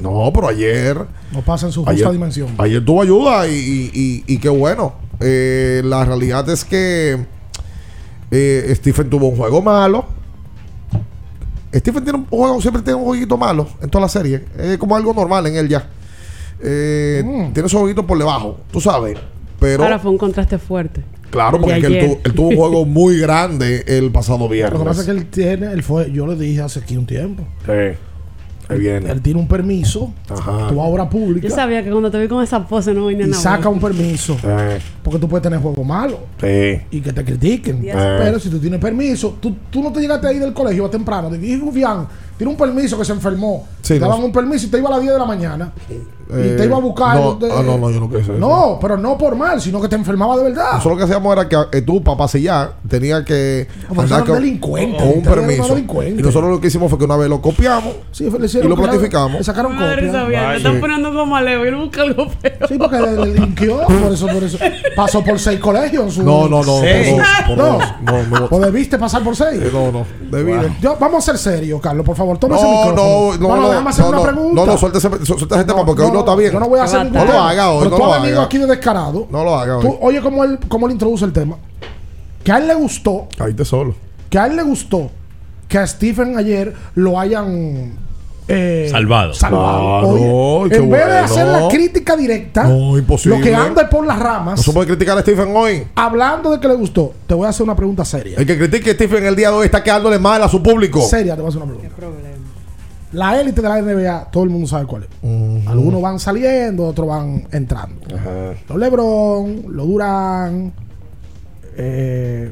No, 0.00 0.30
pero 0.34 0.48
ayer. 0.48 0.96
No 1.32 1.42
pasa 1.42 1.66
en 1.66 1.72
su 1.72 1.80
justa 1.80 1.92
Ayer, 1.92 2.10
dimensión. 2.10 2.48
ayer 2.58 2.84
tuvo 2.84 3.02
ayuda 3.02 3.46
y, 3.48 3.52
y- 3.52 3.90
y- 3.94 4.24
y 4.34 4.38
qué 4.38 4.48
bueno. 4.48 4.94
Eh, 5.22 5.82
la 5.84 6.04
realidad 6.04 6.48
es 6.50 6.64
que 6.64 7.16
eh, 8.30 8.72
Stephen 8.76 9.08
tuvo 9.10 9.28
un 9.28 9.36
juego 9.36 9.62
malo. 9.62 10.04
Stephen 11.74 12.04
tiene 12.04 12.18
un 12.18 12.26
juego, 12.26 12.60
siempre 12.60 12.82
tiene 12.82 12.98
un 12.98 13.04
jueguito 13.04 13.36
malo 13.38 13.66
en 13.80 13.88
toda 13.88 14.02
la 14.02 14.08
serie. 14.08 14.44
Es 14.58 14.76
como 14.78 14.94
algo 14.94 15.14
normal 15.14 15.46
en 15.46 15.56
él 15.56 15.68
ya. 15.68 15.88
Eh, 16.62 17.22
Mm. 17.24 17.52
Tiene 17.52 17.68
su 17.68 17.78
jueguito 17.78 18.06
por 18.06 18.18
debajo, 18.18 18.58
tú 18.70 18.80
sabes. 18.80 19.18
Pero 19.58 19.82
Ahora 19.84 19.98
fue 19.98 20.10
un 20.10 20.18
contraste 20.18 20.58
fuerte. 20.58 21.02
claro, 21.30 21.58
porque 21.60 21.74
de 21.74 21.78
es 21.80 21.86
que 21.86 21.98
él, 22.00 22.04
tuvo, 22.06 22.20
él 22.24 22.34
tuvo 22.34 22.48
un 22.48 22.56
juego 22.56 22.84
muy 22.86 23.18
grande 23.18 23.84
el 23.86 24.10
pasado 24.10 24.40
Lo 24.40 24.48
que 24.50 24.62
pasa 24.64 24.90
es 24.90 24.96
viernes. 24.96 25.04
que 25.06 25.10
él 25.12 25.26
tiene, 25.26 25.72
él 25.72 25.82
fue, 25.82 26.10
yo 26.12 26.26
le 26.26 26.36
dije 26.36 26.60
hace 26.62 26.80
aquí 26.80 26.96
un 26.96 27.06
tiempo. 27.06 27.44
Sí. 27.64 27.96
Ahí 28.72 28.78
viene. 28.80 29.10
Él 29.10 29.20
tiene 29.22 29.40
un 29.40 29.48
permiso, 29.48 30.12
Ajá. 30.28 30.68
tu 30.68 30.80
obra 30.80 31.08
pública, 31.08 31.48
Yo 31.48 31.54
sabía 31.54 31.82
que 31.82 31.90
cuando 31.90 32.10
te 32.10 32.18
vi 32.20 32.28
con 32.28 32.42
esa 32.42 32.66
pose 32.66 32.92
no 32.94 33.06
venía 33.06 33.26
y 33.26 33.30
nada. 33.30 33.42
saca 33.42 33.68
bueno. 33.68 33.72
un 33.72 33.80
permiso. 33.80 34.36
Eh, 34.42 34.78
Porque 35.02 35.18
tú 35.18 35.28
puedes 35.28 35.42
tener 35.42 35.58
juego 35.60 35.84
malo 35.84 36.18
sí. 36.40 36.80
y 36.90 37.00
que 37.00 37.12
te 37.12 37.24
critiquen. 37.24 37.82
Yes. 37.82 37.94
Pero 37.94 38.38
si 38.38 38.48
tú 38.50 38.58
tienes 38.58 38.80
permiso, 38.80 39.36
tú, 39.40 39.54
tú 39.70 39.82
no 39.82 39.92
te 39.92 40.00
llegaste 40.00 40.26
ahí 40.26 40.38
del 40.38 40.52
colegio 40.52 40.88
temprano. 40.90 41.28
Te 41.30 41.38
dije, 41.38 41.56
Rufián, 41.58 42.06
tiene 42.36 42.50
un 42.50 42.56
permiso 42.56 42.98
que 42.98 43.04
se 43.04 43.12
enfermó. 43.12 43.66
Sí, 43.82 43.94
te 43.94 44.00
no. 44.00 44.08
daban 44.08 44.24
un 44.24 44.32
permiso 44.32 44.66
y 44.66 44.70
te 44.70 44.78
iba 44.78 44.88
a 44.88 44.92
las 44.92 45.00
10 45.00 45.12
de 45.12 45.18
la 45.18 45.26
mañana. 45.26 45.72
Eh, 46.34 46.52
y 46.54 46.56
te 46.56 46.64
iba 46.64 46.76
a 46.76 46.80
buscar. 46.80 47.16
no, 47.16 47.34
de- 47.34 47.50
ah, 47.52 47.62
no, 47.64 47.78
no, 47.78 47.90
yo 47.90 48.00
no 48.00 48.08
quise. 48.10 48.32
No, 48.32 48.78
pero 48.80 48.96
no 48.96 49.16
por 49.18 49.36
mal, 49.36 49.60
sino 49.60 49.80
que 49.80 49.88
te 49.88 49.96
enfermaba 49.96 50.36
de 50.36 50.44
verdad. 50.44 50.72
Nosotros 50.74 50.92
lo 50.92 50.96
que 50.98 51.04
hacíamos 51.04 51.32
era 51.32 51.48
que 51.48 51.56
eh, 51.78 51.82
tú, 51.82 52.02
para 52.02 52.16
pasear, 52.16 52.74
tenías 52.88 53.22
que 53.24 53.66
Como 53.88 54.02
andar 54.02 54.24
eran 54.28 54.58
con, 54.58 54.72
un 54.80 55.22
permiso. 55.22 55.76
Y 55.78 56.22
nosotros 56.22 56.50
lo 56.50 56.60
que 56.60 56.68
hicimos 56.68 56.88
fue 56.90 56.98
que 56.98 57.04
una 57.04 57.16
vez 57.16 57.28
lo 57.28 57.40
copiamos 57.40 57.94
Sí, 58.10 58.24
y 58.26 58.66
lo 58.68 58.76
platificamos. 58.76 59.38
Le 59.38 59.44
sacaron 59.44 59.72
copia. 59.72 59.96
bien, 59.96 60.12
Me 60.12 60.50
Sí. 60.52 60.56
están 60.56 60.80
poniendo 60.80 61.12
como 61.14 61.36
a 61.36 61.42
Leo. 61.42 61.64
Yo 61.64 61.78
busco 61.78 62.00
algo 62.00 62.26
feo. 62.40 62.52
Sí, 62.68 62.78
porque 62.78 62.98
le 63.00 63.10
delinquió, 63.12 63.78
por 63.86 64.12
eso, 64.12 64.26
por 64.26 64.42
eso. 64.44 64.58
Pasó 64.96 65.22
por 65.22 65.38
seis 65.38 65.58
colegios. 65.60 66.14
su- 66.14 66.22
No, 66.22 66.48
no, 66.48 66.62
no. 66.62 66.80
Sí. 66.80 67.16
por 67.16 67.16
dos, 67.18 67.26
por 67.46 67.56
No. 67.58 67.64
dos. 67.64 67.84
No, 68.30 68.40
no. 68.40 68.48
¿O 68.50 68.60
debiste 68.60 68.98
pasar 68.98 69.22
por 69.22 69.34
seis? 69.36 69.60
Eh, 69.62 69.70
No, 69.72 69.90
no. 69.92 70.06
Debí 70.30 70.52
de- 70.52 70.72
Yo- 70.80 70.96
vamos 71.00 71.18
a 71.28 71.32
ser 71.32 71.38
serios, 71.38 71.80
Carlos, 71.80 72.04
por 72.04 72.16
favor. 72.16 72.38
Toma 72.38 72.56
ese 72.56 72.64
No, 72.64 72.70
micrófono. 72.70 73.02
no, 73.38 73.48
no, 73.56 73.56
no, 73.62 73.68
déjame 73.70 73.90
hacer 73.90 74.04
no, 74.04 74.08
una 74.10 74.18
no, 74.18 74.24
pregunta. 74.24 74.54
no, 74.54 74.66
no, 74.66 74.78
suelta 74.78 74.98
ese, 74.98 75.08
su- 75.24 75.38
suelta 75.38 75.56
ese 75.56 75.64
tema 75.64 75.84
porque 75.84 76.02
hoy 76.02 76.12
no 76.12 76.21
está 76.24 76.34
bien. 76.36 76.52
Yo 76.52 76.60
no 76.60 76.68
voy 76.68 76.80
a 76.80 76.84
hacer 76.84 76.98
No 76.98 77.04
ningún 77.04 77.20
lo 77.20 77.26
tema. 77.32 77.50
haga 77.50 77.70
hoy, 77.70 77.78
Pero 77.78 77.90
no 77.90 77.96
tú 77.96 78.02
lo 78.04 78.12
has 78.14 78.20
venido 78.22 78.38
haga. 78.38 78.46
aquí 78.46 78.58
de 78.58 78.66
descarado. 78.66 79.26
No 79.30 79.44
lo 79.44 79.54
haga 79.58 79.76
hoy. 79.78 79.82
Tú, 79.84 79.98
oye, 80.00 80.20
cómo 80.20 80.44
él, 80.44 80.58
cómo 80.68 80.86
él 80.86 80.92
introduce 80.92 81.24
el 81.24 81.32
tema. 81.32 81.56
Que 82.42 82.50
a 82.52 82.58
él 82.58 82.66
le 82.66 82.74
gustó, 82.74 83.28
Caíste 83.36 83.64
solo. 83.64 83.94
que 84.28 84.38
a 84.38 84.46
él 84.46 84.56
le 84.56 84.62
gustó 84.62 85.10
que 85.68 85.78
a 85.78 85.86
Stephen 85.86 86.36
ayer 86.36 86.74
lo 86.96 87.18
hayan 87.18 87.92
eh, 88.48 88.88
Salvado. 88.90 89.32
salvado. 89.32 90.00
Claro, 90.00 90.08
Oye, 90.08 90.70
qué 90.70 90.76
en 90.76 90.90
vez 90.90 91.06
de 91.06 91.18
hacer 91.18 91.46
la 91.46 91.68
crítica 91.68 92.16
directa, 92.16 92.64
No, 92.64 92.98
imposible. 92.98 93.38
lo 93.38 93.44
que 93.44 93.54
anda 93.54 93.82
es 93.82 93.88
por 93.88 94.04
las 94.04 94.18
ramas, 94.18 94.58
No 94.58 94.62
se 94.64 94.72
puede 94.72 94.88
criticar 94.88 95.16
a 95.16 95.20
Stephen 95.22 95.54
hoy. 95.56 95.86
hablando 95.94 96.50
de 96.50 96.60
que 96.60 96.68
le 96.68 96.74
gustó, 96.74 97.14
te 97.26 97.32
voy 97.34 97.46
a 97.46 97.50
hacer 97.50 97.62
una 97.62 97.76
pregunta 97.76 98.04
seria. 98.04 98.36
El 98.36 98.44
que 98.44 98.58
critique 98.58 98.90
a 98.90 98.94
Stephen 98.94 99.24
el 99.24 99.36
día 99.36 99.48
de 99.50 99.56
hoy 99.56 99.66
está 99.66 99.82
quedándole 99.82 100.18
mal 100.18 100.42
a 100.42 100.48
su 100.48 100.60
público. 100.62 101.00
Seria, 101.00 101.36
te 101.36 101.40
voy 101.40 101.48
a 101.48 101.50
hacer 101.50 101.62
una 101.62 101.72
pregunta. 101.72 101.96
La 103.12 103.38
élite 103.40 103.60
de 103.60 103.68
la 103.68 103.82
NBA, 103.82 104.30
todo 104.30 104.44
el 104.44 104.50
mundo 104.50 104.66
sabe 104.66 104.86
cuál 104.86 105.02
es. 105.04 105.08
Algunos 105.68 106.00
van 106.00 106.18
saliendo, 106.18 106.86
otros 106.86 107.06
van 107.08 107.46
entrando. 107.52 108.00
Los 108.68 108.78
LeBron, 108.78 109.64
los 109.68 109.86
Durán, 109.86 110.72
eh, 111.76 112.50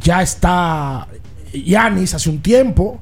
ya 0.00 0.22
está 0.22 1.06
Yanis 1.52 2.14
hace 2.14 2.30
un 2.30 2.40
tiempo. 2.40 2.98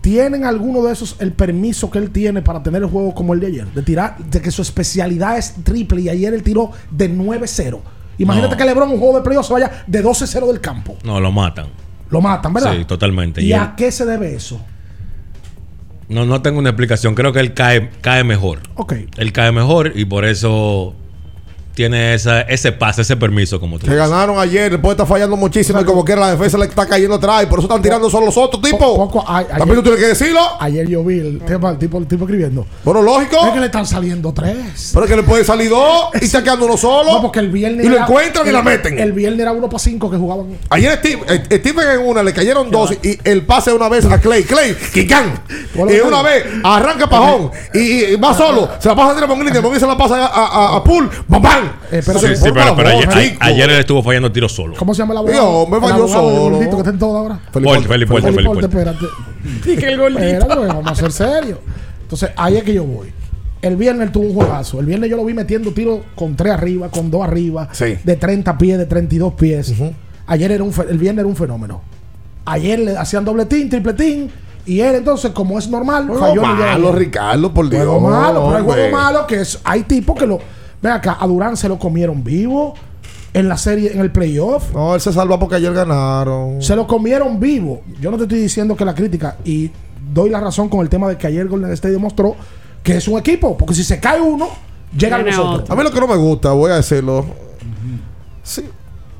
¿Tienen 0.00 0.44
alguno 0.44 0.82
de 0.84 0.92
esos 0.92 1.16
el 1.18 1.32
permiso 1.32 1.90
que 1.90 1.98
él 1.98 2.10
tiene 2.10 2.40
para 2.40 2.62
tener 2.62 2.82
el 2.82 2.88
juego 2.88 3.12
como 3.14 3.34
el 3.34 3.40
de 3.40 3.46
ayer? 3.48 3.66
De 3.72 3.82
tirar, 3.82 4.16
de 4.18 4.40
que 4.40 4.50
su 4.52 4.62
especialidad 4.62 5.36
es 5.36 5.54
triple 5.64 6.00
y 6.02 6.08
ayer 6.08 6.32
él 6.32 6.42
tiró 6.44 6.70
de 6.90 7.10
9-0. 7.12 7.80
Imagínate 8.18 8.52
No. 8.54 8.56
que 8.56 8.64
LeBron 8.64 8.88
un 8.90 8.98
juego 8.98 9.16
de 9.18 9.24
playoff 9.24 9.46
se 9.48 9.52
vaya 9.52 9.84
de 9.86 10.02
12-0 10.04 10.46
del 10.46 10.60
campo. 10.60 10.96
No, 11.04 11.18
lo 11.20 11.32
matan. 11.32 11.66
Lo 12.10 12.20
matan, 12.20 12.52
¿verdad? 12.54 12.74
Sí, 12.76 12.84
totalmente. 12.84 13.42
¿Y 13.42 13.46
Y 13.48 13.52
él- 13.52 13.58
a 13.60 13.74
qué 13.76 13.90
se 13.90 14.04
debe 14.06 14.34
eso? 14.34 14.60
no, 16.08 16.24
no 16.24 16.40
tengo 16.42 16.58
una 16.60 16.70
explicación. 16.70 17.14
Creo 17.16 17.32
que 17.32 17.40
él 17.40 17.52
cae, 17.52 17.90
cae 18.00 18.22
mejor. 18.22 18.60
Ok. 18.76 18.94
Él 19.16 19.32
cae 19.32 19.50
mejor 19.52 19.92
y 19.94 20.04
por 20.04 20.24
eso 20.24 20.94
tiene 21.76 22.14
esa, 22.14 22.40
ese 22.40 22.72
pase, 22.72 23.02
ese 23.02 23.18
permiso, 23.18 23.60
como 23.60 23.78
tú 23.78 23.84
Que 23.84 23.92
dices. 23.92 24.08
ganaron 24.08 24.38
ayer, 24.38 24.80
puede 24.80 24.94
está 24.94 25.04
fallando 25.04 25.36
muchísimo 25.36 25.78
y 25.78 25.84
como 25.84 26.02
quiera 26.06 26.22
la 26.22 26.30
defensa 26.30 26.56
le 26.56 26.64
está 26.64 26.86
cayendo 26.86 27.16
atrás 27.16 27.42
y 27.42 27.46
por 27.46 27.58
eso 27.58 27.68
están 27.68 27.82
tirando 27.82 28.08
solo 28.08 28.24
los 28.26 28.36
otros 28.38 28.62
tipos. 28.62 28.80
Poco- 28.96 29.22
a- 29.28 29.38
ayer- 29.40 29.58
También 29.58 29.76
tú 29.76 29.82
tienes 29.82 30.00
que 30.00 30.06
decirlo. 30.08 30.40
Ayer 30.58 30.88
yo 30.88 31.04
vi 31.04 31.18
el 31.20 31.38
tema, 31.40 31.68
el 31.70 31.76
tipo, 31.78 31.98
el 31.98 32.06
tipo 32.06 32.24
escribiendo. 32.24 32.66
Bueno, 32.82 33.02
lógico. 33.02 33.36
Es 33.46 33.52
que 33.52 33.60
le 33.60 33.66
están 33.66 33.84
saliendo 33.86 34.32
tres. 34.32 34.90
Pero 34.94 35.04
es 35.04 35.10
que 35.10 35.16
le 35.16 35.22
puede 35.22 35.44
salir 35.44 35.68
dos 35.68 36.06
y 36.18 36.24
está 36.24 36.42
quedando 36.42 36.64
uno 36.64 36.78
solo. 36.78 37.12
No, 37.12 37.20
porque 37.22 37.40
el 37.40 37.50
viernes. 37.50 37.84
Y 37.84 37.88
lo 37.90 37.96
era- 37.96 38.04
encuentran 38.06 38.46
y 38.46 38.48
el- 38.48 38.54
la 38.54 38.62
meten. 38.62 38.98
El 38.98 39.12
viernes 39.12 39.40
era 39.40 39.52
uno 39.52 39.68
para 39.68 39.78
cinco 39.78 40.10
que 40.10 40.16
jugaban. 40.16 40.56
Ayer 40.70 40.96
Steve, 40.98 41.20
eh, 41.28 41.58
Stephen 41.58 41.88
en 41.90 42.06
una 42.06 42.22
le 42.22 42.32
cayeron 42.32 42.70
dos 42.70 42.94
y 43.02 43.18
el 43.22 43.42
pase 43.44 43.70
una 43.74 43.90
vez 43.90 44.06
a 44.06 44.18
Clay. 44.18 44.44
Clay, 44.44 44.74
Kikán. 44.94 45.42
Bueno, 45.74 45.92
Y 45.92 46.00
bueno. 46.00 46.08
una 46.08 46.22
vez 46.22 46.44
arranca 46.64 47.06
Pajón 47.06 47.50
y, 47.74 47.78
y 47.78 48.16
va 48.16 48.32
solo. 48.32 48.70
Se 48.78 48.88
la 48.88 48.96
pasa 48.96 49.10
a 49.10 49.14
tirar 49.14 49.28
Monglin. 49.28 49.52
Monglin 49.60 49.78
se 49.80 49.86
la 49.86 49.98
pasa 49.98 50.24
a, 50.24 50.26
a, 50.26 50.46
a, 50.46 50.76
a 50.76 50.82
Pool. 50.84 51.10
¡Bam, 51.28 51.42
bam! 51.42 51.65
Eh, 51.92 51.98
espérate, 51.98 52.26
Sí, 52.28 52.36
sí, 52.36 52.42
por 52.44 52.52
pero, 52.54 52.76
pero 52.76 52.88
favor, 52.90 53.08
ayer, 53.16 53.30
chico. 53.30 53.38
ayer 53.44 53.70
él 53.70 53.80
estuvo 53.80 54.02
fallando 54.02 54.32
tiros 54.32 54.52
solo. 54.52 54.74
¿Cómo 54.76 54.94
se 54.94 55.02
llama 55.02 55.20
el 55.20 55.26
Dios, 55.26 55.38
abogado? 55.38 55.66
me 55.66 55.76
El 55.76 55.82
falló 55.92 56.08
solo. 56.08 56.58
que 56.58 56.64
está 56.64 56.90
en 56.90 56.98
todo 56.98 57.16
ahora. 57.16 57.40
Felipe 57.52 57.80
Felipe 57.88 58.20
Felipe 58.22 58.60
espérate. 58.60 59.06
Y 59.64 59.76
que 59.76 59.88
el 59.88 59.98
gordito. 59.98 60.20
Espérate, 60.22 60.66
vamos 60.66 60.86
a 60.90 60.94
ser 60.94 61.12
serios. 61.12 61.58
Entonces, 62.02 62.30
ahí 62.36 62.56
es 62.56 62.64
que 62.64 62.74
yo 62.74 62.84
voy. 62.84 63.12
El 63.62 63.76
viernes 63.76 64.12
tuvo 64.12 64.26
un 64.26 64.34
juegazo. 64.34 64.78
El 64.80 64.86
viernes 64.86 65.10
yo 65.10 65.16
lo 65.16 65.24
vi 65.24 65.34
metiendo 65.34 65.72
tiros 65.72 66.00
con 66.14 66.36
tres 66.36 66.52
arriba, 66.52 66.88
con 66.90 67.10
dos 67.10 67.22
arriba, 67.24 67.68
Sí. 67.72 67.96
de 68.04 68.16
30 68.16 68.56
pies, 68.58 68.78
de 68.78 68.86
32 68.86 69.32
pies. 69.34 69.74
Ayer 70.26 70.52
era 70.52 70.62
un 70.64 70.72
el 70.88 70.98
viernes 70.98 71.20
era 71.22 71.28
un 71.28 71.36
fenómeno. 71.36 71.82
Ayer 72.44 72.78
le 72.78 72.96
hacían 72.96 73.24
doble 73.24 73.46
team, 73.46 73.68
triple 73.68 73.92
team. 73.94 74.28
Y 74.66 74.80
él 74.80 74.96
entonces, 74.96 75.30
como 75.30 75.58
es 75.58 75.68
normal, 75.68 76.06
Juego 76.06 76.20
falló 76.20 76.42
malo, 76.42 76.88
ayer. 76.88 76.94
Ricardo, 76.98 77.54
por 77.54 77.68
Dios. 77.70 77.84
Juego 77.84 78.00
malo, 78.00 78.44
pero 78.46 78.56
hay 78.58 78.64
juego 78.64 78.90
malo 78.96 79.26
que 79.26 79.40
es. 79.40 79.60
Hay 79.64 79.82
tipos 79.84 80.18
que 80.18 80.26
lo. 80.26 80.38
Ven 80.86 80.94
acá, 80.94 81.16
a 81.18 81.26
Durán 81.26 81.56
se 81.56 81.68
lo 81.68 81.80
comieron 81.80 82.22
vivo 82.22 82.74
en 83.34 83.48
la 83.48 83.56
serie, 83.56 83.92
en 83.92 84.00
el 84.00 84.12
playoff. 84.12 84.72
No, 84.72 84.94
él 84.94 85.00
se 85.00 85.12
salva 85.12 85.36
porque 85.36 85.56
ayer 85.56 85.72
ganaron. 85.72 86.62
Se 86.62 86.76
lo 86.76 86.86
comieron 86.86 87.40
vivo. 87.40 87.82
Yo 88.00 88.12
no 88.12 88.16
te 88.16 88.22
estoy 88.22 88.38
diciendo 88.38 88.76
que 88.76 88.84
la 88.84 88.94
crítica, 88.94 89.36
y 89.44 89.72
doy 90.14 90.30
la 90.30 90.38
razón 90.38 90.68
con 90.68 90.80
el 90.82 90.88
tema 90.88 91.08
de 91.08 91.18
que 91.18 91.26
ayer 91.26 91.48
Golden 91.48 91.72
State 91.72 91.92
demostró 91.92 92.36
que 92.84 92.98
es 92.98 93.08
un 93.08 93.18
equipo, 93.18 93.56
porque 93.58 93.74
si 93.74 93.82
se 93.82 93.98
cae 93.98 94.20
uno, 94.20 94.48
llegan 94.96 95.24
Viene 95.24 95.36
los 95.36 95.44
otros. 95.44 95.62
otro. 95.62 95.74
A 95.74 95.76
mí 95.76 95.82
lo 95.82 95.90
que 95.90 95.98
no 96.00 96.06
me 96.06 96.16
gusta, 96.16 96.52
voy 96.52 96.70
a 96.70 96.76
decirlo. 96.76 97.26
Sí. 98.44 98.64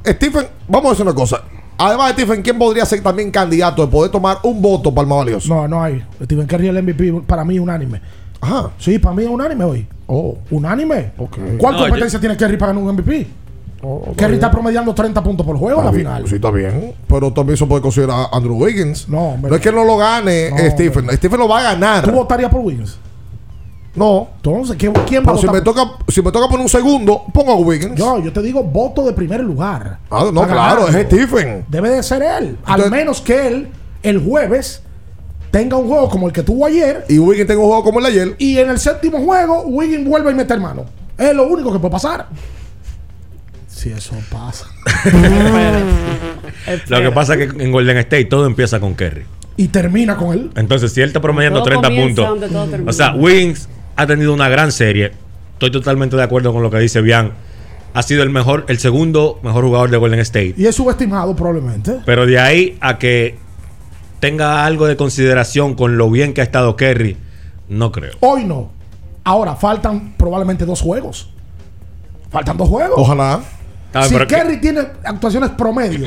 Stephen, 0.07 0.47
vamos 0.69 0.87
a 0.87 0.91
decir 0.91 1.05
una 1.05 1.14
cosa. 1.17 1.43
Además 1.79 2.07
de 2.14 2.23
Stephen, 2.23 2.43
¿quién 2.43 2.57
podría 2.57 2.87
ser 2.87 3.03
también 3.03 3.33
candidato 3.33 3.85
de 3.85 3.91
poder 3.91 4.12
tomar 4.12 4.39
un 4.45 4.62
voto 4.62 4.95
para 4.95 5.03
el 5.03 5.09
más 5.09 5.19
valioso? 5.19 5.53
No, 5.53 5.67
no 5.67 5.83
hay. 5.83 6.01
Stephen 6.23 6.47
Curry 6.47 6.69
el 6.69 6.81
MVP 6.81 7.23
para 7.27 7.45
mí 7.45 7.59
unánime. 7.59 8.01
Ajá. 8.41 8.70
Sí, 8.78 8.99
para 8.99 9.14
mí 9.14 9.22
es 9.24 9.28
unánime 9.28 9.64
hoy. 9.64 9.87
Oh. 10.07 10.37
Unánime. 10.51 11.12
¿Cuál 11.59 11.74
No, 11.76 11.80
competencia 11.82 12.20
tiene 12.20 12.37
Kerry 12.37 12.57
para 12.57 12.72
ganar 12.72 12.84
un 12.89 12.95
MVP? 12.97 13.26
Oh, 13.82 14.14
Kerry 14.16 14.34
está 14.34 14.51
promediando 14.51 14.95
30 14.95 15.22
puntos 15.22 15.45
por 15.47 15.57
juego 15.59 15.80
en 15.80 15.84
la 15.87 15.91
bien, 15.93 16.07
final. 16.07 16.26
Sí, 16.28 16.37
está 16.37 16.51
bien. 16.51 16.95
Pero 17.07 17.32
también 17.32 17.57
se 17.57 17.66
puede 17.66 17.82
considerar 17.82 18.28
a 18.32 18.37
Andrew 18.37 18.57
Wiggins. 18.57 19.09
No, 19.09 19.30
hombre. 19.30 19.51
No 19.51 19.57
es 19.57 19.62
que 19.62 19.70
no 19.70 19.84
lo 19.84 19.97
gane 19.97 20.51
No, 20.51 20.57
eh, 20.57 20.70
Stephen. 20.70 21.09
Stephen 21.12 21.39
lo 21.39 21.49
va 21.49 21.61
a 21.61 21.62
ganar. 21.74 22.05
¿Tú 22.05 22.11
votarías 22.12 22.51
por 22.51 22.61
Wiggins? 22.62 22.99
No. 23.95 24.28
Entonces, 24.37 24.76
¿quién, 24.76 24.93
quién 25.07 25.24
va 25.26 25.32
a 25.32 25.37
si 25.37 25.47
votar 25.47 25.55
me, 25.62 25.62
por- 25.64 25.74
toca, 25.74 25.99
si 26.09 26.22
me 26.22 26.30
toca 26.32 26.47
poner 26.49 26.62
un 26.62 26.68
segundo, 26.68 27.22
pongo 27.32 27.53
a 27.53 27.57
Wiggins. 27.57 27.95
Yo, 27.97 28.18
yo 28.18 28.32
te 28.32 28.43
digo 28.43 28.62
voto 28.62 29.03
de 29.05 29.12
primer 29.12 29.41
lugar. 29.41 29.99
Ah, 30.11 30.26
no, 30.32 30.47
claro, 30.47 30.87
ganar. 30.87 31.01
es 31.01 31.07
Stephen. 31.07 31.64
Debe 31.68 31.91
de 31.91 32.03
ser 32.03 32.22
él. 32.22 32.59
Al 32.64 32.91
menos 32.91 33.20
que 33.20 33.47
él, 33.47 33.68
el 34.03 34.22
jueves, 34.22 34.82
tenga 35.51 35.77
un 35.77 35.89
juego 35.89 36.09
como 36.09 36.27
el 36.27 36.33
que 36.33 36.43
tuvo 36.43 36.67
ayer. 36.67 37.05
Y 37.09 37.19
Wiggins 37.19 37.47
tengo 37.47 37.63
un 37.63 37.69
juego 37.69 37.85
como 37.85 37.99
el 37.99 38.05
de 38.05 38.11
ayer. 38.11 38.37
Y 38.39 38.59
en 38.59 38.71
el 38.71 38.79
séptimo 38.79 39.19
juego, 39.19 39.63
Wiggins 39.63 40.09
vuelve 40.09 40.31
y 40.31 40.35
mete 40.35 40.55
hermano. 40.55 40.85
Es 41.17 41.35
lo 41.35 41.47
único 41.47 41.73
que 41.73 41.79
puede 41.79 41.93
pasar. 41.93 42.29
Si 43.69 43.91
eso 43.91 44.15
pasa. 44.31 44.67
Lo 46.89 47.01
que 47.03 47.11
pasa 47.11 47.35
es 47.35 47.53
que 47.53 47.63
en 47.63 47.71
Golden 47.71 47.99
State 47.99 48.25
todo 48.25 48.47
empieza 48.47 48.81
con 48.81 48.95
Kerry. 48.95 49.25
Y 49.57 49.69
termina 49.69 50.17
con 50.17 50.33
él. 50.33 50.51
Entonces, 50.57 50.93
si 50.93 51.01
él 51.01 51.09
está 51.09 51.21
promediando 51.21 51.61
Todo 51.61 51.81
30 51.81 51.89
comienza 51.89 52.27
puntos. 52.27 52.87
O 52.87 52.93
sea, 52.93 53.15
Wiggins 53.15 53.69
ha 53.95 54.07
tenido 54.07 54.33
una 54.33 54.49
gran 54.49 54.73
serie. 54.73 55.13
Estoy 55.53 55.71
totalmente 55.71 56.17
de 56.17 56.23
acuerdo 56.23 56.53
con 56.53 56.63
lo 56.63 56.71
que 56.71 56.79
dice 56.79 57.01
Bian. 57.01 57.33
Ha 57.95 58.03
sido 58.03 58.23
el 58.23 58.31
mejor, 58.31 58.67
el 58.69 58.79
segundo 58.79 59.41
mejor 59.43 59.65
jugador 59.65 59.91
de 59.91 59.97
Golden 59.97 60.21
State. 60.21 60.55
Y 60.59 60.67
es 60.67 60.75
subestimado 60.75 61.35
probablemente. 61.35 62.01
Pero 62.05 62.27
de 62.27 62.39
ahí 62.39 62.77
a 62.81 62.99
que 62.99 63.39
tenga 64.21 64.64
algo 64.64 64.87
de 64.87 64.97
consideración 64.97 65.75
con 65.75 65.97
lo 65.99 66.11
bien 66.11 66.35
que 66.35 66.41
ha 66.41 66.45
estado 66.45 66.77
Kerry, 66.77 67.17
no 67.69 67.93
creo. 67.93 68.12
Hoy 68.21 68.45
no. 68.45 68.71
Ahora, 69.25 69.57
faltan 69.57 70.14
probablemente 70.17 70.64
dos 70.64 70.81
juegos. 70.81 71.31
Faltan 72.31 72.57
dos 72.57 72.69
juegos. 72.69 72.95
Ojalá. 72.97 73.41
Ah, 73.93 74.05
si 74.09 74.17
que- 74.17 74.27
Kerry 74.27 74.61
tiene 74.61 74.81
actuaciones 75.05 75.51
promedio 75.51 76.07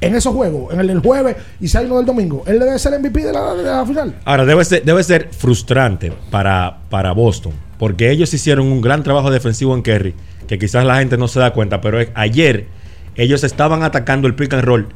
en 0.00 0.14
esos 0.14 0.34
juegos, 0.34 0.72
en 0.72 0.80
el 0.80 0.86
del 0.88 1.00
jueves 1.00 1.36
y 1.60 1.68
si 1.68 1.76
hay 1.76 1.86
uno 1.86 1.96
del 1.98 2.06
domingo, 2.06 2.42
él 2.46 2.58
debe 2.58 2.78
ser 2.78 2.98
MVP 2.98 3.22
de 3.24 3.32
la, 3.32 3.54
de 3.54 3.62
la 3.64 3.84
final. 3.86 4.14
Ahora, 4.24 4.44
debe 4.44 4.64
ser, 4.64 4.84
debe 4.84 5.02
ser 5.04 5.28
frustrante 5.32 6.12
para, 6.30 6.78
para 6.90 7.12
Boston, 7.12 7.52
porque 7.78 8.10
ellos 8.10 8.32
hicieron 8.34 8.66
un 8.70 8.80
gran 8.80 9.02
trabajo 9.02 9.30
defensivo 9.30 9.74
en 9.74 9.82
Kerry, 9.82 10.14
que 10.46 10.58
quizás 10.58 10.84
la 10.84 10.98
gente 10.98 11.16
no 11.18 11.28
se 11.28 11.38
da 11.40 11.52
cuenta, 11.52 11.80
pero 11.80 12.00
es- 12.00 12.08
ayer 12.14 12.66
ellos 13.16 13.44
estaban 13.44 13.82
atacando 13.82 14.26
el 14.28 14.34
pick 14.34 14.52
and 14.54 14.64
roll 14.64 14.88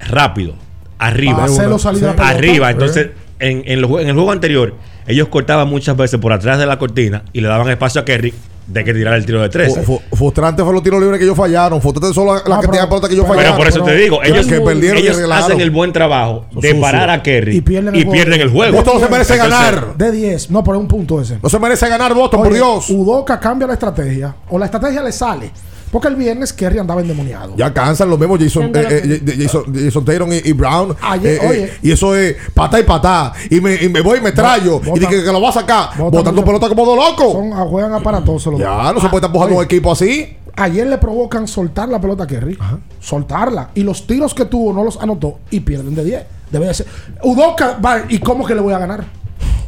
rápido, 0.00 0.54
arriba. 0.98 1.36
Para 1.36 1.52
hacerlo 1.52 1.78
salir 1.78 2.00
de 2.00 2.06
la 2.08 2.12
pelota. 2.14 2.28
arriba. 2.30 2.68
Eh. 2.68 2.72
Entonces, 2.72 3.08
en, 3.40 3.58
en 3.66 3.84
en 3.84 4.08
el 4.08 4.14
juego 4.14 4.32
anterior, 4.32 4.74
ellos 5.06 5.28
cortaban 5.28 5.68
muchas 5.68 5.96
veces 5.96 6.18
por 6.20 6.32
atrás 6.32 6.58
de 6.58 6.66
la 6.66 6.78
cortina 6.78 7.22
y 7.32 7.40
le 7.40 7.48
daban 7.48 7.68
espacio 7.70 8.00
a 8.00 8.04
Kerry 8.04 8.34
de 8.66 8.84
que 8.84 8.92
tirar 8.92 9.14
el 9.14 9.24
tiro 9.24 9.40
de 9.40 9.48
tres. 9.48 9.74
Frustrante 10.12 10.62
fue 10.62 10.74
los 10.74 10.82
tiros 10.82 11.00
libres 11.00 11.18
que 11.18 11.24
ellos 11.24 11.36
fallaron. 11.38 11.80
Frustrante 11.80 12.12
son 12.14 12.26
las 12.26 12.46
las 12.46 12.60
que 12.60 12.66
tenían 12.66 12.86
pelota 12.86 13.08
que 13.08 13.14
ellos 13.14 13.26
fallaron. 13.26 13.52
Pero 13.52 13.56
por 13.56 13.68
eso 13.68 13.82
te 13.82 13.96
digo, 13.96 14.22
ellos, 14.22 14.46
que 14.46 14.60
perdieron 14.60 14.98
ellos 14.98 15.18
hacen 15.30 15.60
el 15.62 15.70
buen 15.70 15.90
trabajo 15.94 16.44
de 16.52 16.68
Sucio. 16.70 16.80
parar 16.82 17.08
a 17.08 17.22
Kerry 17.22 17.56
Y 17.56 17.60
pierden 17.62 17.94
el 17.94 18.00
y 18.00 18.04
juego. 18.04 18.12
pierden 18.12 18.40
el 18.42 18.50
juego. 18.50 18.76
Boston 18.76 18.94
no 19.00 19.06
se 19.06 19.10
merece 19.10 19.34
Entonces, 19.36 19.58
ganar. 19.58 19.96
De 19.96 20.12
10. 20.12 20.50
No, 20.50 20.62
pero 20.62 20.76
es 20.76 20.80
un 20.82 20.88
punto 20.88 21.18
ese. 21.22 21.38
No 21.42 21.48
se 21.48 21.58
merece 21.58 21.88
ganar 21.88 22.12
Boston, 22.12 22.40
por 22.40 22.48
Oye, 22.48 22.56
Dios. 22.56 22.90
Udoka 22.90 23.40
cambia 23.40 23.66
la 23.66 23.72
estrategia. 23.72 24.34
O 24.50 24.58
la 24.58 24.66
estrategia 24.66 25.02
le 25.02 25.12
sale. 25.12 25.50
Porque 25.90 26.08
el 26.08 26.16
viernes 26.16 26.52
Kerry 26.52 26.78
andaba 26.78 27.00
endemoniado. 27.00 27.54
Ya 27.56 27.72
cansan 27.72 28.10
los 28.10 28.18
mismos 28.18 28.38
Jason, 28.40 28.64
eh, 28.74 29.20
eh, 29.24 29.36
Jason, 29.42 29.64
Jason 29.74 30.04
Tatum 30.04 30.32
y, 30.32 30.36
y 30.44 30.52
Brown. 30.52 30.94
Ayer, 31.00 31.32
Eh, 31.34 31.38
eh, 31.42 31.48
oye. 31.48 31.72
y 31.82 31.90
eso 31.92 32.14
es 32.14 32.36
patá 32.54 32.78
y 32.78 32.82
patá. 32.82 33.32
Y 33.50 33.60
me, 33.60 33.74
y 33.76 33.88
me 33.88 34.00
voy 34.02 34.18
y 34.18 34.20
me 34.20 34.32
trallo. 34.32 34.80
Bota- 34.80 34.96
y 34.96 35.00
dije 35.00 35.24
que 35.24 35.32
lo 35.32 35.40
va 35.40 35.48
a 35.48 35.52
sacar. 35.52 35.90
Bota 35.98 36.18
Botando 36.18 36.44
pelota 36.44 36.68
como 36.68 36.84
dos 36.84 36.96
locos. 36.96 37.32
Son, 37.32 37.50
juegan 37.68 37.92
aparatosos 37.94 38.52
los 38.52 38.60
Ya, 38.60 38.68
dos. 38.70 38.94
no 38.94 39.00
se 39.00 39.08
puede 39.08 39.16
estar 39.16 39.28
empujando 39.30 39.56
un 39.56 39.64
equipo 39.64 39.92
así. 39.92 40.36
Ayer 40.56 40.86
le 40.88 40.98
provocan 40.98 41.46
soltar 41.46 41.88
la 41.88 42.00
pelota 42.00 42.24
a 42.24 42.26
Kerry. 42.26 42.58
Soltarla. 43.00 43.70
Y 43.74 43.82
los 43.82 44.06
tiros 44.06 44.34
que 44.34 44.44
tuvo 44.44 44.72
no 44.72 44.84
los 44.84 45.00
anotó 45.00 45.38
y 45.50 45.60
pierden 45.60 45.94
de 45.94 46.04
10. 46.04 46.22
Debe 46.50 46.66
de 46.66 46.74
ser. 46.74 46.86
Udoka 47.22 47.78
va. 47.78 48.02
¿Y 48.08 48.18
cómo 48.18 48.44
que 48.44 48.54
le 48.54 48.60
voy 48.60 48.72
a 48.72 48.78
ganar? 48.78 49.04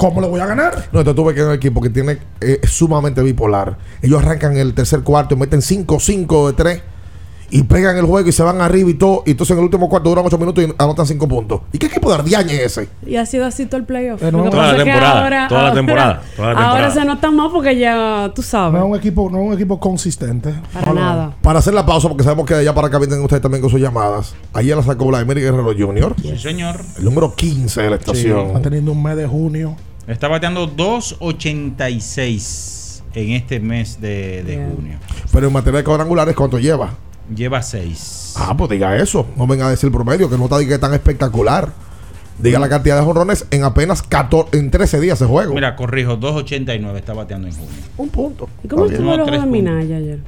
¿Cómo 0.01 0.21
le 0.23 0.29
voy 0.29 0.41
a 0.41 0.47
ganar? 0.47 0.75
No, 0.93 1.01
entonces 1.01 1.15
tuve 1.15 1.35
que 1.35 1.43
un 1.45 1.53
equipo 1.53 1.81
que 1.81 1.91
tiene 1.91 2.19
eh, 2.41 2.59
es 2.63 2.71
sumamente 2.71 3.23
bipolar. 3.23 3.77
Ellos 4.03 4.23
arrancan 4.23 4.57
el 4.57 4.73
tercer 4.75 5.01
cuarto 5.03 5.35
y 5.35 5.39
meten 5.39 5.61
5-5 5.61 6.47
de 6.49 6.53
3 6.55 6.83
y 7.53 7.65
pegan 7.65 7.97
el 7.99 8.05
juego 8.07 8.29
y 8.29 8.33
se 8.33 8.43
van 8.45 8.61
arriba 8.61 8.89
y 8.89 8.95
todo. 8.95 9.25
Y 9.27 9.33
entonces 9.33 9.51
en 9.55 9.59
el 9.59 9.65
último 9.65 9.89
cuarto 9.89 10.09
duran 10.09 10.25
8 10.25 10.39
minutos 10.39 10.65
y 10.65 10.73
anotan 10.79 11.05
5 11.05 11.27
puntos. 11.29 11.61
¿Y 11.73 11.79
qué 11.79 11.87
equipo 11.87 12.09
de 12.09 12.15
ardiañe 12.15 12.55
es 12.55 12.79
ese? 12.79 12.89
Y 13.05 13.17
ha 13.17 13.27
sido 13.27 13.45
así 13.45 13.67
todo 13.67 13.77
el 13.79 13.85
playoff. 13.85 14.23
No, 14.23 14.45
que 14.45 14.51
toda 14.51 14.73
la 14.73 14.77
temporada, 14.85 15.23
ahora- 15.25 15.49
toda 15.49 15.63
la 15.65 15.75
temporada, 15.75 16.23
toda 16.37 16.55
la 16.55 16.71
Ahora 16.71 16.91
se 16.93 17.05
nota 17.05 17.31
más 17.33 17.51
porque 17.53 17.77
ya 17.77 18.31
tú 18.35 18.41
No 18.43 18.49
sabes. 18.49 18.81
es 18.81 18.89
un 18.89 18.97
equipo, 18.97 19.29
no 19.31 19.39
es 19.41 19.47
un 19.49 19.53
equipo 19.53 19.79
consistente. 19.81 20.55
Para 20.73 20.87
No, 20.87 20.95
no. 20.95 21.01
nada. 21.01 21.37
Para 21.43 21.59
hacer 21.59 21.75
la 21.75 21.85
pausa, 21.85 22.09
porque 22.09 22.23
sabemos 22.25 22.47
que 22.47 22.55
allá 22.55 22.73
para 22.73 22.87
acá 22.87 22.99
vienen 22.99 23.21
ustedes 23.21 23.43
también 23.43 23.61
con 23.61 23.69
sus 23.71 23.81
llamadas. 23.81 24.33
Ayer 24.55 24.77
la 24.77 24.83
sacó 24.85 25.07
Vladimir 25.07 25.41
Guerrero 25.41 25.75
Jr., 25.77 26.15
Sí, 26.23 26.39
señor. 26.39 26.77
el 26.97 27.05
número 27.05 27.35
15 27.35 27.83
de 27.83 27.91
la 27.91 27.97
estación. 27.97 28.47
Están 28.47 28.63
teniendo 28.63 28.93
un 28.93 29.03
mes 29.03 29.17
de 29.17 29.27
junio. 29.27 29.77
Está 30.07 30.29
bateando 30.29 30.75
2.86 30.75 33.03
en 33.15 33.31
este 33.33 33.61
mes 33.61 34.01
de, 34.01 34.67
junio. 34.75 34.99
Pero 35.33 35.49
en 35.49 35.53
materia 35.53 35.79
de 35.79 35.85
cuadrangulares, 35.85 36.35
¿cuánto 36.35 36.59
lleva? 36.59 36.95
Lleva 37.35 37.63
6. 37.63 38.35
Ah, 38.37 38.57
pues 38.57 38.71
diga 38.71 38.97
eso. 38.97 39.27
No 39.37 39.47
venga 39.47 39.67
a 39.67 39.71
decir 39.71 39.87
el 39.87 39.93
promedio, 39.93 40.29
que 40.29 40.37
no 40.37 40.45
está 40.45 40.59
que 40.59 40.75
es 40.75 40.81
tan 40.81 40.95
espectacular. 40.95 41.73
Diga 42.39 42.59
la 42.59 42.69
cantidad 42.71 42.99
de 42.99 43.05
jonrones 43.05 43.47
en 43.51 43.65
apenas 43.65 44.03
14, 44.03 44.59
en 44.59 44.71
13 44.71 45.01
días 45.01 45.19
de 45.19 45.27
juego. 45.27 45.53
Mira, 45.55 45.77
corrijo, 45.77 46.19
2.89 46.19 46.97
está 46.97 47.13
bateando 47.13 47.49
en 47.49 47.55
junio. 47.55 47.69
un 47.99 48.09
punto. 48.09 48.49
¿Y 48.65 48.69
cómo 48.69 48.87
Está 48.87 48.95
estuvo 48.97 49.13
el 49.13 49.19
No, 49.19 49.25
juego 49.25 49.31
tres 49.31 49.43
de 49.43 49.47
puntos. 49.47 49.63
Minaya 49.75 49.97
ayer? 49.97 50.21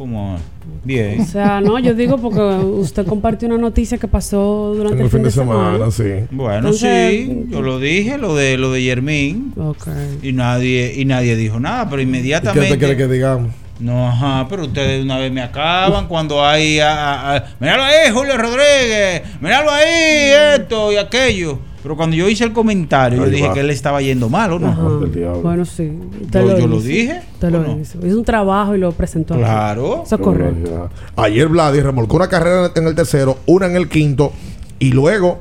Como 0.00 0.38
bien. 0.82 1.20
O 1.20 1.24
sea, 1.26 1.60
no, 1.60 1.78
yo 1.78 1.92
digo 1.92 2.16
porque 2.16 2.40
usted 2.40 3.04
compartió 3.04 3.46
una 3.48 3.58
noticia 3.58 3.98
que 3.98 4.08
pasó 4.08 4.72
durante 4.74 4.96
En 4.96 5.04
el 5.04 5.10
fin 5.10 5.22
de 5.22 5.30
semana, 5.30 5.90
sí. 5.90 6.04
Bueno, 6.30 6.56
Entonces- 6.56 7.10
sí, 7.26 7.44
yo 7.50 7.60
lo 7.60 7.78
dije, 7.78 8.16
lo 8.16 8.34
de 8.34 8.56
lo 8.56 8.72
de 8.72 8.82
Yermín. 8.82 9.52
Ok. 9.58 9.88
Y 10.22 10.32
nadie, 10.32 10.94
y 10.96 11.04
nadie 11.04 11.36
dijo 11.36 11.60
nada, 11.60 11.90
pero 11.90 12.00
¿Y 12.00 12.06
qué 12.06 12.08
inmediatamente. 12.08 12.62
usted 12.72 12.78
quiere 12.78 12.96
que 12.96 13.08
digamos? 13.08 13.52
No, 13.78 14.08
ajá, 14.08 14.46
pero 14.48 14.64
ustedes 14.64 15.04
una 15.04 15.18
vez 15.18 15.30
me 15.32 15.42
acaban 15.42 16.08
cuando 16.08 16.42
hay. 16.42 16.80
A, 16.80 16.92
a- 16.92 17.36
a- 17.36 17.44
míralo 17.60 17.82
ahí, 17.82 18.10
Julio 18.10 18.38
Rodríguez. 18.38 19.20
Míralo 19.42 19.70
ahí, 19.70 20.30
esto 20.60 20.92
y 20.92 20.96
aquello. 20.96 21.58
Pero 21.82 21.96
cuando 21.96 22.14
yo 22.16 22.28
hice 22.28 22.44
el 22.44 22.52
comentario, 22.52 23.24
yo 23.24 23.30
dije 23.30 23.48
va. 23.48 23.54
que 23.54 23.60
él 23.60 23.70
estaba 23.70 24.02
yendo 24.02 24.28
mal, 24.28 24.52
¿o 24.52 24.58
no? 24.58 24.68
Ajá. 24.68 25.38
Bueno, 25.42 25.64
sí. 25.64 25.90
Usted 26.22 26.40
Yo- 26.42 26.58
yo 26.58 26.66
lo 26.66 26.80
dije, 26.80 27.22
lo 27.40 27.78
hizo. 27.80 28.06
Hizo 28.06 28.18
un 28.18 28.24
trabajo 28.24 28.74
y 28.74 28.78
lo 28.78 28.92
presentó. 28.92 29.34
Claro. 29.34 30.02
Eso 30.04 30.16
es 30.16 30.20
correcto. 30.20 30.90
Ayer 31.16 31.48
Vladi 31.48 31.80
remolcó 31.80 32.16
una 32.16 32.28
carrera 32.28 32.70
en 32.74 32.86
el 32.86 32.94
tercero, 32.94 33.38
una 33.46 33.66
en 33.66 33.76
el 33.76 33.88
quinto, 33.88 34.32
y 34.78 34.92
luego 34.92 35.38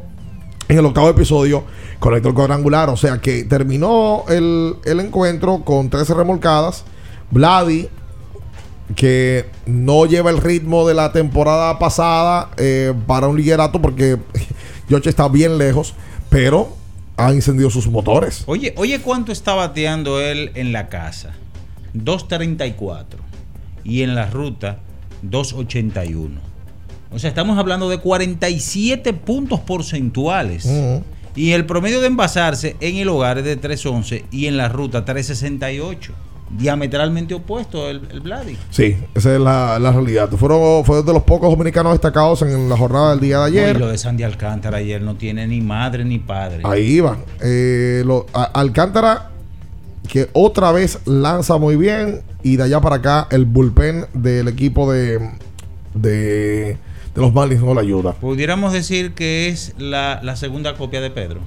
en 0.70 0.78
el 0.78 0.86
octavo 0.86 1.10
episodio 1.10 1.64
conectó 2.00 2.30
el 2.30 2.36
cuadrangular. 2.36 2.90
O 2.90 2.96
sea 2.98 3.20
que 3.20 3.44
terminó 3.44 4.24
el, 4.30 4.76
el 4.86 5.00
encuentro 5.02 5.60
con 5.66 5.90
13 5.90 6.14
remolcadas. 6.14 6.86
Vladi, 7.32 7.90
que 8.96 9.46
no 9.66 10.06
lleva 10.06 10.30
el 10.32 10.38
ritmo 10.38 10.88
de 10.88 10.94
la 10.94 11.12
temporada 11.12 11.78
pasada 11.78 12.50
eh, 12.58 12.94
para 13.08 13.28
un 13.28 13.38
liderato, 13.38 13.82
porque 13.82 14.18
George 14.90 15.10
está 15.10 15.28
bien 15.28 15.58
lejos, 15.58 15.94
pero 16.30 16.76
ha 17.18 17.32
encendido 17.32 17.70
sus 17.70 17.88
motores. 17.88 18.44
Oye, 18.46 18.74
oye, 18.78 19.00
¿cuánto 19.00 19.32
está 19.32 19.54
bateando 19.54 20.22
él 20.22 20.52
en 20.56 20.72
la 20.72 20.88
casa? 20.88 21.34
2.34. 21.94 23.06
Y 23.84 24.04
en 24.04 24.16
la 24.16 24.28
ruta, 24.28 24.80
2.81. 25.24 26.30
O 27.12 27.20
sea, 27.20 27.30
estamos 27.30 27.58
hablando 27.58 27.90
de 27.90 27.98
47 27.98 29.14
puntos 29.14 29.60
porcentuales. 29.60 30.70
Y 31.36 31.52
el 31.52 31.66
promedio 31.66 32.02
de 32.02 32.08
envasarse 32.08 32.76
en 32.80 32.98
el 32.98 33.10
hogar 33.10 33.40
es 33.40 33.46
de 33.46 33.60
3.11 33.60 34.26
y 34.32 34.48
en 34.48 34.58
la 34.58 34.70
ruta 34.70 35.06
3.68. 35.06 36.12
Diametralmente 36.58 37.34
opuesto 37.36 37.90
el, 37.90 38.02
el 38.12 38.22
Vladi. 38.22 38.58
Sí, 38.72 38.98
esa 39.14 39.36
es 39.36 39.40
la, 39.40 39.78
la 39.80 39.92
realidad. 39.92 40.30
Fueron, 40.32 40.84
fue 40.84 41.04
de 41.04 41.14
los 41.14 41.24
pocos 41.24 41.50
dominicanos 41.52 41.92
destacados 41.94 42.42
en 42.42 42.68
la 42.68 42.76
jornada 42.76 43.12
del 43.12 43.20
día 43.20 43.40
de 43.40 43.46
ayer. 43.46 43.76
Y 43.76 43.80
lo 43.80 43.88
de 43.88 43.98
Sandy 43.98 44.24
Alcántara 44.24 44.78
ayer 44.78 45.02
no 45.02 45.16
tiene 45.16 45.46
ni 45.48 45.62
madre 45.62 46.04
ni 46.06 46.18
padre. 46.18 46.62
Ahí 46.64 46.86
iban. 46.98 47.20
Eh, 47.42 48.02
lo- 48.06 48.26
a- 48.34 48.46
Alcántara, 48.46 49.30
que 50.08 50.30
otra 50.34 50.72
vez 50.72 51.00
lanza 51.06 51.58
muy 51.58 51.76
bien. 51.76 52.22
Y 52.42 52.56
de 52.56 52.64
allá 52.64 52.82
para 52.82 52.96
acá, 52.96 53.28
el 53.32 53.46
bullpen 53.46 54.06
del 54.14 54.48
equipo 54.48 54.92
de, 54.92 55.20
de, 55.94 56.78
de 57.14 57.22
los 57.22 57.34
Marlins 57.34 57.62
no 57.62 57.74
le 57.74 57.82
ayuda. 57.82 58.14
Pudiéramos 58.14 58.74
decir 58.74 59.14
que 59.14 59.50
es 59.50 59.74
la, 59.78 60.20
la 60.24 60.36
segunda 60.36 60.76
copia 60.76 61.02
de 61.02 61.12
Pedro. 61.12 61.42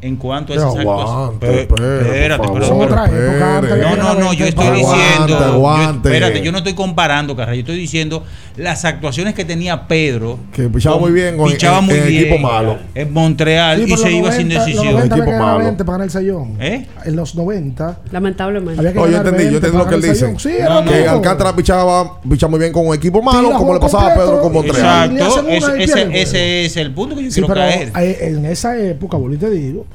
En 0.00 0.14
cuanto 0.16 0.52
a 0.52 0.56
esas 0.56 0.76
aguante, 0.76 1.46
Pedro, 1.66 2.02
espérate, 2.02 2.48
pero- 2.52 2.76
No, 2.76 3.96
no, 3.96 4.14
no, 4.14 4.32
yo 4.32 4.44
20, 4.44 4.48
estoy 4.48 4.66
Aguante, 4.66 4.78
diciendo. 4.78 5.38
yo- 5.38 5.44
aguante. 5.44 6.08
espérate, 6.08 6.40
yo 6.42 6.52
no 6.52 6.58
estoy 6.58 6.74
comparando, 6.74 7.34
Carra. 7.34 7.54
Yo 7.54 7.60
estoy 7.60 7.76
diciendo 7.76 8.22
las 8.56 8.84
actuaciones 8.84 9.34
que 9.34 9.44
tenía 9.44 9.88
Pedro. 9.88 10.38
Que 10.52 10.68
pichaba 10.68 10.96
con- 11.00 11.10
muy 11.10 11.20
bien 11.20 11.36
con- 11.36 11.50
pichaba 11.50 11.78
en- 11.78 11.84
muy 11.86 11.94
en 11.96 12.06
bien 12.06 12.22
equipo 12.26 12.38
malo. 12.38 12.78
En 12.94 13.12
Montreal 13.12 13.78
Sí, 13.78 13.92
y 13.92 13.96
se 13.96 14.02
los 14.04 14.10
iba 14.12 14.32
sin 14.32 14.48
90, 14.48 14.54
decisión. 14.64 14.84
Los 14.84 14.94
90 14.94 15.14
había 15.16 15.24
Equipo 15.26 15.44
malo. 15.44 15.64
20 15.64 15.84
para 15.84 16.04
el 16.04 16.10
sayón. 16.10 16.56
¿Eh? 16.60 16.86
En 17.04 17.16
los 17.16 17.34
90 17.34 17.98
Lamentablemente. 18.12 18.78
había 18.78 18.92
que 18.92 18.98
No, 19.00 19.06
yo 19.08 19.16
entendí, 19.16 19.44
yo 19.44 19.50
20 19.50 19.56
entendí 19.66 19.78
lo 19.78 19.86
que 19.88 19.94
él 19.96 20.02
dice. 20.02 20.34
Sí, 20.38 20.50
era 20.58 20.80
No, 20.80 20.84
que. 20.90 21.08
Alcántara 21.08 21.56
pichaba, 21.56 22.20
pichaba 22.20 22.50
muy 22.52 22.60
bien 22.60 22.72
con 22.72 22.86
un 22.86 22.94
equipo 22.94 23.20
malo, 23.20 23.50
como 23.52 23.74
le 23.74 23.80
pasaba 23.80 24.12
a 24.12 24.14
Pedro 24.14 24.40
con 24.40 24.52
Montreal. 24.52 25.10
Exacto. 25.18 25.48
Ese, 25.48 26.64
es 26.66 26.76
el 26.76 26.92
punto 26.94 27.16
que 27.16 27.24
yo 27.24 27.30
quiero 27.32 27.48
caer. 27.52 27.90
eh, 27.98 28.18
en 28.32 28.44
esa 28.46 28.78
época, 28.78 29.18
te 29.40 29.50
digo, 29.50 29.86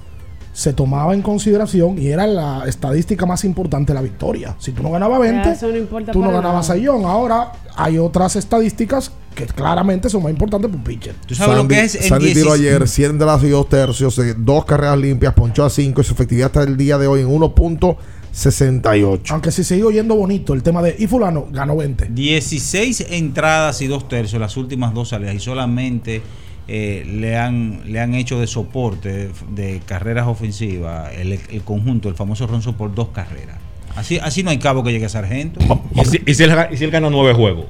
se 0.54 0.72
tomaba 0.72 1.16
en 1.16 1.24
consideración 1.24 2.00
y 2.00 2.10
era 2.10 2.28
la 2.28 2.64
estadística 2.68 3.26
más 3.26 3.44
importante 3.44 3.92
la 3.94 4.02
victoria. 4.02 4.56
Si 4.60 4.72
tú 4.72 4.84
no 4.84 4.92
ganabas 4.92 5.20
20, 5.20 5.52
eso 5.52 5.68
no 5.68 5.78
importa 5.78 6.12
tú 6.12 6.20
no 6.20 6.28
ganabas 6.28 6.70
nada. 6.70 6.80
sayón. 6.80 7.06
Ahora 7.06 7.54
hay 7.76 7.98
otras 7.98 8.36
estadísticas 8.36 9.12
que 9.34 9.48
claramente 9.48 10.12
son 10.12 10.22
más 10.22 10.32
importantes 10.32 10.70
para 10.70 10.78
un 10.78 10.84
pitcher. 10.84 11.16
¿Tú 11.26 11.34
sabes 11.34 11.56
lo 11.56 11.62
Sandy, 11.62 11.76
que 11.76 11.82
es 11.82 11.96
en 11.96 12.04
Sandy 12.04 12.34
tiró 12.34 12.54
16? 12.54 12.60
ayer 12.60 12.88
7 12.88 13.10
entradas 13.10 13.44
y 13.44 13.50
2 13.50 13.70
tercios, 13.70 14.22
dos 14.38 14.66
carreras 14.66 15.00
limpias, 15.00 15.34
ponchó 15.34 15.66
a 15.66 15.72
5 15.72 16.00
y 16.00 16.04
su 16.04 16.14
efectividad 16.14 16.48
hasta 16.48 16.62
el 16.62 16.78
día 16.78 17.00
de 17.00 17.08
hoy 17.08 17.22
en 17.22 17.30
1.68. 17.30 19.32
Aunque 19.32 19.50
si 19.50 19.64
sigue 19.64 19.84
oyendo 19.84 20.16
bonito 20.16 20.54
el 20.54 20.62
tema 20.62 20.84
de 20.84 20.96
y 21.00 21.08
fulano 21.08 21.48
ganó 21.52 21.78
20. 21.78 22.10
16 22.10 23.08
entradas 23.10 23.82
y 23.82 23.88
dos 23.88 24.08
tercios 24.08 24.40
las 24.40 24.56
últimas 24.56 24.94
dos 24.94 25.10
salidas 25.10 25.34
y 25.34 25.40
solamente 25.40 26.22
eh, 26.68 27.04
le, 27.08 27.38
han, 27.38 27.82
le 27.86 28.00
han 28.00 28.14
hecho 28.14 28.40
de 28.40 28.48
soporte 28.48 29.32
de, 29.50 29.82
carreras 29.86 30.28
ofensivas 30.28 31.12
el, 31.14 31.34
el 31.34 31.62
conjunto, 31.64 32.10
el 32.10 32.16
famoso 32.16 32.48
Ronzo 32.48 32.74
por 32.74 32.94
dos 32.96 33.10
carreras. 33.10 33.58
Así, 33.96 34.18
así 34.20 34.44
no 34.44 34.50
hay 34.50 34.58
cabo 34.60 34.84
que 34.84 34.92
llegue 34.92 35.06
a 35.06 35.10
sargento. 35.10 35.60
¿Y 35.96 36.06
si, 36.06 36.22
y 36.26 36.34
si 36.34 36.44
él, 36.44 36.54
y 36.72 36.78
si 36.78 36.84
él 36.86 36.92
gana 36.92 37.10
nueve 37.10 37.34
juegos? 37.34 37.66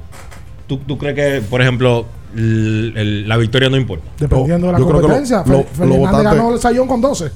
¿Tú, 0.66 0.78
tú 0.78 0.96
crees 0.96 1.14
que, 1.14 1.42
por 1.46 1.60
ejemplo, 1.60 2.06
el- 2.34 2.94
el- 2.96 3.28
la 3.28 3.36
victoria 3.36 3.68
no 3.68 3.76
importa? 3.76 4.06
Dependiendo 4.18 4.68
de 4.68 4.72
la 4.72 4.78
lo- 4.78 4.86
competencia. 4.88 5.42
lo- 5.46 5.66
lo 5.84 5.94
votante- 5.96 6.24
ganó 6.24 6.54
el 6.54 6.60
sayón 6.60 6.88
con 6.88 7.00
12. 7.02 7.30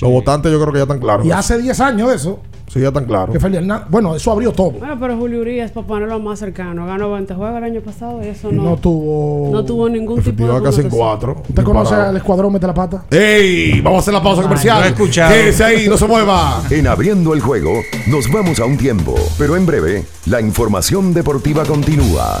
Los 0.00 0.10
votantes 0.10 0.50
yo 0.52 0.60
creo 0.60 0.72
que 0.72 0.78
ya 0.78 0.84
están 0.84 1.00
claros. 1.00 1.26
Y 1.26 1.32
hace 1.32 1.58
10 1.58 1.80
años 1.80 2.08
de 2.10 2.16
eso. 2.16 2.40
Sí, 2.72 2.78
ya 2.78 2.88
están 2.88 3.04
claros. 3.04 3.32
Que 3.32 3.40
Fernández, 3.40 3.88
bueno, 3.88 4.14
eso 4.14 4.30
abrió 4.30 4.52
todo. 4.52 4.70
Bueno, 4.70 4.96
pero 5.00 5.16
Julio 5.16 5.40
Urias, 5.40 5.72
para 5.72 5.86
ponerlo 5.88 6.20
más 6.20 6.38
cercano, 6.38 6.86
ganó 6.86 7.10
20 7.10 7.34
juegos 7.34 7.58
el 7.58 7.64
año 7.64 7.80
pasado 7.80 8.22
y 8.22 8.28
eso 8.28 8.52
no, 8.52 8.62
no 8.62 8.76
tuvo. 8.76 9.50
no 9.50 9.64
tuvo 9.64 9.88
ningún 9.88 10.22
tipo 10.22 10.46
de. 10.46 10.62
Casi 10.62 10.82
en. 10.82 10.88
4. 10.88 11.42
¿Usted 11.48 11.64
conoce 11.64 11.96
al 11.96 12.16
escuadrón 12.16 12.52
Mete 12.52 12.68
la 12.68 12.74
Pata? 12.74 13.04
¡Ey! 13.10 13.80
Vamos 13.80 13.98
a 13.98 14.00
hacer 14.02 14.14
la 14.14 14.22
pausa 14.22 14.42
comercial. 14.42 14.84
he 14.84 14.88
escuchado. 14.88 15.32
Quédese 15.32 15.64
ahí, 15.64 15.88
no 15.88 15.96
se 15.96 16.06
mueva. 16.06 16.62
En 16.70 16.86
abriendo 16.86 17.34
el 17.34 17.40
juego, 17.40 17.72
nos 18.06 18.30
vamos 18.30 18.60
a 18.60 18.66
un 18.66 18.76
tiempo, 18.76 19.16
pero 19.36 19.56
en 19.56 19.66
breve, 19.66 20.04
la 20.26 20.40
información 20.40 21.12
deportiva 21.12 21.64
continúa. 21.64 22.40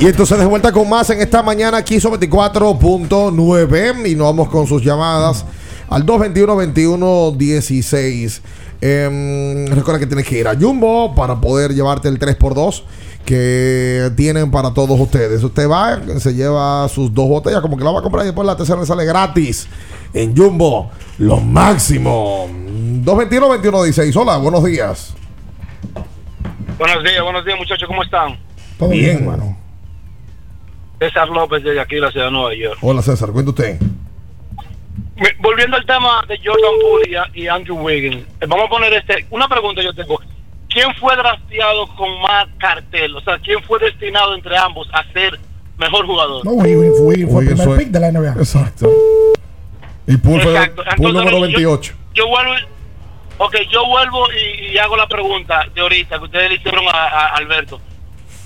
Y 0.00 0.06
entonces 0.06 0.38
de 0.38 0.46
vuelta 0.46 0.72
con 0.72 0.88
más 0.88 1.10
en 1.10 1.20
esta 1.20 1.42
mañana 1.42 1.76
aquí 1.76 2.00
sobre 2.00 2.18
24.9 2.20 4.10
y 4.10 4.14
nos 4.14 4.28
vamos 4.28 4.48
con 4.48 4.66
sus 4.66 4.82
llamadas 4.82 5.44
al 5.90 6.06
221-21-16. 6.06 8.40
Em, 8.80 9.66
recuerda 9.66 9.98
que 9.98 10.06
tienes 10.06 10.26
que 10.26 10.38
ir 10.38 10.48
a 10.48 10.56
Jumbo 10.56 11.14
para 11.14 11.38
poder 11.38 11.74
llevarte 11.74 12.08
el 12.08 12.18
3x2 12.18 12.84
que 13.26 14.10
tienen 14.16 14.50
para 14.50 14.72
todos 14.72 14.98
ustedes. 14.98 15.44
Usted 15.44 15.68
va, 15.68 16.00
se 16.18 16.32
lleva 16.32 16.88
sus 16.88 17.12
dos 17.12 17.28
botellas, 17.28 17.60
como 17.60 17.76
que 17.76 17.84
la 17.84 17.90
va 17.90 17.98
a 17.98 18.02
comprar 18.02 18.24
y 18.24 18.28
después 18.28 18.46
la 18.46 18.56
tercera 18.56 18.80
le 18.80 18.86
sale 18.86 19.04
gratis 19.04 19.68
en 20.14 20.34
Jumbo. 20.34 20.90
Lo 21.18 21.36
máximo. 21.36 22.48
221-21-16. 23.04 24.16
Hola, 24.16 24.38
buenos 24.38 24.64
días. 24.64 25.12
Buenos 26.78 27.04
días, 27.04 27.22
buenos 27.22 27.44
días 27.44 27.58
muchachos, 27.58 27.86
¿cómo 27.86 28.02
están? 28.02 28.49
Todo 28.80 28.88
bien, 28.90 29.18
hermano. 29.18 29.56
César 30.98 31.28
López 31.28 31.62
desde 31.62 31.80
aquí, 31.80 31.96
la 31.96 32.10
ciudad 32.10 32.26
de 32.26 32.32
Nueva 32.32 32.54
York. 32.54 32.78
Hola 32.82 33.02
César, 33.02 33.30
cuenta 33.30 33.50
usted. 33.50 33.78
Volviendo 35.38 35.76
al 35.76 35.84
tema 35.84 36.24
de 36.26 36.38
Jordan 36.38 36.72
Poole 36.80 37.10
y, 37.34 37.42
y 37.42 37.48
Andrew 37.48 37.76
Wiggins, 37.78 38.24
eh, 38.40 38.46
vamos 38.48 38.66
a 38.66 38.68
poner 38.70 38.92
este, 38.94 39.26
una 39.30 39.46
pregunta 39.48 39.82
yo 39.82 39.92
tengo. 39.94 40.18
¿Quién 40.68 40.94
fue 40.94 41.14
drafteado 41.16 41.86
con 41.96 42.20
más 42.22 42.46
cartel? 42.58 43.14
O 43.16 43.20
sea, 43.20 43.38
¿quién 43.38 43.62
fue 43.64 43.78
destinado 43.80 44.34
entre 44.34 44.56
ambos 44.56 44.88
a 44.92 45.04
ser 45.12 45.38
mejor 45.78 46.06
jugador? 46.06 46.44
No, 46.44 46.52
Wiggins 46.52 46.96
fue, 47.30 47.42
el 47.44 47.54
primer 47.56 47.78
pick 47.78 47.88
de 47.88 48.00
la 48.00 48.12
NBA. 48.12 48.32
Exacto. 48.38 48.90
Y 50.06 50.16
Poole 50.16 50.42
fue 50.96 51.12
número 51.12 51.30
yo- 51.38 51.40
28. 51.42 51.94
Yo 52.14 52.28
vuelvo, 52.28 52.52
ok, 53.38 53.56
yo 53.70 53.86
vuelvo 53.86 54.26
y, 54.32 54.72
y 54.72 54.78
hago 54.78 54.96
la 54.96 55.06
pregunta 55.06 55.66
de 55.74 55.80
ahorita 55.80 56.18
que 56.18 56.24
ustedes 56.24 56.48
le 56.50 56.56
hicieron 56.56 56.84
a, 56.88 56.90
a 57.08 57.26
Alberto. 57.36 57.80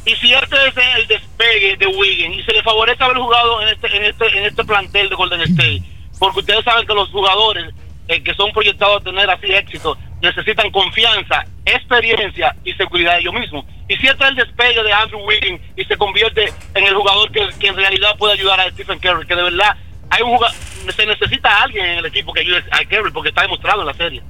Y 0.07 0.15
si 0.17 0.33
este 0.35 0.57
es 0.69 0.75
el 0.99 1.07
despegue 1.07 1.77
de 1.79 1.87
Wiggins 1.87 2.39
y 2.39 2.43
se 2.43 2.53
le 2.53 2.63
favorece 2.63 3.03
haber 3.03 3.17
jugado 3.17 3.63
en 3.63 3.69
este, 3.69 3.97
en 3.97 4.05
este, 4.05 4.39
en 4.39 4.45
este 4.45 4.65
plantel 4.65 5.09
de 5.09 5.15
Golden 5.17 5.41
State, 5.43 5.83
porque 6.19 6.41
ustedes 6.41 6.65
saben 6.65 6.87
que 6.87 6.95
los 6.95 7.09
jugadores 7.11 7.73
eh, 8.09 8.23
que 8.23 8.35
son 8.35 8.53
proyectados 8.53 9.01
a 9.01 9.05
tener 9.05 9.31
así 9.31 9.47
éxito 9.53 9.97
necesitan 10.21 10.71
confianza, 10.71 11.45
experiencia 11.65 12.55
y 12.65 12.73
seguridad 12.75 13.15
de 13.15 13.21
ellos 13.21 13.35
mismos. 13.35 13.65
Y 13.89 13.97
si 13.97 14.07
este 14.07 14.25
es 14.25 14.31
el 14.31 14.37
despegue 14.37 14.83
de 14.83 14.93
Andrew 14.93 15.21
Wiggins 15.27 15.61
y 15.77 15.85
se 15.85 15.97
convierte 15.97 16.53
en 16.75 16.85
el 16.85 16.95
jugador 16.95 17.31
que, 17.33 17.49
que 17.59 17.69
en 17.69 17.77
realidad 17.77 18.17
puede 18.19 18.35
ayudar 18.35 18.61
a 18.61 18.71
Stephen 18.71 18.99
Curry, 18.99 19.27
que 19.27 19.35
de 19.37 19.43
verdad 19.43 19.77
hay 20.11 20.23
un 20.23 20.37
jugador, 20.37 20.57
se 20.95 21.07
necesita 21.07 21.49
a 21.51 21.63
alguien 21.65 21.85
en 21.85 21.99
el 21.99 22.07
equipo 22.07 22.33
que 22.35 22.41
ayude 22.41 22.63
a 22.71 22.85
Curry 22.85 23.11
porque 23.11 23.31
está 23.31 23.43
demostrado 23.43 23.81
en 23.81 23.87
la 23.87 23.95
serie. 23.95 24.23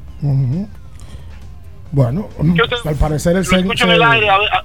Bueno, 1.92 2.28
al 2.84 2.96
parecer 2.96 3.32
el 3.36 3.38
Lo 3.38 3.44
se- 3.44 3.56
en 3.84 3.90
el 3.90 4.02
aire, 4.02 4.28
a 4.30 4.38
ver, 4.38 4.48
a- 4.52 4.64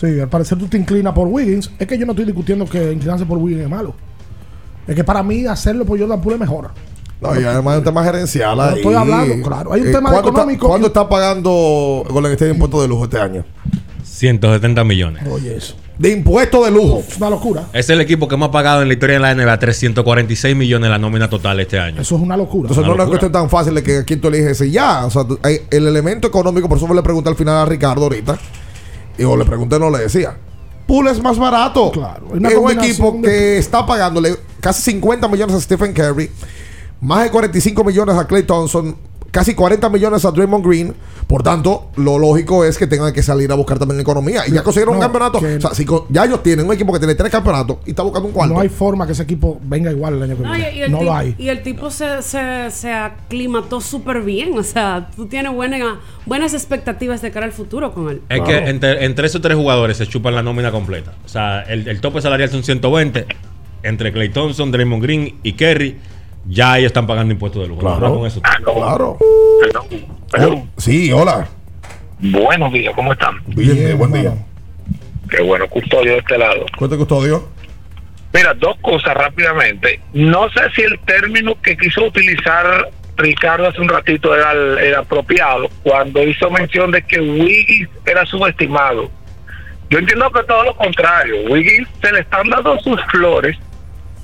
Sí, 0.00 0.18
al 0.18 0.28
parecer 0.28 0.56
tú 0.56 0.66
te 0.66 0.78
inclinas 0.78 1.12
por 1.12 1.28
Wiggins. 1.28 1.70
Es 1.78 1.86
que 1.86 1.98
yo 1.98 2.06
no 2.06 2.12
estoy 2.12 2.24
discutiendo 2.24 2.64
que 2.64 2.92
inclinarse 2.92 3.26
por 3.26 3.36
Wiggins 3.36 3.64
es 3.64 3.68
malo. 3.68 3.94
Es 4.86 4.94
que 4.94 5.04
para 5.04 5.22
mí 5.22 5.44
hacerlo 5.44 5.84
por 5.84 5.98
Jordan 5.98 6.22
Poole 6.22 6.36
es 6.36 6.40
mejor. 6.40 6.70
No, 7.20 7.38
y 7.38 7.44
además 7.44 7.72
hay 7.72 7.78
un 7.80 7.84
tema 7.84 8.02
gerencial. 8.02 8.56
No 8.56 8.62
ahí. 8.62 8.76
estoy 8.76 8.94
hablando, 8.94 9.46
claro. 9.46 9.72
Hay 9.74 9.82
un 9.82 9.92
tema 9.92 10.10
¿cuánto 10.10 10.30
económico 10.30 10.66
Está, 10.66 10.68
¿Cuánto 10.68 10.86
está 10.86 11.08
pagando 11.08 12.04
Golden 12.08 12.32
State 12.32 12.46
de 12.46 12.52
impuestos 12.52 12.80
de 12.80 12.88
lujo 12.88 13.04
este 13.04 13.18
año? 13.18 13.44
170 14.02 14.84
millones. 14.84 15.22
Oye, 15.30 15.54
eso. 15.54 15.74
De 15.98 16.10
impuestos 16.10 16.64
de 16.64 16.70
lujo. 16.70 17.04
Es 17.06 17.18
una 17.18 17.28
locura. 17.28 17.64
Es 17.74 17.90
el 17.90 18.00
equipo 18.00 18.26
que 18.26 18.38
más 18.38 18.48
ha 18.48 18.52
pagado 18.52 18.80
en 18.80 18.88
la 18.88 18.94
historia 18.94 19.16
de 19.16 19.20
la 19.20 19.34
NBA, 19.34 19.58
346 19.58 20.56
millones 20.56 20.88
la 20.88 20.96
nómina 20.96 21.28
total 21.28 21.60
este 21.60 21.78
año. 21.78 22.00
Eso 22.00 22.16
es 22.16 22.22
una 22.22 22.38
locura. 22.38 22.70
Entonces 22.70 22.86
no 22.86 22.92
es 22.92 22.98
Una 22.98 23.06
cuestión 23.06 23.30
tan 23.30 23.50
fácil 23.50 23.74
de 23.74 23.82
que 23.82 24.02
quien 24.06 24.18
tú 24.18 24.28
eliges 24.28 24.62
y 24.62 24.70
ya. 24.70 25.04
O 25.04 25.10
sea, 25.10 25.26
el 25.44 25.86
elemento 25.86 26.26
económico, 26.26 26.70
por 26.70 26.78
eso 26.78 26.88
me 26.88 26.94
le 26.94 27.02
pregunté 27.02 27.28
al 27.28 27.36
final 27.36 27.56
a 27.56 27.66
Ricardo 27.66 28.04
ahorita. 28.04 28.38
Y 29.20 29.24
o 29.24 29.36
le 29.36 29.44
pregunté, 29.44 29.78
no 29.78 29.90
le 29.90 29.98
decía. 29.98 30.34
Poole 30.86 31.10
es 31.10 31.22
más 31.22 31.38
barato. 31.38 31.90
Claro. 31.92 32.28
Es 32.34 32.56
un 32.56 32.70
equipo 32.70 33.12
de- 33.12 33.20
que 33.22 33.58
está 33.58 33.84
pagándole 33.86 34.34
casi 34.60 34.80
50 34.92 35.28
millones 35.28 35.54
a 35.56 35.60
Stephen 35.60 35.92
Curry, 35.92 36.30
más 37.02 37.24
de 37.24 37.30
45 37.30 37.84
millones 37.84 38.16
a 38.16 38.26
Clay 38.26 38.42
Thompson, 38.44 38.96
casi 39.30 39.54
40 39.54 39.88
millones 39.88 40.24
a 40.24 40.30
Draymond 40.30 40.66
Green. 40.66 40.94
Por 41.26 41.42
tanto, 41.44 41.90
lo 41.96 42.18
lógico 42.18 42.64
es 42.64 42.76
que 42.76 42.86
tengan 42.88 43.12
que 43.12 43.22
salir 43.22 43.50
a 43.52 43.54
buscar 43.54 43.78
también 43.78 44.00
economía. 44.00 44.42
Y 44.48 44.52
ya 44.52 44.62
consiguieron 44.64 44.96
un 44.96 45.00
campeonato. 45.00 45.38
que- 45.38 45.56
O 45.56 45.60
sea, 45.60 45.74
si 45.74 45.86
ya 46.08 46.24
ellos 46.24 46.42
tienen 46.42 46.66
un 46.66 46.72
equipo 46.72 46.92
que 46.92 46.98
tiene 46.98 47.14
tres 47.14 47.30
campeonatos 47.30 47.76
y 47.86 47.90
está 47.90 48.02
buscando 48.02 48.26
un 48.28 48.34
cuarto. 48.34 48.54
No 48.54 48.60
hay 48.60 48.68
forma 48.68 49.06
que 49.06 49.12
ese 49.12 49.22
equipo 49.22 49.60
venga 49.62 49.90
igual 49.92 50.14
el 50.14 50.22
año 50.24 50.36
que 50.36 50.42
No, 50.42 50.56
y, 50.56 50.60
y 50.60 50.62
viene. 50.64 50.84
el 50.86 50.90
No 50.92 51.02
lo 51.04 51.14
hay. 51.14 51.36
y 51.38 51.48
el 51.48 51.62
tipo 51.62 51.90
se, 51.90 52.22
se, 52.22 52.70
se 52.70 52.92
aclimató 52.92 53.80
súper 53.80 54.22
bien. 54.22 54.58
O 54.58 54.62
sea, 54.64 55.08
tú 55.14 55.26
tienes 55.26 55.52
buena, 55.52 56.00
buenas 56.26 56.52
expectativas 56.54 57.22
de 57.22 57.30
cara 57.30 57.46
al 57.46 57.52
futuro 57.52 57.92
con 57.92 58.08
él. 58.08 58.22
Es 58.28 58.40
que 58.40 58.56
entre, 58.68 59.04
entre 59.04 59.26
esos 59.28 59.40
tres 59.40 59.56
jugadores 59.56 59.96
se 59.98 60.06
chupan 60.06 60.34
la 60.34 60.42
nómina 60.42 60.72
completa. 60.72 61.12
O 61.24 61.28
sea, 61.28 61.62
el, 61.62 61.86
el 61.86 62.00
tope 62.00 62.20
salarial 62.20 62.50
son 62.50 62.62
120. 62.64 63.26
Entre 63.82 64.12
Clay 64.12 64.28
Thompson, 64.28 64.70
Draymond 64.72 65.02
Green 65.02 65.36
y 65.42 65.52
Kerry, 65.54 65.96
ya 66.46 66.78
ellos 66.78 66.88
están 66.88 67.06
pagando 67.06 67.32
impuestos 67.32 67.62
de 67.62 67.68
lujo. 67.68 67.80
Claro. 67.80 68.14
Con 68.14 68.26
eso. 68.26 68.40
Claro. 68.40 69.18
Oh, 70.38 70.66
sí, 70.76 71.12
hola. 71.12 71.48
Buenos 72.18 72.72
días, 72.72 72.94
¿cómo 72.94 73.12
están? 73.12 73.40
Bien, 73.46 73.96
buen 73.96 74.12
día. 74.12 74.34
Qué 75.30 75.42
bueno, 75.42 75.66
custodio 75.68 76.12
de 76.12 76.18
este 76.18 76.38
lado. 76.38 76.66
Cuenta 76.76 76.96
custodio. 76.96 77.48
Mira, 78.32 78.54
dos 78.54 78.76
cosas 78.80 79.14
rápidamente. 79.14 80.00
No 80.12 80.48
sé 80.50 80.60
si 80.74 80.82
el 80.82 80.98
término 81.00 81.60
que 81.62 81.76
quiso 81.76 82.04
utilizar 82.04 82.90
Ricardo 83.16 83.68
hace 83.68 83.80
un 83.80 83.88
ratito 83.88 84.34
era 84.34 84.52
el, 84.52 84.78
el 84.78 84.94
apropiado 84.94 85.68
cuando 85.82 86.22
hizo 86.22 86.50
mención 86.50 86.90
de 86.90 87.02
que 87.02 87.20
Wiggins 87.20 87.88
era 88.06 88.24
subestimado. 88.26 89.10
Yo 89.88 89.98
entiendo 89.98 90.30
que 90.30 90.42
todo 90.44 90.64
lo 90.64 90.76
contrario. 90.76 91.50
Wiggins 91.50 91.88
se 92.00 92.12
le 92.12 92.20
están 92.20 92.48
dando 92.48 92.78
sus 92.80 93.00
flores 93.06 93.56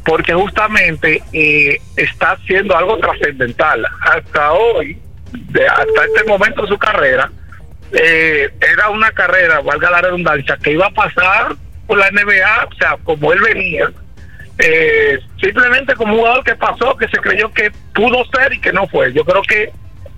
porque 0.06 0.32
justamente 0.32 1.20
eh, 1.32 1.80
está 1.96 2.32
haciendo 2.32 2.76
algo 2.76 2.96
trascendental. 2.98 3.84
Hasta 4.02 4.52
hoy, 4.52 4.96
hasta 5.68 6.04
este 6.04 6.24
momento 6.28 6.62
de 6.62 6.68
su 6.68 6.78
carrera, 6.78 7.30
eh, 7.92 8.48
era 8.60 8.88
una 8.88 9.10
carrera, 9.10 9.60
valga 9.60 9.90
la 9.90 10.02
redundancia, 10.02 10.56
que 10.62 10.72
iba 10.72 10.86
a 10.86 10.90
pasar 10.90 11.56
por 11.88 11.98
la 11.98 12.10
NBA, 12.10 12.68
o 12.70 12.74
sea, 12.76 12.96
como 13.02 13.32
él 13.32 13.40
venía, 13.40 13.90
eh, 14.58 15.18
simplemente 15.40 15.94
como 15.96 16.14
un 16.14 16.20
jugador 16.20 16.44
que 16.44 16.54
pasó, 16.54 16.96
que 16.96 17.08
se 17.08 17.18
creyó 17.18 17.52
que 17.52 17.72
pudo 17.92 18.24
ser 18.26 18.52
y 18.52 18.60
que 18.60 18.72
no 18.72 18.86
fue. 18.86 19.12
Yo 19.12 19.24
creo 19.24 19.42
que 19.42 19.72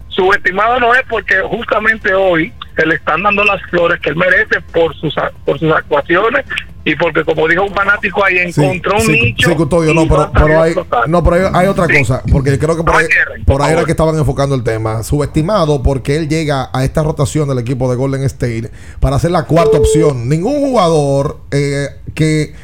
subestimado 0.09 0.81
no 0.81 0.95
es 0.95 1.03
porque 1.09 1.41
justamente 1.41 2.13
hoy 2.13 2.53
se 2.79 2.87
le 2.87 2.95
están 2.95 3.23
dando 3.25 3.43
las 3.45 3.61
flores 3.71 3.99
que 4.01 4.11
él 4.11 4.17
merece 4.17 4.61
por 4.73 4.95
sus 4.97 5.13
por 5.45 5.59
sus 5.59 5.73
actuaciones 5.73 6.45
y 6.85 6.95
porque 6.95 7.25
como 7.25 7.49
dijo 7.49 7.65
un 7.65 7.75
fanático 7.75 8.25
ahí 8.25 8.39
encontró 8.39 8.95
un 8.95 9.03
sí, 9.03 9.21
nicho 9.21 9.51
sí, 9.51 9.57
custodio, 9.57 9.93
no, 9.93 10.07
pero, 10.07 10.63
hay, 10.63 10.75
no, 11.09 11.25
pero 11.25 11.37
hay, 11.37 11.53
hay 11.53 11.67
otra 11.67 11.87
cosa, 11.87 12.23
porque 12.31 12.57
creo 12.57 12.77
que 12.77 12.85
por 12.85 12.95
ahí, 12.95 13.07
por 13.45 13.63
ahí 13.63 13.73
era 13.73 13.85
que 13.85 13.91
estaban 13.91 14.17
enfocando 14.17 14.55
el 14.55 14.63
tema. 14.63 15.03
Subestimado 15.03 15.83
porque 15.83 16.17
él 16.17 16.29
llega 16.29 16.71
a 16.73 16.85
esta 16.85 17.03
rotación 17.03 17.49
del 17.49 17.59
equipo 17.59 17.91
de 17.91 17.97
Golden 17.97 18.23
State 18.23 18.71
para 19.01 19.19
ser 19.19 19.33
la 19.33 19.45
cuarta 19.45 19.77
opción. 19.77 20.29
Ningún 20.29 20.61
jugador 20.61 21.41
eh, 21.51 21.89
que, 22.15 22.55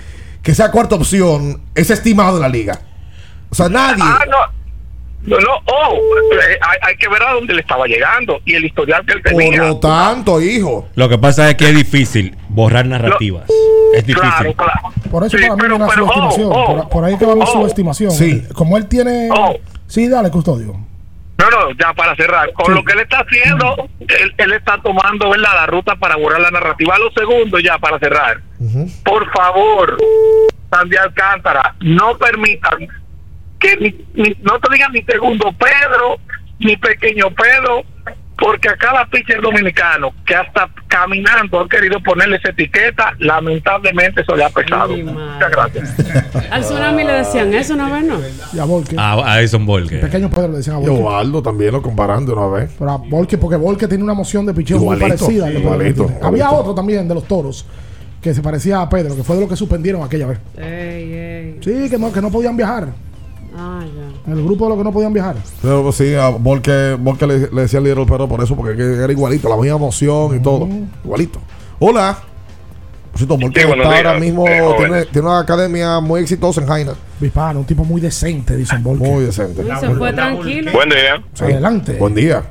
que 0.43 0.55
sea 0.55 0.71
cuarta 0.71 0.95
opción 0.95 1.61
es 1.75 1.91
estimado 1.91 2.37
en 2.37 2.43
la 2.43 2.49
liga. 2.49 2.81
O 3.51 3.55
sea, 3.55 3.69
nadie. 3.69 4.03
Ah, 4.03 4.25
no. 4.27 4.64
No, 5.27 5.39
no, 5.39 5.53
oh, 5.67 5.95
eh, 6.33 6.59
hay, 6.61 6.79
hay 6.83 6.97
que 6.97 7.09
ver 7.09 7.23
a 7.23 7.33
dónde 7.33 7.55
le 7.55 7.61
estaba 7.63 7.87
llegando 7.87 8.41
y 8.45 8.55
el 8.55 8.65
historial 8.67 9.05
que 9.07 9.15
él 9.15 9.23
Por 9.23 9.33
tenía. 9.37 9.63
lo 9.65 9.79
tanto, 9.79 10.41
hijo. 10.41 10.89
Lo 10.97 11.09
que 11.09 11.17
pasa 11.19 11.49
es 11.49 11.57
que 11.57 11.69
es 11.71 11.75
difícil 11.75 12.37
borrar 12.49 12.85
narrativas. 12.87 13.45
es 13.95 14.07
difícil. 14.07 14.29
Claro, 14.31 14.53
claro. 14.55 14.81
Por 15.11 15.25
eso 15.25 15.39
Sí, 15.39 15.45
para 15.45 15.55
mí 15.55 15.61
pero- 15.63 15.75
es 15.77 15.81
una 15.81 15.89
pero, 15.89 16.03
subestimación. 16.07 16.47
oh, 16.53 16.55
oh, 16.55 16.77
por, 16.77 16.89
por 16.91 17.05
ahí 17.05 17.17
que 17.17 17.25
va 17.27 17.35
mi 17.37 17.43
oh. 17.43 17.47
subestimación. 17.47 18.11
Sí. 18.11 18.43
Como 18.55 18.77
él 18.77 18.87
tiene. 18.87 19.29
Oh. 19.33 19.55
Sí, 19.87 20.09
dale, 20.09 20.31
custodio. 20.31 20.77
No, 21.39 21.51
no, 21.51 21.71
ya 21.81 21.93
para 21.95 22.15
cerrar. 22.17 22.53
Con 22.53 22.67
Sí. 22.67 22.73
lo 22.73 22.85
que 22.85 22.93
él 22.93 23.01
está 23.01 23.19
haciendo, 23.21 23.89
él, 24.01 24.35
él 24.37 24.53
está 24.53 24.81
tomando 24.83 25.31
¿verdad? 25.31 25.51
la 25.55 25.67
ruta 25.67 25.97
para 25.97 26.17
borrar 26.17 26.41
la 26.41 26.51
narrativa. 26.51 26.97
Lo 26.99 27.11
segundo, 27.13 27.59
ya 27.61 27.79
para 27.79 27.99
cerrar. 27.99 28.41
Por 29.05 29.31
favor, 29.33 29.97
Sandy 30.71 30.97
Alcántara, 30.97 31.75
no 31.81 32.17
permitan 32.19 32.89
que 33.65 33.77
ni, 33.81 34.23
ni- 34.23 34.37
no 34.43 34.59
te 34.61 34.73
digan 34.73 34.93
ni 34.93 35.03
segundo 35.03 35.53
Pedro, 35.59 36.17
ni 36.59 36.77
pequeño 36.77 37.27
Pedro, 37.31 37.83
porque 38.37 38.69
a 38.69 38.77
cada 38.77 39.07
pitcher 39.07 39.41
dominicano 39.41 40.11
que 40.27 40.35
hasta 40.35 40.69
caminando 40.89 41.61
han 41.61 41.69
querido 41.69 42.01
ponerle 42.03 42.37
esa 42.37 42.51
etiqueta, 42.51 43.15
lamentablemente 43.21 44.23
eso 44.23 44.35
le 44.37 44.45
ha 44.45 44.51
pesado. 44.51 44.97
Muchas 44.97 45.51
gracias. 45.51 45.95
Al 46.51 46.63
tsunami 46.63 47.05
le 47.05 47.13
decían 47.13 47.55
eso 47.55 47.75
una 47.75 47.93
vez, 47.93 48.05
¿no? 48.05 48.19
Y 48.53 48.59
a 48.59 48.65
Volke. 48.65 48.97
A, 48.99 49.35
a 49.35 49.41
Edson 49.41 49.65
Volke. 49.65 49.99
Pequeño 49.99 50.29
Pedro 50.31 50.49
le 50.49 50.57
decían 50.59 50.77
a 50.77 50.81
Y 50.81 50.87
Volke. 50.87 51.03
Ovaldo 51.03 51.43
también 51.43 51.73
lo 51.73 51.81
comparan 51.83 52.27
de 52.27 52.33
una 52.33 52.47
vez. 52.49 52.71
Pero 52.79 52.91
a 52.91 52.97
Volke, 52.99 53.39
porque 53.39 53.57
Volke 53.57 53.87
tiene 53.89 54.03
una 54.05 54.15
moción 54.15 54.45
de 54.47 54.53
picheo 54.55 54.79
muy 54.79 54.97
Igualito, 54.97 55.25
parecida. 55.25 55.47
al 55.47 55.53
de 55.55 55.59
Pedro 55.61 55.73
igualito, 55.75 56.03
Martínez. 56.03 56.25
Había 56.25 56.39
igualito. 56.45 56.61
otro 56.63 56.75
también 56.75 57.09
de 57.09 57.15
los 57.15 57.25
toros 57.29 57.67
que 58.21 58.35
se 58.35 58.43
parecía 58.43 58.81
a 58.81 58.89
Pedro, 58.89 59.15
que 59.17 59.23
fue 59.23 59.37
de 59.37 59.43
lo 59.43 59.49
que 59.49 59.57
suspendieron 59.57 60.03
aquella 60.03 60.27
vez. 60.27 60.39
Ey, 60.57 61.13
ey. 61.13 61.59
Sí, 61.63 61.89
que 61.91 61.99
no, 61.99 62.13
que 62.13 62.21
no 62.23 62.31
podían 62.31 62.57
viajar. 62.57 62.89
Ah, 63.57 63.85
ya. 63.85 64.33
El 64.33 64.45
grupo 64.45 64.65
de 64.65 64.71
los 64.71 64.79
que 64.79 64.85
no 64.85 64.93
podían 64.93 65.13
viajar. 65.13 65.37
Pero 65.63 65.83
pues, 65.83 65.97
sí, 65.97 66.15
a 66.15 66.29
Volke, 66.29 66.95
Volke 66.99 67.27
le, 67.27 67.39
le 67.51 67.63
decía 67.63 67.79
al 67.79 67.85
líder 67.85 67.99
pero 68.09 68.29
por 68.29 68.43
eso, 68.43 68.57
porque 68.57 68.77
que 68.77 68.95
era 68.95 69.13
igualito, 69.13 69.49
la 69.49 69.57
misma 69.57 69.77
emoción 69.77 70.37
y 70.37 70.43
todo. 70.43 70.69
Igualito. 71.05 71.41
Hola. 71.79 72.19
Por 73.11 73.19
cierto, 73.19 73.37
Volke 73.37 73.63
Sí, 73.63 73.69
está 73.69 73.77
días, 73.77 73.97
ahora 73.97 74.19
mismo, 74.19 74.49
eh, 74.49 74.61
tiene, 74.77 75.05
tiene 75.07 75.29
una 75.29 75.39
academia 75.39 76.01
muy 76.01 76.21
exitosa 76.23 76.61
en 76.61 76.67
Jaina. 76.67 76.95
Un 77.21 77.65
tipo 77.65 77.85
muy 77.85 78.01
decente, 78.01 78.57
dicen 78.57 78.83
Volke. 78.83 79.05
Muy 79.05 79.25
decente. 79.25 79.63
Se 79.79 79.91
fue 79.91 80.13
tranquilo. 80.13 80.73
Buen 80.73 80.89
día. 80.89 81.23
Sí. 81.35 81.45
Adelante. 81.45 81.93
Buen 81.93 82.15
día. 82.15 82.43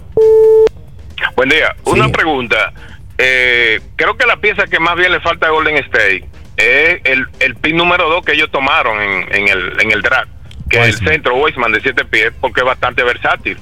Buen 1.36 1.50
día. 1.50 1.76
Sí. 1.84 1.92
Una 1.92 2.08
pregunta. 2.10 2.74
Eh, 3.18 3.82
creo 3.96 4.16
que 4.16 4.26
la 4.26 4.38
pieza 4.38 4.64
que 4.68 4.80
más 4.80 4.96
bien 4.96 5.12
le 5.12 5.20
falta 5.20 5.48
a 5.48 5.52
Golden 5.52 5.78
State 5.78 6.28
es 6.58 7.02
el, 7.04 7.26
el 7.40 7.56
pin 7.56 7.78
número 7.78 8.10
2 8.10 8.26
que 8.26 8.34
ellos 8.34 8.50
tomaron 8.52 9.02
en, 9.02 9.36
en 9.36 9.48
el, 9.50 9.82
en 9.82 9.92
el 9.92 10.02
draft, 10.02 10.30
que 10.74 10.90
es 10.90 11.02
el 11.02 11.08
centro 11.08 11.36
Weissman 11.38 11.72
de 11.72 11.82
7 11.82 12.06
pies, 12.06 12.34
porque 12.40 12.62
es 12.62 12.66
bastante 12.66 13.04
versátil. 13.04 13.58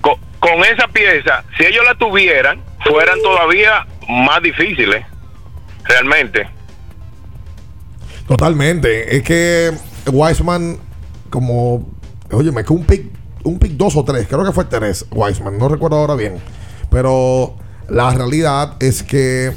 con, 0.00 0.14
con 0.38 0.64
esa 0.64 0.88
pieza, 0.88 1.44
si 1.56 1.64
ellos 1.64 1.84
la 1.84 1.94
tuvieran, 1.96 2.60
fueran 2.84 3.20
todavía 3.22 3.86
más 4.08 4.42
difíciles, 4.42 5.04
realmente. 5.84 6.48
Totalmente. 8.26 9.16
Es 9.16 9.22
que 9.22 9.72
Wiseman, 10.10 10.78
como, 11.30 11.90
oye, 12.30 12.52
me 12.52 12.64
que 12.64 12.72
un 12.72 12.84
pick, 12.84 13.06
un 13.44 13.58
pick 13.58 13.72
dos 13.72 13.96
o 13.96 14.04
tres, 14.04 14.26
creo 14.28 14.44
que 14.44 14.52
fue 14.52 14.64
tres, 14.66 15.06
Wiseman, 15.10 15.58
no 15.58 15.68
recuerdo 15.68 15.96
ahora 15.96 16.14
bien. 16.14 16.38
Pero 16.90 17.56
la 17.88 18.10
realidad 18.10 18.76
es 18.80 19.02
que 19.02 19.52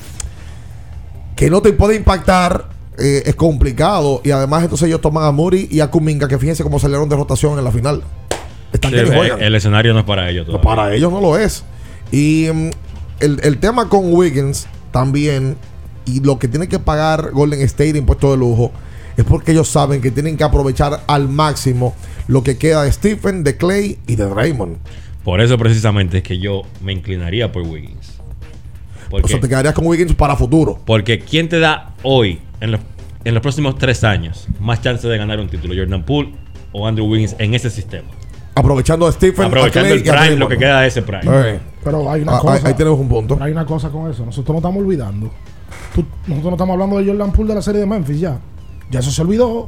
que 1.35 1.49
no 1.49 1.61
te 1.61 1.73
puede 1.73 1.95
impactar 1.95 2.69
eh, 2.97 3.23
es 3.25 3.35
complicado. 3.35 4.21
Y 4.23 4.31
además, 4.31 4.63
entonces 4.63 4.87
ellos 4.87 5.01
toman 5.01 5.25
a 5.25 5.31
Muri 5.31 5.67
y 5.71 5.79
a 5.79 5.89
Kuminga, 5.89 6.27
que 6.27 6.37
fíjense 6.37 6.63
cómo 6.63 6.79
salieron 6.79 7.09
de 7.09 7.15
rotación 7.15 7.57
en 7.57 7.63
la 7.63 7.71
final. 7.71 8.03
Están 8.73 8.91
Sí, 8.91 8.97
que 8.97 9.03
ni 9.03 9.09
el, 9.09 9.15
juegan. 9.15 9.41
el 9.41 9.55
escenario 9.55 9.93
no 9.93 9.99
es 9.99 10.05
para 10.05 10.29
ellos. 10.29 10.45
Todavía. 10.45 10.63
para 10.63 10.93
ellos 10.93 11.11
no 11.11 11.21
lo 11.21 11.37
es. 11.37 11.63
Y 12.11 12.47
mm, 12.53 12.69
el, 13.19 13.39
el 13.43 13.57
tema 13.59 13.89
con 13.89 14.13
Wiggins 14.13 14.67
también, 14.91 15.57
y 16.05 16.21
lo 16.21 16.39
que 16.39 16.47
tiene 16.47 16.67
que 16.67 16.79
pagar 16.79 17.31
Golden 17.31 17.61
State 17.61 17.93
de 17.93 17.99
impuesto 17.99 18.31
de 18.31 18.37
lujo, 18.37 18.71
es 19.17 19.23
porque 19.23 19.51
ellos 19.53 19.67
saben 19.67 20.01
que 20.01 20.11
tienen 20.11 20.37
que 20.37 20.43
aprovechar 20.43 21.01
al 21.07 21.29
máximo 21.29 21.95
lo 22.27 22.43
que 22.43 22.57
queda 22.57 22.83
de 22.83 22.91
Stephen, 22.91 23.43
de 23.43 23.55
Clay 23.57 23.97
y 24.07 24.15
de 24.15 24.27
Raymond. 24.27 24.77
Por 25.23 25.41
eso 25.41 25.57
precisamente 25.57 26.17
es 26.17 26.23
que 26.23 26.37
yo 26.37 26.63
me 26.81 26.93
inclinaría 26.93 27.51
por 27.51 27.63
Wiggins. 27.63 28.15
O 29.11 29.27
sea, 29.27 29.39
te 29.39 29.47
quedarías 29.47 29.73
con 29.73 29.85
Wiggins 29.87 30.13
para 30.13 30.35
futuro. 30.35 30.79
Porque 30.85 31.19
¿quién 31.19 31.47
te 31.47 31.59
da 31.59 31.93
hoy, 32.03 32.39
en 32.65 32.71
los, 32.71 32.81
en 33.23 33.33
los 33.33 33.41
próximos 33.41 33.77
tres 33.77 34.03
años, 34.03 34.47
más 34.59 34.81
chance 34.81 35.07
de 35.07 35.17
ganar 35.17 35.39
un 35.39 35.47
título? 35.47 35.73
¿Jordan 35.75 36.03
Poole 36.03 36.33
o 36.73 36.85
Andrew 36.87 37.07
Wiggins 37.07 37.35
en 37.39 37.53
ese 37.53 37.69
sistema? 37.69 38.07
Aprovechando 38.55 39.05
a 39.07 39.11
Stephen, 39.11 39.45
Aprovechando 39.45 39.87
a 39.93 39.97
Clay 40.01 40.19
el 40.21 40.27
prime, 40.29 40.35
lo 40.39 40.47
que 40.47 40.57
queda 40.57 40.81
de 40.81 40.87
ese 40.87 41.01
prime. 41.01 41.59
Pero 41.83 42.09
hay 42.09 42.21
una 42.21 42.37
Ah, 42.37 42.39
cosa. 42.39 42.53
ahí- 42.55 42.61
ahí 42.65 42.73
tenemos 42.73 42.99
un 42.99 43.09
punto. 43.09 43.37
hay 43.41 43.51
una 43.51 43.65
cosa 43.65 43.89
con 43.89 44.09
eso. 44.09 44.25
Nosotros 44.25 44.53
no 44.53 44.57
estamos 44.59 44.81
olvidando. 44.83 45.29
Tú- 45.93 46.05
nosotros 46.27 46.43
no 46.51 46.55
estamos 46.55 46.73
hablando 46.73 46.97
de 46.97 47.05
Jordan 47.05 47.31
Poole 47.31 47.49
de 47.49 47.55
la 47.55 47.61
serie 47.61 47.81
de 47.81 47.87
Memphis 47.87 48.19
ya. 48.19 48.39
Ya 48.91 48.99
eso 48.99 49.11
se 49.11 49.21
olvidó. 49.21 49.67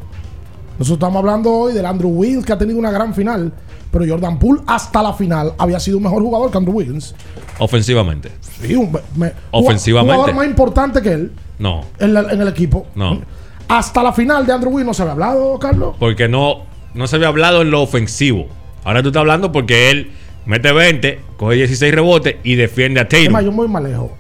Nosotros 0.80 0.98
estamos 0.98 1.18
hablando 1.20 1.52
hoy 1.52 1.74
del 1.74 1.86
Andrew 1.86 2.10
Wiggins 2.10 2.46
que 2.46 2.54
ha 2.54 2.58
tenido 2.58 2.78
una 2.80 2.92
gran 2.92 3.14
final. 3.14 3.52
Pero 3.92 4.06
Jordan 4.08 4.38
Poole 4.38 4.62
hasta 4.68 5.02
la 5.02 5.14
final 5.14 5.54
había 5.58 5.80
sido 5.80 5.98
un 5.98 6.04
mejor 6.04 6.22
jugador 6.22 6.52
que 6.52 6.58
Andrew 6.58 6.76
Wiggins. 6.76 7.16
Ofensivamente. 7.60 8.32
Sí, 8.62 8.76
un, 8.76 8.92
me- 9.16 9.32
Ofensivamente. 9.52 10.14
Un 10.14 10.20
jugador 10.20 10.36
más 10.36 10.46
importante 10.48 11.02
que 11.02 11.14
él 11.14 11.32
No, 11.58 11.82
en, 12.00 12.14
la- 12.14 12.32
en 12.32 12.42
el 12.42 12.48
equipo. 12.48 12.88
no. 12.96 13.22
Hasta 13.70 14.02
la 14.02 14.14
final 14.14 14.46
de 14.46 14.54
Andrew 14.54 14.72
Wiggins 14.72 14.88
no 14.88 14.94
se 14.94 15.02
había 15.02 15.12
hablado, 15.14 15.60
Carlos. 15.60 15.96
Porque 16.00 16.30
no, 16.30 16.62
no 16.94 17.06
se 17.08 17.18
había 17.18 17.28
hablado 17.28 17.62
en 17.62 17.70
lo 17.72 17.82
ofensivo. 17.82 18.46
Ahora 18.86 19.02
tú 19.02 19.10
estás 19.10 19.20
hablando 19.22 19.52
porque 19.52 19.92
él 19.92 20.12
mete 20.46 20.72
20, 20.72 21.20
coge 21.36 21.56
16 21.56 21.94
rebotes 21.94 22.36
y 22.44 22.56
defiende 22.56 23.02
a 23.02 23.04
Es 23.04 23.10
Tatum. 23.10 23.34
más, 23.34 23.44
yo 23.44 23.52
voy 23.52 23.68
más 23.68 23.84
lejos. 23.84 24.12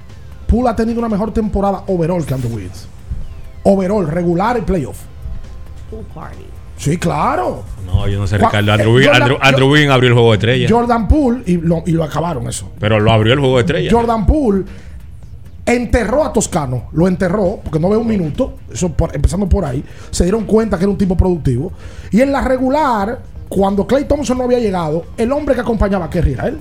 Poole 0.47 0.69
ha 0.69 0.75
tenido 0.75 0.99
una 0.99 1.07
mejor 1.07 1.31
temporada 1.31 1.83
overall 1.87 2.25
que 2.25 2.33
Andrew 2.33 2.53
Wiggins. 2.55 2.87
Overall, 3.63 4.07
regular 4.07 4.57
y 4.57 4.61
playoff. 4.61 4.97
Pool 5.89 6.05
party. 6.13 6.45
Sí, 6.77 6.97
claro. 6.97 7.63
No, 7.85 8.07
yo 8.07 8.19
no 8.19 8.27
sé, 8.27 8.37
Ricardo. 8.37 8.71
Andrew, 8.71 8.89
eh, 8.99 9.01
Wiggins- 9.01 9.07
Jordan- 9.07 9.21
Andrew, 9.23 9.37
Andrew 9.41 9.65
yo- 9.67 9.71
Wiggins 9.73 9.91
abrió 9.91 10.07
el 10.09 10.13
juego 10.13 10.29
de 10.31 10.35
estrella. 10.35 10.67
Jordan 10.69 11.07
Poole, 11.07 11.43
y 11.47 11.57
lo, 11.57 11.83
y 11.87 11.91
lo 11.91 12.03
acabaron 12.03 12.47
eso. 12.47 12.71
pero 12.79 12.99
lo 12.99 13.11
abrió 13.11 13.33
el 13.33 13.39
juego 13.39 13.55
de 13.55 13.61
estrella. 13.61 13.89
Jordan 13.91 14.25
Poole 14.27 14.63
enterró 15.65 16.23
a 16.23 16.31
Toscano, 16.31 16.85
lo 16.93 17.07
enterró, 17.07 17.59
porque 17.63 17.79
no 17.79 17.89
ve 17.89 17.97
un 17.97 18.07
minuto, 18.07 18.55
eso 18.71 18.89
por- 18.93 19.13
empezando 19.15 19.49
por 19.49 19.65
ahí. 19.65 19.83
Se 20.11 20.23
dieron 20.23 20.45
cuenta 20.45 20.77
que 20.77 20.83
era 20.85 20.91
un 20.91 20.97
tipo 20.97 21.17
productivo. 21.17 21.73
Y 22.11 22.21
en 22.21 22.31
la 22.31 22.41
regular, 22.41 23.19
cuando 23.49 23.85
Clay 23.85 24.05
Thompson 24.05 24.37
no 24.37 24.43
había 24.45 24.59
llegado, 24.59 25.05
el 25.17 25.31
hombre 25.31 25.55
que 25.55 25.61
acompañaba 25.61 26.05
a 26.05 26.09
Kerry 26.09 26.33
era 26.33 26.47
él. 26.47 26.59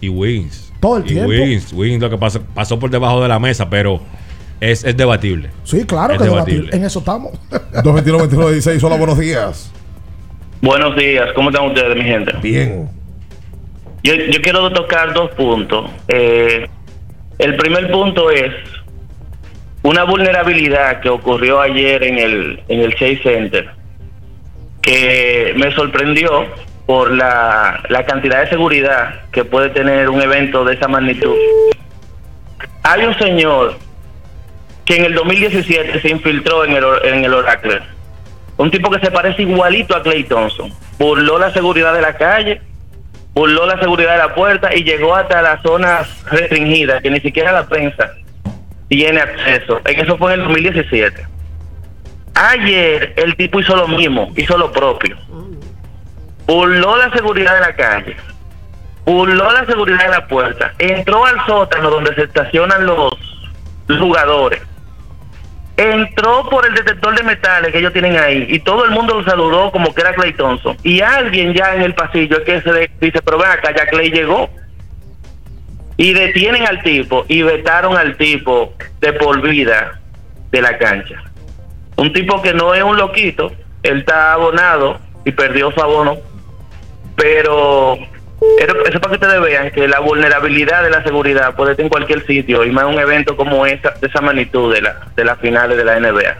Y 0.00 0.08
Wiggins. 0.08 0.70
Todo 0.80 0.98
el 0.98 1.04
y 1.04 1.08
tiempo. 1.14 1.28
Wiggins, 1.30 1.72
Wiggins 1.72 2.02
lo 2.02 2.10
que 2.10 2.18
pasó, 2.18 2.40
pasó 2.54 2.78
por 2.78 2.90
debajo 2.90 3.22
de 3.22 3.28
la 3.28 3.38
mesa, 3.38 3.70
pero 3.70 4.00
es, 4.60 4.84
es 4.84 4.96
debatible. 4.96 5.50
Sí, 5.64 5.84
claro 5.84 6.14
Es 6.14 6.18
que 6.18 6.24
debatible. 6.24 6.56
debatible. 6.60 6.76
En 6.78 6.84
eso 6.84 6.98
estamos. 7.00 7.32
221-22-16, 7.72 8.82
hola, 8.82 8.96
buenos 8.96 9.18
días. 9.18 9.72
Buenos 10.62 10.96
días, 10.96 11.32
¿cómo 11.34 11.50
están 11.50 11.66
ustedes, 11.66 11.96
mi 11.96 12.04
gente? 12.04 12.32
Bien. 12.42 12.88
Yo, 14.02 14.14
yo 14.14 14.40
quiero 14.40 14.72
tocar 14.72 15.12
dos 15.12 15.30
puntos. 15.32 15.90
Eh, 16.08 16.66
el 17.38 17.56
primer 17.56 17.90
punto 17.90 18.30
es 18.30 18.52
una 19.82 20.04
vulnerabilidad 20.04 21.00
que 21.00 21.08
ocurrió 21.10 21.60
ayer 21.60 22.02
en 22.02 22.18
el, 22.18 22.60
en 22.68 22.80
el 22.80 22.92
Chase 22.94 23.20
Center, 23.22 23.68
que 24.80 25.52
me 25.56 25.72
sorprendió 25.74 26.46
por 26.86 27.10
la, 27.10 27.82
la 27.88 28.06
cantidad 28.06 28.40
de 28.42 28.48
seguridad 28.48 29.22
que 29.32 29.44
puede 29.44 29.68
tener 29.70 30.08
un 30.08 30.22
evento 30.22 30.64
de 30.64 30.74
esa 30.74 30.88
magnitud. 30.88 31.34
Hay 32.84 33.04
un 33.04 33.18
señor 33.18 33.76
que 34.86 34.96
en 34.96 35.04
el 35.04 35.14
2017 35.14 36.00
se 36.00 36.08
infiltró 36.08 36.64
en 36.64 36.72
el, 36.72 36.84
en 37.04 37.24
el 37.24 37.34
Oracle. 37.34 37.82
Un 38.56 38.70
tipo 38.70 38.88
que 38.88 39.04
se 39.04 39.10
parece 39.10 39.42
igualito 39.42 39.96
a 39.96 40.02
Clay 40.02 40.24
Thompson. 40.24 40.72
Burló 40.98 41.38
la 41.38 41.52
seguridad 41.52 41.92
de 41.92 42.00
la 42.00 42.16
calle, 42.16 42.62
burló 43.34 43.66
la 43.66 43.78
seguridad 43.80 44.12
de 44.12 44.18
la 44.18 44.34
puerta 44.34 44.74
y 44.74 44.84
llegó 44.84 45.14
hasta 45.14 45.42
las 45.42 45.60
zonas 45.60 46.24
restringidas 46.30 47.02
que 47.02 47.10
ni 47.10 47.20
siquiera 47.20 47.52
la 47.52 47.66
prensa 47.66 48.12
tiene 48.88 49.20
acceso. 49.20 49.80
Eso 49.84 50.16
fue 50.16 50.34
en 50.34 50.40
el 50.40 50.46
2017. 50.46 51.26
Ayer 52.34 53.12
el 53.16 53.36
tipo 53.36 53.58
hizo 53.60 53.74
lo 53.74 53.88
mismo, 53.88 54.32
hizo 54.36 54.56
lo 54.56 54.70
propio. 54.70 55.16
Burló 56.46 56.96
la 56.96 57.10
seguridad 57.10 57.54
de 57.54 57.60
la 57.60 57.74
calle, 57.74 58.16
burló 59.04 59.50
la 59.50 59.66
seguridad 59.66 60.04
de 60.04 60.10
la 60.10 60.28
puerta, 60.28 60.72
entró 60.78 61.26
al 61.26 61.44
sótano 61.44 61.90
donde 61.90 62.14
se 62.14 62.22
estacionan 62.22 62.86
los 62.86 63.14
jugadores 63.88 64.62
entró 65.76 66.48
por 66.48 66.66
el 66.66 66.74
detector 66.74 67.16
de 67.16 67.22
metales 67.22 67.72
que 67.72 67.78
ellos 67.78 67.92
tienen 67.92 68.16
ahí 68.16 68.46
y 68.48 68.58
todo 68.60 68.84
el 68.84 68.92
mundo 68.92 69.14
lo 69.14 69.24
saludó 69.24 69.70
como 69.70 69.94
que 69.94 70.00
era 70.00 70.14
Clay 70.14 70.32
Thompson. 70.32 70.76
Y 70.82 71.00
alguien 71.00 71.54
ya 71.54 71.74
en 71.74 71.82
el 71.82 71.94
pasillo 71.94 72.38
es 72.38 72.44
que 72.44 72.62
se 72.62 72.90
dice, 73.00 73.20
pero 73.22 73.38
ven 73.38 73.50
acá, 73.50 73.74
ya 73.74 73.86
Clay 73.86 74.10
llegó. 74.10 74.48
Y 75.98 76.12
detienen 76.12 76.66
al 76.66 76.82
tipo 76.82 77.24
y 77.26 77.42
vetaron 77.42 77.96
al 77.96 78.16
tipo 78.16 78.74
de 79.00 79.12
por 79.14 79.40
vida 79.40 80.00
de 80.50 80.62
la 80.62 80.76
cancha. 80.76 81.22
Un 81.96 82.12
tipo 82.12 82.42
que 82.42 82.52
no 82.52 82.74
es 82.74 82.82
un 82.82 82.96
loquito, 82.98 83.50
él 83.82 84.00
está 84.00 84.34
abonado 84.34 84.98
y 85.24 85.32
perdió 85.32 85.70
su 85.72 85.80
abono 85.80 86.18
pero 87.16 87.98
eso, 88.58 88.74
eso 88.88 89.00
para 89.00 89.16
que 89.18 89.24
ustedes 89.26 89.40
vean 89.42 89.70
que 89.72 89.88
la 89.88 90.00
vulnerabilidad 90.00 90.82
de 90.82 90.90
la 90.90 91.02
seguridad 91.02 91.54
puede 91.56 91.72
estar 91.72 91.84
en 91.84 91.90
cualquier 91.90 92.26
sitio 92.26 92.64
y 92.64 92.70
más 92.70 92.84
un 92.84 92.98
evento 92.98 93.36
como 93.36 93.64
esa, 93.66 93.90
de 94.00 94.06
esa 94.06 94.20
magnitud 94.20 94.72
de, 94.74 94.82
la, 94.82 95.08
de 95.16 95.24
las 95.24 95.38
finales 95.40 95.76
de 95.76 95.84
la 95.84 95.98
NBA. 96.00 96.36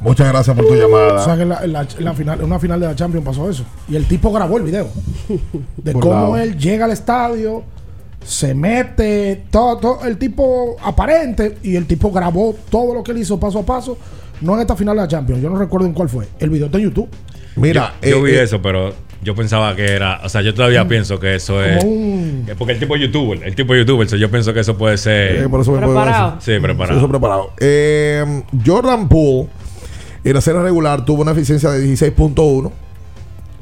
Muchas 0.00 0.28
gracias 0.32 0.56
por 0.56 0.66
tu 0.66 0.72
O 0.72 0.76
sea 0.76 0.86
llamada. 0.86 1.36
que 1.36 1.42
en 1.42 1.48
la, 1.50 1.64
en 1.64 1.72
la- 1.72 1.86
en 1.98 2.04
la 2.04 2.14
final, 2.14 2.38
en 2.40 2.46
una 2.46 2.58
final 2.58 2.80
de 2.80 2.86
la 2.86 2.94
Champions 2.96 3.26
pasó 3.26 3.50
eso. 3.50 3.64
Y 3.88 3.96
el 3.96 4.06
tipo 4.06 4.32
grabó 4.32 4.56
el 4.56 4.62
video. 4.64 4.88
De 5.76 5.92
Por 5.92 6.02
cómo 6.02 6.14
lado. 6.14 6.36
él 6.38 6.56
llega 6.56 6.86
al 6.86 6.90
estadio, 6.92 7.64
se 8.24 8.54
mete, 8.54 9.44
todo, 9.50 9.76
todo- 9.78 10.06
el 10.06 10.16
tipo 10.16 10.76
aparente, 10.82 11.56
y 11.62 11.76
el 11.76 11.86
tipo 11.86 12.10
grabó 12.12 12.54
todo 12.70 12.94
lo 12.94 13.02
que 13.02 13.12
él 13.12 13.18
hizo 13.18 13.38
paso 13.38 13.58
a 13.58 13.62
paso. 13.66 13.98
No 14.40 14.54
en 14.54 14.60
esta 14.60 14.74
final 14.74 14.96
de 14.96 15.02
la 15.02 15.08
Champions, 15.08 15.42
yo 15.42 15.50
no 15.50 15.58
recuerdo 15.58 15.86
en 15.86 15.92
cuál 15.92 16.08
fue. 16.08 16.26
El 16.38 16.48
video 16.48 16.66
está 16.66 16.78
en 16.78 16.84
YouTube. 16.84 17.08
Mira, 17.56 17.94
yo, 18.02 18.08
yo 18.10 18.16
eh, 18.18 18.22
vi 18.22 18.30
eh, 18.32 18.42
eso, 18.42 18.62
pero 18.62 18.94
yo 19.22 19.34
pensaba 19.34 19.74
que 19.76 19.86
era. 19.92 20.20
O 20.24 20.28
sea, 20.28 20.42
yo 20.42 20.54
todavía 20.54 20.86
pienso 20.88 21.18
que 21.20 21.34
eso 21.34 21.62
es. 21.62 21.82
Un- 21.84 22.44
que 22.46 22.54
Porque 22.54 22.72
el 22.74 22.78
tipo 22.78 22.96
es 22.96 23.02
youtuber, 23.02 23.42
el 23.44 23.54
tipo 23.54 23.74
es 23.74 23.80
youtuber, 23.80 24.08
so 24.08 24.16
yo 24.16 24.30
pienso 24.30 24.54
que 24.54 24.60
eso 24.60 24.76
puede 24.78 24.96
ser. 24.96 25.44
Eh, 25.44 25.48
por 25.48 25.60
eso 25.60 25.76
Preparado. 25.76 26.36
Sí, 26.40 26.58
preparado. 26.60 26.94
Sí, 26.94 26.98
eso 26.98 27.08
preparado. 27.08 27.52
Eh, 27.60 28.42
Jordan 28.64 29.08
Poole 29.08 29.48
en 30.24 30.34
la 30.34 30.40
serie 30.40 30.60
regular 30.62 31.04
tuvo 31.04 31.22
una 31.22 31.32
eficiencia 31.32 31.70
de 31.70 31.84
16.1. 31.84 32.72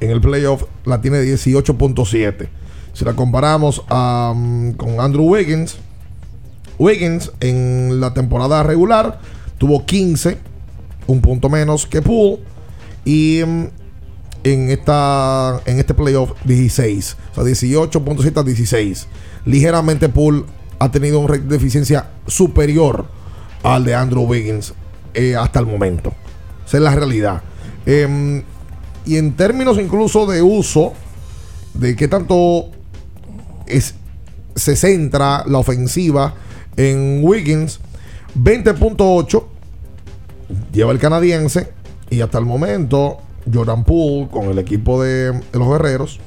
En 0.00 0.10
el 0.10 0.20
playoff 0.20 0.64
la 0.84 1.00
tiene 1.00 1.20
18.7. 1.22 2.48
Si 2.92 3.04
la 3.04 3.14
comparamos 3.14 3.82
mm, 3.88 4.72
con 4.72 5.00
Andrew 5.00 5.24
Wiggins, 5.24 5.76
Wiggins 6.78 7.32
en 7.40 8.00
la 8.00 8.14
temporada 8.14 8.62
regular 8.62 9.18
tuvo 9.58 9.84
15, 9.84 10.38
un 11.08 11.20
punto 11.20 11.48
menos 11.48 11.86
que 11.86 12.00
Poole. 12.00 12.38
Y 13.04 13.42
mm, 13.44 13.66
en 14.52 14.70
esta 14.70 15.60
en 15.66 15.78
este 15.78 15.94
playoff 15.94 16.32
16. 16.44 17.16
O 17.32 17.34
sea, 17.34 17.44
18.7 17.44 18.40
a 18.40 18.42
16. 18.42 19.06
Ligeramente 19.44 20.08
Poole 20.08 20.44
ha 20.78 20.90
tenido 20.90 21.18
un 21.20 21.28
rating 21.28 21.48
de 21.48 21.56
eficiencia 21.56 22.10
superior 22.26 23.06
al 23.62 23.84
de 23.84 23.94
Andrew 23.94 24.22
Wiggins 24.22 24.74
eh, 25.14 25.36
hasta 25.36 25.60
el 25.60 25.66
momento. 25.66 26.12
Esa 26.66 26.76
es 26.76 26.82
la 26.82 26.94
realidad. 26.94 27.42
Em, 27.86 28.42
y 29.06 29.16
en 29.16 29.32
términos 29.32 29.78
incluso 29.78 30.26
de 30.26 30.42
uso, 30.42 30.92
de 31.74 31.96
qué 31.96 32.08
tanto 32.08 32.70
es, 33.66 33.94
se 34.54 34.76
centra 34.76 35.44
la 35.46 35.58
ofensiva 35.58 36.34
en 36.76 37.20
Wiggins, 37.22 37.80
20.8 38.38 39.44
lleva 40.72 40.92
el 40.92 40.98
canadiense 40.98 41.72
y 42.10 42.20
hasta 42.20 42.38
el 42.38 42.44
momento 42.44 43.18
Jordan 43.52 43.84
Poole 43.84 44.28
con 44.28 44.46
el 44.46 44.58
equipo 44.58 45.02
de, 45.02 45.32
de 45.32 45.58
los 45.58 45.68
guerreros. 45.68 46.20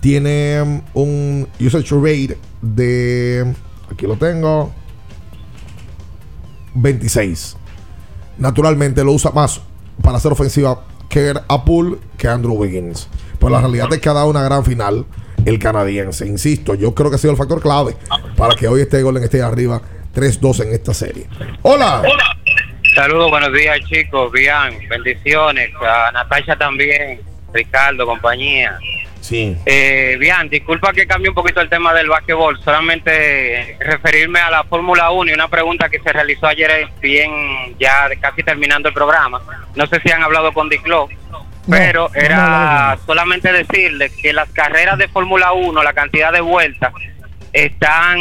Tiene 0.00 0.60
um, 0.62 0.82
un 0.94 1.48
usage 1.60 1.94
rate 1.94 2.38
de 2.60 3.54
aquí 3.90 4.06
lo 4.06 4.16
tengo 4.16 4.70
26 6.74 7.56
naturalmente 8.38 9.04
lo 9.04 9.12
usa 9.12 9.30
más 9.30 9.60
para 10.02 10.18
hacer 10.18 10.32
ofensiva 10.32 10.82
que 11.08 11.34
a 11.46 11.64
Poole 11.64 11.96
que 12.16 12.28
Andrew 12.28 12.54
Wiggins. 12.54 13.08
Pero 13.38 13.50
la 13.50 13.60
realidad 13.60 13.92
es 13.92 14.00
que 14.00 14.08
ha 14.08 14.12
dado 14.12 14.28
una 14.28 14.42
gran 14.42 14.64
final 14.64 15.04
el 15.44 15.58
canadiense. 15.58 16.26
Insisto 16.26 16.74
yo 16.74 16.94
creo 16.94 17.10
que 17.10 17.16
ha 17.16 17.18
sido 17.18 17.32
el 17.32 17.36
factor 17.36 17.60
clave 17.60 17.96
para 18.36 18.54
que 18.54 18.66
hoy 18.66 18.80
este 18.80 19.02
Golden 19.02 19.22
esté 19.22 19.42
arriba 19.42 19.80
3-2 20.14 20.64
en 20.64 20.72
esta 20.72 20.94
serie. 20.94 21.28
Hola 21.62 22.02
Saludos, 22.94 23.28
buenos 23.28 23.52
días 23.52 23.80
chicos, 23.88 24.30
bien, 24.30 24.88
bendiciones, 24.88 25.70
a 25.80 26.12
Natasha 26.12 26.54
también, 26.54 27.20
Ricardo, 27.52 28.06
compañía. 28.06 28.78
Sí. 29.20 29.56
Eh, 29.66 30.16
bien, 30.20 30.48
disculpa 30.48 30.92
que 30.92 31.04
cambie 31.04 31.28
un 31.28 31.34
poquito 31.34 31.60
el 31.60 31.68
tema 31.68 31.92
del 31.92 32.08
básquetbol, 32.08 32.60
solamente 32.62 33.76
referirme 33.80 34.38
a 34.38 34.50
la 34.50 34.62
Fórmula 34.62 35.10
1 35.10 35.30
y 35.30 35.34
una 35.34 35.48
pregunta 35.48 35.88
que 35.88 35.98
se 35.98 36.12
realizó 36.12 36.46
ayer, 36.46 36.70
eh, 36.70 36.88
bien 37.00 37.32
ya 37.80 38.08
casi 38.20 38.44
terminando 38.44 38.88
el 38.90 38.94
programa. 38.94 39.42
No 39.74 39.86
sé 39.88 40.00
si 40.00 40.12
han 40.12 40.22
hablado 40.22 40.52
con 40.52 40.68
Diclo, 40.68 41.08
pero 41.68 42.10
no, 42.14 42.20
era 42.20 42.96
no, 42.96 43.06
solamente 43.06 43.50
decirle 43.52 44.10
que 44.10 44.32
las 44.32 44.50
carreras 44.50 44.98
de 44.98 45.08
Fórmula 45.08 45.52
1, 45.52 45.82
la 45.82 45.94
cantidad 45.94 46.32
de 46.32 46.42
vueltas, 46.42 46.92
están 47.54 48.18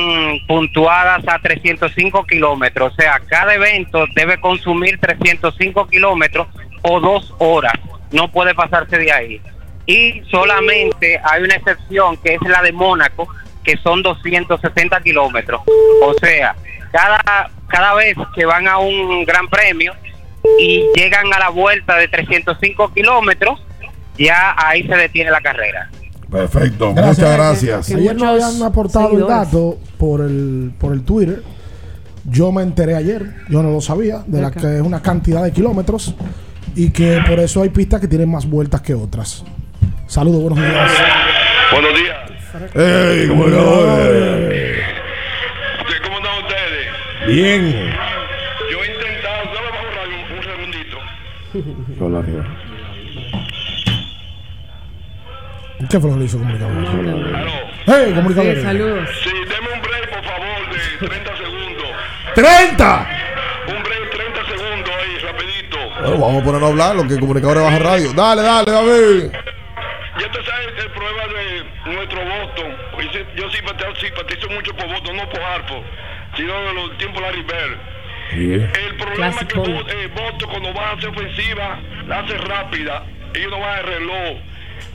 puntuadas 0.48 1.28
a 1.28 1.40
305 1.40 2.24
kilómetros. 2.26 2.94
O 2.94 2.96
sea, 2.96 3.20
cada 3.28 3.56
evento 3.56 4.06
debe 4.16 4.40
consumir 4.40 5.00
305 5.00 5.88
kilómetros 5.88 6.48
o 6.84 7.00
dos 7.00 7.34
horas. 7.40 7.74
No 8.12 8.32
puede 8.32 8.54
pasarse 8.54 8.98
de 8.98 9.12
ahí. 9.12 9.42
Y 9.88 10.22
solamente 10.30 11.20
hay 11.24 11.42
una 11.42 11.56
excepción 11.56 12.16
que 12.18 12.36
es 12.36 12.42
la 12.44 12.62
de 12.62 12.72
Mónaco, 12.72 13.28
que 13.64 13.76
son 13.78 14.04
260 14.04 15.02
kilómetros. 15.02 15.62
O 16.04 16.14
sea, 16.22 16.56
cada, 16.92 17.50
cada 17.68 17.96
vez 17.96 18.16
que 18.36 18.46
van 18.46 18.68
a 18.68 18.78
un 18.78 19.26
gran 19.26 19.48
premio 19.48 19.96
y 20.60 20.86
llegan 20.96 21.34
a 21.34 21.40
la 21.40 21.50
vuelta 21.50 21.98
de 21.98 22.08
305 22.08 22.94
kilómetros, 22.94 23.66
ya 24.16 24.54
ahí 24.58 24.84
se 24.84 24.96
detiene 24.96 25.32
la 25.32 25.42
carrera. 25.42 25.90
Perfecto, 26.34 26.92
muchas 26.92 27.18
gracias. 27.20 27.92
Ayer 27.92 28.16
no 28.16 28.28
habían 28.28 28.62
aportado 28.64 29.18
el 29.18 29.28
dato 29.28 29.78
por 29.98 30.22
el, 30.22 30.74
por 30.80 30.94
el 30.94 31.04
Twitter. 31.04 31.44
Yo 32.26 32.52
me 32.52 32.64
enteré 32.64 32.96
ayer, 32.96 33.36
yo 33.50 33.62
no 33.62 33.72
lo 33.72 33.82
sabía, 33.82 34.24
de 34.26 34.42
la 34.42 34.48
Acá. 34.48 34.62
que 34.62 34.76
es 34.78 34.82
una 34.82 35.02
cantidad 35.02 35.44
de 35.44 35.52
kilómetros 35.52 36.16
y 36.76 36.90
que 36.90 37.22
por 37.28 37.40
eso 37.40 37.62
hay 37.62 37.70
pistas 37.70 38.02
que 38.02 38.08
tienen 38.08 38.32
más 38.32 38.50
vueltas 38.50 38.82
que 38.82 38.94
otras. 38.96 39.44
Saludos, 40.08 40.42
buenos 40.42 40.60
días. 40.60 40.92
Buenos 41.72 41.92
días. 42.00 42.18
¡Ey, 42.76 43.28
cómo! 43.28 43.44
¿Cómo 43.44 43.58
están 46.18 46.44
ustedes? 46.44 46.88
Bien. 47.28 47.62
Yo 48.72 48.78
he 48.84 48.88
intentado, 48.94 49.46
me 49.52 49.60
bajo 49.70 49.84
un, 50.08 50.38
un 50.38 50.44
segundito. 50.44 50.98
¿Qué 55.90 56.00
fue 56.00 56.10
lo 56.10 56.16
que 56.16 56.20
le 56.22 56.26
hizo 56.26 56.38
comunicador? 56.38 56.74
¡Hey, 57.86 58.12
comunicador! 58.16 58.62
saludos. 58.62 59.10
Sí, 59.24 59.30
deme 59.32 59.68
un 59.74 59.82
break, 59.82 60.10
por 60.10 60.24
favor, 60.24 60.70
de 61.02 61.08
30 61.08 61.38
segundos. 61.38 61.92
¡30! 62.36 63.08
Un 63.68 63.84
break, 63.84 64.10
30 64.12 64.46
segundos 64.46 64.94
ahí, 65.02 65.18
rapidito. 65.20 65.78
Bueno, 66.02 66.18
vamos 66.20 66.42
a 66.42 66.46
ponernos 66.46 66.70
a 66.70 66.72
hablar, 66.72 66.96
lo 66.96 67.08
que 67.08 67.20
comunicadores 67.20 67.64
baja 67.64 67.80
radio. 67.80 68.14
Dale, 68.14 68.42
dale, 68.42 68.72
David. 68.72 69.32
Ya 70.20 70.32
te 70.32 70.44
sabes 70.46 70.68
el 70.84 70.92
problema 70.92 71.24
de 71.28 71.94
nuestro 71.96 72.20
Boston. 72.24 72.78
Yo 73.36 73.50
sí- 73.50 73.58
simpatizo, 74.08 74.50
mucho 74.50 74.74
por 74.76 74.88
Boston, 74.88 75.18
no 75.18 75.30
por 75.30 75.42
Hartford, 75.42 75.84
sino 76.38 76.54
de 76.54 76.74
los 76.74 76.98
tiempos 76.98 77.22
de 77.22 77.28
Larry 77.28 77.44
Bird. 77.44 77.78
El 78.76 78.96
problema 78.98 79.28
es 79.30 79.48
que 79.48 79.60
Bo- 79.60 79.66
eh, 79.90 80.10
Boston 80.16 80.50
cuando 80.50 80.74
va 80.74 80.90
a 80.90 80.94
hacer 80.94 81.10
ofensiva, 81.10 81.80
la 82.08 82.20
hace 82.20 82.38
rápida, 82.38 83.04
ellos 83.34 83.52
no 83.52 83.60
van 83.60 83.78
al 83.80 83.84
reloj, 83.86 84.38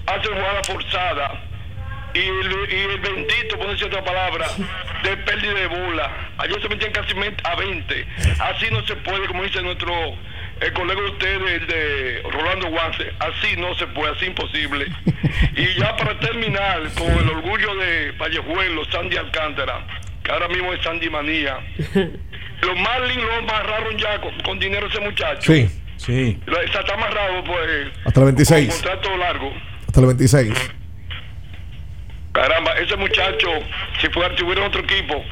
hacen 0.06 0.32
jugada 0.32 0.62
forzada. 0.64 1.44
Y 2.14 2.20
el, 2.20 2.72
y 2.72 2.76
el 2.94 3.00
bendito, 3.00 3.58
por 3.58 3.68
decir 3.68 3.86
otra 3.86 4.02
palabra, 4.02 4.46
de 5.02 5.16
pérdida 5.18 5.52
de 5.54 5.66
bola. 5.66 6.10
Ayer 6.38 6.60
se 6.60 6.68
metían 6.68 6.90
casi 6.92 7.14
a 7.44 7.54
20. 7.54 8.06
Así 8.40 8.66
no 8.70 8.84
se 8.86 8.96
puede, 8.96 9.26
como 9.26 9.42
dice 9.42 9.60
nuestro 9.62 9.92
el 10.60 10.72
colega 10.72 11.00
de 11.00 11.08
ustedes, 11.10 11.62
el 11.62 11.66
de 11.66 12.22
Rolando 12.32 12.68
Guance. 12.70 13.12
Así 13.20 13.56
no 13.56 13.74
se 13.74 13.86
puede, 13.88 14.12
así 14.16 14.26
imposible. 14.26 14.86
y 15.56 15.78
ya 15.78 15.96
para 15.96 16.18
terminar, 16.18 16.82
con 16.96 17.10
el 17.10 17.28
orgullo 17.28 17.74
de 17.76 18.12
Vallejuelo, 18.12 18.84
Sandy 18.86 19.16
Alcántara, 19.16 19.86
que 20.22 20.32
ahora 20.32 20.48
mismo 20.48 20.72
es 20.72 20.82
Sandy 20.82 21.10
Manía. 21.10 21.58
Los 22.62 22.76
Marlins 22.76 23.22
lo 23.22 23.34
amarraron 23.34 23.96
ya 23.98 24.20
con, 24.20 24.36
con 24.40 24.58
dinero 24.58 24.88
ese 24.88 25.00
muchacho. 25.00 25.52
Sí. 25.52 25.68
Sí. 25.96 26.38
Está 26.64 26.94
amarrado, 26.94 27.44
pues. 27.44 27.88
Hasta 28.04 28.20
el 28.20 28.26
26. 28.26 28.68
Con 28.68 28.82
contrato 28.82 29.16
largo. 29.16 29.52
Hasta 29.98 30.12
el 30.12 30.16
26. 30.16 30.70
Caramba, 32.32 32.72
ese 32.74 32.96
muchacho, 32.96 33.48
si 34.00 34.08
fuera, 34.10 34.36
si 34.36 34.44
hubiera 34.44 34.64
otro 34.64 34.80
equipo, 34.82 35.24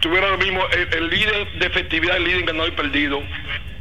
tuviera 0.00 0.30
lo 0.30 0.38
mismo, 0.38 0.62
el, 0.70 1.10
líder 1.10 1.52
de 1.58 1.66
efectividad, 1.66 2.16
el 2.16 2.24
líder 2.24 2.44
ganado 2.46 2.68
y 2.68 2.70
perdido. 2.70 3.22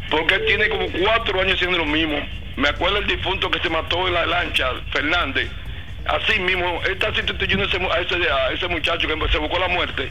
Porque 0.10 0.40
tiene 0.40 0.68
como 0.68 0.88
cuatro 0.92 1.40
años 1.40 1.54
haciendo 1.54 1.78
lo 1.78 1.86
mismo. 1.86 2.20
Me 2.58 2.68
acuerdo 2.68 2.98
el 2.98 3.08
difunto 3.08 3.50
que 3.50 3.60
se 3.60 3.70
mató 3.70 4.10
en 4.10 4.14
la 4.14 4.26
lancha, 4.26 4.72
Fernández. 4.92 5.50
Así 6.06 6.38
mismo, 6.42 6.82
él 6.84 6.92
está 6.94 7.14
sustituyendo 7.14 7.64
a 7.90 8.00
ese, 8.00 8.16
a 8.30 8.52
ese 8.52 8.68
muchacho 8.68 9.08
que 9.08 9.32
se 9.32 9.38
buscó 9.38 9.58
la 9.58 9.70
muerte 9.70 10.10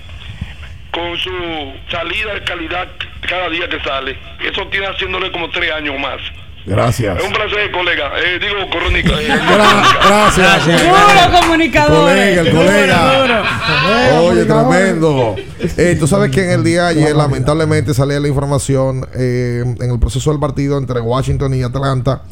con 0.90 1.18
su 1.18 1.74
salida 1.90 2.32
de 2.32 2.44
calidad 2.44 2.89
cada 3.28 3.51
día 3.51 3.68
que 3.68 3.78
sale. 3.80 4.16
Eso 4.40 4.66
tiene 4.68 4.86
haciéndole 4.86 5.30
como 5.30 5.51
tres 5.51 5.70
años 5.70 5.98
más. 6.01 6.22
Gracias. 6.66 7.18
Es 7.18 7.24
un 7.24 7.32
placer, 7.32 7.70
colega. 7.72 8.10
Eh, 8.22 8.39
digo, 8.39 8.68
crónica. 8.70 9.12
eh, 9.22 9.28
Gracias. 10.36 10.82
Puro 10.82 11.40
comunicador. 11.40 12.01
Colega, 12.10 12.40
el 12.43 12.51
colega. 12.51 14.20
Oye, 14.20 14.44
tremendo. 14.44 15.36
Eh, 15.76 15.97
Tú 15.98 16.06
sabes 16.06 16.30
que 16.30 16.44
en 16.44 16.51
el 16.51 16.64
día 16.64 16.85
de 16.85 16.89
ayer, 17.01 17.16
lamentablemente, 17.16 17.94
salía 17.94 18.20
la 18.20 18.28
información 18.28 19.06
eh, 19.14 19.62
en 19.80 19.90
el 19.90 19.98
proceso 19.98 20.30
del 20.30 20.40
partido 20.40 20.76
entre 20.78 21.01
Washington 21.01 21.55
y 21.55 21.62
Atlanta. 21.62 22.22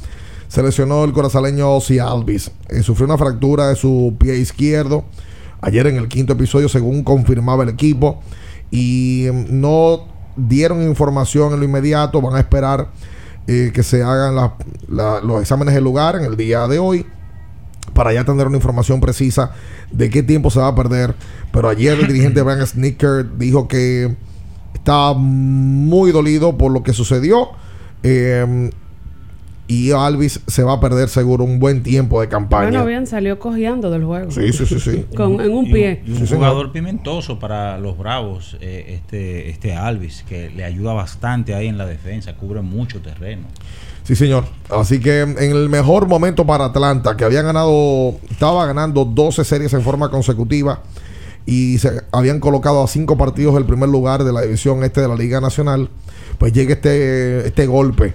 se 0.48 0.62
lesionó 0.62 1.04
el 1.04 1.12
corazaleño 1.12 1.70
Ozzy 1.74 1.98
Alvis. 1.98 2.50
Eh, 2.68 2.82
sufrió 2.82 3.06
una 3.06 3.16
fractura 3.18 3.68
de 3.68 3.76
su 3.76 4.16
pie 4.18 4.36
izquierdo 4.36 5.04
ayer 5.62 5.86
en 5.86 5.96
el 5.96 6.08
quinto 6.08 6.34
episodio, 6.34 6.68
según 6.68 7.02
confirmaba 7.04 7.62
el 7.62 7.70
equipo. 7.70 8.22
Y 8.70 9.28
mm, 9.32 9.46
no 9.60 10.06
dieron 10.36 10.82
información 10.82 11.54
en 11.54 11.60
lo 11.60 11.64
inmediato. 11.64 12.20
Van 12.20 12.36
a 12.36 12.40
esperar 12.40 12.88
eh, 13.46 13.70
que 13.74 13.82
se 13.82 14.02
hagan 14.02 14.34
la- 14.36 14.54
la- 14.88 15.20
los 15.20 15.40
exámenes 15.40 15.74
del 15.74 15.84
lugar 15.84 16.16
en 16.16 16.24
el 16.24 16.36
día 16.36 16.66
de 16.68 16.78
hoy 16.78 17.06
para 17.94 18.12
ya 18.12 18.24
tener 18.24 18.46
una 18.46 18.56
información 18.56 19.00
precisa 19.00 19.52
de 19.92 20.10
qué 20.10 20.22
tiempo 20.22 20.50
se 20.50 20.58
va 20.60 20.68
a 20.68 20.74
perder. 20.74 21.14
Pero 21.52 21.68
ayer 21.68 21.98
el 21.98 22.06
dirigente 22.08 22.42
Brian 22.42 22.66
Snicker 22.66 23.36
dijo 23.38 23.68
que 23.68 24.14
estaba 24.74 25.14
muy 25.14 26.12
dolido 26.12 26.56
por 26.58 26.72
lo 26.72 26.82
que 26.82 26.92
sucedió. 26.92 27.48
eh, 28.02 28.70
y 29.68 29.90
Alvis 29.90 30.40
se 30.46 30.62
va 30.62 30.74
a 30.74 30.80
perder 30.80 31.08
seguro 31.08 31.42
un 31.44 31.58
buen 31.58 31.82
tiempo 31.82 32.20
de 32.20 32.28
campaña. 32.28 32.68
Bueno, 32.70 32.86
bien, 32.86 33.06
salió 33.06 33.38
cojeando 33.38 33.90
del 33.90 34.04
juego. 34.04 34.30
Sí, 34.30 34.52
sí, 34.52 34.64
sí, 34.66 34.78
sí. 34.78 35.04
Con, 35.16 35.40
en 35.40 35.52
un 35.52 35.66
Y 35.66 35.72
pie. 35.72 36.02
y 36.06 36.12
un 36.12 36.26
jugador 36.26 36.72
pimentoso 36.72 37.38
para 37.38 37.76
los 37.78 37.98
Bravos, 37.98 38.56
eh, 38.60 38.94
este, 38.94 39.50
este 39.50 39.74
Alvis, 39.74 40.24
que 40.28 40.50
le 40.50 40.64
ayuda 40.64 40.92
bastante 40.92 41.54
ahí 41.54 41.66
en 41.66 41.78
la 41.78 41.86
defensa, 41.86 42.36
cubre 42.36 42.62
mucho 42.62 43.00
terreno. 43.00 43.42
Sí, 44.04 44.14
señor. 44.14 44.44
Así 44.70 45.00
que 45.00 45.22
en 45.22 45.36
el 45.38 45.68
mejor 45.68 46.06
momento 46.06 46.46
para 46.46 46.66
Atlanta, 46.66 47.16
que 47.16 47.24
habían 47.24 47.44
ganado, 47.44 48.14
estaba 48.30 48.64
ganando 48.66 49.04
12 49.04 49.44
series 49.44 49.72
en 49.72 49.82
forma 49.82 50.10
consecutiva 50.10 50.80
y 51.44 51.78
se 51.78 52.02
habían 52.12 52.38
colocado 52.38 52.84
a 52.84 52.86
cinco 52.86 53.16
partidos 53.16 53.54
del 53.54 53.64
primer 53.64 53.88
lugar 53.88 54.22
de 54.22 54.32
la 54.32 54.42
división 54.42 54.84
este 54.84 55.00
de 55.00 55.08
la 55.08 55.16
Liga 55.16 55.40
Nacional, 55.40 55.90
pues 56.38 56.52
llega 56.52 56.74
este, 56.74 57.48
este 57.48 57.66
golpe. 57.66 58.14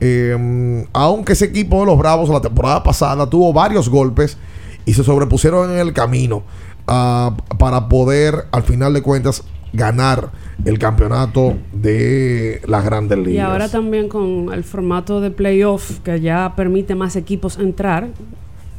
Eh, 0.00 0.84
aunque 0.92 1.34
ese 1.34 1.46
equipo 1.46 1.80
de 1.80 1.86
los 1.86 1.98
Bravos 1.98 2.28
la 2.28 2.40
temporada 2.40 2.82
pasada 2.82 3.28
tuvo 3.28 3.52
varios 3.52 3.88
golpes 3.88 4.36
y 4.84 4.94
se 4.94 5.04
sobrepusieron 5.04 5.70
en 5.70 5.78
el 5.78 5.92
camino 5.92 6.42
ah, 6.88 7.36
para 7.58 7.88
poder, 7.88 8.46
al 8.50 8.64
final 8.64 8.92
de 8.94 9.02
cuentas, 9.02 9.44
ganar 9.72 10.30
el 10.64 10.78
campeonato 10.78 11.56
de 11.72 12.60
las 12.66 12.84
grandes 12.84 13.18
ligas. 13.18 13.34
Y 13.34 13.38
ahora 13.38 13.68
también 13.68 14.08
con 14.08 14.52
el 14.52 14.64
formato 14.64 15.20
de 15.20 15.30
playoff 15.30 16.00
que 16.00 16.20
ya 16.20 16.54
permite 16.56 16.94
más 16.94 17.16
equipos 17.16 17.58
entrar, 17.58 18.08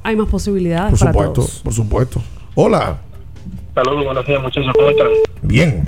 hay 0.03 0.15
más 0.15 0.27
posibilidades 0.27 0.91
Por 0.91 0.99
para 0.99 1.11
supuesto, 1.11 1.33
todos. 1.33 1.59
por 1.63 1.73
supuesto. 1.73 2.21
Hola. 2.55 2.97
Saludos, 3.73 4.05
buenos 4.05 4.27
días, 4.27 4.41
muchachos. 4.41 4.71
¿Cómo 4.75 4.89
están? 4.89 5.07
Bien. 5.41 5.83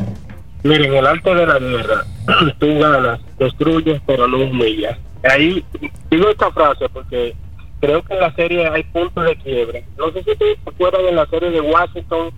Miren, 0.63 0.93
el 0.95 1.05
arte 1.05 1.35
de 1.35 1.45
la 1.45 1.59
guerra, 1.59 2.05
tú 2.59 2.79
ganas, 2.79 3.19
destruyes, 3.37 4.01
pero 4.07 4.27
no 4.27 4.37
humillas. 4.37 4.97
Ahí 5.29 5.63
digo 6.09 6.29
esta 6.29 6.51
frase 6.51 6.87
porque 6.89 7.35
creo 7.79 8.03
que 8.03 8.13
en 8.13 8.19
la 8.19 8.33
serie 8.35 8.67
hay 8.67 8.83
puntos 8.83 9.25
de 9.25 9.35
quiebre. 9.37 9.85
No 9.97 10.11
sé 10.11 10.23
si 10.23 10.35
se 10.35 10.57
acuerdan 10.65 11.05
en 11.05 11.15
la 11.15 11.25
serie 11.27 11.49
de 11.49 11.61
Washington 11.61 12.31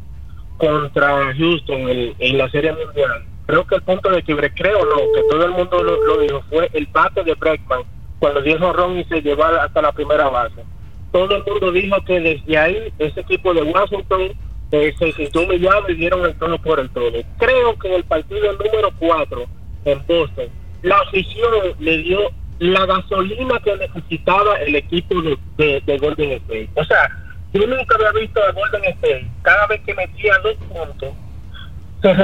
contra 0.58 1.34
Houston 1.36 1.90
en, 2.20 2.38
la 2.38 2.50
serie 2.50 2.74
mundial. 2.74 3.26
Creo 3.46 3.66
que 3.66 3.76
el 3.76 3.82
punto 3.82 4.10
de 4.10 4.24
quiebre, 4.24 4.54
creo 4.54 4.80
no, 4.86 4.98
que 5.14 5.24
todo 5.30 5.46
el 5.46 5.52
mundo 5.52 5.84
lo, 5.84 6.04
lo 6.04 6.20
dijo, 6.20 6.44
fue 6.50 6.70
el 6.74 6.86
bate 6.88 7.24
de 7.24 7.34
Breckman 7.36 7.84
cuando 8.20 8.42
dio 8.42 8.58
Ron 8.74 8.98
y 8.98 9.04
se 9.06 9.22
llevó 9.22 9.46
hasta 9.46 9.82
la 9.82 9.92
primera 9.92 10.30
base. 10.30 10.64
Todo 11.12 11.36
el 11.36 11.44
mundo 11.46 11.72
dijo 11.72 11.96
que 12.06 12.20
desde 12.20 12.58
ahí 12.58 12.94
ese 13.00 13.22
equipo 13.22 13.54
de 13.54 13.64
Washington 13.64 14.32
eh, 14.72 14.94
se 14.98 15.12
sintió 15.14 15.42
humillado 15.42 15.90
y 15.90 15.96
dieron 15.96 16.26
el 16.26 16.36
tono 16.38 16.62
por 16.62 16.80
el 16.80 16.90
todo. 16.90 17.14
Creo 17.38 17.78
que 17.80 17.88
en 17.88 17.94
el 17.96 18.04
partido 18.04 18.52
número 18.54 18.92
4 19.00 19.46
en 19.86 20.06
Boston, 20.06 20.48
la 20.82 20.98
afición 21.00 21.52
le 21.80 21.98
dio 22.00 22.32
la 22.60 22.86
gasolina 22.86 23.60
que 23.64 23.76
necesitaba 23.78 24.56
el 24.62 24.76
equipo 24.76 25.22
de, 25.22 25.38
de- 25.58 25.82
de 25.86 25.98
Golden 25.98 26.32
State. 26.34 26.70
O 26.76 26.84
sea, 26.86 27.10
yo 27.54 27.66
nunca 27.68 27.96
había 27.96 28.12
visto 28.22 28.42
a 28.44 28.52
Golden 28.52 28.84
State, 28.86 29.28
cada 29.44 29.68
vez 29.68 29.82
que 29.86 29.94
metía 29.94 30.34
dos 30.44 30.56
puntos, 30.70 31.10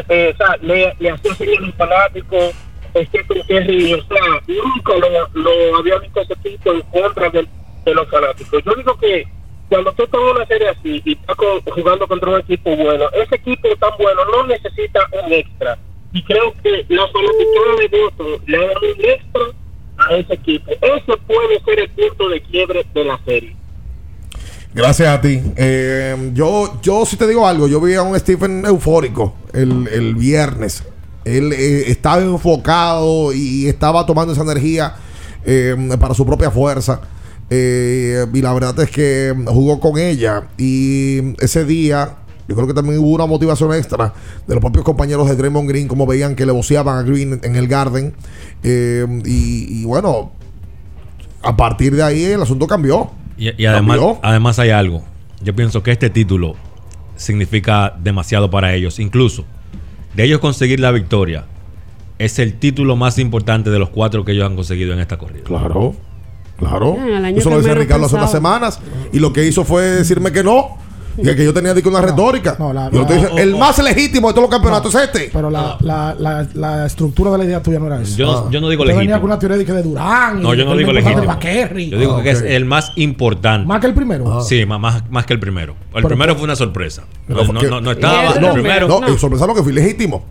eh, 0.10 0.34
o 0.34 0.38
sea, 0.38 0.58
le, 0.62 0.96
le 1.00 1.10
hacía 1.12 1.34
seguir 1.36 1.58
a 1.60 1.62
los 1.62 1.76
fanáticos, 1.76 2.54
Stephen 2.96 3.42
o 3.42 4.04
sea, 4.08 4.42
nunca 4.48 4.94
lo, 5.34 5.78
había 5.78 5.98
visto 6.00 6.22
ese 6.22 6.36
tipo 6.38 6.72
en 6.74 6.82
contra 6.82 7.30
de, 7.32 7.48
los 7.94 8.08
fanáticos. 8.10 8.64
Yo 8.64 8.76
digo 8.76 8.98
que 9.00 9.28
cuando 9.70 9.92
tú 9.94 10.04
estás 10.04 10.22
en 10.22 10.28
una 10.36 10.46
serie 10.46 10.70
así 10.70 11.02
y 11.04 11.14
estás 11.14 11.36
co- 11.36 11.62
jugando 11.72 12.08
contra 12.08 12.30
un 12.30 12.40
equipo 12.42 12.76
bueno, 12.76 13.10
ese 13.14 13.36
equipo 13.36 13.68
tan 13.78 13.90
bueno 13.98 14.22
no 14.26 14.44
necesita 14.46 15.08
un 15.24 15.34
extra. 15.34 15.78
Y 16.12 16.22
creo 16.22 16.54
que 16.62 16.86
la 16.90 17.08
fanaticada 17.08 17.76
de 17.80 17.88
Boston 17.88 18.44
le 18.46 18.58
dado 18.60 18.80
un 18.82 19.06
extra 19.06 19.42
a 19.98 20.16
ese 20.16 20.34
equipo. 20.34 20.72
Ese 20.72 21.18
puede 21.28 21.64
ser 21.64 21.80
el 21.80 21.90
punto 21.90 22.30
de 22.30 22.42
quiebre 22.42 22.86
de 22.94 23.04
la 23.04 23.20
serie. 23.26 23.56
Gracias 24.74 25.08
a 25.08 25.22
ti. 25.22 25.40
Eh, 25.56 26.32
yo, 26.34 26.80
yo 26.82 27.06
sí 27.06 27.16
te 27.16 27.28
digo 27.28 27.48
algo. 27.48 27.68
Yo 27.68 27.80
vi 27.80 27.94
a 27.94 28.02
un 28.02 28.20
Stephen 28.20 28.66
eufórico 28.66 29.36
el, 29.54 29.88
el 29.88 30.16
viernes. 30.16 30.84
Él 31.26 31.54
eh, 31.54 31.84
estaba 31.88 32.22
enfocado 32.22 33.34
y 33.34 33.68
estaba 33.68 34.06
tomando 34.06 34.34
esa 34.34 34.42
energía 34.42 34.96
eh, 35.46 35.76
para 36.00 36.14
su 36.14 36.26
propia 36.26 36.50
fuerza. 36.50 37.02
Y 37.50 38.42
la 38.42 38.52
verdad 38.52 38.80
es 38.80 38.90
que 38.90 39.32
jugó 39.46 39.80
con 39.80 40.00
ella. 40.00 40.48
Y 40.58 41.36
ese 41.40 41.66
día, 41.66 42.16
yo 42.48 42.56
creo 42.56 42.68
que 42.68 42.74
también 42.74 43.00
hubo 43.00 43.10
una 43.12 43.26
motivación 43.26 43.74
extra 43.74 44.14
de 44.48 44.54
los 44.56 44.62
propios 44.62 44.84
compañeros 44.84 45.30
de 45.30 45.36
Draymond 45.36 45.70
Green, 45.70 45.88
como 45.88 46.06
veían 46.06 46.36
que 46.36 46.46
le 46.46 46.52
voceaban 46.52 46.98
a 46.98 47.04
Green 47.04 47.40
en 47.44 47.56
el 47.56 47.68
Garden. 47.68 48.14
Eh, 48.64 49.06
y, 49.26 49.82
y 49.82 49.86
bueno, 49.86 50.32
a 51.42 51.56
partir 51.56 51.96
de 51.96 52.04
ahí 52.04 52.24
el 52.26 52.42
asunto 52.42 52.68
cambió. 52.68 53.12
Y, 53.38 53.62
y 53.62 53.66
además, 53.66 53.98
Cambió. 53.98 54.20
además 54.22 54.60
hay 54.60 54.70
algo. 54.72 55.04
Yo 55.42 55.56
pienso 55.56 55.84
que 55.84 55.92
este 55.92 56.10
título 56.10 56.56
significa 57.16 57.96
demasiado 58.02 58.50
para 58.50 58.74
ellos. 58.74 59.00
Incluso 59.00 59.46
de 60.16 60.24
ellos 60.26 60.40
conseguir 60.40 60.80
la 60.80 60.92
victoria, 60.92 61.46
es 62.20 62.40
el 62.40 62.54
título 62.60 62.96
más 62.96 63.18
importante 63.20 63.70
de 63.70 63.80
los 63.80 63.90
cuatro 63.90 64.24
que 64.24 64.32
ellos 64.34 64.46
han 64.46 64.56
conseguido 64.56 64.94
en 64.94 65.00
esta 65.00 65.18
corrida. 65.18 65.44
Claro, 65.44 65.96
claro. 66.58 66.96
Ah, 67.00 67.30
Eso 67.30 67.50
lo 67.50 67.60
menos 67.60 67.78
Ricardo 67.78 68.06
hace 68.06 68.16
unas 68.16 68.32
semanas. 68.32 68.80
Y 69.12 69.20
lo 69.20 69.34
que 69.34 69.46
hizo 69.46 69.66
fue 69.66 69.84
decirme 69.84 70.32
que 70.32 70.44
no. 70.44 70.78
Y 71.18 71.36
que 71.36 71.44
yo 71.46 71.54
tenía 71.54 71.74
una 71.90 72.02
retórica. 72.02 72.56
la- 72.74 72.90
Yo 72.92 73.06
te 73.06 73.42
el 73.42 73.56
más 73.56 73.78
legítimo 73.84 74.28
de 74.28 74.34
todos 74.34 74.50
los 74.50 74.52
campeonatos 74.52 74.94
es 74.96 75.02
este. 75.04 75.30
Pero 75.32 75.50
la, 75.50 75.78
la, 75.82 76.16
la, 76.18 76.48
la 76.54 76.86
estructura 76.86 77.32
de 77.32 77.38
la 77.38 77.46
idea 77.46 77.62
tuya 77.62 77.80
no 77.80 77.88
era 77.88 78.02
eso. 78.02 78.18
Yo 78.18 78.26
no- 78.26 78.52
yo 78.52 78.62
no 78.62 78.70
digo 78.70 78.84
venía 78.84 78.96
legítimo. 79.02 79.22
con 79.22 79.30
una 79.30 79.40
teoría 79.40 79.58
de, 79.58 79.66
que 79.66 79.72
de 79.74 79.84
Durán. 79.84 80.40
y 80.40 80.44
No, 80.44 80.54
yo 80.54 80.66
no 80.66 80.76
digo 80.76 80.92
legítimo. 80.92 81.22
Yo 81.90 82.00
digo 82.00 82.18
Ah, 82.18 82.24
que 82.24 82.32
es 82.32 82.42
el 82.42 82.66
más 82.66 82.92
importante. 82.96 83.68
Más 83.68 83.80
que 83.80 83.88
el 83.88 83.94
primero. 83.94 84.42
Sí, 84.42 84.66
más, 84.66 84.80
más, 84.80 85.10
más 85.12 85.26
que 85.26 85.34
el 85.34 85.40
primero. 85.40 85.74
El 85.90 85.94
Pero- 85.96 86.08
primero 86.10 86.36
fue 86.36 86.44
una 86.46 86.56
sorpresa. 86.56 87.04
No, 87.28 87.44
no, 87.44 87.62
no- 87.62 87.82
no 87.82 87.92
estaba. 87.92 88.36
No, 88.40 88.48
el 88.48 88.54
primero. 88.54 88.88
no, 88.88 89.18
sorpresa 89.18 89.46
lo 89.48 89.54
que 89.56 89.64
fue 89.64 89.72
ilegítimo. 89.72 90.24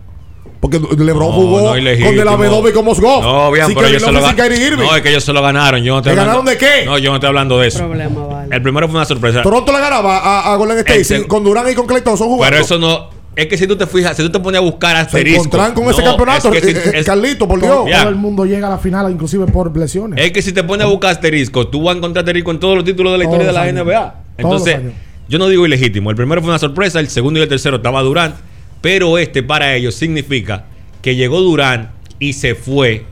Porque 0.63 0.79
LeBron 0.79 1.27
No, 1.27 1.33
jugó 1.33 1.59
no 1.61 1.67
con 1.71 1.77
ilegítimo. 1.77 2.21
el 2.21 2.27
Abedobe 2.27 2.69
y 2.69 2.73
con 2.73 2.85
Mosgov. 2.85 3.21
No, 3.21 3.51
bien, 3.51 3.65
Sin 3.67 3.75
pero 3.75 3.87
ellos 3.89 4.01
se 4.01 4.11
lo 4.13 4.13
Love 4.13 4.23
y 4.23 4.27
sin 4.29 4.37
gan- 4.37 4.47
Kyrie 4.47 4.67
Irving. 4.67 4.85
No, 4.85 4.95
es 4.95 5.01
que 5.01 5.09
ellos 5.09 5.23
se 5.25 5.33
lo 5.33 5.41
ganaron. 5.41 5.83
Yo 5.83 5.91
no 5.93 5.99
estoy 5.99 6.15
¿Le 6.15 6.21
hablando- 6.21 6.41
ganaron 6.43 6.59
de 6.59 6.65
qué? 6.81 6.85
No, 6.85 6.97
yo 6.97 7.09
no 7.09 7.15
estoy 7.17 7.27
hablando 7.27 7.59
de 7.59 7.67
eso. 7.67 7.79
Problema, 7.79 8.25
vale. 8.27 8.55
El 8.55 8.61
primero 8.61 8.87
fue 8.87 8.95
una 8.95 9.05
sorpresa. 9.05 9.41
Toronto 9.43 9.71
le 9.73 9.79
ganaba 9.81 10.17
a, 10.19 10.53
a 10.53 10.55
Golden 10.55 10.77
State 10.79 11.27
con 11.27 11.43
Durán 11.43 11.69
y 11.69 11.75
con 11.75 11.85
Clay 11.85 12.01
Thompson 12.01 12.29
jugando. 12.29 12.49
Pero 12.49 12.63
eso 12.63 12.77
no. 12.79 13.09
Es 13.35 13.47
que 13.47 13.57
si 13.57 13.67
tú 13.67 13.75
te 13.75 13.85
fijas, 13.87 14.15
si 14.15 14.23
tú 14.23 14.29
te 14.31 14.39
pones 14.39 14.59
a 14.59 14.61
buscar 14.61 14.95
asterisco. 14.95 15.39
encontraron 15.43 15.73
con 15.75 15.89
ese 15.89 16.01
campeonato, 16.01 16.53
es 16.53 16.61
que 16.61 16.67
si- 16.71 16.77
eh, 16.77 16.81
eh, 16.85 16.99
es- 16.99 17.05
Carlito, 17.05 17.45
por 17.45 17.59
Todo, 17.59 17.85
Ya. 17.87 17.99
todo 17.99 18.09
el 18.09 18.15
mundo 18.15 18.45
llega 18.45 18.67
a 18.67 18.69
la 18.69 18.77
final, 18.77 19.11
inclusive 19.11 19.45
por 19.47 19.75
lesiones. 19.75 20.23
Es 20.23 20.31
que 20.31 20.41
si 20.41 20.53
te 20.53 20.63
pones 20.63 20.85
a 20.85 20.89
buscar 20.89 21.09
asterisco, 21.11 21.67
tú 21.67 21.83
vas 21.83 21.95
a 21.95 21.97
encontrar 21.97 22.23
asterisco 22.23 22.51
en 22.51 22.59
todos 22.61 22.75
los 22.75 22.85
títulos 22.85 23.11
de 23.11 23.17
la 23.17 23.23
Todos 23.25 23.33
historia 23.41 23.47
de 23.47 23.53
la 23.53 23.61
años. 23.63 23.85
NBA. 23.85 24.15
Entonces, 24.37 24.79
yo 25.27 25.39
no 25.39 25.49
digo 25.49 25.65
ilegítimo. 25.65 26.09
El 26.09 26.15
primero 26.15 26.39
fue 26.41 26.51
una 26.51 26.59
sorpresa, 26.59 27.01
el 27.01 27.09
segundo 27.09 27.39
y 27.39 27.43
el 27.43 27.49
tercero 27.49 27.75
estaba 27.77 28.01
Durán. 28.01 28.35
Pero 28.83 29.17
este 29.17 29.43
para 29.43 29.73
ellos 29.75 29.95
significa 29.95 30.65
que 31.01 31.15
llegó 31.15 31.39
Durán 31.39 31.91
y 32.19 32.33
se 32.33 32.53
fue. 32.53 33.05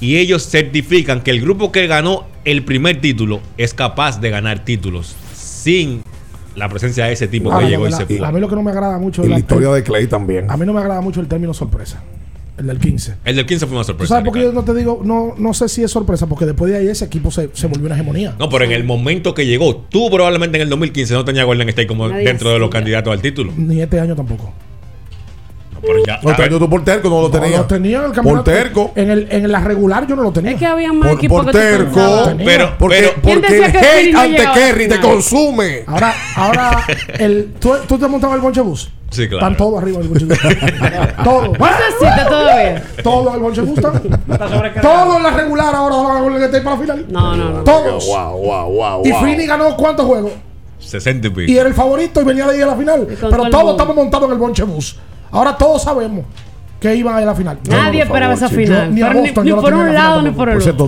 Y 0.00 0.18
ellos 0.18 0.48
certifican 0.48 1.20
que 1.20 1.32
el 1.32 1.40
grupo 1.40 1.72
que 1.72 1.88
ganó 1.88 2.26
el 2.44 2.62
primer 2.64 3.00
título 3.00 3.40
es 3.58 3.74
capaz 3.74 4.20
de 4.20 4.30
ganar 4.30 4.64
títulos 4.64 5.16
sin 5.34 6.02
la 6.54 6.68
presencia 6.68 7.06
de 7.06 7.12
ese 7.14 7.26
tipo 7.26 7.50
que 7.50 7.64
lo 7.64 7.68
llegó 7.68 7.88
y 7.88 7.92
se 7.92 8.06
fue. 8.06 8.24
A 8.24 8.30
mí 8.30 8.38
lo 8.38 8.48
que 8.48 8.54
no 8.54 8.62
me 8.62 8.70
agrada 8.70 8.98
mucho 8.98 9.22
Y 9.24 9.28
la 9.28 9.32
la- 9.34 9.38
historia 9.40 9.68
de 9.70 9.82
Clay 9.82 10.06
también. 10.06 10.48
A 10.48 10.56
mí 10.56 10.64
no 10.64 10.72
me 10.72 10.78
agrada 10.80 11.00
mucho 11.00 11.20
el 11.20 11.26
término 11.26 11.52
sorpresa. 11.54 12.00
El 12.56 12.68
del 12.68 12.78
15. 12.78 13.14
El 13.24 13.34
del 13.34 13.46
15 13.46 13.66
fue 13.66 13.74
una 13.74 13.82
¿Tú 13.82 13.86
sorpresa. 13.88 14.08
sabes 14.14 14.24
por 14.26 14.34
qué 14.34 14.42
yo 14.44 14.52
no 14.52 14.62
te 14.62 14.74
digo, 14.74 15.00
no, 15.04 15.34
no 15.36 15.52
sé 15.54 15.68
si 15.68 15.82
es 15.82 15.90
sorpresa? 15.90 16.28
Porque 16.28 16.46
después 16.46 16.70
de 16.70 16.78
ahí 16.78 16.86
ese 16.86 17.06
equipo 17.06 17.32
se, 17.32 17.50
se 17.52 17.66
volvió 17.66 17.86
una 17.86 17.96
hegemonía. 17.96 18.36
No, 18.38 18.48
pero 18.48 18.64
en 18.64 18.70
el 18.70 18.84
momento 18.84 19.34
que 19.34 19.44
llegó, 19.44 19.74
tú 19.88 20.08
probablemente 20.08 20.56
en 20.58 20.62
el 20.62 20.68
2015 20.68 21.14
no 21.14 21.24
tenías 21.24 21.46
Golden 21.46 21.68
State 21.70 21.88
como 21.88 22.06
Nadie 22.08 22.24
dentro 22.26 22.50
de 22.50 22.60
los 22.60 22.70
candidatos 22.70 23.12
al 23.12 23.20
título. 23.20 23.52
Ni 23.56 23.80
este 23.80 23.98
año 23.98 24.14
tampoco. 24.14 24.52
Pero 25.80 25.98
ya, 26.06 26.20
No, 26.22 26.30
este 26.30 26.42
año 26.42 26.58
tú 26.58 26.68
por 26.68 26.84
terco 26.84 27.08
no 27.08 27.22
lo 27.22 27.28
No, 27.28 27.30
tenías. 27.30 27.58
lo 27.60 27.66
tenía 27.66 27.98
en 27.98 28.04
el 28.04 28.12
campeonato. 28.12 28.44
terco. 28.50 28.92
En, 28.94 29.10
el, 29.10 29.28
en 29.30 29.50
la 29.50 29.60
regular 29.60 30.06
yo 30.06 30.16
no 30.16 30.22
lo 30.22 30.32
tenía. 30.32 30.52
Es 30.52 30.58
que 30.58 30.66
había 30.66 30.92
más 30.92 31.08
Por, 31.08 31.18
equipos 31.18 31.44
por 31.44 31.46
que 31.46 31.52
tú 31.52 31.58
terco. 31.58 31.84
pensabas. 31.94 32.34
Pero, 32.44 32.74
porque 32.78 33.14
¿Quién 33.22 33.40
porque 33.40 33.56
el 33.56 33.64
hate 33.64 34.12
no 34.12 34.20
ante 34.20 34.48
Kerry 34.54 34.88
te 34.88 35.00
consume. 35.00 35.84
Ahora, 35.86 36.14
ahora 36.36 36.84
el, 37.18 37.54
¿tú, 37.58 37.72
tú 37.86 37.98
te 37.98 38.06
montabas 38.08 38.36
el 38.36 38.42
bonche 38.42 38.60
bus. 38.60 38.90
Sí, 39.10 39.28
claro. 39.28 39.38
Están 39.44 39.56
todos 39.56 39.82
arriba 39.82 39.98
del 39.98 40.08
bonche 40.08 40.24
bus. 40.24 40.38
todos. 41.24 41.48
¿Eso 41.56 42.06
existe 42.06 42.24
todavía? 42.28 42.84
Todos 43.02 43.34
el 43.34 43.40
bonche 43.40 43.60
bus 43.62 43.78
están. 43.78 44.02
Todos 44.80 45.16
en 45.16 45.22
la 45.22 45.30
regular 45.30 45.74
ahora 45.74 45.96
van 45.96 46.42
a 46.42 46.48
para 46.62 46.76
la 46.76 46.76
final. 46.76 47.06
No, 47.08 47.36
no, 47.36 47.50
no. 47.50 47.64
Todos. 47.64 48.06
Wow, 48.06 48.36
wow, 48.38 48.72
wow, 48.72 49.02
Y. 49.04 49.12
Fini 49.12 49.46
ganó 49.46 49.76
cuántos 49.76 50.06
juegos. 50.06 50.32
60 50.78 51.26
y 51.26 51.30
pico. 51.30 51.52
Y 51.52 51.58
era 51.58 51.68
el 51.68 51.74
favorito 51.74 52.20
y 52.20 52.24
venía 52.24 52.46
de 52.46 52.56
ir 52.56 52.62
a 52.64 52.68
la 52.68 52.76
final. 52.76 53.06
Pero 53.08 53.30
todo 53.30 53.50
todos 53.50 53.70
estamos 53.72 53.96
montados 53.96 54.26
en 54.26 54.32
el 54.32 54.38
bonche 54.38 54.62
bus. 54.62 54.96
Ahora 55.32 55.56
todos 55.56 55.82
sabemos 55.82 56.24
que 56.80 56.94
iban 56.94 57.14
a 57.14 57.18
ir 57.18 57.24
a 57.24 57.32
la 57.32 57.34
final. 57.34 57.58
Nadie 57.68 58.02
esperaba 58.02 58.32
esa 58.32 58.48
final. 58.48 58.94
Yo- 58.94 59.12
ni 59.12 59.52
por 59.52 59.74
un 59.74 59.86
la 59.88 59.92
lado 59.92 60.22
ni 60.22 60.30
por 60.30 60.48
el 60.48 60.56
otro. 60.56 60.86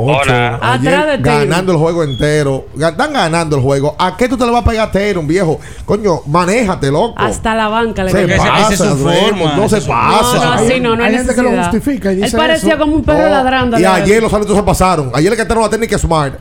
Hola. 0.00 0.58
Ayer 0.62 0.94
Atrás 0.94 1.20
ganando 1.22 1.72
el 1.72 1.78
juego 1.78 2.02
entero. 2.02 2.64
Están 2.74 3.12
ganando 3.12 3.56
el 3.56 3.62
juego. 3.62 3.94
¿A 3.98 4.16
qué 4.16 4.26
tú 4.26 4.38
te 4.38 4.46
le 4.46 4.50
vas 4.50 4.62
a 4.62 4.64
pegar 4.70 4.88
a 4.88 4.90
Tatum, 4.90 5.26
viejo? 5.26 5.60
Coño, 5.84 6.20
manéjate, 6.26 6.90
loco. 6.90 7.14
Hasta 7.18 7.54
la 7.54 7.68
banca 7.68 8.04
le 8.04 8.10
se 8.10 8.26
pasa, 8.26 8.72
esa 8.72 8.72
es 8.72 8.78
su 8.78 9.04
Draymond, 9.04 9.38
forma, 9.38 9.56
no 9.56 9.68
se 9.68 9.80
pasa. 9.82 10.38
No, 10.46 10.54
no, 10.62 10.66
sí, 10.66 10.80
no, 10.80 10.96
no 10.96 11.04
hay 11.04 11.10
Hay 11.10 11.16
gente 11.18 11.34
que 11.34 11.42
lo 11.42 11.50
justifica 11.62 12.12
y 12.12 12.16
dice 12.16 12.28
Él 12.28 12.32
parecía 12.42 12.70
eso. 12.70 12.78
como 12.78 12.96
un 12.96 13.04
perro 13.04 13.22
No, 13.24 13.28
ladrando. 13.28 13.78
Y 13.78 13.84
ayer 13.84 14.22
los 14.22 14.32
árbitros 14.32 14.56
se 14.56 14.62
pasaron. 14.64 15.10
Ayer 15.14 15.30
le 15.30 15.36
cantaron 15.36 15.62
la 15.62 15.68
técnica 15.68 15.98
Smart. 15.98 16.36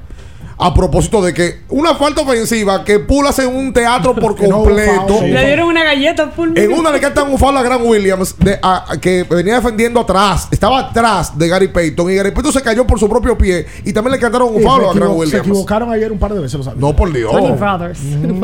A 0.63 0.73
propósito 0.75 1.21
de 1.23 1.33
que 1.33 1.61
una 1.69 1.95
falta 1.95 2.21
ofensiva 2.21 2.83
que 2.83 2.99
pulas 2.99 3.39
en 3.39 3.47
un 3.55 3.73
teatro 3.73 4.13
por 4.13 4.35
completo. 4.49 5.17
sí. 5.19 5.27
Le 5.29 5.45
dieron 5.45 5.67
una 5.69 5.83
galleta 5.83 6.27
full. 6.29 6.55
En 6.55 6.71
una 6.73 6.91
le 6.91 6.99
cantan 6.99 7.31
un 7.31 7.39
foul 7.39 7.57
a 7.57 7.63
Grant 7.63 7.81
Williams 7.83 8.35
de- 8.37 8.59
a- 8.61 8.85
a- 8.91 8.97
que 9.01 9.23
venía 9.23 9.55
defendiendo 9.55 9.99
atrás. 9.99 10.47
Estaba 10.51 10.79
atrás 10.79 11.37
de 11.37 11.47
Gary 11.47 11.67
Payton. 11.69 12.11
Y 12.11 12.15
Gary 12.15 12.29
Payton 12.31 12.53
se 12.53 12.61
cayó 12.61 12.85
por 12.85 12.99
su 12.99 13.09
propio 13.09 13.35
pie. 13.37 13.65
Y 13.85 13.91
también 13.91 14.11
le 14.13 14.19
cantaron 14.19 14.49
un 14.53 14.59
Sí, 14.59 14.63
foul 14.63 14.81
a 14.81 14.93
Grant 14.93 14.95
equivo- 14.97 15.13
se 15.13 15.19
Williams. 15.19 15.47
equivocaron 15.47 15.91
ayer 15.91 16.11
un 16.11 16.19
par 16.19 16.33
de 16.33 16.39
veces 16.41 16.63
los. 16.63 16.75
No, 16.77 16.95
por 16.95 17.11
Dios. 17.11 17.33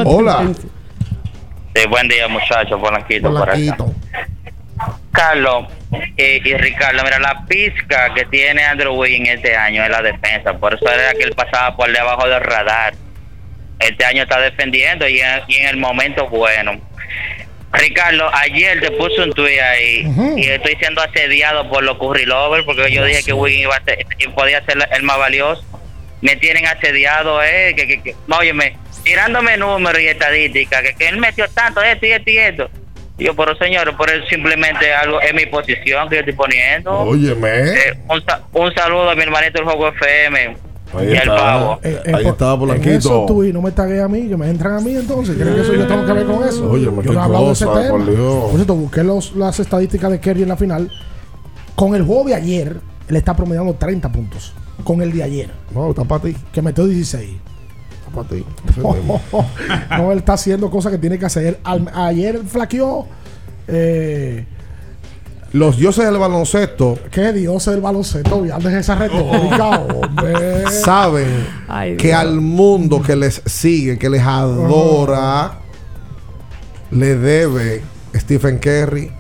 Hola. 0.05 0.51
Sí, 1.75 1.83
buen 1.89 2.07
día, 2.07 2.27
muchachos. 2.27 2.79
Polanquito 2.81 3.29
por 3.31 3.47
acá. 3.47 3.55
Carlos 5.17 5.65
eh, 6.15 6.39
y 6.43 6.53
Ricardo, 6.53 7.03
mira, 7.03 7.17
la 7.17 7.43
pizca 7.47 8.13
que 8.13 8.23
tiene 8.25 8.63
Andrew 8.63 8.93
Wiggins 8.93 9.29
este 9.29 9.55
año 9.55 9.83
es 9.83 9.89
la 9.89 10.03
defensa. 10.03 10.53
Por 10.53 10.75
eso 10.75 10.87
era 10.87 11.11
que 11.13 11.23
él 11.23 11.33
pasaba 11.35 11.75
por 11.75 11.91
debajo 11.91 12.27
del 12.27 12.39
radar. 12.41 12.93
Este 13.79 14.05
año 14.05 14.23
está 14.23 14.39
defendiendo 14.39 15.07
y 15.07 15.19
en, 15.19 15.41
y 15.47 15.55
en 15.55 15.67
el 15.69 15.77
momento 15.77 16.27
bueno. 16.27 16.79
Ricardo, 17.73 18.29
ayer 18.33 18.79
te 18.79 18.91
puse 18.91 19.21
un 19.21 19.33
tuit 19.33 19.59
ahí 19.59 20.07
y 20.37 20.47
estoy 20.49 20.75
siendo 20.75 21.01
asediado 21.01 21.67
por 21.67 21.83
los 21.83 21.97
Curry 21.97 22.25
Lovers 22.25 22.63
porque 22.63 22.91
yo 22.91 23.03
dije 23.03 23.23
que 23.23 23.33
Wiggins 23.33 23.63
iba 23.63 23.75
a 23.75 23.83
ser, 23.83 24.05
podía 24.35 24.63
ser 24.65 24.77
el 24.91 25.03
más 25.03 25.17
valioso. 25.17 25.63
Me 26.21 26.35
tienen 26.35 26.67
asediado, 26.67 27.43
eh, 27.43 27.73
que, 27.75 27.87
que, 27.87 28.01
que, 28.03 28.15
óyeme, 28.29 28.77
tirándome 29.03 29.57
números 29.57 30.01
y 30.01 30.07
estadísticas, 30.07 30.81
que, 30.81 30.93
que 30.95 31.07
él 31.07 31.17
metió 31.17 31.47
tanto, 31.49 31.81
esto 31.81 32.05
y 32.05 32.11
esto 32.11 32.29
y 32.29 32.37
esto. 32.37 32.71
Yo, 33.19 33.35
pero 33.35 33.55
señores, 33.57 33.95
por 33.95 34.09
eso 34.09 34.25
simplemente 34.29 34.93
algo 34.93 35.19
es 35.21 35.33
mi 35.33 35.45
posición 35.47 36.07
que 36.07 36.15
yo 36.15 36.19
estoy 36.19 36.33
poniendo. 36.35 36.91
Óyeme. 36.99 37.71
Eh, 37.71 37.99
un, 38.09 38.23
sa- 38.23 38.41
un 38.53 38.71
saludo 38.75 39.09
a 39.09 39.15
mi 39.15 39.23
hermanito 39.23 39.53
del 39.53 39.63
Juego 39.65 39.87
FM 39.87 40.57
Ahí 40.93 41.13
y 41.13 41.17
al 41.17 41.27
pavo. 41.27 41.79
Eh, 41.83 41.99
eh, 42.05 42.11
Ahí 42.15 42.23
por- 42.23 42.33
estaba 42.33 42.53
en 42.53 42.59
Polanquito. 42.59 42.97
Eso 42.97 43.25
tú 43.27 43.43
y 43.43 43.51
no 43.51 43.61
me 43.61 43.71
tagué 43.71 44.01
a 44.01 44.07
mí, 44.07 44.29
que 44.29 44.37
me 44.37 44.47
entran 44.49 44.75
a 44.75 44.79
mí 44.79 44.95
entonces. 44.95 45.35
¿Creen 45.35 45.55
que 45.55 45.61
eso 45.61 45.73
yo 45.73 45.87
tengo 45.87 46.05
que 46.05 46.13
ver 46.13 46.25
con 46.27 46.47
eso? 46.47 46.69
Oye, 46.69 46.85
yo 46.85 47.01
qué 47.01 47.09
no 47.09 47.19
he 47.19 47.23
hablado 47.23 47.47
de 47.47 47.53
ese 47.53 47.65
tema. 47.65 47.89
por 47.89 48.05
Dios. 48.09 48.43
Por 48.43 48.51
cierto, 48.53 48.75
busqué 48.75 49.03
los, 49.03 49.35
las 49.35 49.59
estadísticas 49.59 50.11
de 50.11 50.19
Kerry 50.19 50.43
en 50.43 50.49
la 50.49 50.57
final. 50.57 50.91
Con 51.75 51.95
el 51.95 52.03
juego 52.03 52.25
de 52.25 52.35
ayer, 52.35 52.77
él 53.09 53.15
está 53.15 53.35
promediando 53.35 53.73
30 53.73 54.11
puntos. 54.11 54.53
Con 54.83 55.01
el 55.01 55.11
de 55.11 55.23
ayer, 55.23 55.49
No, 55.73 55.89
está 55.89 56.03
para 56.03 56.21
ti. 56.21 56.35
que 56.53 56.61
metió 56.61 56.85
16. 56.85 57.31
Para 58.13 58.27
ti. 58.29 58.43
no, 59.97 60.11
él 60.11 60.17
está 60.19 60.33
haciendo 60.33 60.69
cosas 60.69 60.91
que 60.91 60.97
tiene 60.97 61.17
que 61.19 61.25
hacer. 61.25 61.59
Al- 61.63 61.91
ayer 61.93 62.39
flaqueó. 62.47 63.05
Eh, 63.67 64.45
Los 65.53 65.77
dioses 65.77 66.05
del 66.05 66.17
baloncesto 66.17 66.97
qué 67.11 67.33
dios 67.33 67.65
del 67.65 67.81
baloncesto. 67.81 68.41
Deje 68.41 68.79
esa 68.79 68.95
retórica, 68.95 69.69
hombre. 69.79 70.69
saben 70.71 71.45
Ay, 71.67 71.97
que 71.97 72.13
al 72.13 72.39
mundo 72.41 73.01
que 73.01 73.15
les 73.15 73.41
sigue, 73.45 73.97
que 73.97 74.09
les 74.09 74.21
adora, 74.23 75.59
le 76.91 77.15
debe 77.17 77.81
Stephen 78.15 78.57
Curry 78.59 79.11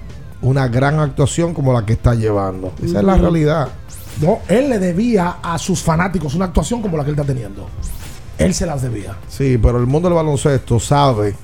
una 0.41 0.67
gran 0.67 0.99
actuación 0.99 1.53
como 1.53 1.73
la 1.73 1.85
que 1.85 1.93
está 1.93 2.13
llevando. 2.15 2.71
Esa 2.83 2.99
es 2.99 3.03
la 3.05 3.17
realidad. 3.17 3.67
No, 4.21 4.39
él 4.47 4.69
le 4.69 4.79
debía 4.79 5.37
a 5.43 5.57
sus 5.59 5.81
fanáticos 5.81 6.33
una 6.35 6.45
actuación 6.45 6.81
como 6.81 6.97
la 6.97 7.03
que 7.03 7.11
él 7.11 7.15
está 7.19 7.27
teniendo. 7.27 7.67
Él 8.37 8.53
se 8.53 8.65
las 8.65 8.81
debía. 8.81 9.15
Sí, 9.29 9.57
pero 9.61 9.77
el 9.79 9.87
mundo 9.87 10.09
del 10.09 10.15
baloncesto 10.15 10.79
sabe 10.79 11.35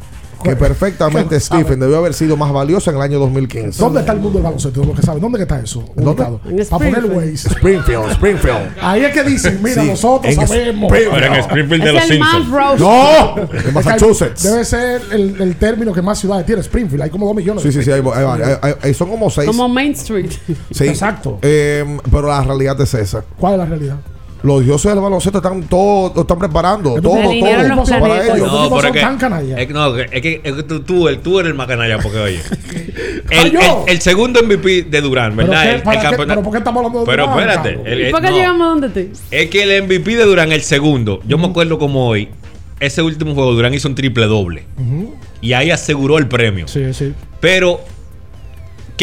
que 0.43 0.57
perfectamente. 0.57 1.39
Stephen 1.39 1.79
debió 1.79 1.97
haber 1.99 2.13
sido 2.13 2.35
más 2.35 2.51
valioso 2.51 2.89
en 2.91 2.97
el 2.97 3.01
año 3.01 3.17
2015. 3.17 3.79
¿Dónde 3.81 4.01
está 4.01 4.11
el 4.11 4.19
mundo 4.19 4.39
del 4.39 4.43
baloncesto? 4.43 4.83
Lo 4.83 4.93
que 4.93 5.01
sabe. 5.01 5.21
¿Dónde 5.21 5.41
está 5.41 5.57
eso? 5.61 5.85
¿Dónde? 5.95 6.11
ubicado? 6.11 6.39
Para 6.39 6.51
poner 6.51 6.61
Springfield. 6.65 7.15
Waze. 7.15 7.47
Springfield, 7.49 8.11
Springfield. 8.11 8.57
Ahí 8.81 9.05
es 9.05 9.13
que 9.13 9.23
dicen, 9.23 9.59
mira, 9.63 9.81
Sí, 9.81 9.87
nosotros 9.87 10.33
en 10.37 10.45
sabemos. 10.45 10.91
Pero 10.91 11.15
en 11.15 11.33
Springfield 11.35 11.83
de 11.85 11.89
Es 11.89 11.95
los 11.95 12.03
Simpsons. 12.03 12.79
No, 12.81 13.35
en 13.37 13.73
Massachusetts. 13.73 14.43
Debe 14.43 14.65
ser 14.65 15.01
el, 15.13 15.41
el 15.41 15.55
término 15.55 15.93
que 15.93 16.01
más 16.01 16.19
ciudades 16.19 16.45
tiene, 16.45 16.59
Springfield. 16.59 17.03
Hay 17.03 17.09
como 17.09 17.25
dos 17.25 17.35
millones. 17.35 17.63
Sí, 17.63 17.71
sí, 17.71 17.81
sí, 17.81 17.91
hay- 17.91 18.01
hay- 18.01 18.25
hay- 18.25 18.55
hay- 18.61 18.73
hay- 18.81 18.93
son 18.93 19.09
como 19.09 19.29
seis. 19.29 19.47
Como 19.47 19.69
Main 19.69 19.93
Street. 19.93 20.29
Sí. 20.71 20.87
Exacto. 20.87 21.39
Eh, 21.41 21.85
pero 22.11 22.27
la 22.27 22.43
realidad 22.43 22.79
es 22.81 22.93
esa. 22.95 23.23
¿Cuál 23.39 23.53
es 23.53 23.59
la 23.59 23.65
realidad? 23.65 23.95
Los 24.43 24.65
dioses 24.65 24.91
del 24.93 25.01
baloncesto 25.01 25.37
están 25.39 25.63
todos, 25.63 26.13
lo 26.15 26.21
están 26.21 26.37
preparando. 26.37 26.95
Todo, 26.95 27.01
todo 27.01 27.15
los 27.15 27.89
para 27.89 28.23
ellos. 28.25 28.39
No, 28.39 28.69
pero 28.69 28.81
son 28.81 28.85
es 28.85 28.91
que- 28.91 28.99
tan 28.99 29.13
es 29.57 29.67
que 29.67 29.73
no, 29.73 29.95
es 29.97 30.21
que, 30.21 30.41
es 30.43 30.53
que 30.53 30.63
tú, 30.63 30.81
tú, 30.81 31.07
el- 31.07 31.19
tú 31.19 31.39
eres 31.39 31.51
el 31.51 31.55
más 31.55 31.67
canalla 31.67 31.97
porque 31.99 32.17
oye. 32.19 32.39
Ah, 33.31 33.41
El, 33.41 33.55
el- 33.55 33.61
el 33.87 34.01
segundo 34.01 34.41
MVP 34.43 34.83
de 34.83 35.01
Durán, 35.01 35.33
¿Pero, 35.35 35.47
¿verdad? 35.47 35.63
qué- 35.63 35.69
El- 35.71 35.81
qué- 35.81 35.89
campeonato- 36.03 36.27
¿Pero 36.27 36.43
por 36.43 36.51
qué 36.51 36.57
estamos 36.59 36.79
hablando 36.79 36.99
de 36.99 37.05
Pero 37.05 37.27
Durán, 37.27 37.39
espérate, 37.49 38.07
¿Y 38.07 38.11
por 38.11 38.21
qué 38.21 38.29
no. 38.29 38.35
llegamos 38.35 38.61
a 38.61 38.69
donde 38.69 38.89
te? 38.89 39.11
Es 39.31 39.49
que 39.49 39.63
el 39.63 39.83
MVP 39.83 40.15
de 40.17 40.25
Durán, 40.25 40.51
el 40.51 40.61
segundo, 40.61 41.21
yo 41.25 41.37
me 41.37 41.47
acuerdo 41.47 41.79
como 41.79 42.07
hoy, 42.07 42.29
ese 42.79 43.01
último 43.01 43.33
juego 43.33 43.53
Durán 43.53 43.73
hizo 43.73 43.87
un 43.87 43.95
triple 43.95 44.25
doble. 44.25 44.65
Y 45.41 45.53
ahí 45.53 45.71
aseguró 45.71 46.17
el 46.17 46.27
premio. 46.27 46.67
Sí, 46.67 46.93
sí. 46.93 47.13
Pero 47.39 47.79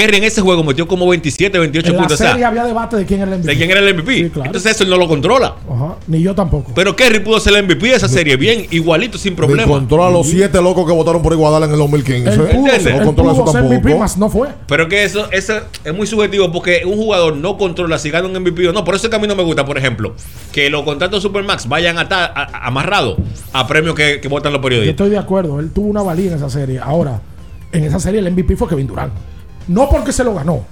Kerry 0.00 0.16
en 0.18 0.24
ese 0.24 0.40
juego 0.40 0.64
metió 0.64 0.86
como 0.88 1.06
27, 1.08 1.58
28 1.58 1.86
En 1.88 1.92
la 1.94 1.98
puntos. 2.00 2.14
o 2.14 2.16
sea, 2.22 2.30
serie 2.32 2.44
había 2.44 2.64
debate 2.64 2.96
de 2.96 3.06
quién 3.06 3.20
era 3.20 3.32
el 3.34 3.38
MVP. 3.38 3.50
de 3.52 3.56
quién 3.58 3.70
era 3.70 3.80
el 3.80 3.94
MVP. 3.94 4.14
Sí, 4.14 4.30
claro. 4.30 4.46
Entonces 4.46 4.72
eso 4.72 4.84
él 4.84 4.90
no 4.90 4.96
lo 4.96 5.08
controla. 5.08 5.54
Ajá. 5.70 5.96
Ni 6.06 6.22
yo 6.22 6.34
tampoco. 6.34 6.72
Pero 6.74 6.96
Kerry 6.96 7.20
pudo 7.20 7.38
ser 7.40 7.54
el 7.54 7.64
MVP 7.64 7.86
de 7.88 7.94
esa 7.94 8.08
serie 8.08 8.36
bien, 8.36 8.66
igualito, 8.70 9.18
sin 9.18 9.36
problema. 9.36 9.64
controla 9.66 10.06
a 10.08 10.10
los 10.10 10.26
siete 10.28 10.60
locos 10.62 10.86
que 10.86 10.92
votaron 10.92 11.22
por 11.22 11.32
Iguadala 11.32 11.66
en 11.66 11.72
el 11.72 11.78
2015. 11.78 12.30
Él 12.30 12.36
pudo, 12.36 12.46
¿Entiendes? 12.48 12.86
él 12.86 12.96
No 12.98 13.04
controla 13.06 13.32
eso 13.32 13.42
MVP, 13.44 13.52
tampoco. 13.74 13.98
más 13.98 14.18
no 14.18 14.28
fue. 14.30 14.48
Pero 14.66 14.88
que 14.88 15.04
eso, 15.04 15.30
eso 15.32 15.54
es 15.84 15.94
muy 15.94 16.06
subjetivo 16.06 16.50
porque 16.52 16.82
un 16.86 16.96
jugador 16.96 17.36
no 17.36 17.56
controla 17.58 17.98
si 17.98 18.10
gana 18.10 18.26
un 18.28 18.32
MVP 18.40 18.68
o 18.68 18.72
no. 18.72 18.84
Por 18.84 18.94
eso 18.94 19.06
es 19.06 19.10
que 19.10 19.16
a 19.16 19.18
mí 19.18 19.26
no 19.28 19.36
me 19.36 19.42
gusta, 19.42 19.64
por 19.64 19.76
ejemplo, 19.78 20.14
que 20.52 20.70
los 20.70 20.82
contratos 20.82 21.22
Supermax 21.22 21.68
vayan 21.68 21.98
ata- 21.98 22.24
a- 22.26 22.42
a- 22.42 22.66
amarrados 22.66 23.16
a 23.52 23.66
premios 23.66 23.94
que, 23.94 24.20
que 24.20 24.28
votan 24.28 24.52
los 24.52 24.60
Yo 24.60 24.64
periodistas. 24.64 24.92
estoy 24.92 25.10
de 25.10 25.18
acuerdo. 25.18 25.60
Él 25.60 25.70
tuvo 25.72 25.88
una 25.88 26.02
valía 26.02 26.30
en 26.30 26.36
esa 26.36 26.48
serie. 26.50 26.78
Ahora, 26.78 27.20
en 27.72 27.84
esa 27.84 28.00
serie 28.00 28.20
el 28.20 28.30
MVP 28.32 28.56
fue 28.56 28.68
Kevin 28.68 28.86
Durant. 28.86 29.12
No 29.70 29.88
porque 29.88 30.12
se 30.12 30.24
lo 30.24 30.34
ganó, 30.34 30.64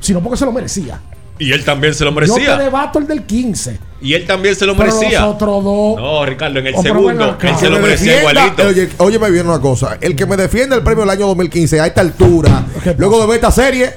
sino 0.00 0.20
porque 0.20 0.36
se 0.36 0.44
lo 0.44 0.50
merecía. 0.52 1.00
Y 1.38 1.52
él 1.52 1.64
también 1.64 1.94
se 1.94 2.04
lo 2.04 2.10
Yo 2.10 2.16
te 2.16 2.30
merecía. 2.32 2.56
debato 2.56 2.98
el 2.98 3.06
del 3.06 3.22
15. 3.24 3.78
Y 4.00 4.14
él 4.14 4.26
también 4.26 4.54
se 4.54 4.66
lo 4.66 4.76
Pero 4.76 4.92
merecía. 4.94 5.20
los 5.22 5.34
otros 5.34 5.64
dos. 5.64 5.96
No, 5.96 6.24
Ricardo, 6.26 6.58
en 6.58 6.66
el 6.68 6.76
segundo, 6.76 7.36
él 7.40 7.56
se 7.56 7.70
lo 7.70 7.78
merecía 7.78 8.20
igualito. 8.20 8.66
Oye, 8.68 8.88
oye, 8.98 9.18
me 9.18 9.30
viene 9.30 9.48
una 9.48 9.60
cosa. 9.60 9.98
El 10.00 10.14
que 10.14 10.26
me 10.26 10.36
defiende 10.36 10.76
el 10.76 10.82
premio 10.82 11.00
del 11.02 11.10
año 11.10 11.26
2015 11.28 11.80
a 11.80 11.86
esta 11.86 12.00
altura, 12.00 12.64
luego 12.98 13.20
de 13.20 13.26
ver 13.26 13.36
esta 13.36 13.50
serie, 13.50 13.94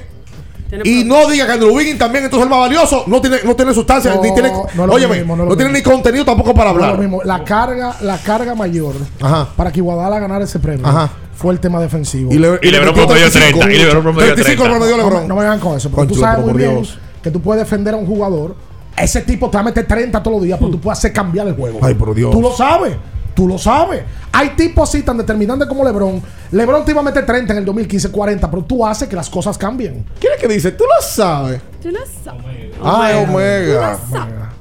y 0.84 1.04
no 1.04 1.28
diga 1.28 1.46
que 1.46 1.52
Andrew 1.52 1.74
Wiggins 1.74 1.98
también 1.98 2.24
entonces 2.24 2.46
es 2.46 2.52
el 2.52 2.58
más 2.58 2.68
valioso, 2.68 3.04
no 3.06 3.20
tiene, 3.20 3.38
no 3.44 3.56
tiene 3.56 3.72
sustancia, 3.72 4.14
No, 4.14 4.22
ni 4.22 4.34
tiene, 4.34 4.52
no 4.74 4.84
óyeme, 4.84 5.16
mismo, 5.18 5.34
no 5.36 5.46
no, 5.46 5.56
tiene 5.56 5.72
ni 5.72 5.82
contenido 5.82 6.24
tampoco 6.26 6.52
para 6.54 6.70
hablar. 6.70 6.92
lo 6.92 6.98
mismo. 6.98 7.22
La 7.24 7.42
carga, 7.42 7.96
la 8.02 8.18
carga 8.18 8.54
mayor 8.54 8.94
Ajá. 9.20 9.48
para 9.56 9.72
que 9.72 9.78
Iguadala 9.78 10.18
ganara 10.18 10.44
ese 10.44 10.58
premio 10.58 10.86
Ajá. 10.86 11.10
Fue 11.38 11.52
el 11.52 11.60
tema 11.60 11.80
defensivo. 11.80 12.32
Y, 12.32 12.38
le, 12.38 12.58
Y 12.60 12.70
LeBron 12.72 12.92
promedió 12.94 13.30
35. 13.30 13.58
30, 13.60 13.72
y 13.74 13.78
LeBron 13.78 14.02
promedió 14.02 14.34
35 14.34 14.62
30. 14.64 14.76
promedió 14.76 14.96
no, 14.96 15.04
me- 15.04 15.08
LeBron. 15.10 15.28
no 15.28 15.34
me 15.36 15.40
vengan 15.42 15.60
con 15.60 15.76
eso, 15.76 15.88
porque 15.88 16.12
tú 16.12 16.20
sabes 16.20 16.44
muy 16.44 16.54
bien 16.54 16.82
que 17.22 17.30
tú 17.30 17.40
puedes 17.40 17.62
defender 17.62 17.94
a 17.94 17.96
un 17.96 18.06
jugador. 18.06 18.56
Ese 18.96 19.20
tipo 19.22 19.48
te 19.48 19.56
va 19.56 19.60
a 19.60 19.64
meter 19.64 19.86
30 19.86 20.20
todos 20.20 20.38
los 20.38 20.42
días, 20.44 20.58
pero 20.58 20.72
tú 20.72 20.80
puedes 20.80 20.98
hacer 20.98 21.12
cambiar 21.12 21.46
el 21.46 21.54
juego. 21.54 21.78
Ay, 21.80 21.94
por 21.94 22.12
Dios. 22.12 22.32
Tú 22.32 22.42
lo 22.42 22.52
sabes. 22.52 22.94
Tú 23.34 23.46
lo 23.46 23.56
sabes. 23.56 24.02
Hay 24.32 24.48
tipos 24.56 24.88
así 24.88 25.02
tan 25.02 25.16
determinantes 25.16 25.68
como 25.68 25.84
LeBron. 25.84 26.20
LeBron 26.50 26.84
te 26.84 26.90
iba 26.90 27.00
a 27.00 27.04
meter 27.04 27.24
30 27.24 27.52
en 27.52 27.58
el 27.60 27.64
2015, 27.64 28.10
40, 28.10 28.50
pero 28.50 28.64
tú 28.64 28.84
haces 28.84 29.08
que 29.08 29.14
las 29.14 29.30
cosas 29.30 29.56
cambien. 29.56 30.04
¿Quién 30.18 30.32
es 30.34 30.40
que 30.40 30.48
dice? 30.48 30.72
Tú 30.72 30.82
lo 30.82 31.06
sabes. 31.06 31.60
Tú 31.80 31.90
lo 31.92 32.00
sabes. 32.24 32.72
Ah, 32.82 33.12
es 33.12 33.28
Omega. 33.28 33.98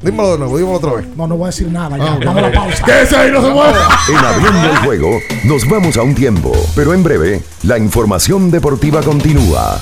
Dímelo 0.01 0.33
de 0.33 0.37
nuevo, 0.37 0.57
dímelo 0.57 0.77
otra 0.77 0.93
vez. 0.93 1.07
No, 1.15 1.27
no 1.27 1.37
voy 1.37 1.45
a 1.45 1.47
decir 1.47 1.71
nada. 1.71 1.97
Ya. 1.97 2.13
Ah. 2.13 2.19
Vamos 2.23 2.43
a 2.43 2.49
la 2.49 2.51
pausa. 2.51 2.83
Quédese 2.85 3.15
ahí, 3.15 3.31
no 3.31 3.41
se 3.41 3.49
mueva. 3.49 3.89
En 4.09 4.17
abriendo 4.17 4.69
el 4.69 4.77
juego, 4.77 5.19
nos 5.43 5.67
vamos 5.67 5.97
a 5.97 6.03
un 6.03 6.13
tiempo, 6.13 6.51
pero 6.75 6.93
en 6.93 7.03
breve, 7.03 7.41
la 7.63 7.77
información 7.77 8.51
deportiva 8.51 9.01
continúa. 9.01 9.81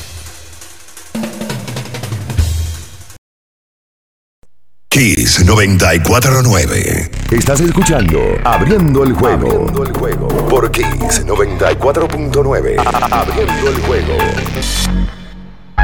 Kiss 4.96 5.44
949. 5.44 7.12
Estás 7.30 7.60
escuchando 7.60 8.18
Abriendo 8.46 9.04
el 9.04 9.12
juego. 9.12 9.50
Abriendo 9.50 9.84
el 9.84 9.92
juego. 9.92 10.28
Por 10.48 10.72
Kiss 10.72 11.26
94.9. 11.26 13.12
Abriendo 13.12 13.70
el 13.70 13.82
juego. 13.82 14.14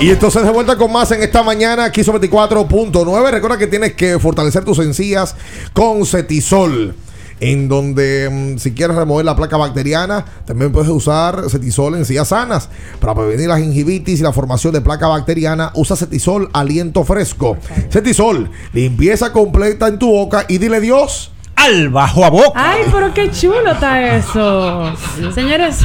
Y 0.00 0.08
entonces 0.08 0.42
de 0.42 0.50
vuelta 0.50 0.76
con 0.76 0.90
más 0.90 1.10
en 1.10 1.22
esta 1.22 1.42
mañana, 1.42 1.84
aquí 1.84 2.02
sobre 2.02 2.26
24.9. 2.30 3.30
Recuerda 3.30 3.58
que 3.58 3.66
tienes 3.66 3.92
que 3.92 4.18
fortalecer 4.18 4.64
tus 4.64 4.78
encías 4.78 5.36
con 5.74 6.06
Cetisol. 6.06 6.94
En 7.38 7.68
donde, 7.68 8.30
mm, 8.30 8.58
si 8.58 8.72
quieres 8.72 8.96
remover 8.96 9.26
la 9.26 9.36
placa 9.36 9.58
bacteriana, 9.58 10.24
también 10.46 10.72
puedes 10.72 10.88
usar 10.88 11.50
Cetisol 11.50 11.94
en 11.94 12.00
encías 12.00 12.28
sanas. 12.28 12.70
Para 12.98 13.14
prevenir 13.14 13.48
la 13.48 13.58
gingivitis 13.58 14.20
y 14.20 14.22
la 14.22 14.32
formación 14.32 14.72
de 14.72 14.80
placa 14.80 15.06
bacteriana, 15.06 15.70
usa 15.74 15.96
Cetisol 15.96 16.48
aliento 16.54 17.04
fresco. 17.04 17.58
Cetisol, 17.90 18.50
limpieza 18.72 19.34
completa 19.34 19.86
en 19.86 19.98
tu 19.98 20.10
boca 20.10 20.46
y 20.48 20.56
dile 20.56 20.80
Dios 20.80 21.30
al 21.64 21.88
bajo 21.90 22.24
a 22.24 22.30
boca. 22.30 22.52
Ay, 22.54 22.82
pero 22.92 23.12
qué 23.14 23.30
chulo 23.30 23.72
está 23.72 24.16
eso. 24.16 24.92
Señores, 25.34 25.78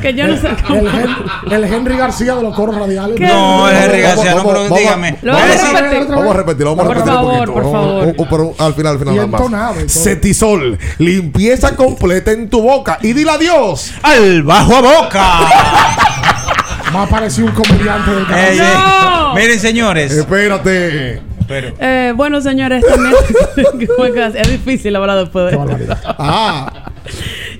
que 0.00 0.14
yo 0.14 0.26
no 0.28 0.36
sé 0.36 0.48
cómo. 0.66 0.80
El, 0.80 0.86
Hen- 0.88 1.16
el 1.52 1.64
Henry 1.64 1.96
García 1.96 2.34
de 2.34 2.42
los 2.42 2.54
coros 2.54 2.76
radiales. 2.76 3.18
No, 3.20 3.68
el 3.68 3.76
Henry 3.76 4.00
García, 4.00 4.34
no, 4.34 4.44
pero 4.46 4.68
dígame. 4.68 5.08
A 5.08 5.26
vamos 5.26 5.40
a 5.42 5.80
repetir. 5.80 6.08
Vamos 6.08 6.34
a 6.34 6.36
repetirlo, 6.36 6.76
vamos 6.76 6.84
a 6.84 6.86
Por 6.88 6.96
repetirlo 6.96 7.20
un 7.20 7.26
favor, 7.26 7.38
poquito. 7.38 7.52
por 7.54 7.62
Vamos, 7.62 7.88
favor. 7.88 8.14
un- 8.18 8.28
pero 8.28 8.54
al 8.66 8.74
final, 8.74 8.92
al 8.92 8.98
final 8.98 9.14
nada 9.16 9.26
más. 9.26 9.40
entonado. 9.40 9.74
Cetisol, 9.88 10.78
limpieza 10.98 11.76
completa 11.76 12.32
en 12.32 12.48
tu 12.48 12.62
boca 12.62 12.98
y 13.02 13.12
dile 13.12 13.30
adiós. 13.30 13.92
Al 14.02 14.42
bajo 14.42 14.76
a 14.76 14.80
boca. 14.80 15.24
Va 16.94 17.00
a 17.00 17.04
aparecer 17.04 17.44
un 17.44 17.50
comediante 17.52 18.10
del 18.10 18.26
canal. 18.26 18.56
No. 18.56 19.34
Miren, 19.34 19.60
señores. 19.60 20.10
Espérate. 20.12 21.20
Pero, 21.48 21.72
Eh, 21.80 22.12
bueno, 22.14 22.40
señores, 22.40 22.84
también 22.86 23.14
es 24.36 24.48
difícil 24.50 24.94
hablar 24.94 25.18
después 25.18 25.50
de. 25.50 25.58
Ah, 26.06 26.92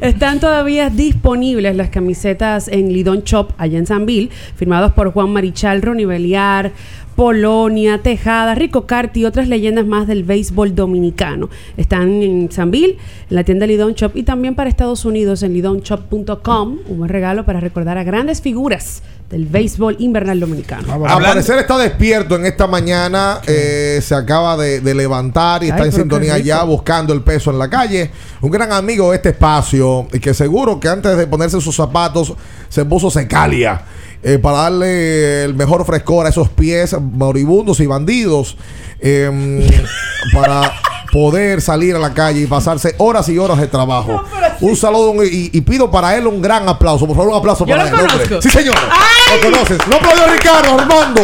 Están 0.00 0.38
todavía 0.38 0.90
disponibles 0.90 1.74
las 1.74 1.88
camisetas 1.88 2.68
en 2.68 2.92
Lidón 2.92 3.22
Shop, 3.24 3.52
allá 3.58 3.78
en 3.78 3.86
Sanville, 3.86 4.30
firmados 4.54 4.92
por 4.92 5.10
Juan 5.12 5.30
Marichal, 5.30 5.82
Ronnie 5.82 6.06
Beliar, 6.06 6.70
Polonia, 7.18 7.98
Tejada, 8.00 8.54
Rico 8.54 8.86
Carti 8.86 9.22
y 9.22 9.24
otras 9.24 9.48
leyendas 9.48 9.84
más 9.84 10.06
del 10.06 10.22
béisbol 10.22 10.76
dominicano. 10.76 11.50
Están 11.76 12.22
en 12.22 12.48
Sanville, 12.52 12.96
en 13.28 13.34
la 13.34 13.42
tienda 13.42 13.66
Lidón 13.66 13.94
Shop 13.94 14.12
y 14.14 14.22
también 14.22 14.54
para 14.54 14.70
Estados 14.70 15.04
Unidos 15.04 15.42
en 15.42 15.52
lidonshop.com. 15.52 16.78
Un 16.86 16.98
buen 16.98 17.08
regalo 17.08 17.44
para 17.44 17.58
recordar 17.58 17.98
a 17.98 18.04
grandes 18.04 18.40
figuras 18.40 19.02
del 19.30 19.46
béisbol 19.46 19.96
invernal 19.98 20.38
dominicano. 20.38 20.92
al 21.06 21.20
parecer 21.20 21.58
está 21.58 21.76
despierto 21.76 22.36
en 22.36 22.46
esta 22.46 22.68
mañana. 22.68 23.40
eh, 23.48 23.98
se 24.00 24.14
acaba 24.14 24.56
de, 24.56 24.80
de 24.80 24.94
levantar 24.94 25.64
y 25.64 25.70
está 25.70 25.84
en 25.86 25.90
sintonía 25.90 26.38
ya 26.38 26.62
buscando 26.62 27.12
el 27.12 27.22
peso 27.22 27.50
en 27.50 27.58
la 27.58 27.68
calle. 27.68 28.12
Un 28.42 28.52
gran 28.52 28.70
amigo 28.72 29.10
de 29.10 29.16
este 29.16 29.30
espacio 29.30 30.06
y 30.12 30.20
que 30.20 30.32
seguro 30.34 30.78
que 30.78 30.86
antes 30.86 31.16
de 31.16 31.26
ponerse 31.26 31.60
sus 31.60 31.74
zapatos 31.74 32.32
se 32.68 32.84
puso 32.84 33.10
secalia. 33.10 33.82
Eh, 34.22 34.38
para 34.38 34.58
darle 34.58 35.44
el 35.44 35.54
mejor 35.54 35.84
frescor 35.84 36.26
a 36.26 36.28
esos 36.30 36.48
pies 36.48 36.96
moribundos 37.00 37.80
y 37.80 37.86
bandidos. 37.86 38.56
em, 39.00 39.60
para 40.34 40.72
poder 41.12 41.62
salir 41.62 41.96
a 41.96 41.98
la 41.98 42.12
calle 42.12 42.40
y 42.42 42.46
pasarse 42.46 42.94
horas 42.98 43.28
y 43.30 43.38
horas 43.38 43.58
de 43.58 43.66
trabajo. 43.66 44.22
un 44.60 44.76
saludo 44.76 45.24
y, 45.24 45.48
y 45.54 45.60
pido 45.62 45.90
para 45.90 46.14
él 46.16 46.26
un 46.26 46.42
gran 46.42 46.68
aplauso. 46.68 47.06
Por 47.06 47.16
favor, 47.16 47.32
un 47.32 47.38
aplauso 47.38 47.64
Yo 47.64 47.74
para 47.76 47.88
lo 47.90 47.96
él. 47.96 48.02
hombre. 48.02 48.28
conozco. 48.28 48.42
Sí, 48.42 48.50
señor. 48.50 48.74
Lo 48.74 49.50
conoces. 49.50 49.78
No 49.88 49.96
aplaudió 49.96 50.26
Ricardo, 50.26 50.78
Armando. 50.78 51.22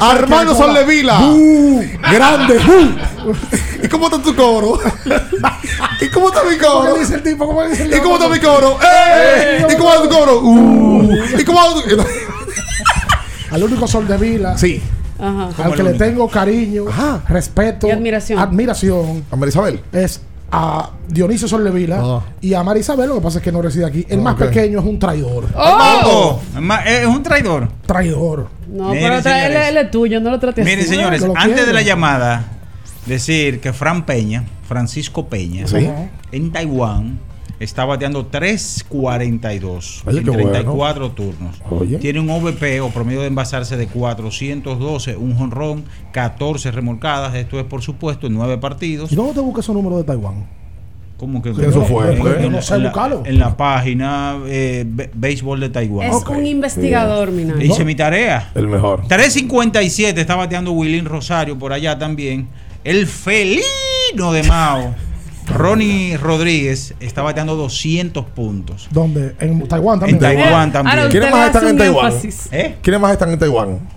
Armando 0.00 0.52
hola. 0.56 0.64
Soldevila. 0.64 1.18
grande. 2.12 2.56
Uh. 2.58 3.34
¿Y 3.84 3.88
cómo 3.88 4.06
está 4.06 4.22
tu 4.22 4.34
coro? 4.34 4.78
¿Y 6.00 6.08
cómo 6.10 6.28
está 6.28 6.42
mi 6.44 6.56
coro? 6.56 6.80
¿Cómo 6.90 6.94
dice 6.98 7.14
el 7.16 7.22
tipo? 7.22 7.46
¿Cómo 7.46 7.62
dice 7.68 7.82
el 7.82 7.94
¿Y 7.94 8.00
cómo 8.00 8.14
está 8.16 8.28
mi 8.28 8.38
coro? 8.40 8.78
¡Eh! 8.82 9.66
¿Y 9.70 9.76
cómo 9.76 9.90
está 9.92 10.02
tu 10.02 10.08
coro? 10.08 10.40
Uh. 10.42 11.12
¿Y 11.38 11.44
cómo 11.44 11.60
está 11.60 11.74
tu 11.96 12.06
Al 13.50 13.62
único 13.64 13.86
sol 13.86 14.06
de 14.08 14.16
Vila. 14.16 14.56
Sí. 14.58 14.80
Ajá. 15.18 15.48
Al 15.64 15.74
que 15.74 15.82
le 15.82 15.94
tengo 15.94 16.28
cariño, 16.28 16.84
respeto 17.28 17.86
Y 17.88 17.90
admiración. 17.90 18.38
admiración 18.38 19.24
A 19.30 19.36
Marisabel. 19.36 19.80
es 19.92 20.20
a 20.52 20.90
Dionisio 21.08 21.48
Soldevila 21.48 22.00
Ah. 22.02 22.20
y 22.40 22.54
a 22.54 22.62
Marisabel. 22.62 23.08
Lo 23.08 23.16
que 23.16 23.20
pasa 23.22 23.38
es 23.38 23.44
que 23.44 23.50
no 23.50 23.60
reside 23.62 23.84
aquí. 23.86 24.06
El 24.08 24.20
más 24.20 24.34
Ok. 24.34 24.40
pequeño 24.46 24.78
es 24.80 24.84
un 24.84 24.98
traidor. 24.98 25.44
Oh, 25.56 26.38
es 26.86 27.06
un 27.06 27.22
traidor. 27.22 27.68
Traidor. 27.86 28.48
No, 28.68 28.90
Miren, 28.90 29.20
pero 29.22 29.36
él, 29.36 29.76
es 29.76 29.90
tuyo, 29.90 30.20
no 30.20 30.30
lo 30.30 30.38
trates 30.38 30.64
Miren, 30.64 30.80
así. 30.80 30.88
señores, 30.90 31.24
antes 31.34 31.66
de 31.66 31.72
la 31.72 31.82
llamada, 31.82 32.44
decir 33.06 33.60
que 33.60 33.72
Fran 33.72 34.04
Peña, 34.06 34.44
Francisco 34.68 35.26
Peña, 35.28 35.66
Sí. 35.66 35.88
en 36.32 36.52
Taiwán, 36.52 37.18
está 37.60 37.84
bateando 37.84 38.30
3.42 38.30 40.02
Oye, 40.06 40.18
en 40.18 40.24
qué 40.24 40.30
bueno. 40.30 40.50
34 40.50 41.10
turnos. 41.12 41.56
Oye. 41.70 41.98
Tiene 41.98 42.20
un 42.20 42.30
OVP 42.30 42.80
o 42.80 42.90
promedio 42.90 43.20
de 43.20 43.26
envasarse 43.28 43.76
de 43.76 43.86
412, 43.86 45.16
un 45.16 45.34
jonrón, 45.36 45.84
14 46.12 46.70
remolcadas. 46.70 47.34
Esto 47.34 47.58
es, 47.58 47.64
por 47.66 47.82
supuesto, 47.82 48.26
en 48.26 48.34
9 48.34 48.58
partidos. 48.58 49.10
¿Y 49.12 49.16
dónde 49.16 49.34
te 49.34 49.40
busca 49.40 49.60
esos 49.60 49.74
números 49.74 49.98
de 49.98 50.04
Taiwán? 50.04 50.46
¿Cómo 51.16 51.40
que 51.40 51.48
Eso 51.48 51.82
fue, 51.86 52.12
En, 52.12 52.18
pues. 52.18 52.36
en 52.36 52.42
No 52.42 52.50
la- 52.58 52.62
sé 52.62 52.74
en 52.74 52.82
la- 52.82 52.88
buscarlo. 52.90 53.22
en 53.24 53.38
la 53.38 53.56
página 53.56 54.36
eh, 54.46 54.84
Béisbol 55.14 55.60
de 55.60 55.70
Taiwán. 55.70 56.08
Es 56.10 56.22
un 56.26 56.44
investigador, 56.44 57.30
Minaya. 57.30 57.64
Hice 57.64 57.86
mi 57.86 57.94
tarea. 57.94 58.50
El 58.54 58.68
mejor. 58.68 59.00
3.57 59.08 60.18
está 60.18 60.34
bateando 60.36 60.72
Willín 60.72 61.06
Rosario 61.06 61.58
por 61.58 61.72
allá 61.72 61.98
también. 61.98 62.48
El 62.84 63.06
felino 63.06 64.30
de 64.32 64.42
Mao. 64.42 64.94
Ronnie 65.46 66.16
Rodríguez 66.16 66.94
está 67.00 67.22
bateando 67.22 67.56
200 67.56 68.24
puntos. 68.26 68.88
¿Dónde? 68.90 69.34
En 69.40 69.66
Taiwán 69.66 70.00
también. 70.00 70.16
En 70.16 70.20
Taiwán 70.20 70.72
también. 70.72 71.08
¿Quiénes 71.10 71.30
más 71.30 71.46
están 71.46 71.68
en 71.68 71.78
Taiwán? 71.78 72.12
¿Eh? 72.52 72.76
¿Quiénes 72.82 73.00
más 73.00 73.12
están 73.12 73.30
en 73.30 73.38
Taiwán? 73.38 73.95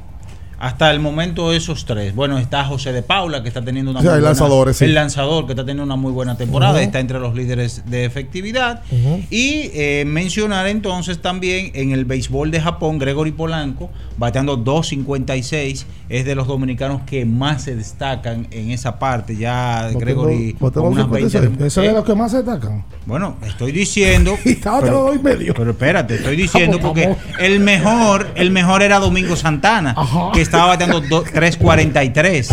Hasta 0.60 0.92
el 0.92 1.00
momento 1.00 1.54
esos 1.54 1.86
tres. 1.86 2.14
Bueno, 2.14 2.38
está 2.38 2.66
José 2.66 2.92
de 2.92 3.02
Paula 3.02 3.42
que 3.42 3.48
está 3.48 3.64
teniendo 3.64 3.92
una 3.92 4.02
Sí, 4.02 4.06
muy 4.06 4.14
hay 4.14 4.20
buena, 4.20 4.30
lanzadores, 4.32 4.78
sí. 4.78 4.86
el 4.86 4.94
lanzador 4.94 5.46
que 5.46 5.54
está 5.54 5.64
teniendo 5.64 5.84
una 5.84 5.96
muy 5.96 6.12
buena 6.12 6.36
temporada, 6.36 6.82
está 6.82 7.00
entre 7.00 7.20
los 7.20 7.34
líderes 7.34 7.84
de 7.86 8.04
efectividad. 8.06 8.84
Y 9.30 9.72
eh, 9.74 10.04
mencionar 10.06 10.68
entonces 10.68 11.22
también 11.22 11.72
en 11.74 11.92
el 11.92 12.04
béisbol 12.06 12.52
de 12.52 12.60
Japón, 12.62 13.00
Gregory 13.00 13.32
Polanco, 13.32 13.90
bateando 14.18 14.58
2.56, 14.64 15.86
es 16.10 16.26
de 16.26 16.36
los 16.36 16.48
dominicanos 16.48 17.04
que 17.06 17.26
más 17.26 17.64
se 17.64 17.76
destacan 17.76 18.48
en 18.52 18.72
esa 18.72 19.00
parte. 19.00 19.38
Ya 19.38 19.90
Gregory 19.94 20.54
con 20.54 20.68
bateando 20.70 20.90
unas 20.90 21.10
20 21.10 21.40
2.56. 21.40 21.66
Ese 21.66 21.82
es 21.82 21.88
de 21.88 21.94
los 21.94 22.04
que 22.06 22.16
más 22.16 22.32
se 22.32 22.38
destacan. 22.38 22.84
bueno, 23.06 23.38
estoy 23.46 23.72
diciendo. 23.72 24.36
Pero, 24.82 25.14
pero 25.56 25.72
espérate, 25.72 26.16
estoy 26.16 26.36
diciendo 26.42 26.80
porque 26.80 27.16
el 27.40 27.60
mejor, 27.60 28.28
el 28.36 28.52
mejor 28.52 28.82
era 28.82 29.00
Domingo 29.00 29.36
Santana, 29.36 29.94
Ajá. 29.96 30.32
que 30.34 30.42
estaba 30.50 30.68
bateando 30.68 31.02
do- 31.02 31.24
3.43. 31.24 32.50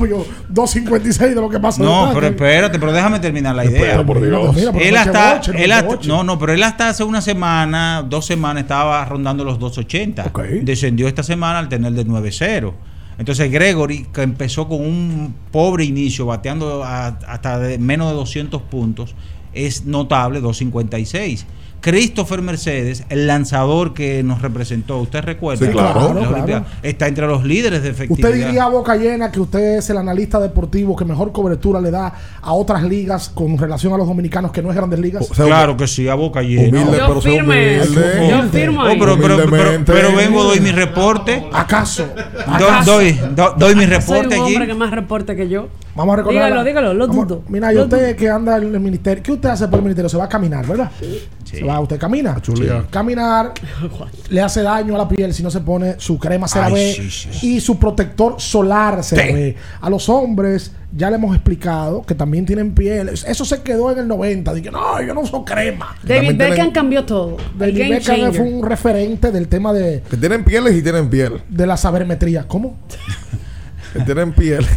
Oye, 0.00 0.14
2.56 0.52 1.18
de 1.18 1.34
lo 1.34 1.48
que 1.48 1.58
pasa. 1.58 1.82
No, 1.82 2.10
pero 2.14 2.28
espérate, 2.28 2.78
pero 2.78 2.92
déjame 2.92 3.18
terminar 3.20 3.54
la 3.56 3.64
idea. 3.64 3.80
Espera, 3.80 4.06
por 4.06 4.20
Dios. 4.24 4.54
Mira, 4.54 4.72
pero 4.72 4.84
Él 4.84 4.94
no 4.94 5.00
hasta, 5.00 5.34
boche, 5.34 5.52
él 5.64 5.72
hasta- 5.72 6.06
no, 6.06 6.24
no, 6.24 6.38
pero 6.38 6.52
él 6.52 6.62
hasta 6.62 6.88
hace 6.90 7.02
una 7.04 7.20
semana, 7.20 8.04
dos 8.08 8.24
semanas 8.24 8.62
estaba 8.62 9.04
rondando 9.04 9.44
los 9.44 9.58
2.80. 9.58 10.26
Ok. 10.28 10.40
Descendió 10.62 11.08
esta 11.08 11.22
semana 11.22 11.58
al 11.58 11.68
tener 11.68 11.92
de 11.92 12.04
9.0. 12.06 12.74
Entonces 13.18 13.50
Gregory, 13.50 14.06
que 14.12 14.22
empezó 14.22 14.68
con 14.68 14.80
un 14.80 15.34
pobre 15.50 15.84
inicio, 15.84 16.26
bateando 16.26 16.84
a- 16.84 17.08
hasta 17.26 17.58
de 17.58 17.78
menos 17.78 18.08
de 18.10 18.14
200 18.14 18.62
puntos, 18.62 19.14
es 19.52 19.84
notable 19.84 20.40
2.56. 20.40 21.44
Christopher 21.80 22.42
Mercedes, 22.42 23.04
el 23.08 23.26
lanzador 23.28 23.94
que 23.94 24.22
nos 24.24 24.42
representó, 24.42 24.98
¿usted 24.98 25.22
recuerda? 25.22 25.64
Sí, 25.66 25.72
claro. 25.72 26.12
Claro. 26.44 26.64
Está 26.82 27.06
entre 27.06 27.26
los 27.26 27.44
líderes 27.44 27.82
de 27.82 27.90
efectividad. 27.90 28.30
Usted 28.30 28.44
diría 28.46 28.64
a 28.64 28.68
boca 28.68 28.96
llena 28.96 29.30
que 29.30 29.38
usted 29.40 29.78
es 29.78 29.88
el 29.90 29.96
analista 29.98 30.40
deportivo 30.40 30.96
que 30.96 31.04
mejor 31.04 31.30
cobertura 31.32 31.80
le 31.80 31.90
da 31.92 32.12
a 32.42 32.52
otras 32.52 32.82
ligas 32.82 33.28
con 33.28 33.56
relación 33.56 33.92
a 33.92 33.96
los 33.96 34.08
dominicanos 34.08 34.50
que 34.50 34.60
no 34.60 34.70
es 34.70 34.76
grandes 34.76 34.98
ligas. 34.98 35.28
claro 35.34 35.76
que 35.76 35.86
sí, 35.86 36.08
a 36.08 36.14
boca 36.14 36.42
llena. 36.42 36.80
Humilde, 36.82 36.98
pero 37.06 37.20
sea 37.20 37.32
firme. 37.32 37.78
Yo 38.28 38.42
firmo 38.50 38.82
Oh, 38.82 38.94
pero, 38.98 39.18
pero- 39.20 39.50
pero- 39.50 39.84
pero 39.84 40.16
vengo, 40.16 40.42
doy 40.44 40.60
mi 40.60 40.70
reporte. 40.72 41.44
¿Acaso? 41.52 42.06
Do- 42.06 42.52
¿Acaso? 42.52 42.92
doy, 42.92 43.12
do- 43.36 43.54
doy 43.56 43.74
mi 43.74 43.82
Soy 43.84 43.90
reporte 43.94 44.36
un 44.38 44.42
aquí. 44.44 44.52
hombre 44.54 44.66
que 44.66 44.74
más 44.74 44.90
reporte 44.90 45.36
que 45.36 45.48
yo. 45.48 45.68
Vamos 45.98 46.12
a 46.14 46.16
recordar. 46.16 46.44
Dígalo, 46.46 46.64
dígalo, 46.64 46.94
lo 46.94 47.08
Vamos- 47.08 47.26
dudo. 47.28 47.42
Mira, 47.48 47.72
y 47.72 47.76
Lo 47.76 47.82
usted 47.82 48.14
que 48.16 48.30
anda 48.30 48.56
en 48.56 48.72
el 48.74 48.80
ministerio, 48.80 49.20
¿qué 49.22 49.32
usted 49.32 49.48
hace 49.48 49.66
por 49.66 49.80
el 49.80 49.82
ministerio? 49.82 50.08
Se 50.08 50.16
va 50.16 50.24
a 50.24 50.28
caminar, 50.28 50.64
¿verdad? 50.64 50.90
Se 51.44 51.64
va, 51.64 51.80
usted 51.80 51.98
camina. 51.98 52.40
Chulia. 52.40 52.84
Caminar 52.88 53.52
le 54.30 54.40
hace 54.40 54.62
daño 54.62 54.94
a 54.94 54.98
la 54.98 55.08
piel 55.08 55.34
si 55.34 55.42
no 55.42 55.50
se 55.50 55.60
pone 55.60 55.96
su 55.98 56.18
crema 56.18 56.46
CeraVe 56.46 56.92
sí, 56.94 57.10
sí, 57.10 57.56
y 57.56 57.60
su 57.60 57.78
protector 57.78 58.36
solar 58.40 59.02
CeraVe. 59.02 59.56
A 59.80 59.90
los 59.90 60.08
hombres 60.08 60.70
ya 60.92 61.10
le 61.10 61.16
hemos 61.16 61.34
explicado 61.34 62.02
que 62.02 62.14
también 62.14 62.46
tienen 62.46 62.74
piel. 62.74 63.08
Eso 63.08 63.44
se 63.44 63.60
quedó 63.62 63.90
en 63.90 63.98
el 63.98 64.06
90. 64.08 64.54
Dije, 64.54 64.70
no, 64.70 65.02
yo 65.02 65.12
no 65.14 65.22
uso 65.22 65.44
crema. 65.44 65.96
David 66.04 66.36
Beckham 66.36 66.54
tienen- 66.54 66.70
cambió 66.70 67.04
todo. 67.04 67.38
David 67.58 67.88
Beckham 67.90 68.32
fue 68.32 68.44
un 68.52 68.62
referente 68.62 69.32
del 69.32 69.48
tema 69.48 69.72
de, 69.72 70.02
Que 70.08 70.16
tienen 70.16 70.44
pieles 70.44 70.76
y 70.76 70.82
tienen 70.82 71.10
piel. 71.10 71.42
de 71.48 71.66
la 71.66 71.76
sabermetría. 71.76 72.46
¿Cómo? 72.46 72.76
Que 73.94 74.00
tienen 74.00 74.32
piel. 74.32 74.64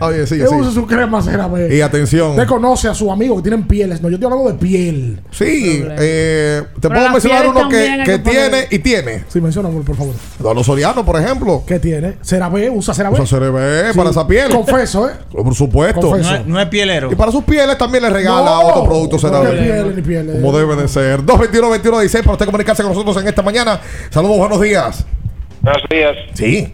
Oye, 0.00 0.26
sí, 0.26 0.38
Que 0.38 0.44
use 0.44 0.68
sí. 0.70 0.74
su 0.74 0.86
crema 0.86 1.22
CeraVe. 1.22 1.74
Y 1.76 1.80
atención. 1.80 2.30
Usted 2.30 2.46
conoce 2.46 2.88
a 2.88 2.94
sus 2.94 3.10
amigos 3.10 3.38
que 3.38 3.42
tienen 3.50 3.66
pieles. 3.66 4.00
No, 4.02 4.08
yo 4.08 4.16
estoy 4.16 4.30
hablando 4.30 4.50
de 4.52 4.58
piel. 4.58 5.20
Sí, 5.30 5.84
eh, 5.98 6.62
te 6.80 6.80
Pero 6.80 6.94
puedo 6.94 7.02
las 7.04 7.12
mencionar 7.12 7.42
pieles 7.42 7.56
uno 7.60 7.68
que, 7.68 7.76
también 7.76 8.00
hay 8.00 8.06
que 8.06 8.12
que 8.12 8.18
poner- 8.18 8.50
tiene 8.50 8.66
y 8.70 8.78
tiene. 8.78 9.24
Sí, 9.28 9.40
mencióname, 9.40 9.80
por 9.82 9.96
favor. 9.96 10.14
Eduardo 10.40 10.64
Soriano, 10.64 11.04
por 11.04 11.20
ejemplo. 11.20 11.62
¿Qué 11.66 11.78
tiene? 11.78 12.16
CeraVe, 12.22 12.70
usa 12.70 12.94
CeraVe. 12.94 13.14
Usa 13.20 13.26
CeraVe 13.26 13.92
Sí. 13.92 13.96
para 13.98 14.10
esa 14.10 14.26
piel. 14.26 14.50
Confeso, 14.50 15.08
¿eh? 15.08 15.12
Por 15.30 15.54
supuesto. 15.54 16.00
Confeso. 16.00 16.30
No, 16.30 16.36
es- 16.36 16.46
no 16.46 16.60
es 16.60 16.68
pielero. 16.68 17.10
Y 17.12 17.14
para 17.14 17.30
sus 17.32 17.44
pieles 17.44 17.76
también 17.78 18.04
le 18.04 18.10
regala 18.10 18.44
No, 18.44 18.60
otro 18.68 18.84
producto 18.84 19.16
no 19.16 19.20
CeraVe. 19.20 19.52
ni 19.60 19.66
pieles, 19.66 19.96
ni 19.96 20.02
pieles. 20.02 20.34
Como 20.36 20.56
debe 20.58 20.76
de 20.76 20.88
ser. 20.88 21.22
221-21-16 21.24 22.22
para 22.22 22.32
usted 22.32 22.46
comunicarse 22.46 22.82
con 22.82 22.92
nosotros 22.92 23.16
en 23.22 23.28
esta 23.28 23.42
mañana. 23.42 23.80
Saludos, 24.10 24.38
buenos 24.38 24.60
días. 24.60 25.04
Buenos 25.62 25.82
días. 25.90 26.12
Sí. 26.34 26.72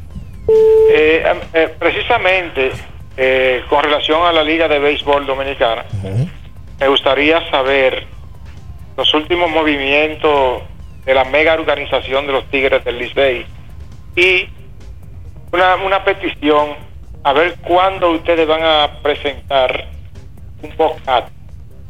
Eh, 0.92 1.22
em, 1.24 1.38
eh, 1.54 1.74
precisamente 1.78 2.72
eh, 3.16 3.62
con 3.68 3.82
relación 3.82 4.22
a 4.26 4.32
la 4.32 4.42
Liga 4.42 4.66
de 4.68 4.78
Béisbol 4.78 5.26
Dominicana, 5.26 5.84
me 6.78 6.88
gustaría 6.88 7.48
saber 7.50 8.06
los 8.96 9.12
últimos 9.14 9.50
movimientos 9.50 10.62
de 11.04 11.14
la 11.14 11.24
mega 11.24 11.54
organización 11.54 12.26
de 12.26 12.32
los 12.32 12.44
Tigres 12.50 12.84
del 12.84 12.98
Licey 12.98 13.46
y 14.16 14.48
una, 15.52 15.76
una 15.76 16.04
petición 16.04 16.74
a 17.22 17.32
ver 17.32 17.56
cuándo 17.66 18.10
ustedes 18.10 18.46
van 18.46 18.62
a 18.62 18.98
presentar 19.02 19.86
un 20.62 20.70
podcast 20.72 21.28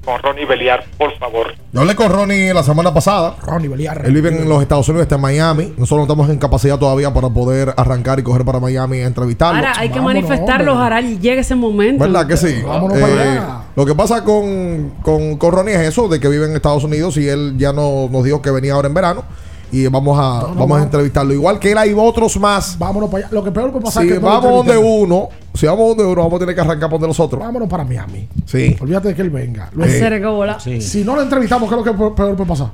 con 0.05 0.19
Ronnie 0.23 0.47
Beliar, 0.47 0.85
por 0.97 1.17
favor. 1.19 1.55
Yo 1.73 1.81
hablé 1.81 1.95
con 1.95 2.11
Ronnie 2.11 2.53
la 2.55 2.63
semana 2.63 2.93
pasada. 2.93 3.37
Ronnie 3.43 3.69
Beliar. 3.69 4.03
Él 4.05 4.13
vive 4.15 4.31
en 4.31 4.49
los 4.49 4.63
Estados 4.63 4.89
Unidos, 4.89 5.03
está 5.05 5.17
en 5.17 5.21
Miami. 5.21 5.75
Nosotros 5.77 5.99
no 5.99 6.03
estamos 6.05 6.31
en 6.31 6.39
capacidad 6.39 6.79
todavía 6.79 7.13
para 7.13 7.29
poder 7.29 7.75
arrancar 7.77 8.19
y 8.19 8.23
coger 8.23 8.45
para 8.45 8.61
Miami 8.61 8.99
y 8.99 9.01
entrevistarlo. 9.03 9.59
Ahora 9.59 9.73
hay 9.77 9.91
que 9.91 9.99
Vámonos, 9.99 10.23
manifestarlo, 10.23 10.73
hombre. 10.73 10.87
ojalá 10.87 11.01
y 11.03 11.19
llegue 11.19 11.41
ese 11.41 11.55
momento. 11.55 12.03
¿Verdad 12.05 12.27
que 12.27 12.37
sí? 12.37 12.63
Vámonos 12.67 12.97
Eh, 12.99 13.01
para 13.03 13.23
allá. 13.23 13.61
Lo 13.77 13.87
que 13.87 13.95
pasa 13.95 14.25
con, 14.25 14.95
con, 15.03 15.37
con 15.37 15.53
Ronnie 15.53 15.75
es 15.75 15.81
eso, 15.89 16.09
de 16.09 16.19
que 16.19 16.29
vive 16.29 16.47
en 16.47 16.57
Estados 16.57 16.83
Unidos 16.85 17.17
y 17.19 17.29
él 17.29 17.55
ya 17.59 17.73
no, 17.73 18.09
nos 18.11 18.25
dijo 18.25 18.41
que 18.43 18.51
venía 18.51 18.73
ahora 18.75 18.89
en 18.89 18.95
verano 18.95 19.25
y 19.73 19.87
vamos 19.87 20.19
a, 20.19 20.53
vamos 20.55 20.81
a 20.81 20.83
entrevistarlo. 20.83 21.33
Igual 21.33 21.59
que 21.59 21.73
él 21.73 21.79
hay 21.79 21.95
otros 21.97 22.39
más. 22.39 22.79
Vámonos 22.79 23.11
para 23.11 23.27
allá. 23.27 23.35
Lo 23.35 23.45
que 23.45 23.51
peor 23.51 23.71
puede 23.71 23.85
pasar 23.85 24.03
Si 24.03 24.09
es 24.09 24.15
que 24.15 24.19
vamos 24.19 24.51
donde 24.51 24.77
uno, 24.77 25.29
si 25.55 25.67
vamos 25.67 25.89
donde 25.89 26.05
uno, 26.05 26.23
vamos 26.23 26.37
a 26.37 26.39
tener 26.41 26.55
que 26.55 26.61
arrancar 26.61 26.89
por 26.91 26.99
donde 26.99 27.09
los 27.09 27.21
otros. 27.21 27.41
Vámonos 27.41 27.69
para 27.69 27.85
Miami. 27.85 28.29
Sí. 28.47 28.77
Olvídate 28.81 29.09
de 29.09 29.15
que 29.15 29.23
él 29.23 29.31
venga. 29.31 29.71
Bola. 30.31 30.59
Sí. 30.61 30.81
Si 30.81 31.05
no 31.05 31.15
lo 31.15 31.23
entrevistamos, 31.23 31.69
¿qué 31.69 31.75
es 31.75 31.85
lo 31.85 31.85
que 31.85 31.99
peor 32.15 32.37
puede 32.37 32.49
pasar? 32.49 32.71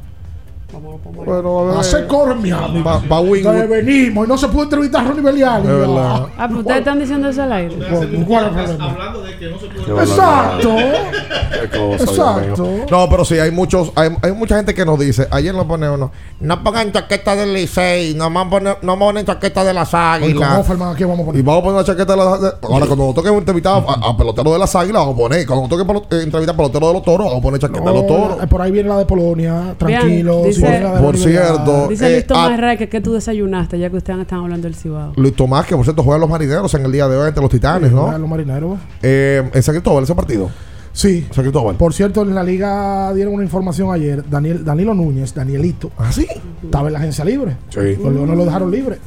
Bueno, 1.24 1.60
a 1.60 1.64
ver. 1.70 1.78
Hacer 1.78 2.06
coro 2.06 2.32
en 2.32 2.42
Miami. 2.42 2.78
Entonces 2.78 3.68
venimos 3.68 4.26
y 4.26 4.28
no 4.28 4.36
se 4.36 4.48
pudo 4.48 4.64
entrevistar 4.64 5.04
a 5.04 5.08
Ronnie 5.08 5.22
Belial. 5.22 5.62
Es 5.62 5.68
verdad. 5.68 6.26
Ah, 6.36 6.46
pero 6.48 6.58
ustedes 6.60 6.78
están 6.78 6.98
diciendo 6.98 7.28
eso 7.28 7.42
al 7.42 7.52
aire. 7.52 7.76
¿Cuál 7.76 7.94
es 7.94 8.02
el 8.02 8.24
problema? 8.24 8.90
Hablando 8.90 9.22
de 9.22 9.38
que 9.38 9.48
no 9.50 9.58
se 9.58 9.66
puede 9.66 10.02
Exacto. 10.02 10.76
Qué 10.76 11.68
cosa, 11.68 11.86
Dios 11.96 12.00
Exacto. 12.02 12.62
mío. 12.64 12.86
No, 12.90 13.08
pero 13.08 13.24
sí, 13.24 13.38
hay 13.38 13.50
muchos, 13.50 13.92
hay, 13.94 14.10
hay 14.22 14.32
mucha 14.32 14.56
gente 14.56 14.74
que 14.74 14.84
nos 14.84 14.98
dice, 14.98 15.26
ayer 15.30 15.54
nos 15.54 15.64
pone 15.66 15.88
uno, 15.88 16.10
no 16.40 16.62
pongan 16.64 16.92
chaqueta 16.92 17.34
del 17.36 17.54
Licey, 17.54 18.14
no 18.14 18.28
me 18.28 18.44
ponen, 18.46 18.74
no 18.82 18.98
ponen 18.98 19.24
chaqueta 19.24 19.64
de 19.64 19.72
las 19.72 19.90
con 19.90 20.00
águilas. 20.00 20.58
Offerman 20.58 20.94
aquí 20.94 21.04
vamos 21.04 21.20
a 21.20 21.22
Y 21.22 21.26
poner. 21.26 21.42
vamos 21.44 21.60
a 21.60 21.62
poner 21.64 21.74
una 21.76 21.84
chaqueta 21.84 22.12
de 22.12 22.18
las 22.18 22.40
de- 22.40 22.48
Ahora, 22.68 22.86
cuando 22.86 23.06
nos 23.06 23.14
toque 23.14 23.28
entrevistar 23.30 23.84
a, 23.86 24.10
a 24.10 24.16
pelotero 24.16 24.52
de 24.52 24.58
las 24.58 24.74
águilas, 24.76 25.00
vamos 25.02 25.14
a 25.14 25.18
poner. 25.18 25.46
Cuando 25.46 25.62
nos 25.68 25.70
toque 25.70 25.84
pelo- 25.84 26.06
eh, 26.18 26.22
entrevistar 26.24 26.54
a 26.54 26.56
pelotero 26.58 26.88
de 26.88 26.92
los 26.94 27.02
toros, 27.02 27.26
vamos 27.26 27.38
a 27.38 27.42
poner 27.42 27.60
chaqueta 27.60 27.84
de 27.90 27.92
los 27.96 28.06
toros. 28.06 28.42
eh, 28.42 28.46
por 28.46 28.60
ahí 28.62 28.70
viene 28.72 28.88
la 28.88 28.98
de 28.98 29.06
Polonia. 29.06 29.74
Tranquilo. 29.78 30.42
Dice- 30.70 31.02
Por 31.02 31.16
cierto, 31.16 31.88
Dice 31.88 32.06
Eh, 32.08 32.12
Luis 32.12 32.26
Tomás 32.26 32.52
Herrera 32.52 32.76
que, 32.76 32.88
que 32.88 33.00
tú 33.00 33.12
desayunaste, 33.12 33.78
ya 33.78 33.90
que 33.90 33.96
ustedes 33.96 34.20
están 34.20 34.40
hablando 34.40 34.66
del 34.66 34.74
Cibao. 34.74 35.12
Luis 35.16 35.34
Tomás, 35.34 35.66
que 35.66 35.74
por 35.76 35.84
cierto 35.84 36.02
juegan 36.02 36.20
los 36.20 36.30
marineros 36.30 36.72
en 36.74 36.84
el 36.84 36.92
día 36.92 37.08
de 37.08 37.16
hoy 37.16 37.28
entre 37.28 37.42
los 37.42 37.50
titanes, 37.50 37.92
¿no? 37.92 38.16
Los 38.16 38.28
marineros. 38.28 38.78
Eh, 39.02 39.48
en 39.52 39.62
San 39.62 39.74
Cristóbal, 39.74 40.04
ese 40.04 40.14
partido. 40.14 40.50
Sí. 40.92 41.26
San 41.30 41.44
Cristóbal. 41.44 41.76
Por 41.76 41.92
cierto, 41.92 42.22
en 42.22 42.34
la 42.34 42.42
liga 42.42 43.12
dieron 43.12 43.34
una 43.34 43.44
información 43.44 43.92
ayer. 43.92 44.24
Daniel, 44.30 44.64
Danilo 44.64 44.94
Núñez, 44.94 45.34
Danielito, 45.34 45.90
¿Ah, 45.98 46.10
sí? 46.10 46.26
estaba 46.64 46.86
en 46.88 46.94
la 46.94 46.98
agencia 47.00 47.22
libre. 47.22 47.56
Sí. 47.68 47.96
Los 48.02 48.14
Leones 48.14 48.34
lo 48.36 48.44
dejaron 48.46 48.70
libre. 48.70 48.98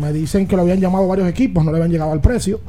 Me 0.00 0.10
dicen 0.12 0.46
que 0.46 0.56
lo 0.56 0.62
habían 0.62 0.80
llamado 0.80 1.06
varios 1.06 1.28
equipos, 1.28 1.62
no 1.64 1.70
le 1.70 1.76
habían 1.76 1.90
llegado 1.92 2.12
al 2.12 2.20
precio. 2.22 2.60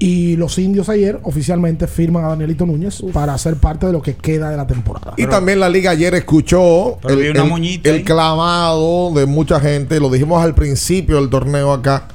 Y 0.00 0.36
los 0.36 0.56
indios 0.58 0.88
ayer 0.88 1.18
oficialmente 1.24 1.88
firman 1.88 2.24
a 2.24 2.28
Danielito 2.28 2.64
Núñez 2.64 3.02
para 3.12 3.36
ser 3.36 3.56
parte 3.56 3.86
de 3.86 3.92
lo 3.92 4.00
que 4.00 4.14
queda 4.14 4.48
de 4.50 4.56
la 4.56 4.66
temporada. 4.66 5.14
Y 5.16 5.26
también 5.26 5.58
la 5.58 5.68
liga 5.68 5.90
ayer 5.90 6.14
escuchó 6.14 6.98
el, 7.08 8.04
clamado 8.04 9.12
de 9.12 9.26
mucha 9.26 9.58
gente. 9.58 9.98
Lo 9.98 10.08
dijimos 10.08 10.40
al 10.42 10.54
principio 10.54 11.16
del 11.16 11.28
torneo 11.28 11.72
acá. 11.72 12.06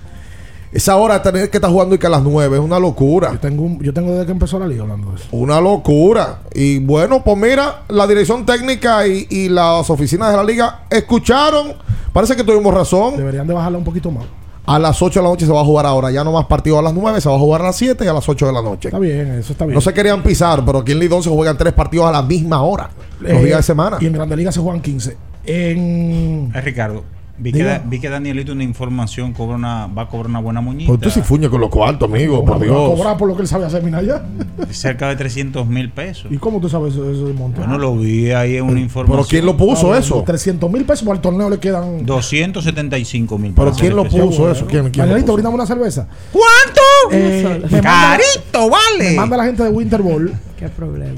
Esa 0.72 0.96
hora 0.96 1.16
de 1.16 1.20
tener 1.20 1.50
que 1.50 1.58
estar 1.58 1.70
jugando 1.70 1.94
y 1.94 1.98
que 2.00 2.08
a 2.08 2.10
las 2.10 2.24
9 2.24 2.58
es 2.58 2.64
una 2.64 2.80
locura. 2.80 3.34
Yo 3.34 3.40
tengo, 3.40 3.64
un- 3.64 3.80
yo 3.80 3.94
tengo 3.94 4.12
desde 4.14 4.26
que 4.26 4.32
empezó 4.32 4.58
la 4.58 4.66
liga 4.66 4.84
hablando 4.84 5.12
de 5.12 5.18
eso. 5.18 5.28
Una 5.32 5.60
locura. 5.62 6.40
Y 6.56 6.80
bueno, 6.80 7.22
pues 7.24 7.38
mira, 7.38 7.84
la 7.90 8.08
dirección 8.08 8.46
técnica 8.46 9.06
y, 9.06 9.28
y 9.30 9.50
las 9.50 9.90
oficinas 9.90 10.32
de 10.32 10.38
la 10.38 10.44
liga 10.44 10.86
escucharon. 10.90 11.74
Parece 12.14 12.36
que 12.36 12.44
tuvimos 12.44 12.74
razón. 12.74 13.18
Deberían 13.18 13.46
de 13.46 13.54
bajarla 13.54 13.78
un 13.78 13.84
poquito 13.84 14.10
más. 14.10 14.24
A 14.66 14.80
las 14.80 15.02
8 15.02 15.20
de 15.20 15.24
la 15.24 15.30
noche 15.30 15.46
se 15.46 15.52
va 15.52 15.60
a 15.62 15.66
jugar 15.66 15.86
ahora. 15.86 16.10
Ya 16.12 16.24
no 16.24 16.32
más 16.32 16.46
partido 16.46 16.80
a 16.80 16.82
las 16.82 16.94
9, 16.94 17.20
se 17.20 17.28
va 17.30 17.36
a 17.36 17.40
jugar 17.40 17.62
a 17.62 17.66
las 17.66 17.76
7 17.76 18.06
y 18.06 18.08
a 18.08 18.14
las 18.14 18.28
8 18.30 18.46
de 18.48 18.54
la 18.54 18.62
noche. 18.62 18.88
Está 18.88 19.00
bien, 19.00 19.34
eso 19.40 19.52
está 19.52 19.66
bien. 19.66 19.76
No 19.76 19.82
se 19.82 19.94
querían 19.94 20.24
pisar, 20.24 20.64
pero 20.66 20.80
aquí 20.80 20.94
en 20.94 21.00
Lidón 21.00 21.22
se 21.22 21.30
juegan 21.30 21.58
tres 21.58 21.74
partidos 21.74 22.06
a 22.08 22.12
la 22.12 22.22
misma 22.22 22.62
hora. 22.64 22.90
Los 23.20 23.32
Eh, 23.32 23.44
días 23.46 23.58
de 23.58 23.64
semana. 23.64 23.98
Y 24.00 24.06
en 24.06 24.14
Grande 24.14 24.38
Liga 24.38 24.52
se 24.54 24.60
juegan 24.62 24.82
15. 24.82 25.18
En. 25.46 26.52
Eh, 26.56 26.62
Ricardo, 26.62 27.04
vi 27.38 27.52
que, 27.52 27.64
da- 27.64 27.82
vi 27.84 28.00
que 28.00 28.10
Danielito 28.10 28.52
una 28.54 28.64
información 28.64 29.34
cobra 29.34 29.56
una, 29.56 29.88
va 29.88 30.04
a 30.04 30.08
cobrar 30.08 30.28
una 30.28 30.40
buena 30.40 30.62
moñita. 30.62 30.88
Pues 30.88 31.00
tú 31.02 31.10
sí 31.10 31.22
fuñe 31.22 31.50
con 31.50 31.60
los 31.62 31.70
cuartos, 31.70 32.10
amigo, 32.10 32.44
por 32.46 32.54
Va 32.54 32.56
a 32.58 32.60
Dios. 32.64 32.90
cobrar 32.96 33.18
por 33.18 33.28
lo 33.28 33.36
que 33.36 33.42
él 33.42 33.48
sabe 33.48 33.66
hacer, 33.66 33.82
Minaya. 33.84 34.24
Cerca 34.70 35.10
de 35.10 35.16
300 35.16 35.68
mil 35.68 35.90
pesos. 35.90 36.32
¿Y 36.32 36.38
cómo 36.38 36.60
tú 36.62 36.70
sabes 36.70 36.94
eso, 36.94 37.10
eso 37.12 37.26
de 37.28 37.34
monto? 37.34 37.60
Bueno, 37.62 37.78
lo 37.78 37.96
vi 37.98 38.32
ahí 38.32 38.58
en 38.58 38.66
una 38.66 38.80
información. 38.80 39.18
¿Pero 39.18 39.28
quién 39.30 39.46
lo 39.46 39.58
puso 39.58 39.96
eso? 39.96 40.24
300 40.26 40.70
mil 40.72 40.86
pesos 40.86 41.08
al 41.08 41.20
torneo 41.22 41.50
le 41.50 41.58
quedan. 41.60 42.06
275 42.06 43.38
mil 43.38 43.54
¿Pero 43.54 43.72
quién 43.74 43.96
lo 43.96 44.04
puso 44.06 44.52
eso? 44.52 44.66
¿Quién, 44.68 44.90
quién 44.92 45.06
Danielito, 45.06 45.34
brindame 45.34 45.56
una 45.56 45.66
cerveza. 45.66 46.08
¿Cuánto? 46.32 46.82
Eh, 47.12 47.44
me 47.70 47.82
manda- 47.82 47.82
Carito, 47.82 48.70
vale. 48.70 49.10
Me 49.12 49.16
manda 49.16 49.38
la 49.38 49.46
gente 49.46 49.64
de 49.64 49.70
Winter 49.70 50.02
Ball 50.02 50.34
Qué 50.58 50.70
problema. 50.70 51.16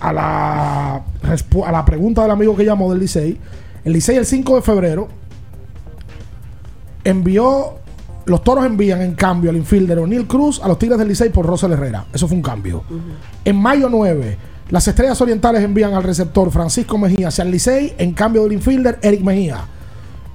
a 0.00 0.12
la, 0.12 0.94
a 1.66 1.72
la 1.72 1.84
pregunta 1.84 2.22
del 2.22 2.30
amigo 2.30 2.54
que 2.56 2.64
llamó 2.64 2.90
del 2.90 3.00
Licey. 3.00 3.36
El 3.84 3.92
Licey 3.92 4.16
el 4.16 4.26
5 4.26 4.56
de 4.56 4.62
febrero 4.62 5.08
envió, 7.04 7.74
los 8.24 8.42
toros 8.42 8.64
envían 8.64 9.02
en 9.02 9.14
cambio 9.14 9.50
al 9.50 9.56
infielder 9.56 9.98
O'Neill 9.98 10.26
Cruz 10.26 10.60
a 10.62 10.68
los 10.68 10.78
Tigres 10.78 10.98
del 10.98 11.08
Licey 11.08 11.28
por 11.28 11.44
Rosel 11.46 11.72
Herrera. 11.72 12.06
Eso 12.12 12.26
fue 12.26 12.36
un 12.36 12.42
cambio. 12.42 12.82
En 13.44 13.56
mayo 13.56 13.88
9, 13.90 14.38
las 14.70 14.88
Estrellas 14.88 15.20
Orientales 15.20 15.62
envían 15.62 15.92
al 15.92 16.02
receptor 16.02 16.50
Francisco 16.50 16.96
Mejía 16.96 17.28
hacia 17.28 17.44
el 17.44 17.50
Licey 17.50 17.94
en 17.98 18.12
cambio 18.12 18.44
del 18.44 18.52
infielder 18.52 18.98
Eric 19.02 19.20
Mejía. 19.20 19.66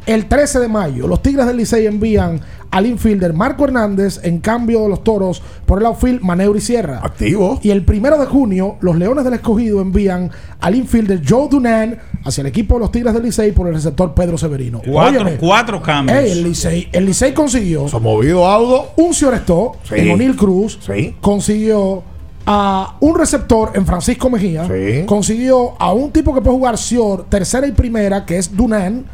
El 0.10 0.26
13 0.26 0.60
de 0.60 0.68
mayo, 0.68 1.08
los 1.08 1.22
Tigres 1.22 1.46
del 1.46 1.58
Licey 1.58 1.86
envían 1.86 2.42
al 2.72 2.88
infielder 2.88 3.32
Marco 3.34 3.64
Hernández 3.66 4.20
en 4.24 4.40
cambio 4.40 4.82
de 4.82 4.90
los 4.90 5.04
toros 5.04 5.42
por 5.68 5.80
el 5.80 5.86
outfield 5.86 6.22
Maneuri 6.22 6.62
Sierra. 6.62 7.00
Activo. 7.04 7.60
Y 7.62 7.70
el 7.70 7.86
primero 7.86 8.18
de 8.18 8.26
junio, 8.26 8.78
los 8.82 8.96
Leones 8.98 9.24
del 9.24 9.36
Escogido 9.36 9.82
envían 9.82 10.32
al 10.60 10.74
infielder 10.74 11.22
Joe 11.28 11.48
Dunan 11.48 12.00
hacia 12.26 12.42
el 12.42 12.48
equipo 12.48 12.74
de 12.74 12.80
los 12.80 12.92
Tigres 12.92 13.14
del 13.14 13.22
Licey 13.22 13.52
por 13.52 13.68
el 13.68 13.76
receptor 13.76 14.16
Pedro 14.16 14.36
Severino. 14.40 14.82
Cuatro, 14.84 15.22
Óyeme, 15.22 15.38
cuatro 15.38 15.80
cambios. 15.80 16.18
ey, 16.18 16.32
el 16.32 16.44
Licey, 16.44 16.90
el 16.92 17.06
Licey 17.06 17.32
consiguió 17.36 17.88
Se 17.88 17.96
ha 17.96 18.00
movido 18.00 18.48
Audo. 18.48 18.88
un 18.98 19.14
Ciorestó 19.14 19.74
Sí. 19.84 19.94
en 19.98 20.10
O'Neill 20.12 20.36
Cruz, 20.36 20.80
Sí. 20.82 21.16
consiguió 21.22 22.02
a 22.48 22.96
un 23.00 23.16
receptor 23.16 23.74
en 23.76 23.86
Francisco 23.86 24.28
Mejía. 24.32 24.66
Sí. 24.68 25.06
Consiguió 25.06 25.74
a 25.80 25.94
un 25.94 26.10
tipo 26.12 26.34
que 26.34 26.42
puede 26.42 26.58
jugar 26.58 26.76
short, 26.78 27.30
tercera 27.30 27.68
y 27.68 27.74
primera, 27.74 28.26
que 28.26 28.38
es 28.40 28.56
Dunan. 28.58 29.06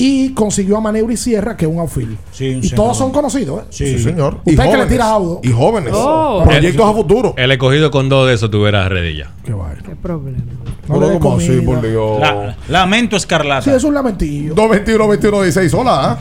Y 0.00 0.32
consiguió 0.32 0.76
a 0.76 0.80
Maneuri 0.80 1.16
Sierra, 1.16 1.56
que 1.56 1.64
es 1.64 1.70
un 1.70 1.80
outfield. 1.80 2.16
Sí, 2.30 2.50
un 2.54 2.58
y 2.58 2.68
señor. 2.68 2.76
todos 2.76 2.96
son 2.98 3.10
conocidos, 3.10 3.62
¿eh? 3.62 3.66
Sí, 3.70 3.98
señor. 3.98 4.38
Usted 4.44 4.70
que 4.70 4.76
le 4.76 4.86
tira 4.86 5.06
audo. 5.06 5.40
Y 5.42 5.50
jóvenes. 5.50 5.92
Oh. 5.94 6.44
Proyectos 6.44 6.88
a 6.88 6.92
futuro. 6.92 7.34
El 7.36 7.50
escogido 7.50 7.90
con 7.90 8.08
dos 8.08 8.28
de 8.28 8.34
esos 8.34 8.48
tuviera 8.48 8.88
ya. 8.88 9.32
Qué 9.44 9.52
vaina. 9.52 9.82
Qué 9.84 9.96
problema. 9.96 10.38
No 10.86 11.00
dé 11.00 11.18
¿Cómo 11.18 11.36
así, 11.38 11.60
por 11.62 11.82
Dios? 11.82 12.20
La- 12.20 12.56
lamento 12.68 13.16
escarlata. 13.16 13.62
Sí, 13.62 13.70
es 13.70 13.82
un 13.82 13.92
lamentillo. 13.92 14.54
221 14.54 15.08
21 15.08 15.42
16 15.42 15.74
Hola. 15.74 16.12
¿ah? 16.12 16.18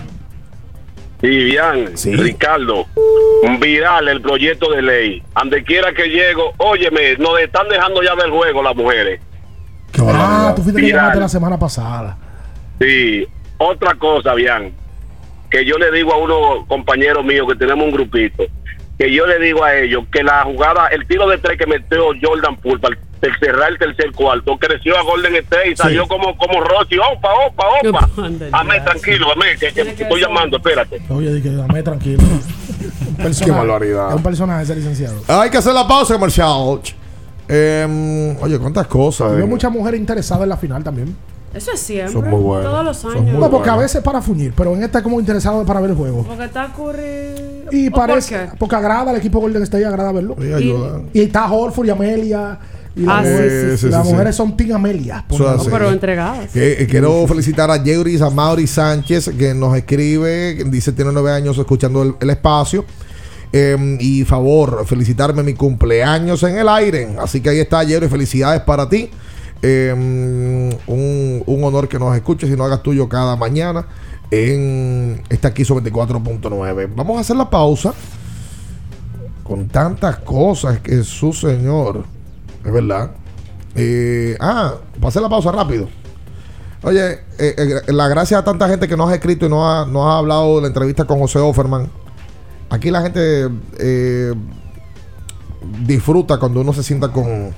Vivian, 1.21 1.91
Ricardo, 2.03 2.85
viral 3.59 4.07
el 4.07 4.21
proyecto 4.21 4.71
de 4.71 4.81
ley. 4.81 5.23
Donde 5.35 5.63
quiera 5.63 5.93
que 5.93 6.07
llego, 6.07 6.51
óyeme, 6.57 7.15
nos 7.17 7.39
están 7.39 7.67
dejando 7.69 8.01
ya 8.03 8.15
del 8.15 8.31
juego 8.31 8.61
las 8.61 8.75
mujeres. 8.75 9.19
Ah, 9.99 10.53
tú 10.55 10.61
fuiste 10.63 10.81
que 10.81 10.93
la 10.93 11.29
semana 11.29 11.57
pasada. 11.57 12.17
Sí, 12.79 13.25
otra 13.57 13.95
cosa, 13.95 14.33
Bian, 14.33 14.71
que 15.49 15.65
yo 15.65 15.77
le 15.77 15.91
digo 15.91 16.13
a 16.13 16.17
unos 16.17 16.65
compañeros 16.67 17.23
míos 17.23 17.47
que 17.49 17.55
tenemos 17.55 17.85
un 17.85 17.91
grupito, 17.91 18.43
que 18.97 19.13
yo 19.13 19.25
le 19.25 19.39
digo 19.39 19.63
a 19.63 19.75
ellos 19.75 20.03
que 20.11 20.23
la 20.23 20.43
jugada, 20.43 20.87
el 20.87 21.05
tiro 21.07 21.27
de 21.27 21.37
tres 21.37 21.57
que 21.57 21.67
metió 21.67 22.07
Jordan 22.21 22.57
Poole 22.57 22.79
para 22.79 22.97
el 23.21 23.39
cerrar 23.39 23.71
el 23.71 23.77
tercer 23.77 24.11
cuarto, 24.11 24.57
creció 24.57 24.97
a 24.97 25.01
Golden 25.01 25.35
State 25.37 25.71
y 25.71 25.75
salió 25.75 26.07
como, 26.07 26.37
como 26.37 26.61
Rossi, 26.61 26.97
opa, 26.97 27.29
opa, 27.47 27.65
opa. 27.83 28.09
Amé, 28.51 28.79
tranquilo, 28.81 29.31
amé, 29.31 29.57
que, 29.59 29.71
que 29.71 29.85
te 29.85 30.03
estoy 30.03 30.21
llamando, 30.21 30.57
espérate. 30.57 31.01
Oye, 31.09 31.33
di 31.33 31.41
que 31.41 31.49
dame 31.49 31.81
tranquilo. 31.81 32.21
Un 33.07 33.15
personaje. 33.15 33.45
Qué 33.45 33.51
barbaridad. 33.51 34.09
Es 34.09 34.15
un 34.15 34.23
personaje 34.23 34.63
ese 34.63 34.75
licenciado. 34.75 35.21
Hay 35.27 35.49
que 35.49 35.57
hacer 35.57 35.73
la 35.73 35.87
pausa 35.87 36.13
comercial. 36.13 36.79
Em, 37.47 38.37
oye, 38.41 38.59
cuántas 38.59 38.87
cosas. 38.87 39.31
Veo 39.31 39.45
eh. 39.45 39.47
muchas 39.47 39.71
mujeres 39.71 39.99
interesadas 39.99 40.43
en 40.43 40.49
la 40.49 40.57
final 40.57 40.83
también. 40.83 41.15
Eso 41.57 41.71
es 41.73 41.79
siempre. 41.79 42.13
Son 42.13 42.29
muy 42.29 42.39
buenos. 42.41 42.71
Todos 42.71 42.85
los 42.85 42.97
Son 42.97 43.11
años. 43.13 43.23
muy 43.25 43.33
No, 43.41 43.49
porque 43.51 43.69
a 43.69 43.75
veces 43.75 44.01
para 44.01 44.21
fuñir, 44.21 44.53
pero 44.55 44.73
en 44.75 44.83
esta 44.83 44.99
es 44.99 45.03
como 45.03 45.19
interesado 45.19 45.63
para 45.65 45.79
ver 45.81 45.91
el 45.91 45.95
juego. 45.97 46.23
Porque 46.23 46.45
está 46.45 46.71
Curry. 46.73 47.67
Y 47.71 47.87
¿O 47.87 47.91
por 47.91 48.07
parece, 48.07 48.35
qué? 48.35 48.49
porque 48.57 48.75
agrada 48.75 49.11
al 49.11 49.17
equipo 49.17 49.39
Golden 49.39 49.63
State, 49.63 49.85
agrada 49.85 50.11
verlo. 50.11 50.35
Sí, 50.39 50.53
ayuda. 50.53 51.01
Y 51.13 51.21
está 51.21 51.51
Horford 51.51 51.87
y 51.87 51.89
Amelia. 51.89 52.59
Y 52.95 53.03
Ah, 53.07 53.21
las 53.21 53.25
sí, 53.27 53.31
mujeres, 53.33 53.79
sí, 53.79 53.85
sí, 53.87 53.91
las 53.91 54.07
sí. 54.07 54.11
mujeres 54.13 54.35
son 54.35 54.57
Team 54.57 54.71
Amelia. 54.75 55.25
así. 55.29 55.67
Pero 55.69 55.91
entregadas. 55.91 56.49
Que- 56.51 56.81
eh, 56.81 56.87
quiero 56.87 57.27
felicitar 57.27 57.69
a 57.69 57.83
Yeuris, 57.83 58.21
a 58.21 58.29
Mauri 58.31 58.65
Sánchez, 58.65 59.29
que 59.37 59.53
nos 59.53 59.77
escribe, 59.77 60.55
que 60.57 60.63
dice 60.63 60.91
tiene 60.93 61.11
nueve 61.13 61.31
años 61.31 61.57
escuchando 61.59 62.01
el, 62.01 62.15
el 62.19 62.29
espacio. 62.31 62.85
Em, 63.53 63.97
y 64.01 64.23
favor, 64.25 64.83
felicitarme 64.85 65.41
mi 65.43 65.53
cumpleaños 65.53 66.41
en 66.43 66.57
el 66.57 66.67
aire. 66.67 67.15
Así 67.19 67.39
que 67.39 67.49
ahí 67.49 67.59
está, 67.59 67.83
Yeuris, 67.83 68.09
felicidades 68.09 68.61
para 68.61 68.89
ti. 68.89 69.09
Em, 69.61 70.69
un, 70.87 71.43
un 71.45 71.63
honor 71.63 71.87
que 71.87 71.97
nos 71.97 72.15
escuches 72.15 72.49
y 72.49 72.55
no 72.55 72.63
hagas 72.63 72.83
tuyo 72.83 73.09
cada 73.09 73.35
mañana 73.35 73.87
en 74.29 75.23
esta 75.29 75.49
aquí 75.49 75.63
24.9. 75.63 76.91
Vamos 76.95 77.17
a 77.17 77.21
hacer 77.21 77.35
la 77.35 77.49
pausa 77.49 77.93
con 79.43 79.67
tantas 79.67 80.17
cosas 80.17 80.79
que 80.79 81.03
su 81.03 81.33
señor. 81.33 82.05
Es 82.63 82.71
verdad. 82.71 83.11
Eh, 83.75 84.37
ah, 84.39 84.75
pasé 84.99 85.21
la 85.21 85.29
pausa 85.29 85.51
rápido. 85.51 85.87
Oye, 86.83 87.13
eh, 87.39 87.55
eh, 87.87 87.91
la 87.91 88.07
gracia 88.07 88.37
a 88.39 88.43
tanta 88.43 88.67
gente 88.67 88.87
que 88.87 88.95
nos 88.95 89.09
ha 89.09 89.15
escrito 89.15 89.45
y 89.45 89.49
nos 89.49 89.63
ha, 89.63 89.85
nos 89.89 90.05
ha 90.05 90.17
hablado 90.19 90.57
de 90.57 90.61
la 90.61 90.67
entrevista 90.67 91.05
con 91.05 91.19
José 91.19 91.39
Offerman. 91.39 91.89
Aquí 92.69 92.91
la 92.91 93.01
gente 93.01 93.49
eh, 93.79 94.33
disfruta 95.85 96.37
cuando 96.37 96.61
uno 96.61 96.73
se 96.73 96.83
sienta 96.83 97.11
con, 97.11 97.53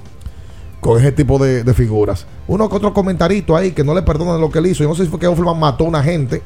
con 0.79 0.99
ese 0.99 1.11
tipo 1.11 1.37
de, 1.39 1.73
figuras. 1.73 2.25
Uno 2.47 2.69
que 2.69 2.75
otro 2.75 2.93
comentarito 2.93 3.55
ahí 3.55 3.71
que 3.71 3.83
no 3.83 3.93
le 3.93 4.01
perdonan 4.01 4.39
lo 4.39 4.49
que 4.49 4.59
él 4.59 4.67
hizo. 4.67 4.83
Yo 4.83 4.89
no 4.89 4.95
sé 4.95 5.03
si 5.03 5.09
fue 5.09 5.19
que 5.19 5.27
Offerman 5.27 5.59
mató 5.59 5.85
a 5.85 5.87
una 5.87 6.03
gente 6.03 6.41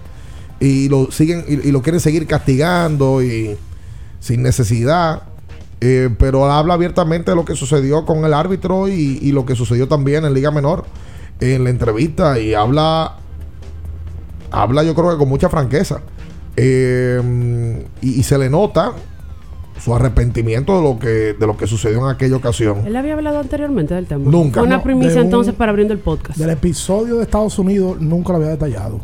y 0.60 0.90
lo 0.90 1.12
siguen 1.12 1.46
y, 1.48 1.72
lo 1.72 1.82
quieren 1.82 2.00
seguir 2.00 2.26
castigando 2.28 3.22
y 3.22 3.58
sin 4.20 4.42
necesidad. 4.42 5.24
Eh, 5.82 6.10
pero 6.18 6.50
habla 6.50 6.76
abiertamente 6.76 7.32
de 7.32 7.36
lo 7.36 7.44
que 7.44 7.56
sucedió 7.56 8.06
con 8.06 8.24
el 8.24 8.34
árbitro 8.34 8.88
y, 8.88 9.20
y 9.22 9.32
lo 9.34 9.46
que 9.46 9.56
sucedió 9.56 9.88
también 9.88 10.24
en 10.24 10.34
Liga 10.34 10.50
Menor 10.50 10.86
en 11.42 11.64
la 11.66 11.70
entrevista 11.70 12.40
y 12.40 12.54
habla 12.54 13.18
habla 14.50 14.84
yo 14.84 14.96
creo 14.96 15.12
que 15.12 15.18
con 15.18 15.28
mucha 15.28 15.50
franqueza 15.50 16.02
Eh, 16.56 17.20
y 18.02 18.22
se 18.22 18.38
le 18.38 18.48
nota 18.48 18.94
su 19.80 19.94
arrepentimiento 19.96 20.78
de 20.78 20.84
lo 20.84 21.00
que 21.00 21.08
de 21.38 21.48
lo 21.48 21.58
que 21.58 21.68
sucedió 21.68 22.00
en 22.00 22.14
aquella 22.16 22.36
ocasión 22.36 22.86
Él 22.86 22.96
había 22.96 23.14
hablado 23.14 23.40
anteriormente 23.40 23.94
del 23.94 24.06
tema. 24.06 24.30
Nunca. 24.30 24.60
Fue 24.60 24.68
una 24.68 24.78
No, 24.78 24.84
primicia 24.84 25.20
un- 25.20 25.26
entonces 25.26 25.54
para 25.54 25.72
abriendo 25.72 25.94
el 25.94 26.00
podcast. 26.00 26.38
Del 26.38 26.52
episodio 26.52 27.18
de 27.18 27.24
Estados 27.24 27.58
Unidos 27.60 28.00
nunca 28.00 28.32
lo 28.34 28.38
había 28.38 28.50
detallado. 28.50 29.02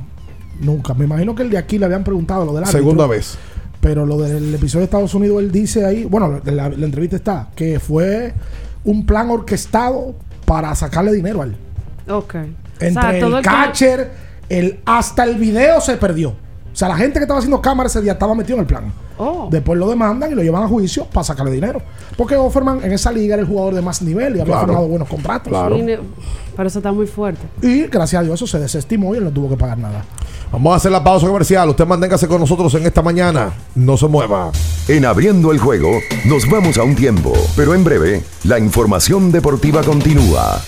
Nunca. 0.61 0.93
Me 0.93 1.05
imagino 1.05 1.33
que 1.35 1.43
el 1.43 1.49
de 1.49 1.57
aquí 1.57 1.77
le 1.77 1.85
habían 1.85 2.03
preguntado 2.03 2.45
lo 2.45 2.53
del 2.53 2.63
árbitro. 2.63 2.79
segunda 2.79 3.07
vez 3.07 3.37
Pero 3.81 4.05
lo 4.05 4.17
del 4.17 4.53
episodio 4.53 4.79
de 4.81 4.85
Estados 4.85 5.13
Unidos, 5.15 5.41
él 5.41 5.51
dice 5.51 5.85
ahí, 5.85 6.03
bueno, 6.05 6.41
la, 6.43 6.69
la 6.69 6.85
entrevista 6.85 7.15
está, 7.15 7.47
que 7.55 7.79
fue 7.79 8.33
un 8.83 9.05
plan 9.05 9.29
orquestado 9.29 10.15
para 10.45 10.75
sacarle 10.75 11.13
dinero 11.13 11.41
a 11.41 11.45
él. 11.45 11.55
Ok. 12.09 12.35
Entre 12.81 12.89
O 12.89 13.01
sea, 13.01 13.19
todo 13.19 13.29
el 13.29 13.35
el 13.37 13.41
que- 13.41 13.49
catcher, 13.49 14.11
el, 14.49 14.79
hasta 14.85 15.23
el 15.23 15.35
video 15.35 15.79
se 15.81 15.95
perdió. 15.97 16.33
O 16.79 16.85
sea, 16.85 16.87
la 16.87 16.95
gente 16.95 17.19
que 17.19 17.23
estaba 17.23 17.39
haciendo 17.39 17.61
cámara 17.61 17.87
ese 17.87 18.01
día 18.01 18.13
estaba 18.13 18.33
metido 18.33 18.55
en 18.55 18.61
el 18.61 18.65
plan. 18.65 18.93
Oh. 19.17 19.49
Después 19.51 19.77
lo 19.77 19.89
demandan 19.89 20.31
y 20.31 20.35
lo 20.35 20.41
llevan 20.41 20.63
a 20.63 20.67
juicio 20.69 21.03
para 21.03 21.25
sacarle 21.25 21.51
dinero. 21.51 21.81
Porque 22.15 22.37
Offerman 22.37 22.81
en 22.85 22.93
esa 22.93 23.11
liga 23.11 23.33
era 23.33 23.41
el 23.41 23.49
jugador 23.49 23.75
de 23.75 23.81
más 23.81 24.01
nivel 24.01 24.37
y 24.37 24.39
había 24.39 24.45
Claro. 24.53 24.67
firmado 24.67 24.87
buenos 24.87 25.09
contratos. 25.09 25.51
Ne- 25.73 25.99
Pero 26.55 26.67
eso 26.69 26.79
está 26.79 26.93
muy 26.93 27.05
fuerte. 27.05 27.41
Y 27.61 27.87
gracias 27.87 28.21
a 28.21 28.23
Dios 28.23 28.35
eso 28.35 28.47
se 28.47 28.59
desestimó 28.59 29.13
y 29.13 29.17
él 29.17 29.25
no 29.25 29.31
tuvo 29.31 29.49
que 29.49 29.57
pagar 29.57 29.77
nada. 29.77 30.05
vamos 30.53 30.71
a 30.71 30.77
hacer 30.77 30.91
la 30.93 31.03
pausa 31.03 31.27
comercial 31.27 31.67
usted 31.69 31.85
manténgase 31.85 32.29
con 32.29 32.39
nosotros 32.39 32.73
en 32.75 32.85
esta 32.85 33.01
mañana 33.03 33.51
no 33.75 33.97
se 33.97 34.07
mueva 34.07 34.49
En 34.87 35.03
abriendo 35.05 35.51
el 35.51 35.59
juego, 35.59 35.91
nos 36.25 36.49
vamos 36.49 36.77
a 36.77 36.83
un 36.83 36.95
tiempo, 36.95 37.33
pero 37.57 37.75
en 37.75 37.83
breve, 37.83 38.23
la 38.45 38.57
información 38.57 39.31
deportiva 39.33 39.83
continúa. 39.83 40.59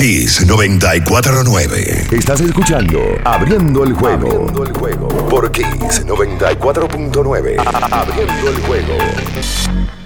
Kiss 0.00 0.46
949. 0.46 2.06
Estás 2.10 2.40
escuchando 2.40 2.98
Abriendo 3.22 3.84
el 3.84 3.92
juego. 3.92 4.28
Abriendo 4.28 4.64
el 4.64 4.72
juego 4.72 5.08
por 5.28 5.52
Kiss 5.52 6.06
94.9. 6.06 7.56
Abriendo 7.92 8.48
el 8.48 8.60
juego. 8.62 9.99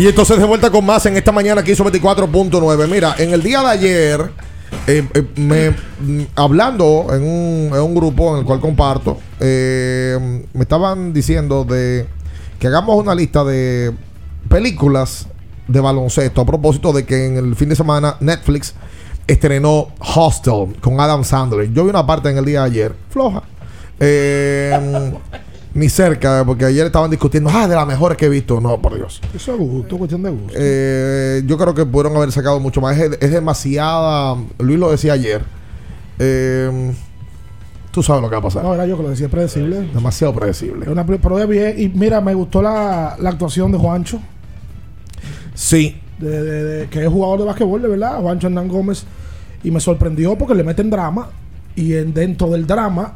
Y 0.00 0.08
entonces 0.08 0.38
de 0.38 0.46
vuelta 0.46 0.70
con 0.70 0.86
más 0.86 1.04
en 1.04 1.18
esta 1.18 1.30
mañana 1.30 1.60
aquí 1.60 1.72
hizo 1.72 1.84
24.9. 1.84 2.88
Mira, 2.88 3.16
en 3.18 3.34
el 3.34 3.42
día 3.42 3.60
de 3.60 3.66
ayer, 3.66 4.30
eh, 4.86 5.06
eh, 5.12 5.72
mm, 6.00 6.22
hablando 6.36 7.08
en 7.10 7.22
un, 7.22 7.70
en 7.74 7.82
un 7.82 7.94
grupo 7.94 8.32
en 8.32 8.38
el 8.38 8.46
cual 8.46 8.60
comparto, 8.60 9.18
eh, 9.40 10.46
me 10.54 10.62
estaban 10.62 11.12
diciendo 11.12 11.66
de 11.66 12.06
que 12.58 12.68
hagamos 12.68 12.96
una 12.96 13.14
lista 13.14 13.44
de 13.44 13.92
películas 14.48 15.26
de 15.68 15.80
baloncesto 15.80 16.40
a 16.40 16.46
propósito 16.46 16.94
de 16.94 17.04
que 17.04 17.26
en 17.26 17.36
el 17.36 17.54
fin 17.54 17.68
de 17.68 17.76
semana 17.76 18.16
Netflix 18.20 18.74
estrenó 19.26 19.88
Hostel 19.98 20.76
con 20.80 20.98
Adam 20.98 21.24
Sandler. 21.24 21.70
Yo 21.74 21.84
vi 21.84 21.90
una 21.90 22.06
parte 22.06 22.30
en 22.30 22.38
el 22.38 22.46
día 22.46 22.60
de 22.60 22.66
ayer, 22.68 22.94
floja. 23.10 23.42
Eh, 24.00 25.12
ni 25.74 25.88
cerca, 25.88 26.42
porque 26.44 26.64
ayer 26.64 26.86
estaban 26.86 27.10
discutiendo, 27.10 27.48
ah, 27.52 27.68
de 27.68 27.74
las 27.76 27.86
mejores 27.86 28.18
que 28.18 28.26
he 28.26 28.28
visto. 28.28 28.60
No, 28.60 28.80
por 28.80 28.94
Dios. 28.96 29.20
Eso 29.34 29.52
es 29.52 29.58
gusto, 29.58 29.98
cuestión 29.98 30.22
de 30.22 30.30
gusto. 30.30 30.52
Eh, 30.56 31.42
yo 31.46 31.56
creo 31.56 31.74
que 31.74 31.86
pudieron 31.86 32.16
haber 32.16 32.32
sacado 32.32 32.58
mucho 32.60 32.80
más. 32.80 32.98
Es, 32.98 33.16
es 33.20 33.30
demasiada. 33.30 34.36
Luis 34.58 34.78
lo 34.78 34.90
decía 34.90 35.12
ayer. 35.12 35.42
Eh, 36.18 36.92
tú 37.92 38.02
sabes 38.02 38.20
lo 38.22 38.28
que 38.28 38.34
va 38.34 38.40
a 38.40 38.44
pasar. 38.44 38.62
No, 38.64 38.74
era 38.74 38.84
yo 38.86 38.96
que 38.96 39.02
lo 39.04 39.10
decía, 39.10 39.26
es 39.26 39.32
predecible. 39.32 39.82
Demasiado 39.94 40.34
predecible. 40.34 40.90
Una 40.90 41.06
pero 41.06 41.46
bien. 41.46 41.74
Y 41.78 41.88
mira, 41.88 42.20
me 42.20 42.34
gustó 42.34 42.60
la, 42.62 43.16
la 43.20 43.30
actuación 43.30 43.70
de 43.72 43.78
Juancho, 43.78 44.20
Sí. 45.54 46.00
de, 46.18 46.42
de- 46.42 46.64
de- 46.64 46.88
que 46.88 47.02
es 47.04 47.08
jugador 47.08 47.38
de 47.40 47.44
básquetbol, 47.46 47.80
de 47.82 47.88
verdad, 47.88 48.20
Juancho 48.20 48.46
Hernán 48.48 48.68
Gómez. 48.68 49.04
Y 49.62 49.70
me 49.70 49.80
sorprendió 49.80 50.36
porque 50.36 50.54
le 50.54 50.64
meten 50.64 50.90
drama. 50.90 51.28
Y 51.76 51.94
en, 51.94 52.12
dentro 52.12 52.48
del 52.50 52.66
drama 52.66 53.14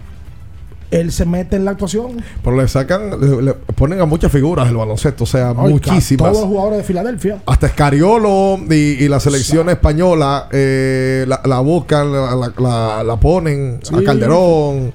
él 0.90 1.11
se 1.12 1.24
mete 1.27 1.56
en 1.56 1.65
la 1.65 1.73
actuación. 1.73 2.23
Pero 2.43 2.56
le 2.56 2.69
sacan, 2.69 3.20
le, 3.20 3.43
le 3.43 3.55
ponen 3.55 4.01
a 4.01 4.05
muchas 4.05 4.31
figuras 4.31 4.69
el 4.69 4.77
baloncesto, 4.77 5.24
o 5.24 5.27
sea, 5.27 5.51
Ay, 5.56 5.70
muchísimas. 5.73 6.31
Todos 6.31 6.43
los 6.43 6.48
jugadores 6.51 6.78
de 6.78 6.85
Filadelfia. 6.85 7.43
Hasta 7.47 7.66
Escariolo 7.66 8.59
y, 8.70 8.74
y 8.74 9.09
la 9.09 9.19
selección 9.20 9.69
española 9.70 10.48
eh, 10.52 11.24
la, 11.27 11.40
la 11.44 11.61
buscan, 11.61 12.12
la, 12.12 12.35
la- 12.36 12.52
la- 12.59 13.05
la 13.05 13.16
ponen 13.16 13.81
Sí. 13.82 13.94
a 13.97 14.05
Calderón, 14.05 14.93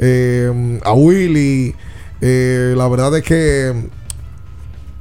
eh, 0.00 0.80
a 0.84 0.92
Willy. 0.92 1.74
eh, 2.20 2.74
la 2.76 2.88
verdad 2.88 3.14
es 3.16 3.22
que 3.22 3.72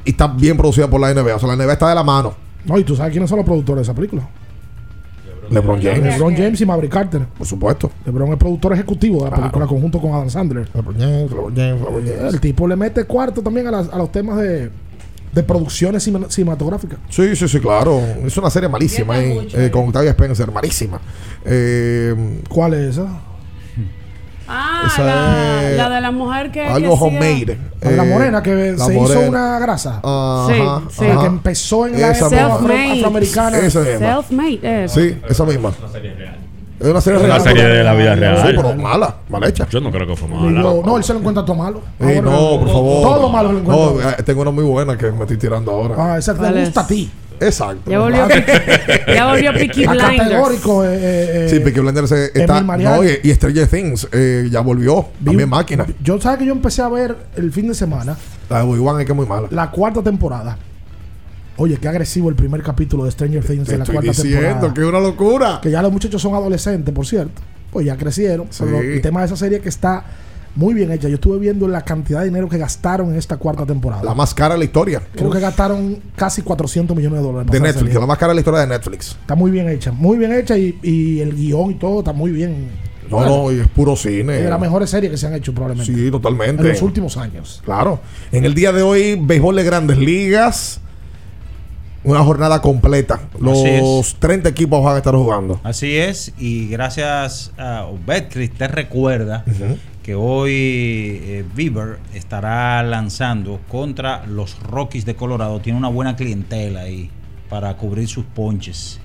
y 0.06 0.10
está 0.12 0.28
bien 0.28 0.58
producida 0.58 0.90
por 0.90 1.00
la 1.00 1.14
NBA. 1.14 1.36
O 1.36 1.40
sea, 1.40 1.48
la 1.48 1.56
NBA 1.56 1.74
está 1.74 1.88
de 1.88 1.96
la 1.96 2.04
mano. 2.04 2.34
No, 2.66 2.78
y 2.78 2.84
tú 2.84 2.96
sabes 2.96 3.12
quiénes 3.12 3.30
son 3.30 3.38
los 3.38 3.46
productores 3.46 3.78
de 3.80 3.84
esa 3.84 3.94
película. 3.96 4.28
LeBron 5.50 5.82
James. 5.82 6.04
LeBron 6.04 6.36
James 6.36 6.62
y 6.62 6.66
Maverick 6.66 6.92
Carter. 6.92 7.26
Por 7.38 7.48
supuesto. 7.48 7.92
LeBron 8.06 8.32
es 8.34 8.38
productor 8.38 8.74
ejecutivo 8.74 9.18
de 9.20 9.24
la 9.24 9.30
Claro. 9.30 9.42
película 9.44 9.68
conjunto 9.68 10.00
con 10.02 10.14
Adam 10.14 10.30
Sandler. 10.30 10.70
LeBron 10.74 10.96
James, 11.00 11.30
LeBron 11.32 11.56
James, 11.56 11.82
LeBron 11.82 12.06
James. 12.08 12.34
El 12.34 12.40
tipo 12.40 12.68
le 12.68 12.76
mete 12.76 13.06
cuarto 13.06 13.42
también 13.42 13.68
a, 13.68 13.72
las- 13.72 13.90
a 13.90 13.98
los 13.98 14.12
temas 14.12 14.38
de, 14.38 14.70
de 15.34 15.44
producciones 15.44 16.04
cine- 16.08 16.30
cinematográficas. 16.30 17.00
Sí, 17.10 17.36
sí, 17.36 17.48
sí, 17.48 17.60
claro. 17.60 18.00
Es 18.26 18.38
una 18.38 18.50
serie 18.50 18.70
malísima 18.70 19.20
eh, 19.20 19.48
eh, 19.54 19.70
con 19.72 19.88
Octavia 19.88 20.12
Spencer, 20.12 20.52
malísima. 20.52 21.00
Eh, 21.46 22.42
¿Cuál 22.50 22.74
es 22.76 22.98
esa? 22.98 23.08
Ah, 24.48 24.84
Esa 24.88 25.04
la, 25.04 25.70
es 25.72 25.78
la 25.78 25.90
de 25.90 26.02
la 26.02 26.12
mujer 26.12 26.52
que. 26.52 26.66
algo 26.66 26.98
que 26.98 27.04
homemade. 27.06 27.58
La 27.82 27.92
la 27.92 28.04
Eh, 28.04 28.08
morena 28.10 28.44
que 28.44 28.74
la 28.78 28.86
se 28.86 28.94
morena. 28.94 29.20
hizo 29.22 29.30
una 29.30 29.60
grasa. 29.60 30.00
Ajá, 30.04 30.48
Sí, 30.48 30.96
sí. 31.00 31.06
La 31.06 31.12
ajá. 31.14 31.22
que 31.22 31.28
empezó 31.28 31.88
en 31.88 32.02
la 32.02 32.12
Esa 32.12 32.30
Self-made. 32.30 32.92
afroamericana. 33.00 33.58
Esa 33.60 33.80
misma. 33.80 34.00
Self-made. 34.00 34.84
es. 34.86 34.92
Sí, 34.92 35.18
esa 35.30 35.46
misma. 35.46 35.72
Es 36.80 36.90
una 36.90 37.00
serie 37.00 37.20
Es 37.20 37.26
una 37.26 37.36
real. 37.36 37.42
serie 37.42 37.64
de 37.64 37.84
la 37.84 37.94
vida 37.94 38.16
real. 38.16 38.38
Sí, 38.46 38.54
pero 38.56 38.76
mala, 38.76 39.16
mal 39.30 39.44
hecha. 39.46 39.66
Yo 39.70 39.80
no 39.80 39.90
creo 39.92 40.06
que 40.06 40.16
fue 40.18 40.28
mala. 40.28 40.62
yo- 40.62 40.82
no, 40.86 40.98
él 40.98 41.04
se 41.04 41.14
lo 41.14 41.20
encuentra 41.20 41.46
todo 41.46 41.56
malo. 41.56 41.82
Ey, 42.00 42.20
no, 42.20 42.60
por 42.60 42.68
favor. 42.68 43.02
Todo 43.04 43.30
malo 43.30 43.48
se 43.50 43.54
lo 43.56 43.62
No, 43.62 43.90
encuentra. 43.90 44.12
eh, 44.20 44.24
tengo 44.24 44.42
una 44.42 44.52
muy 44.52 44.66
buena 44.66 44.98
que 44.98 45.10
me 45.12 45.22
estoy 45.22 45.38
tirando 45.38 45.72
ahora. 45.72 45.96
Ah, 45.98 46.18
esa 46.18 46.34
te 46.34 46.40
¿Cuál 46.40 46.56
gusta 46.60 46.82
es? 46.82 46.86
a 46.86 46.88
ti. 46.88 47.12
Exacto. 47.46 47.90
Ya 47.92 48.00
volvió, 48.00 48.28
ya 49.08 49.28
volvió 49.28 49.54
Peaky 49.54 49.86
Blinders. 49.88 50.18
categórico. 50.18 50.86
eh, 50.86 50.90
eh, 51.46 51.48
Sí, 51.50 51.60
Peaky 51.60 51.80
Blinders 51.80 52.12
eh, 52.12 52.32
está. 52.34 52.62
No, 52.62 53.04
y, 53.04 53.20
y 53.24 53.34
Stranger 53.34 53.68
Things 53.68 54.08
eh, 54.12 54.48
ya 54.52 54.62
volvió. 54.62 55.08
vi 55.20 55.26
También 55.26 55.50
máquina. 55.50 55.86
Yo 56.04 56.20
sabes 56.20 56.40
que 56.40 56.46
yo 56.46 56.54
empecé 56.54 56.82
a 56.82 56.90
ver 56.90 57.16
el 57.36 57.52
fin 57.52 57.68
de 57.68 57.74
semana 57.76 58.18
La 58.50 58.60
de 58.64 58.64
Obi-Wan 58.70 59.00
es 59.00 59.06
que 59.06 59.12
es 59.12 59.16
muy 59.16 59.26
mala. 59.26 59.48
la 59.52 59.70
cuarta 59.72 60.02
temporada. 60.02 60.58
Oye, 61.58 61.78
qué 61.78 61.88
agresivo 61.88 62.30
el 62.30 62.36
primer 62.36 62.64
capítulo 62.64 63.06
de 63.06 63.12
Stranger 63.12 63.44
Things 63.46 63.68
Te 63.68 63.74
en 63.74 63.80
la 63.80 63.84
estoy 63.84 63.96
cuarta 63.96 64.12
diciendo 64.12 64.40
temporada. 64.48 64.74
que 64.74 64.82
es 64.82 64.88
una 64.88 65.00
locura. 65.00 65.60
Que 65.62 65.70
ya 65.72 65.82
los 65.84 65.92
muchachos 65.92 66.22
son 66.22 66.34
adolescentes, 66.34 66.94
por 66.94 67.06
cierto. 67.06 67.42
Pues 67.72 67.86
ya 67.86 67.96
crecieron. 67.96 68.48
Sí. 68.50 68.64
Pero 68.66 68.80
el 68.82 69.02
tema 69.02 69.20
de 69.20 69.28
esa 69.28 69.36
serie 69.36 69.60
que 69.60 69.70
está 69.70 70.04
muy 70.56 70.74
bien 70.74 70.92
hecha. 70.92 71.08
Yo 71.10 71.16
estuve 71.16 71.40
viendo 71.40 71.68
la 71.68 71.82
cantidad 71.82 72.20
de 72.20 72.26
dinero 72.26 72.48
que 72.48 72.58
gastaron 72.58 73.10
en 73.12 73.16
esta 73.16 73.38
cuarta 73.38 73.66
temporada. 73.66 74.04
La 74.04 74.14
más 74.14 74.34
cara 74.34 74.54
de 74.54 74.60
la 74.60 74.66
historia. 74.66 75.02
Creo 75.16 75.30
que 75.30 75.40
gastaron 75.40 76.00
casi 76.16 76.42
400 76.42 76.96
millones 76.96 77.20
de 77.20 77.26
dólares. 77.26 77.52
De 77.52 77.60
Netflix, 77.60 77.94
la 77.96 78.06
más 78.06 78.18
cara 78.18 78.30
de 78.30 78.36
la 78.36 78.42
historia 78.42 78.60
de 78.62 78.68
Netflix. 78.68 79.18
Está 79.22 79.36
muy 79.36 79.52
bien 79.52 79.68
hecha. 79.70 79.92
Muy 79.92 80.18
bien 80.18 80.32
hecha 80.34 80.58
y, 80.58 80.78
y 80.84 81.20
el 81.22 81.36
guion 81.36 81.72
y 81.72 81.76
todo 81.76 82.00
está 82.00 82.14
muy 82.14 82.32
bien. 82.32 82.68
No, 83.10 83.18
Bueno, 83.18 83.44
no, 83.44 83.52
y 83.52 83.60
es 83.60 83.68
puro 83.68 83.96
cine. 83.96 84.38
Es 84.38 84.44
de 84.44 84.50
las 84.50 84.60
mejores 84.60 84.90
series 84.90 85.12
que 85.12 85.18
se 85.18 85.28
han 85.28 85.34
hecho 85.34 85.54
probablemente. 85.54 85.94
Sí, 85.94 86.10
totalmente. 86.12 86.62
En 86.64 86.70
los 86.70 86.82
últimos 86.82 87.18
años. 87.18 87.62
Claro. 87.66 88.00
En 88.32 88.46
el 88.46 88.54
día 88.54 88.72
de 88.72 88.82
hoy, 88.82 89.20
béisbol 89.20 89.56
de 89.56 89.64
grandes 89.64 89.98
ligas. 89.98 90.80
Una 92.06 92.22
jornada 92.22 92.62
completa. 92.62 93.22
Los 93.40 94.18
30 94.20 94.50
equipos 94.50 94.84
van 94.84 94.96
a 94.96 94.98
estar 94.98 95.16
jugando. 95.16 95.60
Así 95.64 95.96
es, 95.96 96.34
y 96.38 96.68
gracias 96.68 97.52
a 97.58 97.88
Betcris 98.06 98.52
te 98.52 98.68
recuerda 98.68 99.46
que 100.04 100.16
hoy 100.16 100.52
eh, 100.54 101.46
Bieber 101.56 101.98
estará 102.14 102.84
lanzando 102.84 103.62
contra 103.70 104.26
los 104.26 104.60
Rockies 104.60 105.06
de 105.06 105.16
Colorado. 105.16 105.62
Tiene 105.62 105.80
una 105.80 105.88
buena 105.88 106.16
clientela 106.16 106.82
ahí 106.82 107.10
para 107.50 107.76
cubrir 107.78 108.08
sus 108.10 108.26
ponches 108.26 109.00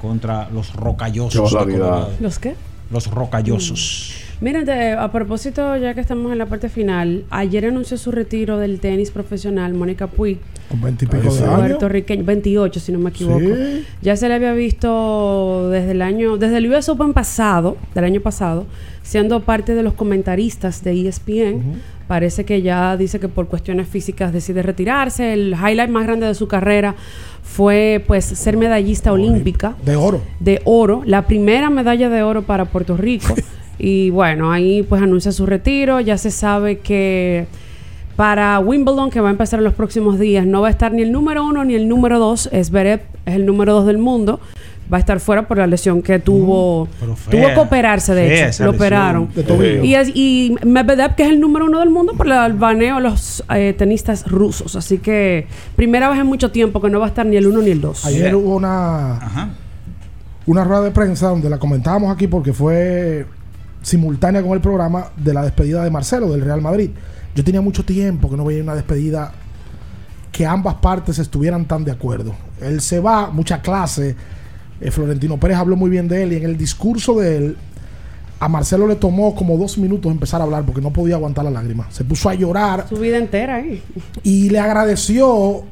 contra 0.00 0.48
los 0.50 0.74
rocallosos 0.74 1.52
de. 1.52 1.58
Colorado. 1.58 2.12
¿Los 2.18 2.38
qué? 2.38 2.54
Los 2.90 3.08
rocallosos. 3.08 4.14
Miren, 4.14 4.27
de- 4.40 4.92
a 4.92 5.10
propósito, 5.10 5.76
ya 5.76 5.94
que 5.94 6.00
estamos 6.00 6.30
en 6.32 6.38
la 6.38 6.46
parte 6.46 6.68
final, 6.68 7.24
ayer 7.30 7.66
anunció 7.66 7.96
su 7.98 8.12
retiro 8.12 8.58
del 8.58 8.78
tenis 8.80 9.10
profesional 9.10 9.74
Mónica 9.74 10.06
Puig, 10.06 10.38
Con 10.68 10.80
20 10.80 11.04
y 11.04 11.08
pico 11.08 11.22
de 11.34 11.44
años. 11.44 11.58
puertorriqueña, 11.58 12.22
28 12.22 12.78
si 12.80 12.92
no 12.92 12.98
me 12.98 13.10
equivoco. 13.10 13.40
Sí. 13.40 13.84
Ya 14.02 14.16
se 14.16 14.28
le 14.28 14.34
había 14.34 14.52
visto 14.52 15.68
desde 15.70 15.90
el 15.92 16.02
año, 16.02 16.36
desde 16.36 16.58
el 16.58 16.70
US 16.72 16.88
Open 16.88 17.12
pasado, 17.12 17.76
del 17.94 18.04
año 18.04 18.20
pasado, 18.20 18.66
siendo 19.02 19.40
parte 19.40 19.74
de 19.74 19.82
los 19.82 19.94
comentaristas 19.94 20.84
de 20.84 20.92
ESPN. 21.08 21.80
Parece 22.06 22.44
que 22.44 22.62
ya 22.62 22.96
dice 22.96 23.20
que 23.20 23.28
por 23.28 23.48
cuestiones 23.48 23.86
físicas 23.88 24.32
decide 24.32 24.62
retirarse. 24.62 25.32
El 25.34 25.52
highlight 25.54 25.90
más 25.90 26.06
grande 26.06 26.26
de 26.26 26.34
su 26.34 26.48
carrera 26.48 26.94
fue 27.42 28.02
pues 28.06 28.24
ser 28.24 28.56
medallista 28.56 29.12
olímpica 29.12 29.74
De 29.84 29.96
oro. 29.96 30.22
de 30.40 30.62
oro, 30.64 31.02
la 31.04 31.26
primera 31.26 31.68
medalla 31.70 32.08
de 32.08 32.22
oro 32.22 32.42
para 32.42 32.64
Puerto 32.66 32.96
Rico. 32.96 33.34
y 33.78 34.10
bueno, 34.10 34.50
ahí 34.52 34.82
pues 34.82 35.00
anuncia 35.02 35.32
su 35.32 35.46
retiro. 35.46 36.00
Ya 36.00 36.18
se 36.18 36.30
sabe 36.30 36.78
que 36.78 37.46
para 38.16 38.58
Wimbledon, 38.58 39.10
que 39.10 39.20
va 39.20 39.28
a 39.28 39.32
empezar 39.32 39.60
en 39.60 39.64
los 39.64 39.74
próximos 39.74 40.18
días, 40.18 40.44
no 40.46 40.60
va 40.60 40.68
a 40.68 40.70
estar 40.70 40.92
ni 40.92 41.02
el 41.02 41.12
número 41.12 41.44
uno 41.44 41.64
ni 41.64 41.74
el 41.74 41.86
número 41.88 42.18
dos. 42.18 42.50
Zverev 42.62 43.00
es 43.26 43.34
el 43.36 43.46
número 43.46 43.72
dos 43.74 43.86
del 43.86 43.98
mundo. 43.98 44.40
Va 44.90 44.96
a 44.96 45.00
estar 45.00 45.20
fuera 45.20 45.46
por 45.46 45.58
la 45.58 45.66
lesión 45.66 46.00
que 46.00 46.18
tuvo. 46.18 46.88
pero 46.98 47.14
tuvo 47.30 47.46
que 47.54 47.60
operarse, 47.60 48.14
de 48.14 48.48
hecho. 48.48 48.64
Lo 48.64 48.70
operaron. 48.70 49.28
De. 49.34 49.82
Y, 49.84 49.94
es- 49.94 50.10
y 50.14 50.56
Medvedev, 50.64 51.14
que 51.14 51.24
es 51.24 51.28
el 51.28 51.40
número 51.40 51.66
uno 51.66 51.78
del 51.80 51.90
mundo, 51.90 52.14
por 52.16 52.26
el 52.26 52.54
baneo 52.54 52.96
a 52.96 53.00
los 53.00 53.44
eh, 53.54 53.74
tenistas 53.76 54.26
rusos. 54.26 54.76
Así 54.76 54.96
que 54.96 55.46
primera 55.76 56.08
vez 56.08 56.18
en 56.18 56.26
mucho 56.26 56.50
tiempo 56.50 56.80
que 56.80 56.88
no 56.88 57.00
va 57.00 57.04
a 57.04 57.08
estar 57.10 57.26
ni 57.26 57.36
el 57.36 57.46
uno 57.46 57.60
ni 57.60 57.70
el 57.70 57.82
dos. 57.82 58.06
Ayer 58.06 58.34
hubo 58.34 58.56
una, 58.56 59.18
Ajá. 59.18 59.50
una 60.46 60.64
rueda 60.64 60.80
de 60.84 60.90
prensa 60.90 61.28
donde 61.28 61.50
la 61.50 61.58
comentábamos 61.58 62.10
aquí 62.10 62.26
porque 62.26 62.54
fue 62.54 63.26
simultánea 63.82 64.42
con 64.42 64.52
el 64.52 64.60
programa 64.60 65.06
de 65.16 65.32
la 65.34 65.42
despedida 65.42 65.82
de 65.84 65.90
Marcelo 65.90 66.30
del 66.30 66.42
Real 66.42 66.60
Madrid. 66.60 66.90
Yo 67.34 67.44
tenía 67.44 67.60
mucho 67.60 67.84
tiempo 67.84 68.28
que 68.30 68.36
no 68.36 68.44
veía 68.44 68.62
una 68.62 68.74
despedida 68.74 69.32
que 70.32 70.46
ambas 70.46 70.74
partes 70.76 71.18
estuvieran 71.18 71.66
tan 71.66 71.84
de 71.84 71.92
acuerdo. 71.92 72.34
Él 72.60 72.80
se 72.80 73.00
va, 73.00 73.30
mucha 73.30 73.60
clase. 73.62 74.14
eh, 74.80 74.90
Florentino 74.90 75.36
Pérez 75.38 75.56
habló 75.56 75.76
muy 75.76 75.90
bien 75.90 76.08
de 76.08 76.22
él 76.22 76.32
y 76.32 76.36
en 76.36 76.44
el 76.44 76.56
discurso 76.56 77.18
de 77.18 77.36
él 77.36 77.56
a 78.40 78.48
Marcelo 78.48 78.86
le 78.86 78.94
tomó 78.94 79.34
como 79.34 79.56
dos 79.56 79.78
minutos 79.78 80.12
empezar 80.12 80.40
a 80.40 80.44
hablar 80.44 80.64
porque 80.64 80.80
no 80.80 80.92
podía 80.92 81.16
aguantar 81.16 81.44
la 81.44 81.50
lágrima. 81.50 81.88
Se 81.90 82.04
puso 82.04 82.28
a 82.28 82.34
llorar 82.34 82.86
Su 82.88 82.96
vida 82.96 83.16
entera 83.18 83.56
ahí. 83.56 83.82
y 84.22 84.50
le 84.50 84.60
agradeció 84.60 85.62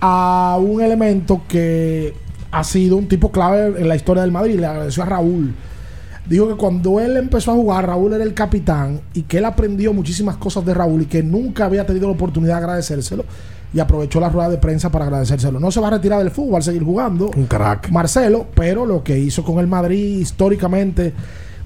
a 0.00 0.58
un 0.60 0.80
elemento 0.80 1.42
que 1.48 2.14
ha 2.50 2.64
sido 2.64 2.96
un 2.96 3.06
tipo 3.08 3.30
clave 3.30 3.80
en 3.80 3.88
la 3.88 3.94
historia 3.94 4.22
del 4.22 4.32
Madrid. 4.32 4.58
Le 4.58 4.66
agradeció 4.66 5.02
a 5.02 5.06
Raúl. 5.06 5.54
Dijo 6.28 6.46
que 6.46 6.54
cuando 6.54 7.00
él 7.00 7.16
empezó 7.16 7.52
a 7.52 7.54
jugar, 7.54 7.86
Raúl 7.86 8.12
era 8.12 8.22
el 8.22 8.34
capitán 8.34 9.00
y 9.14 9.22
que 9.22 9.38
él 9.38 9.46
aprendió 9.46 9.94
muchísimas 9.94 10.36
cosas 10.36 10.64
de 10.66 10.74
Raúl 10.74 11.02
y 11.02 11.06
que 11.06 11.22
nunca 11.22 11.64
había 11.64 11.86
tenido 11.86 12.06
la 12.06 12.12
oportunidad 12.12 12.54
de 12.54 12.58
agradecérselo. 12.58 13.24
Y 13.72 13.80
aprovechó 13.80 14.20
la 14.20 14.28
rueda 14.28 14.48
de 14.50 14.58
prensa 14.58 14.90
para 14.90 15.06
agradecérselo. 15.06 15.58
No 15.58 15.70
se 15.70 15.80
va 15.80 15.88
a 15.88 15.90
retirar 15.92 16.18
del 16.18 16.30
fútbol, 16.30 16.54
va 16.54 16.58
a 16.58 16.62
seguir 16.62 16.82
jugando. 16.82 17.30
Un 17.34 17.46
crack. 17.46 17.90
Marcelo, 17.90 18.46
pero 18.54 18.84
lo 18.84 19.02
que 19.02 19.18
hizo 19.18 19.42
con 19.42 19.58
el 19.58 19.66
Madrid 19.66 20.18
históricamente, 20.18 21.14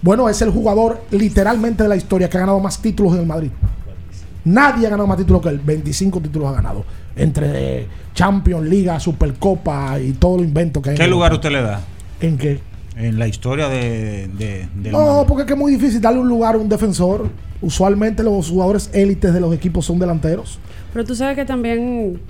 bueno, 0.00 0.28
es 0.28 0.40
el 0.42 0.50
jugador 0.50 1.02
literalmente 1.10 1.82
de 1.82 1.88
la 1.88 1.96
historia 1.96 2.28
que 2.28 2.36
ha 2.36 2.40
ganado 2.40 2.60
más 2.60 2.80
títulos 2.80 3.14
en 3.14 3.20
el 3.20 3.26
Madrid. 3.26 3.50
Nadie 4.44 4.86
ha 4.86 4.90
ganado 4.90 5.06
más 5.06 5.18
títulos 5.18 5.42
que 5.42 5.48
él. 5.48 5.60
25 5.64 6.20
títulos 6.20 6.48
ha 6.48 6.52
ganado. 6.52 6.84
Entre 7.14 7.86
Champions, 8.14 8.68
Liga, 8.68 8.98
Supercopa 8.98 9.98
y 10.00 10.12
todo 10.12 10.38
lo 10.38 10.44
invento 10.44 10.80
que 10.82 10.90
hay. 10.90 10.96
¿Qué 10.96 11.04
en 11.04 11.10
lugar 11.10 11.32
Europa. 11.32 11.48
usted 11.48 11.60
le 11.60 11.62
da 11.62 11.80
¿En 12.20 12.38
qué? 12.38 12.71
En 12.96 13.18
la 13.18 13.26
historia 13.26 13.68
de, 13.68 14.28
de- 14.36 14.68
del 14.74 14.92
No, 14.92 15.24
porque 15.26 15.42
es 15.42 15.46
que 15.46 15.52
es 15.54 15.58
muy 15.58 15.72
difícil 15.72 16.00
darle 16.00 16.20
un 16.20 16.28
lugar 16.28 16.54
a 16.54 16.58
un 16.58 16.68
defensor. 16.68 17.28
Usualmente 17.60 18.22
los 18.22 18.50
jugadores 18.50 18.90
élites 18.92 19.32
de 19.32 19.40
los 19.40 19.54
equipos 19.54 19.86
son 19.86 19.98
delanteros. 19.98 20.58
Pero 20.92 21.04
tú 21.04 21.14
sabes 21.14 21.36
que 21.36 21.44
también. 21.44 22.20